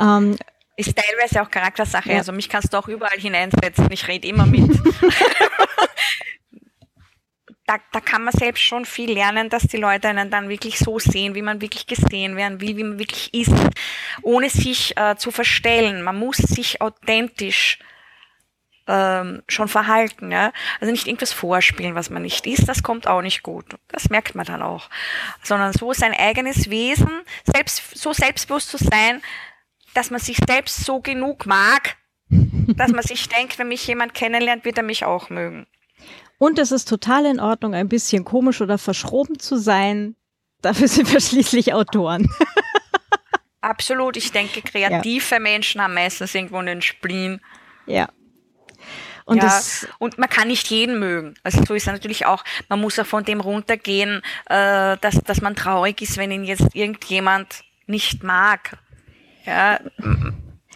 ähm, 0.00 0.36
ist 0.76 0.96
teilweise 0.96 1.42
auch 1.42 1.50
Charaktersache. 1.50 2.10
Ja. 2.10 2.18
Also 2.18 2.32
mich 2.32 2.48
kannst 2.48 2.72
du 2.72 2.78
auch 2.78 2.88
überall 2.88 3.18
hineinsetzen. 3.18 3.90
Ich 3.90 4.08
rede 4.08 4.26
immer 4.28 4.46
mit. 4.46 4.70
da, 7.66 7.78
da 7.92 8.00
kann 8.00 8.24
man 8.24 8.32
selbst 8.32 8.62
schon 8.62 8.84
viel 8.84 9.12
lernen, 9.12 9.48
dass 9.48 9.62
die 9.64 9.76
Leute 9.76 10.08
einen 10.08 10.30
dann 10.30 10.48
wirklich 10.48 10.78
so 10.78 10.98
sehen, 10.98 11.34
wie 11.34 11.42
man 11.42 11.60
wirklich 11.60 11.86
gesehen 11.86 12.36
werden 12.36 12.60
will, 12.60 12.76
wie 12.76 12.84
man 12.84 12.98
wirklich 12.98 13.32
ist, 13.34 13.52
ohne 14.22 14.50
sich 14.50 14.96
äh, 14.96 15.16
zu 15.16 15.30
verstellen. 15.30 16.02
Man 16.02 16.18
muss 16.18 16.38
sich 16.38 16.80
authentisch 16.80 17.78
ähm, 18.88 19.42
schon 19.46 19.68
verhalten, 19.68 20.32
ja. 20.32 20.52
Also 20.80 20.90
nicht 20.90 21.06
irgendwas 21.06 21.32
vorspielen, 21.32 21.94
was 21.94 22.10
man 22.10 22.22
nicht 22.22 22.46
ist, 22.46 22.68
das 22.68 22.82
kommt 22.82 23.06
auch 23.06 23.22
nicht 23.22 23.42
gut. 23.42 23.64
Das 23.88 24.10
merkt 24.10 24.34
man 24.34 24.44
dann 24.44 24.62
auch. 24.62 24.90
Sondern 25.42 25.72
so 25.72 25.92
sein 25.92 26.12
eigenes 26.12 26.68
Wesen, 26.68 27.22
selbst, 27.44 27.96
so 27.96 28.12
selbstbewusst 28.12 28.70
zu 28.70 28.78
sein, 28.78 29.22
dass 29.94 30.10
man 30.10 30.20
sich 30.20 30.38
selbst 30.46 30.84
so 30.84 31.00
genug 31.00 31.46
mag, 31.46 31.96
dass 32.28 32.92
man 32.92 33.02
sich 33.02 33.28
denkt, 33.28 33.58
wenn 33.58 33.68
mich 33.68 33.86
jemand 33.86 34.14
kennenlernt, 34.14 34.64
wird 34.64 34.78
er 34.78 34.84
mich 34.84 35.04
auch 35.04 35.30
mögen. 35.30 35.66
Und 36.38 36.58
es 36.58 36.72
ist 36.72 36.88
total 36.88 37.26
in 37.26 37.40
Ordnung, 37.40 37.74
ein 37.74 37.88
bisschen 37.88 38.24
komisch 38.24 38.60
oder 38.60 38.78
verschroben 38.78 39.38
zu 39.38 39.56
sein. 39.58 40.16
Dafür 40.60 40.88
sind 40.88 41.12
wir 41.12 41.20
schließlich 41.20 41.72
Autoren. 41.72 42.28
Absolut. 43.60 44.16
Ich 44.16 44.32
denke, 44.32 44.60
kreative 44.62 45.34
ja. 45.34 45.40
Menschen 45.40 45.80
haben 45.80 45.94
meistens 45.94 46.34
irgendwo 46.34 46.58
einen 46.58 46.82
Spleen. 46.82 47.40
Ja. 47.86 48.08
Und, 49.24 49.40
ja, 49.40 49.60
und 49.98 50.18
man 50.18 50.28
kann 50.28 50.48
nicht 50.48 50.68
jeden 50.68 50.98
mögen. 50.98 51.34
Also 51.44 51.64
so 51.64 51.74
ist 51.74 51.86
es 51.86 51.92
natürlich 51.92 52.26
auch, 52.26 52.42
man 52.68 52.80
muss 52.80 52.98
auch 52.98 53.06
von 53.06 53.24
dem 53.24 53.40
runtergehen, 53.40 54.20
äh, 54.46 54.96
dass, 55.00 55.20
dass 55.24 55.40
man 55.40 55.54
traurig 55.54 56.02
ist, 56.02 56.16
wenn 56.16 56.32
ihn 56.32 56.44
jetzt 56.44 56.74
irgendjemand 56.74 57.62
nicht 57.86 58.24
mag. 58.24 58.78
Ja, 59.44 59.80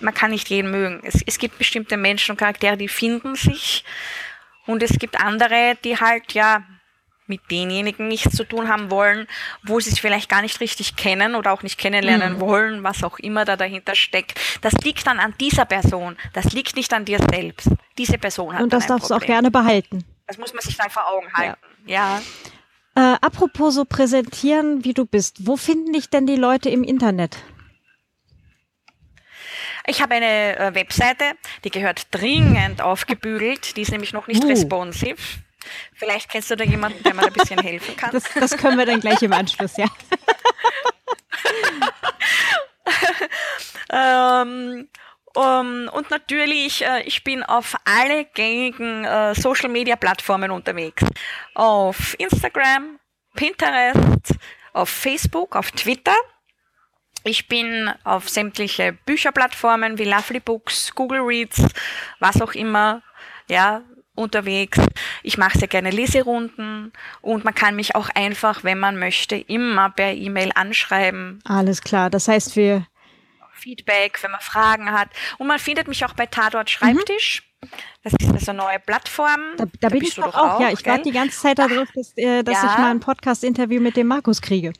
man 0.01 0.14
kann 0.14 0.30
nicht 0.30 0.48
jeden 0.48 0.70
mögen. 0.70 1.01
Es, 1.05 1.22
es 1.26 1.38
gibt 1.38 1.59
bestimmte 1.59 1.97
Menschen 1.97 2.32
und 2.32 2.36
Charaktere, 2.38 2.76
die 2.76 2.88
finden 2.88 3.34
sich 3.34 3.84
und 4.66 4.82
es 4.82 4.98
gibt 4.98 5.20
andere, 5.20 5.76
die 5.84 5.98
halt 5.98 6.32
ja 6.32 6.64
mit 7.28 7.40
denjenigen 7.51 8.09
nichts 8.09 8.36
zu 8.36 8.44
tun 8.44 8.68
haben 8.68 8.90
wollen, 8.90 9.26
wo 9.64 9.80
sie 9.80 9.90
es 9.90 9.98
vielleicht 9.98 10.28
gar 10.28 10.43
nicht 10.43 10.60
richtig 10.60 10.97
kennen 10.97 11.34
oder 11.34 11.52
auch 11.52 11.62
nicht 11.62 11.78
kennenlernen 11.78 12.34
mhm. 12.34 12.40
wollen, 12.40 12.82
was 12.84 13.02
auch 13.02 13.18
immer 13.18 13.44
da 13.44 13.56
dahinter 13.56 13.94
steckt. 13.94 14.38
Das 14.62 14.72
liegt 14.84 15.06
dann 15.06 15.18
an 15.18 15.34
dieser 15.40 15.64
Person. 15.64 16.16
Das 16.34 16.52
liegt 16.52 16.76
nicht 16.76 16.93
an 16.93 17.05
dir 17.05 17.18
selbst. 17.30 17.68
Diese 17.98 18.18
Person 18.18 18.55
hat 18.55 18.62
Und 18.62 18.72
das 18.72 18.86
darfst 18.86 19.10
du 19.10 19.14
auch 19.14 19.20
gerne 19.20 19.51
behalten. 19.51 20.05
Das 20.26 20.38
muss 20.38 20.52
man 20.52 20.62
sich 20.62 20.76
dann 20.76 20.90
vor 20.90 21.09
Augen 21.09 21.32
halten. 21.32 21.59
Ja. 21.86 22.20
ja. 22.94 23.12
Äh, 23.14 23.18
apropos 23.20 23.74
so 23.74 23.84
präsentieren, 23.84 24.84
wie 24.84 24.94
du 24.94 25.05
bist, 25.05 25.47
wo 25.47 25.56
finden 25.56 25.93
dich 25.93 26.09
denn 26.09 26.26
die 26.26 26.36
Leute 26.36 26.70
im 26.70 26.82
Internet? 26.82 27.36
Ich 29.86 30.02
habe 30.02 30.14
eine 30.14 30.58
äh, 30.58 30.74
Webseite, 30.74 31.24
die 31.64 31.70
gehört 31.70 32.08
dringend 32.10 32.82
aufgebügelt, 32.82 33.76
die 33.76 33.82
ist 33.82 33.92
nämlich 33.92 34.12
noch 34.12 34.26
nicht 34.26 34.44
uh. 34.44 34.48
responsive. 34.48 35.16
Vielleicht 35.94 36.30
kennst 36.30 36.50
du 36.50 36.56
da 36.56 36.64
jemanden, 36.64 37.02
der 37.02 37.14
mir 37.14 37.26
ein 37.26 37.32
bisschen 37.32 37.58
helfen 37.58 37.96
kann. 37.96 38.10
Das, 38.12 38.24
das 38.34 38.56
können 38.56 38.78
wir 38.78 38.86
dann 38.86 39.00
gleich 39.00 39.22
im 39.22 39.32
Anschluss, 39.32 39.76
ja. 39.76 39.86
ähm, 44.42 44.88
um, 45.34 45.88
und 45.92 46.10
natürlich, 46.10 46.82
äh, 46.82 47.02
ich 47.02 47.22
bin 47.22 47.42
auf 47.42 47.76
alle 47.84 48.24
gängigen 48.24 49.04
äh, 49.04 49.34
Social 49.34 49.68
Media 49.68 49.96
Plattformen 49.96 50.50
unterwegs. 50.50 51.04
Auf 51.54 52.14
Instagram, 52.18 52.98
Pinterest, 53.34 54.34
auf 54.72 54.88
Facebook, 54.88 55.54
auf 55.54 55.70
Twitter. 55.72 56.16
Ich 57.27 57.48
bin 57.48 57.90
auf 58.05 58.28
sämtliche 58.28 58.93
Bücherplattformen 59.05 59.98
wie 59.98 60.05
Lovely 60.05 60.39
Books, 60.39 60.93
Google 60.94 61.23
Reads, 61.23 61.61
was 62.20 62.40
auch 62.40 62.53
immer, 62.53 63.03
ja, 63.48 63.82
unterwegs. 64.15 64.78
Ich 65.24 65.36
mache 65.36 65.59
sehr 65.59 65.66
gerne 65.66 65.90
Leserunden 65.90 66.93
und 67.23 67.44
man 67.44 67.53
kann 67.53 67.74
mich 67.74 67.97
auch 67.97 68.11
einfach, 68.11 68.62
wenn 68.62 68.78
man 68.78 68.97
möchte, 69.01 69.35
immer 69.35 69.90
per 69.90 70.12
E-Mail 70.15 70.53
anschreiben. 70.55 71.40
Alles 71.44 71.82
klar. 71.82 72.11
Das 72.11 72.28
heißt, 72.28 72.55
wir 72.55 72.86
Feedback, 73.55 74.23
wenn 74.23 74.31
man 74.31 74.40
Fragen 74.40 74.93
hat. 74.93 75.09
Und 75.39 75.48
man 75.48 75.59
findet 75.59 75.89
mich 75.89 76.05
auch 76.05 76.12
bei 76.12 76.27
Tatort 76.27 76.70
Schreibtisch. 76.70 77.43
Mhm. 77.43 77.69
Das 78.05 78.12
ist 78.20 78.31
also 78.32 78.51
eine 78.53 78.59
neue 78.59 78.78
Plattform. 78.78 79.40
Da, 79.57 79.65
da, 79.65 79.70
da 79.81 79.89
bin 79.89 80.03
ich 80.03 80.15
doch 80.15 80.32
auch. 80.32 80.55
auch. 80.55 80.61
Ja, 80.61 80.70
ich 80.70 80.86
warte 80.86 81.03
die 81.03 81.11
ganze 81.11 81.40
Zeit 81.40 81.59
darauf, 81.59 81.89
dass, 81.93 82.12
äh, 82.16 82.44
dass 82.44 82.62
ja. 82.62 82.70
ich 82.70 82.78
mal 82.78 82.93
ein 82.93 83.01
Podcast-Interview 83.01 83.81
mit 83.81 83.97
dem 83.97 84.07
Markus 84.07 84.40
kriege. 84.40 84.73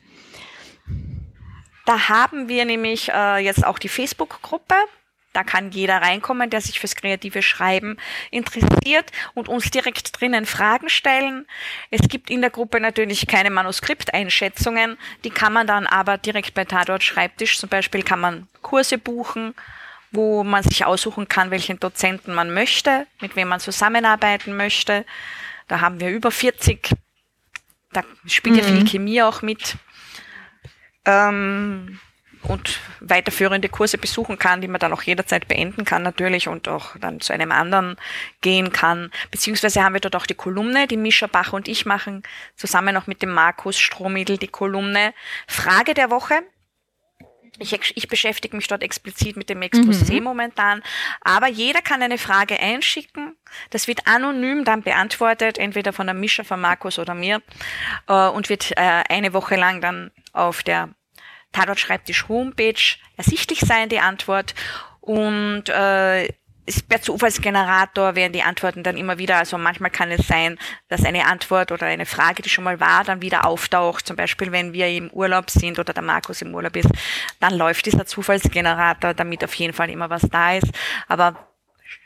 Da 1.87 2.09
haben 2.09 2.49
wir 2.49 2.65
nämlich 2.65 3.09
äh, 3.13 3.37
jetzt 3.37 3.65
auch 3.65 3.79
die 3.79 3.87
Facebook-Gruppe. 3.87 4.75
Da 5.31 5.45
kann 5.45 5.71
jeder 5.71 6.01
reinkommen, 6.01 6.49
der 6.49 6.59
sich 6.59 6.81
fürs 6.81 6.97
kreative 6.97 7.41
Schreiben 7.41 7.95
interessiert 8.29 9.09
und 9.35 9.47
uns 9.47 9.71
direkt 9.71 10.19
drinnen 10.19 10.45
Fragen 10.45 10.89
stellen. 10.89 11.47
Es 11.89 12.01
gibt 12.09 12.29
in 12.29 12.41
der 12.41 12.49
Gruppe 12.49 12.81
natürlich 12.81 13.25
keine 13.25 13.51
Manuskripteinschätzungen. 13.51 14.97
Die 15.23 15.29
kann 15.29 15.53
man 15.53 15.65
dann 15.65 15.87
aber 15.87 16.17
direkt 16.17 16.55
bei 16.55 16.65
Tatort 16.65 17.03
Schreibtisch 17.03 17.57
zum 17.57 17.69
Beispiel 17.69 18.03
kann 18.03 18.19
man 18.19 18.49
Kurse 18.61 18.97
buchen, 18.97 19.55
wo 20.11 20.43
man 20.43 20.63
sich 20.63 20.83
aussuchen 20.83 21.29
kann, 21.29 21.51
welchen 21.51 21.79
Dozenten 21.79 22.33
man 22.33 22.53
möchte, 22.53 23.07
mit 23.21 23.37
wem 23.37 23.47
man 23.47 23.61
zusammenarbeiten 23.61 24.57
möchte. 24.57 25.05
Da 25.69 25.79
haben 25.79 26.01
wir 26.01 26.09
über 26.09 26.31
40. 26.31 26.89
Da 27.93 28.03
spielt 28.25 28.57
mhm. 28.57 28.61
ja 28.61 28.67
viel 28.67 28.85
Chemie 28.89 29.21
auch 29.21 29.41
mit. 29.41 29.77
Ähm, 31.07 31.99
und 32.43 32.79
weiterführende 32.99 33.69
Kurse 33.69 33.97
besuchen 33.97 34.37
kann, 34.37 34.61
die 34.61 34.67
man 34.67 34.79
dann 34.79 34.93
auch 34.93 35.01
jederzeit 35.01 35.47
beenden 35.47 35.85
kann 35.85 36.03
natürlich 36.03 36.47
und 36.47 36.67
auch 36.67 36.95
dann 36.99 37.19
zu 37.19 37.33
einem 37.33 37.51
anderen 37.51 37.97
gehen 38.41 38.71
kann. 38.71 39.11
Beziehungsweise 39.31 39.83
haben 39.83 39.93
wir 39.93 40.01
dort 40.01 40.15
auch 40.15 40.25
die 40.25 40.35
Kolumne, 40.35 40.87
die 40.87 40.97
Mischa 40.97 41.27
Bach 41.27 41.53
und 41.53 41.67
ich 41.67 41.85
machen 41.85 42.23
zusammen 42.55 42.93
noch 42.93 43.07
mit 43.07 43.21
dem 43.21 43.31
Markus 43.31 43.77
Strohmittel 43.77 44.37
die 44.37 44.47
Kolumne 44.47 45.13
Frage 45.47 45.93
der 45.93 46.09
Woche. 46.09 46.43
Ich, 47.59 47.73
ich 47.95 48.07
beschäftige 48.07 48.55
mich 48.55 48.67
dort 48.67 48.83
explizit 48.83 49.35
mit 49.35 49.49
dem 49.49 49.61
Exposé 49.61 50.17
mhm. 50.17 50.23
momentan, 50.23 50.83
aber 51.21 51.47
jeder 51.47 51.81
kann 51.81 52.01
eine 52.01 52.17
Frage 52.17 52.59
einschicken. 52.59 53.35
Das 53.71 53.87
wird 53.87 54.05
anonym 54.05 54.63
dann 54.63 54.83
beantwortet, 54.83 55.57
entweder 55.57 55.93
von 55.93 56.07
der 56.07 56.13
Mischa, 56.13 56.43
von 56.43 56.61
Markus 56.61 56.99
oder 56.99 57.13
mir, 57.13 57.41
äh, 58.07 58.27
und 58.27 58.49
wird 58.49 58.71
äh, 58.77 59.03
eine 59.09 59.33
Woche 59.33 59.55
lang 59.55 59.81
dann 59.81 60.11
auf 60.33 60.63
der 60.63 60.89
Tatort 61.51 61.79
Schreibtisch 61.79 62.27
Homepage 62.27 62.97
ersichtlich 63.15 63.59
sein, 63.61 63.89
die 63.89 63.99
Antwort. 63.99 64.53
Und 65.01 65.69
äh, 65.69 66.27
per 66.87 67.01
Zufallsgenerator 67.01 68.15
werden 68.15 68.33
die 68.33 68.43
Antworten 68.43 68.83
dann 68.83 68.97
immer 68.97 69.17
wieder, 69.17 69.37
also 69.37 69.57
manchmal 69.57 69.91
kann 69.91 70.11
es 70.11 70.27
sein, 70.27 70.57
dass 70.89 71.05
eine 71.05 71.25
Antwort 71.25 71.71
oder 71.71 71.87
eine 71.87 72.05
Frage, 72.05 72.41
die 72.41 72.49
schon 72.49 72.63
mal 72.63 72.79
war, 72.79 73.03
dann 73.03 73.21
wieder 73.21 73.45
auftaucht. 73.45 74.05
Zum 74.05 74.15
Beispiel, 74.15 74.51
wenn 74.51 74.73
wir 74.73 74.87
im 74.87 75.09
Urlaub 75.11 75.49
sind 75.49 75.79
oder 75.79 75.93
der 75.93 76.03
Markus 76.03 76.41
im 76.41 76.53
Urlaub 76.53 76.75
ist, 76.75 76.89
dann 77.39 77.53
läuft 77.53 77.85
dieser 77.85 78.05
Zufallsgenerator, 78.05 79.13
damit 79.13 79.43
auf 79.43 79.53
jeden 79.55 79.73
Fall 79.73 79.89
immer 79.89 80.09
was 80.09 80.23
da 80.29 80.55
ist. 80.55 80.67
Aber 81.07 81.47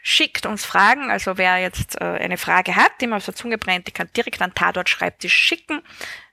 schickt 0.04 0.46
uns 0.46 0.66
Fragen, 0.66 1.10
also 1.10 1.38
wer 1.38 1.58
jetzt 1.58 2.00
äh, 2.00 2.06
eine 2.06 2.38
Frage 2.38 2.76
hat, 2.76 2.92
die 3.02 3.08
man 3.08 3.18
auf 3.18 3.26
der 3.26 3.36
Zunge 3.36 3.58
brennt, 3.58 3.88
die 3.88 3.92
kann 3.92 4.10
direkt 4.16 4.42
an 4.42 4.54
Tatort 4.54 4.90
Schreibtisch 4.90 5.34
schicken 5.34 5.82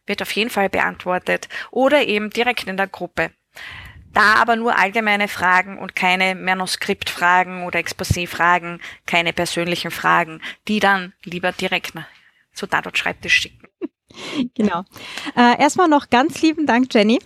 wird 0.08 0.22
auf 0.22 0.32
jeden 0.32 0.50
Fall 0.50 0.68
beantwortet 0.68 1.48
oder 1.70 2.02
eben 2.06 2.30
direkt 2.30 2.66
in 2.66 2.76
der 2.76 2.88
Gruppe. 2.88 3.30
Da 4.18 4.34
aber 4.34 4.56
nur 4.56 4.76
allgemeine 4.76 5.28
Fragen 5.28 5.78
und 5.78 5.94
keine 5.94 6.34
Manuskriptfragen 6.34 7.62
oder 7.62 7.78
Exposé-Fragen, 7.78 8.80
keine 9.06 9.32
persönlichen 9.32 9.92
Fragen, 9.92 10.40
die 10.66 10.80
dann 10.80 11.12
lieber 11.22 11.52
direkt 11.52 11.92
zu 12.52 12.66
Dadot 12.66 12.98
Schreibtisch 12.98 13.34
schicken. 13.34 13.68
Genau. 14.54 14.82
Äh, 15.36 15.60
erstmal 15.60 15.86
noch 15.86 16.10
ganz 16.10 16.42
lieben 16.42 16.66
Dank, 16.66 16.92
Jenny. 16.92 17.20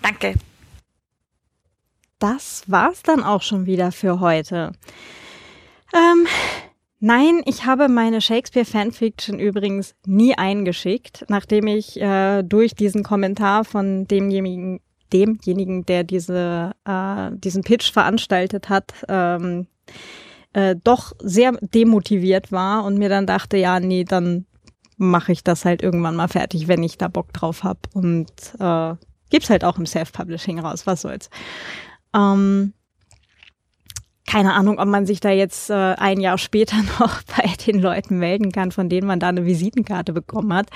Danke. 0.00 0.34
Das 2.18 2.62
war's 2.68 3.02
dann 3.02 3.22
auch 3.22 3.42
schon 3.42 3.66
wieder 3.66 3.92
für 3.92 4.20
heute. 4.20 4.72
Ähm, 5.92 6.26
Nein, 7.00 7.42
ich 7.44 7.66
habe 7.66 7.88
meine 7.88 8.20
Shakespeare-Fanfiction 8.20 9.38
übrigens 9.38 9.96
nie 10.06 10.38
eingeschickt, 10.38 11.26
nachdem 11.28 11.66
ich 11.66 12.00
äh, 12.00 12.42
durch 12.44 12.76
diesen 12.76 13.02
Kommentar 13.02 13.64
von 13.64 14.06
demjenigen, 14.06 14.80
demjenigen, 15.12 15.84
der 15.86 16.04
diese, 16.04 16.72
äh, 16.84 17.30
diesen 17.32 17.62
Pitch 17.62 17.92
veranstaltet 17.92 18.68
hat, 18.68 18.92
ähm, 19.08 19.66
äh, 20.52 20.76
doch 20.82 21.12
sehr 21.18 21.52
demotiviert 21.60 22.52
war 22.52 22.84
und 22.84 22.98
mir 22.98 23.08
dann 23.08 23.26
dachte, 23.26 23.56
ja, 23.56 23.80
nee, 23.80 24.04
dann 24.04 24.46
mache 24.96 25.32
ich 25.32 25.42
das 25.42 25.64
halt 25.64 25.82
irgendwann 25.82 26.16
mal 26.16 26.28
fertig, 26.28 26.68
wenn 26.68 26.82
ich 26.82 26.98
da 26.98 27.08
Bock 27.08 27.32
drauf 27.32 27.64
habe 27.64 27.80
und 27.94 28.30
äh, 28.58 28.94
gib's 29.30 29.50
halt 29.50 29.64
auch 29.64 29.78
im 29.78 29.86
Self-Publishing 29.86 30.60
raus, 30.60 30.86
was 30.86 31.02
soll's. 31.02 31.30
Ähm, 32.14 32.74
keine 34.26 34.54
Ahnung, 34.54 34.78
ob 34.78 34.86
man 34.86 35.06
sich 35.06 35.20
da 35.20 35.30
jetzt 35.30 35.70
äh, 35.70 35.74
ein 35.74 36.20
Jahr 36.20 36.38
später 36.38 36.76
noch 37.00 37.22
bei 37.36 37.48
den 37.66 37.80
Leuten 37.80 38.18
melden 38.18 38.52
kann, 38.52 38.72
von 38.72 38.88
denen 38.88 39.06
man 39.06 39.20
da 39.20 39.28
eine 39.28 39.44
Visitenkarte 39.44 40.12
bekommen 40.12 40.52
hat. 40.54 40.68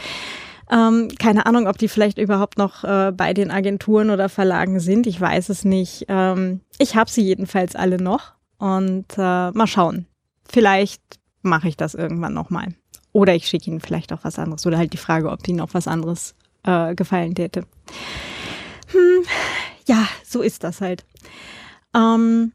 Ähm, 0.71 1.09
keine 1.19 1.47
Ahnung, 1.47 1.67
ob 1.67 1.79
die 1.79 1.89
vielleicht 1.89 2.19
überhaupt 2.19 2.59
noch 2.59 2.85
äh, 2.85 3.13
bei 3.13 3.35
den 3.35 3.51
Agenturen 3.51 4.11
oder 4.11 4.29
Verlagen 4.29 4.81
sind. 4.81 5.07
Ich 5.07 5.21
weiß 5.21 5.49
es 5.49 5.65
nicht. 5.65 6.07
Ähm, 6.09 6.61
ich 6.79 6.97
habe 6.97 7.11
sie 7.11 7.23
jedenfalls 7.23 7.77
alle 7.77 8.01
noch 8.01 8.33
und 8.59 9.07
äh, 9.17 9.51
mal 9.51 9.67
schauen. 9.67 10.07
Vielleicht 10.49 11.03
mache 11.43 11.69
ich 11.69 11.77
das 11.77 11.95
irgendwann 11.95 12.35
nochmal. 12.35 12.75
Oder 13.13 13.35
ich 13.35 13.47
schicke 13.47 13.71
ihnen 13.71 13.81
vielleicht 13.81 14.13
auch 14.13 14.25
was 14.25 14.39
anderes. 14.39 14.67
Oder 14.67 14.79
halt 14.79 14.93
die 14.93 14.99
Frage, 14.99 15.31
ob 15.31 15.47
ihnen 15.47 15.59
noch 15.59 15.75
was 15.75 15.89
anderes 15.89 16.35
äh, 16.65 16.95
gefallen 16.95 17.35
täte. 17.35 17.65
Hm, 18.89 19.25
ja, 19.87 20.07
so 20.25 20.43
ist 20.43 20.65
das 20.65 20.81
halt. 20.81 21.05
Ähm, 21.95 22.53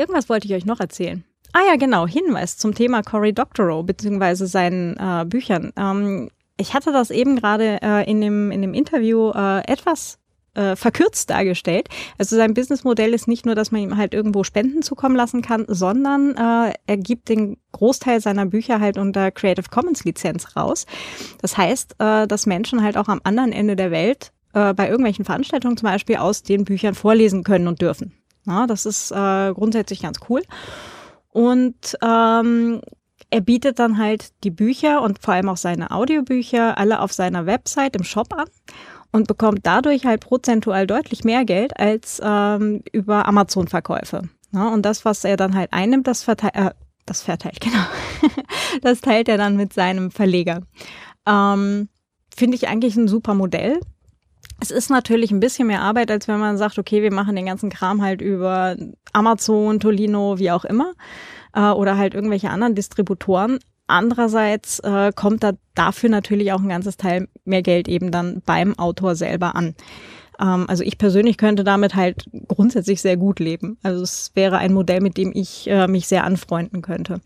Irgendwas 0.00 0.30
wollte 0.30 0.46
ich 0.48 0.54
euch 0.54 0.64
noch 0.64 0.80
erzählen. 0.80 1.24
Ah 1.52 1.60
ja, 1.68 1.76
genau, 1.76 2.06
Hinweis 2.06 2.56
zum 2.56 2.74
Thema 2.74 3.02
Cory 3.02 3.34
Doctorow 3.34 3.84
beziehungsweise 3.84 4.46
seinen 4.46 4.96
äh, 4.96 5.26
Büchern. 5.26 5.74
Ähm, 5.76 6.30
ich 6.60 6.74
hatte 6.74 6.92
das 6.92 7.10
eben 7.10 7.36
gerade 7.36 7.78
äh, 7.82 8.10
in, 8.10 8.20
dem, 8.20 8.50
in 8.50 8.62
dem 8.62 8.74
Interview 8.74 9.30
äh, 9.30 9.60
etwas 9.66 10.18
äh, 10.54 10.76
verkürzt 10.76 11.30
dargestellt. 11.30 11.88
Also 12.18 12.36
sein 12.36 12.54
Businessmodell 12.54 13.14
ist 13.14 13.28
nicht 13.28 13.46
nur, 13.46 13.54
dass 13.54 13.70
man 13.70 13.80
ihm 13.80 13.96
halt 13.96 14.14
irgendwo 14.14 14.44
Spenden 14.44 14.82
zukommen 14.82 15.16
lassen 15.16 15.42
kann, 15.42 15.64
sondern 15.68 16.36
äh, 16.36 16.74
er 16.86 16.96
gibt 16.96 17.28
den 17.28 17.56
Großteil 17.72 18.20
seiner 18.20 18.46
Bücher 18.46 18.80
halt 18.80 18.98
unter 18.98 19.30
Creative 19.30 19.68
Commons 19.70 20.04
Lizenz 20.04 20.56
raus. 20.56 20.86
Das 21.40 21.56
heißt, 21.56 21.96
äh, 21.98 22.26
dass 22.26 22.46
Menschen 22.46 22.82
halt 22.82 22.96
auch 22.96 23.08
am 23.08 23.20
anderen 23.24 23.52
Ende 23.52 23.76
der 23.76 23.90
Welt 23.90 24.32
äh, 24.52 24.74
bei 24.74 24.88
irgendwelchen 24.88 25.24
Veranstaltungen 25.24 25.76
zum 25.76 25.88
Beispiel 25.88 26.16
aus 26.16 26.42
den 26.42 26.64
Büchern 26.64 26.94
vorlesen 26.94 27.44
können 27.44 27.68
und 27.68 27.80
dürfen. 27.80 28.12
Ja, 28.46 28.66
das 28.66 28.86
ist 28.86 29.12
äh, 29.12 29.52
grundsätzlich 29.52 30.02
ganz 30.02 30.18
cool. 30.28 30.42
Und 31.32 31.96
ähm, 32.02 32.80
er 33.30 33.40
bietet 33.40 33.78
dann 33.78 33.98
halt 33.98 34.30
die 34.44 34.50
Bücher 34.50 35.02
und 35.02 35.20
vor 35.20 35.34
allem 35.34 35.48
auch 35.48 35.56
seine 35.56 35.90
Audiobücher 35.90 36.76
alle 36.78 37.00
auf 37.00 37.12
seiner 37.12 37.46
Website 37.46 37.96
im 37.96 38.04
Shop 38.04 38.32
an 38.34 38.46
und 39.12 39.28
bekommt 39.28 39.60
dadurch 39.62 40.04
halt 40.04 40.20
prozentual 40.20 40.86
deutlich 40.86 41.24
mehr 41.24 41.44
Geld 41.44 41.78
als 41.78 42.20
ähm, 42.22 42.82
über 42.92 43.26
Amazon-Verkäufe. 43.26 44.22
Ja, 44.52 44.68
und 44.68 44.82
das, 44.82 45.04
was 45.04 45.24
er 45.24 45.36
dann 45.36 45.54
halt 45.54 45.72
einnimmt, 45.72 46.06
das 46.06 46.24
verteilt, 46.24 46.56
äh, 46.56 46.70
das 47.06 47.22
verteilt, 47.22 47.60
genau. 47.60 47.84
das 48.82 49.00
teilt 49.00 49.28
er 49.28 49.38
dann 49.38 49.56
mit 49.56 49.72
seinem 49.72 50.10
Verleger. 50.10 50.62
Ähm, 51.26 51.88
Finde 52.36 52.56
ich 52.56 52.68
eigentlich 52.68 52.96
ein 52.96 53.08
super 53.08 53.34
Modell. 53.34 53.80
Es 54.60 54.70
ist 54.70 54.90
natürlich 54.90 55.30
ein 55.30 55.40
bisschen 55.40 55.68
mehr 55.68 55.82
Arbeit, 55.82 56.10
als 56.10 56.28
wenn 56.28 56.38
man 56.38 56.58
sagt, 56.58 56.78
okay, 56.78 57.02
wir 57.02 57.12
machen 57.12 57.36
den 57.36 57.46
ganzen 57.46 57.70
Kram 57.70 58.02
halt 58.02 58.20
über 58.20 58.76
Amazon, 59.12 59.80
Tolino, 59.80 60.38
wie 60.38 60.50
auch 60.50 60.64
immer, 60.64 60.92
äh, 61.54 61.70
oder 61.70 61.96
halt 61.96 62.14
irgendwelche 62.14 62.50
anderen 62.50 62.74
Distributoren. 62.74 63.58
andererseits 63.86 64.78
äh, 64.80 65.12
kommt 65.14 65.42
da 65.42 65.52
dafür 65.74 66.10
natürlich 66.10 66.52
auch 66.52 66.60
ein 66.60 66.68
ganzes 66.68 66.96
Teil 66.96 67.28
mehr 67.44 67.62
Geld 67.62 67.88
eben 67.88 68.10
dann 68.12 68.40
beim 68.46 68.78
Autor 68.78 69.16
selber 69.16 69.56
an. 69.56 69.74
Ähm, 70.40 70.66
also 70.68 70.82
ich 70.82 70.98
persönlich 70.98 71.36
könnte 71.36 71.64
damit 71.64 71.94
halt 71.94 72.24
grundsätzlich 72.48 73.00
sehr 73.02 73.16
gut 73.16 73.38
leben. 73.40 73.78
Also 73.82 74.02
es 74.02 74.30
wäre 74.34 74.58
ein 74.58 74.72
Modell, 74.72 75.00
mit 75.00 75.16
dem 75.16 75.32
ich 75.34 75.68
äh, 75.68 75.86
mich 75.86 76.06
sehr 76.08 76.24
anfreunden 76.24 76.82
könnte. 76.82 77.20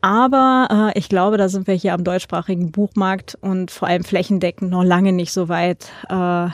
Aber 0.00 0.92
äh, 0.94 0.98
ich 0.98 1.08
glaube, 1.08 1.36
da 1.36 1.48
sind 1.48 1.66
wir 1.66 1.74
hier 1.74 1.94
am 1.94 2.04
deutschsprachigen 2.04 2.70
Buchmarkt 2.70 3.36
und 3.40 3.70
vor 3.70 3.88
allem 3.88 4.04
flächendeckend 4.04 4.70
noch 4.70 4.84
lange 4.84 5.12
nicht 5.12 5.32
so 5.32 5.48
weit, 5.48 5.90
äh, 6.08 6.48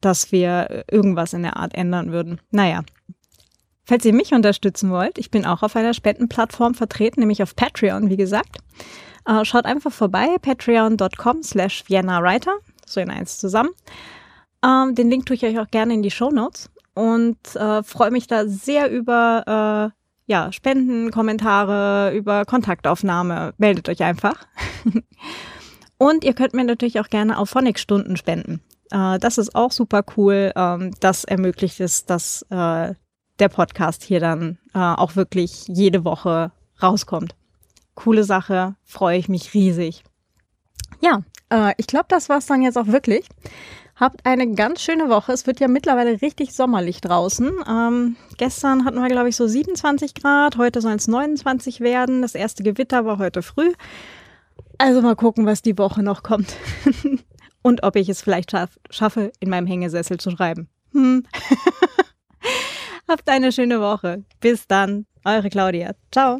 dass 0.00 0.32
wir 0.32 0.84
irgendwas 0.90 1.32
in 1.32 1.42
der 1.42 1.56
Art 1.56 1.74
ändern 1.74 2.12
würden. 2.12 2.40
Naja. 2.50 2.82
Falls 3.90 4.04
ihr 4.04 4.14
mich 4.14 4.32
unterstützen 4.32 4.92
wollt, 4.92 5.18
ich 5.18 5.32
bin 5.32 5.44
auch 5.44 5.64
auf 5.64 5.74
einer 5.74 5.94
Spendenplattform 5.94 6.74
vertreten, 6.74 7.18
nämlich 7.18 7.42
auf 7.42 7.56
Patreon, 7.56 8.08
wie 8.08 8.16
gesagt. 8.16 8.58
Äh, 9.26 9.44
schaut 9.44 9.64
einfach 9.64 9.90
vorbei, 9.90 10.36
patreon.com 10.40 11.42
slash 11.42 11.82
Vienna 11.88 12.22
Writer, 12.22 12.52
so 12.86 13.00
in 13.00 13.10
eins 13.10 13.40
zusammen. 13.40 13.70
Ähm, 14.64 14.94
den 14.94 15.10
Link 15.10 15.26
tue 15.26 15.34
ich 15.34 15.44
euch 15.44 15.58
auch 15.58 15.66
gerne 15.72 15.92
in 15.92 16.04
die 16.04 16.12
Show 16.12 16.30
Notes 16.30 16.70
und 16.94 17.36
äh, 17.56 17.82
freue 17.82 18.12
mich 18.12 18.28
da 18.28 18.46
sehr 18.46 18.92
über 18.92 19.90
äh, 19.90 20.30
ja, 20.30 20.52
Spenden, 20.52 21.10
Kommentare, 21.10 22.14
über 22.14 22.44
Kontaktaufnahme. 22.44 23.54
Meldet 23.58 23.88
euch 23.88 24.04
einfach. 24.04 24.46
und 25.98 26.22
ihr 26.22 26.34
könnt 26.34 26.54
mir 26.54 26.62
natürlich 26.62 27.00
auch 27.00 27.08
gerne 27.08 27.36
auf 27.36 27.50
Phonic-Stunden 27.50 28.16
spenden. 28.16 28.60
Das 28.92 29.38
ist 29.38 29.54
auch 29.54 29.72
super 29.72 30.04
cool. 30.16 30.52
Ähm, 30.54 30.92
das 31.00 31.22
ermöglicht 31.24 31.80
es, 31.80 32.06
dass 32.06 32.44
der 33.40 33.48
Podcast 33.48 34.04
hier 34.04 34.20
dann 34.20 34.58
äh, 34.74 34.78
auch 34.78 35.16
wirklich 35.16 35.64
jede 35.68 36.04
Woche 36.04 36.52
rauskommt. 36.82 37.34
Coole 37.94 38.24
Sache, 38.24 38.76
freue 38.84 39.18
ich 39.18 39.28
mich 39.28 39.54
riesig. 39.54 40.04
Ja, 41.00 41.22
äh, 41.50 41.74
ich 41.76 41.86
glaube, 41.86 42.06
das 42.08 42.28
war's 42.28 42.46
dann 42.46 42.62
jetzt 42.62 42.78
auch 42.78 42.86
wirklich. 42.86 43.26
Habt 43.96 44.24
eine 44.24 44.54
ganz 44.54 44.80
schöne 44.80 45.10
Woche. 45.10 45.32
Es 45.32 45.46
wird 45.46 45.60
ja 45.60 45.68
mittlerweile 45.68 46.22
richtig 46.22 46.54
sommerlich 46.54 47.02
draußen. 47.02 47.50
Ähm, 47.68 48.16
gestern 48.38 48.86
hatten 48.86 49.00
wir, 49.00 49.08
glaube 49.08 49.28
ich, 49.28 49.36
so 49.36 49.46
27 49.46 50.14
Grad. 50.14 50.56
Heute 50.56 50.80
sollen 50.80 50.96
es 50.96 51.06
29 51.06 51.80
werden. 51.80 52.22
Das 52.22 52.34
erste 52.34 52.62
Gewitter 52.62 53.04
war 53.04 53.18
heute 53.18 53.42
früh. 53.42 53.72
Also 54.78 55.02
mal 55.02 55.16
gucken, 55.16 55.44
was 55.44 55.60
die 55.60 55.76
Woche 55.76 56.02
noch 56.02 56.22
kommt. 56.22 56.54
Und 57.62 57.82
ob 57.82 57.96
ich 57.96 58.08
es 58.08 58.22
vielleicht 58.22 58.52
schaff, 58.52 58.78
schaffe, 58.88 59.32
in 59.38 59.50
meinem 59.50 59.66
Hängesessel 59.66 60.18
zu 60.18 60.30
schreiben. 60.30 60.70
Hm. 60.92 61.26
Habt 63.10 63.28
eine 63.28 63.50
schöne 63.50 63.80
Woche. 63.80 64.22
Bis 64.38 64.68
dann. 64.68 65.04
Eure 65.24 65.50
Claudia. 65.50 65.96
Ciao. 66.12 66.38